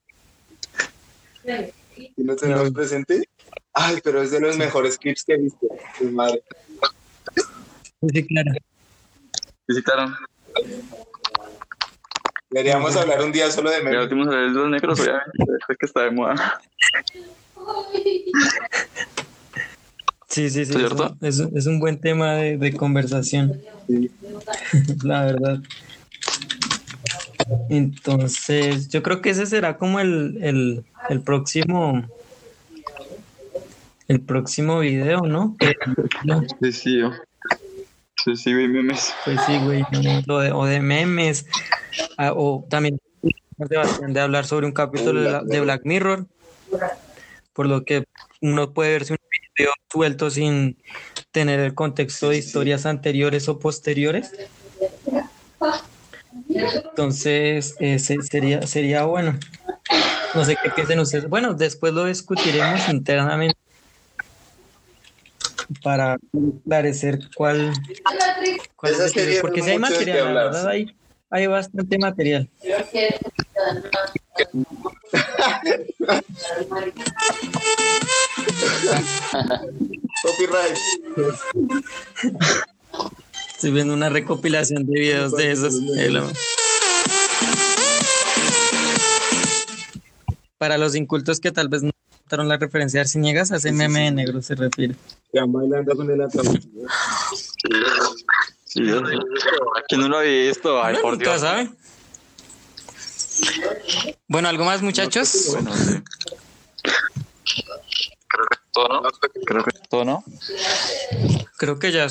¿Y 1.98 2.24
no 2.24 2.36
tenemos 2.36 2.72
presente? 2.72 3.28
Ay, 3.74 4.00
pero 4.04 4.22
es 4.22 4.32
de 4.32 4.40
los 4.40 4.58
mejores 4.58 4.98
clips 4.98 5.24
que 5.24 5.34
he 5.34 5.38
visto. 5.38 5.68
Mi 6.00 6.12
madre. 6.12 6.44
Sí, 8.14 8.26
claro. 8.28 8.52
Visitaron. 9.68 10.16
Deberíamos 12.50 12.96
hablar 12.96 13.22
un 13.24 13.32
día 13.32 13.52
solo 13.52 13.70
de 13.70 13.78
Ya 13.78 13.84
memes. 13.84 14.04
últimos 14.04 14.30
de 14.30 14.36
los 14.50 14.70
negros, 14.70 15.00
obviamente. 15.00 15.32
Es 15.70 15.78
que 15.78 15.86
está 15.86 16.04
de 16.04 16.12
moda. 16.12 16.60
Sí, 20.28 20.50
sí, 20.50 20.66
sí. 20.66 20.72
¿Es 20.74 20.78
cierto? 20.78 21.16
Es, 21.22 21.40
un- 21.40 21.58
es 21.58 21.66
un 21.68 21.80
buen 21.80 22.00
tema 22.00 22.34
de, 22.34 22.58
de 22.58 22.76
conversación. 22.76 23.62
La 25.04 25.26
verdad. 25.26 25.60
Entonces, 27.70 28.90
yo 28.90 29.04
creo 29.04 29.22
que 29.22 29.30
ese 29.32 29.46
será 29.46 29.78
como 29.78 30.00
el, 30.00 30.38
el, 30.42 30.84
el 31.10 31.22
próximo. 31.22 32.04
El 34.08 34.22
próximo 34.22 34.80
video, 34.80 35.22
¿no? 35.22 35.56
Sí, 36.62 36.72
sí, 36.72 37.00
yo. 37.00 37.12
Sí, 38.24 38.36
sí, 38.36 38.54
vi 38.54 38.68
memes. 38.68 39.14
pues 39.24 39.40
sí, 39.46 39.58
güey. 39.60 39.84
no, 40.28 40.40
de- 40.40 40.52
o 40.52 40.66
de 40.66 40.80
memes. 40.80 41.46
ah, 42.18 42.34
o 42.36 42.66
también 42.70 43.00
de 43.58 44.20
hablar 44.20 44.46
sobre 44.46 44.66
un 44.68 44.74
capítulo 44.74 45.22
de, 45.22 45.32
la- 45.32 45.44
de 45.44 45.60
Black 45.62 45.82
Mirror. 45.86 46.28
Por 47.54 47.68
lo 47.68 47.84
que 47.84 48.04
uno 48.42 48.74
puede 48.74 48.92
verse 48.92 49.14
un 49.14 49.20
suelto 49.92 50.30
sin 50.30 50.78
tener 51.32 51.60
el 51.60 51.74
contexto 51.74 52.30
de 52.30 52.38
historias 52.38 52.86
anteriores 52.86 53.48
o 53.50 53.60
posteriores. 53.60 54.32
Entonces, 56.50 57.76
ese 57.80 58.22
sería, 58.22 58.66
sería 58.68 59.04
bueno. 59.04 59.38
No 60.34 60.44
sé 60.46 60.58
qué 60.62 60.70
piensen 60.70 61.00
ustedes. 61.00 61.30
Bueno, 61.30 61.54
después 61.54 61.94
lo 61.94 62.06
discutiremos 62.06 62.90
internamente 62.90 63.58
para 65.82 66.18
esclarecer 66.34 67.20
cuál, 67.36 67.74
cuál 68.76 68.94
es 68.94 69.42
porque 69.42 69.62
si 69.62 69.72
hay 69.72 69.80
material, 69.80 70.34
la 70.34 70.44
verdad, 70.44 70.68
hay, 70.68 70.96
hay 71.30 71.48
bastante 71.48 71.98
material. 71.98 72.50
Copyright. 80.22 80.78
Estoy 83.56 83.72
viendo 83.72 83.94
una 83.94 84.10
recopilación 84.10 84.86
de 84.86 85.00
videos 85.00 85.32
de 85.34 85.52
esos. 85.52 85.76
Para 90.58 90.78
los 90.78 90.96
incultos 90.96 91.40
que 91.40 91.52
tal 91.52 91.70
vez 91.70 91.84
no 91.84 91.92
notaron 92.24 92.48
la 92.48 92.58
referencia 92.58 93.00
de 93.00 93.02
Arciniegas, 93.02 93.52
a 93.52 93.58
ese 93.58 93.72
meme 93.72 94.06
de 94.06 94.12
negro 94.12 94.42
se 94.42 94.56
refiere. 94.56 94.96
Están 95.32 95.52
bailando 95.52 95.96
con 95.96 96.10
el. 96.10 96.22
Sí, 98.76 98.86
yo. 98.86 99.02
¿Quién 99.88 100.02
no 100.02 100.10
lo 100.10 100.18
ha 100.18 100.22
visto? 100.22 100.84
Ay, 100.84 100.98
por 101.02 101.14
nunca 101.14 101.30
Dios. 101.32 101.42
sabe. 101.42 101.70
Bueno, 104.28 104.50
¿algo 104.50 104.66
más, 104.66 104.82
muchachos? 104.82 105.48
Bueno, 105.54 105.74
sí. 105.74 106.04
Creo 108.28 108.46
que 108.50 108.58
todo, 108.74 108.88
¿no? 108.90 109.02
Creo 109.46 109.64
que 109.64 109.72
todo, 109.90 110.04
¿no? 110.04 110.24
Creo 111.56 111.80
que 111.80 111.94
ya, 111.94 112.08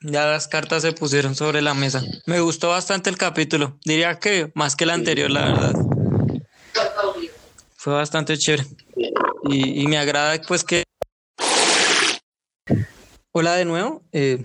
ya 0.00 0.24
las 0.26 0.48
cartas 0.48 0.80
se 0.80 0.92
pusieron 0.92 1.34
sobre 1.34 1.60
la 1.60 1.74
mesa. 1.74 2.02
Me 2.24 2.40
gustó 2.40 2.70
bastante 2.70 3.10
el 3.10 3.18
capítulo. 3.18 3.76
Diría 3.84 4.18
que 4.18 4.50
más 4.54 4.76
que 4.76 4.84
el 4.84 4.90
anterior, 4.90 5.30
la 5.30 5.44
verdad. 5.44 5.72
Fue 7.76 7.92
bastante 7.92 8.38
chévere. 8.38 8.64
Y, 9.50 9.82
y 9.82 9.86
me 9.86 9.98
agrada 9.98 10.40
pues 10.48 10.64
que... 10.64 10.84
Hola 13.32 13.56
de 13.56 13.66
nuevo. 13.66 14.02
Eh, 14.12 14.42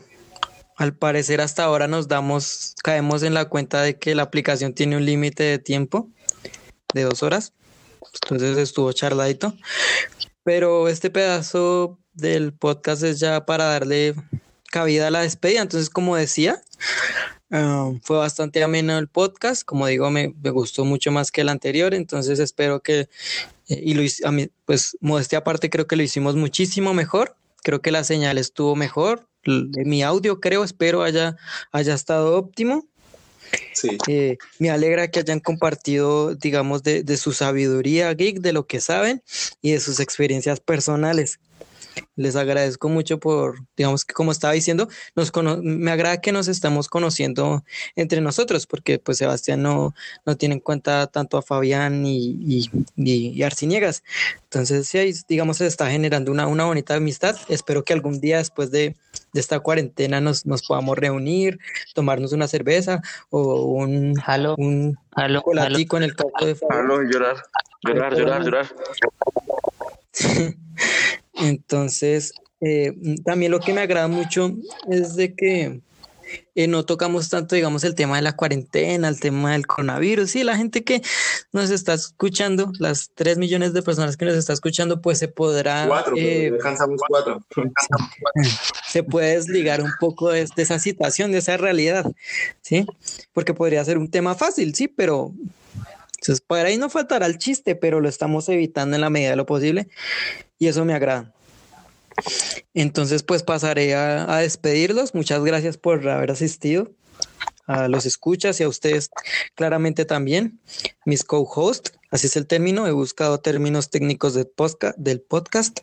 al 0.83 0.93
parecer 0.93 1.39
hasta 1.39 1.63
ahora 1.63 1.87
nos 1.87 2.09
damos, 2.09 2.75
caemos 2.83 3.23
en 3.23 3.33
la 3.33 3.45
cuenta 3.45 3.81
de 3.81 3.97
que 3.97 4.15
la 4.15 4.23
aplicación 4.23 4.73
tiene 4.73 4.97
un 4.97 5.05
límite 5.05 5.43
de 5.43 5.57
tiempo 5.57 6.09
de 6.93 7.03
dos 7.03 7.23
horas. 7.23 7.53
Entonces 8.21 8.57
estuvo 8.57 8.91
charladito. 8.91 9.53
Pero 10.43 10.89
este 10.89 11.09
pedazo 11.09 11.99
del 12.11 12.51
podcast 12.51 13.01
es 13.03 13.21
ya 13.21 13.45
para 13.45 13.63
darle 13.63 14.13
cabida 14.71 15.07
a 15.07 15.11
la 15.11 15.21
despedida. 15.21 15.61
Entonces, 15.61 15.89
como 15.89 16.17
decía, 16.17 16.61
ah, 17.49 17.89
fue 18.01 18.17
bastante 18.17 18.61
ameno 18.61 18.97
el 18.97 19.07
podcast. 19.07 19.63
Como 19.63 19.87
digo, 19.87 20.11
me, 20.11 20.33
gustó 20.51 20.83
mucho 20.83 21.13
más 21.13 21.31
que 21.31 21.41
el 21.41 21.49
anterior. 21.49 21.93
Entonces, 21.93 22.39
espero 22.39 22.81
que, 22.81 23.07
eh, 23.69 23.81
y 23.81 23.93
lo 23.93 24.03
a 24.25 24.31
mí, 24.33 24.49
pues, 24.65 24.97
modestia 24.99 25.39
aparte, 25.39 25.69
creo 25.69 25.87
que 25.87 25.95
lo 25.95 26.03
hicimos 26.03 26.35
muchísimo 26.35 26.93
mejor. 26.93 27.37
Creo 27.63 27.81
que 27.81 27.91
la 27.91 28.03
señal 28.03 28.37
estuvo 28.37 28.75
mejor. 28.75 29.29
Mi 29.45 30.03
audio, 30.03 30.39
creo, 30.39 30.63
espero 30.63 31.03
haya, 31.03 31.35
haya 31.71 31.93
estado 31.93 32.35
óptimo. 32.37 32.85
Sí. 33.73 33.97
Eh, 34.07 34.37
me 34.57 34.71
alegra 34.71 35.09
que 35.09 35.19
hayan 35.19 35.39
compartido, 35.39 36.33
digamos, 36.35 36.81
de, 36.83 37.03
de 37.03 37.17
su 37.17 37.33
sabiduría 37.33 38.11
geek, 38.13 38.39
de 38.39 38.53
lo 38.53 38.65
que 38.65 38.79
saben 38.79 39.21
y 39.61 39.71
de 39.71 39.79
sus 39.79 39.99
experiencias 39.99 40.59
personales. 40.59 41.39
Les 42.15 42.35
agradezco 42.35 42.89
mucho 42.89 43.19
por, 43.19 43.59
digamos 43.77 44.03
que 44.03 44.15
como 44.15 44.31
estaba 44.31 44.53
diciendo, 44.53 44.87
nos 45.15 45.31
cono- 45.31 45.59
me 45.61 45.91
agrada 45.91 46.21
que 46.21 46.31
nos 46.31 46.47
estamos 46.47 46.87
conociendo 46.87 47.63
entre 47.95 48.19
nosotros, 48.21 48.65
porque 48.65 48.97
pues 48.97 49.19
Sebastián 49.19 49.61
no, 49.61 49.93
no 50.25 50.35
tiene 50.35 50.55
en 50.55 50.59
cuenta 50.61 51.05
tanto 51.05 51.37
a 51.37 51.43
Fabián 51.43 52.03
y, 52.07 52.37
y, 52.47 52.69
y- 52.97 53.43
Arciniegas. 53.43 54.01
Entonces, 54.45 54.87
sí, 54.87 55.13
digamos, 55.27 55.57
se 55.57 55.67
está 55.67 55.91
generando 55.91 56.31
una, 56.31 56.47
una 56.47 56.65
bonita 56.65 56.95
amistad. 56.95 57.35
Espero 57.47 57.83
que 57.83 57.93
algún 57.93 58.19
día 58.19 58.37
después 58.39 58.71
de, 58.71 58.95
de 59.33 59.39
esta 59.39 59.59
cuarentena 59.59 60.21
nos, 60.21 60.45
nos 60.45 60.61
podamos 60.65 60.97
reunir, 60.97 61.59
tomarnos 61.93 62.33
una 62.33 62.47
cerveza 62.47 63.01
o 63.29 63.63
un, 63.63 64.13
Jalo, 64.15 64.55
un 64.57 64.97
chocolatico 65.27 65.97
en 65.97 66.03
el 66.03 66.15
caso 66.15 66.29
de. 66.45 66.57
Hablo, 66.69 67.01
llorar. 67.03 67.37
Llorar, 67.83 68.15
llorar, 68.15 68.43
llorar. 68.43 68.67
Entonces, 71.33 72.33
eh, 72.61 72.93
también 73.25 73.51
lo 73.51 73.59
que 73.59 73.73
me 73.73 73.81
agrada 73.81 74.07
mucho 74.07 74.51
es 74.89 75.15
de 75.15 75.35
que 75.35 75.81
eh, 76.55 76.67
no 76.67 76.85
tocamos 76.85 77.29
tanto, 77.29 77.55
digamos, 77.55 77.83
el 77.83 77.95
tema 77.95 78.17
de 78.17 78.21
la 78.21 78.35
cuarentena, 78.35 79.07
el 79.07 79.19
tema 79.19 79.53
del 79.53 79.65
coronavirus. 79.65 80.29
Sí, 80.29 80.43
la 80.43 80.57
gente 80.57 80.83
que 80.83 81.01
nos 81.51 81.69
está 81.69 81.93
escuchando, 81.93 82.71
las 82.79 83.11
3 83.15 83.37
millones 83.37 83.73
de 83.73 83.81
personas 83.81 84.17
que 84.17 84.25
nos 84.25 84.35
está 84.35 84.53
escuchando, 84.53 85.01
pues 85.01 85.19
se 85.19 85.27
podrá, 85.27 85.87
Cuatro, 85.87 86.15
eh, 86.17 86.49
pero 86.51 86.55
alcanzamos 86.55 87.01
cuatro. 87.07 87.43
se 88.87 89.03
puede 89.03 89.35
desligar 89.35 89.81
un 89.81 89.91
poco 89.99 90.29
de, 90.29 90.47
de 90.55 90.63
esa 90.63 90.79
situación, 90.79 91.31
de 91.31 91.39
esa 91.39 91.57
realidad, 91.57 92.11
¿sí? 92.61 92.85
Porque 93.33 93.53
podría 93.53 93.83
ser 93.83 93.97
un 93.97 94.09
tema 94.09 94.35
fácil, 94.35 94.75
sí, 94.75 94.87
pero 94.87 95.33
entonces, 96.23 96.39
por 96.39 96.57
ahí 96.59 96.77
no 96.77 96.89
faltará 96.89 97.25
el 97.25 97.37
chiste, 97.37 97.75
pero 97.75 97.99
lo 97.99 98.07
estamos 98.07 98.47
evitando 98.47 98.95
en 98.95 99.01
la 99.01 99.09
medida 99.09 99.31
de 99.31 99.35
lo 99.35 99.45
posible 99.45 99.89
y 100.57 100.67
eso 100.67 100.85
me 100.85 100.93
agrada. 100.93 101.33
Entonces, 102.73 103.23
pues 103.23 103.43
pasaré 103.43 103.95
a, 103.95 104.35
a 104.35 104.39
despedirlos. 104.39 105.13
Muchas 105.13 105.43
gracias 105.43 105.77
por 105.77 106.07
haber 106.07 106.31
asistido 106.31 106.91
a 107.65 107.87
los 107.87 108.05
escuchas 108.05 108.59
y 108.59 108.63
a 108.63 108.67
ustedes 108.67 109.09
claramente 109.55 110.05
también, 110.05 110.59
mis 111.05 111.23
co-hosts, 111.23 111.93
así 112.11 112.27
es 112.27 112.35
el 112.35 112.45
término, 112.45 112.87
he 112.87 112.91
buscado 112.91 113.39
términos 113.39 113.89
técnicos 113.89 114.33
del 114.33 114.47
podcast, 114.47 114.97
del 114.97 115.21
podcast. 115.21 115.79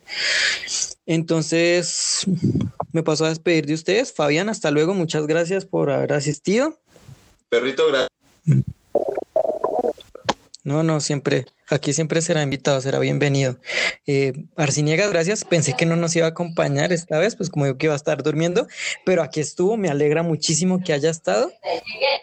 Entonces, 1.05 2.25
me 2.91 3.03
paso 3.03 3.25
a 3.25 3.29
despedir 3.29 3.65
de 3.65 3.73
ustedes. 3.73 4.13
Fabián, 4.13 4.49
hasta 4.49 4.71
luego, 4.71 4.93
muchas 4.93 5.25
gracias 5.27 5.65
por 5.65 5.89
haber 5.89 6.13
asistido. 6.13 6.79
Perrito, 7.49 7.87
gracias. 7.87 8.09
No, 10.63 10.83
no, 10.83 11.01
siempre, 11.01 11.47
aquí 11.71 11.93
siempre 11.93 12.21
será 12.21 12.43
invitado, 12.43 12.79
será 12.81 12.99
bienvenido. 12.99 13.57
Eh, 14.05 14.33
Arciniegas, 14.55 15.11
gracias. 15.11 15.45
Pensé 15.45 15.75
que 15.75 15.85
no 15.85 15.95
nos 15.95 16.15
iba 16.15 16.25
a 16.25 16.29
acompañar 16.29 16.91
esta 16.91 17.19
vez, 17.19 17.35
pues 17.35 17.49
como 17.49 17.65
yo 17.65 17.77
que 17.77 17.87
iba 17.87 17.93
a 17.93 17.97
estar 17.97 18.23
durmiendo, 18.23 18.67
pero 19.05 19.23
aquí 19.23 19.39
estuvo, 19.39 19.77
me 19.77 19.89
alegra 19.89 20.23
muchísimo 20.23 20.81
que 20.83 20.93
haya 20.93 21.09
estado. 21.09 21.51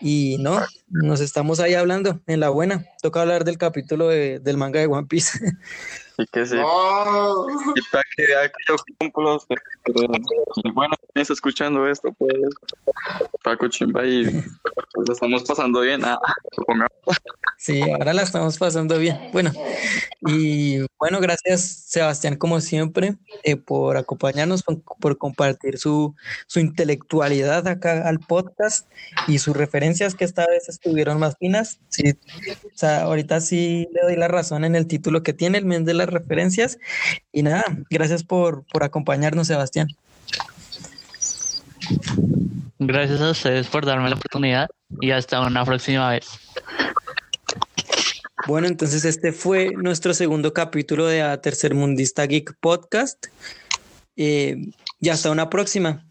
Y 0.00 0.36
no, 0.40 0.60
nos 0.88 1.20
estamos 1.20 1.60
ahí 1.60 1.74
hablando 1.74 2.20
en 2.26 2.40
la 2.40 2.48
buena. 2.50 2.86
Toca 3.02 3.22
hablar 3.22 3.44
del 3.44 3.58
capítulo 3.58 4.08
del 4.08 4.56
manga 4.56 4.80
de 4.80 4.86
One 4.86 5.06
Piece. 5.06 5.38
Y 6.20 6.26
que 6.26 6.44
se 6.44 6.60
oh. 6.60 7.46
y 7.76 7.80
para 7.92 8.02
que 8.16 8.26
yo 8.68 8.74
cumplo, 8.98 9.40
bueno, 10.74 10.96
está 11.14 11.32
escuchando 11.32 11.86
esto, 11.86 12.12
pues 12.18 12.34
Paco 13.44 13.68
Chimba 13.68 14.04
y 14.04 14.24
lo 14.24 15.12
estamos 15.12 15.44
pasando 15.44 15.80
bien. 15.82 16.04
Ah, 16.04 16.18
sí, 17.56 17.80
ahora 17.82 18.14
la 18.14 18.22
estamos 18.22 18.58
pasando 18.58 18.98
bien. 18.98 19.30
Bueno, 19.38 19.52
y 20.22 20.80
bueno, 20.98 21.20
gracias 21.20 21.60
Sebastián, 21.86 22.34
como 22.34 22.60
siempre, 22.60 23.14
eh, 23.44 23.54
por 23.54 23.96
acompañarnos, 23.96 24.64
por, 24.64 25.16
compartir 25.16 25.78
su, 25.78 26.16
su 26.48 26.58
intelectualidad 26.58 27.68
acá 27.68 28.08
al 28.08 28.18
podcast 28.18 28.90
y 29.28 29.38
sus 29.38 29.56
referencias 29.56 30.16
que 30.16 30.24
esta 30.24 30.44
vez 30.44 30.68
estuvieron 30.68 31.20
más 31.20 31.36
finas. 31.38 31.78
Sí, 31.88 32.14
o 32.64 32.76
sea, 32.76 33.02
ahorita 33.02 33.40
sí 33.40 33.86
le 33.92 34.00
doy 34.02 34.16
la 34.16 34.26
razón 34.26 34.64
en 34.64 34.74
el 34.74 34.88
título 34.88 35.22
que 35.22 35.34
tiene 35.34 35.58
el 35.58 35.66
mes 35.66 35.84
de 35.84 35.94
la 35.94 36.06
referencias. 36.06 36.78
Y 37.30 37.44
nada, 37.44 37.64
gracias 37.90 38.24
por, 38.24 38.64
por 38.72 38.82
acompañarnos, 38.82 39.46
Sebastián. 39.46 39.86
Gracias 42.80 43.20
a 43.20 43.30
ustedes 43.30 43.68
por 43.68 43.86
darme 43.86 44.08
la 44.08 44.16
oportunidad 44.16 44.68
y 45.00 45.12
hasta 45.12 45.40
una 45.40 45.64
próxima 45.64 46.10
vez. 46.10 46.26
Bueno, 48.48 48.66
entonces 48.66 49.04
este 49.04 49.32
fue 49.32 49.72
nuestro 49.76 50.14
segundo 50.14 50.54
capítulo 50.54 51.06
de 51.06 51.20
A 51.20 51.38
Tercer 51.38 51.74
Mundista 51.74 52.24
Geek 52.24 52.54
Podcast. 52.60 53.26
Eh, 54.16 54.56
y 55.00 55.10
hasta 55.10 55.30
una 55.30 55.50
próxima. 55.50 56.06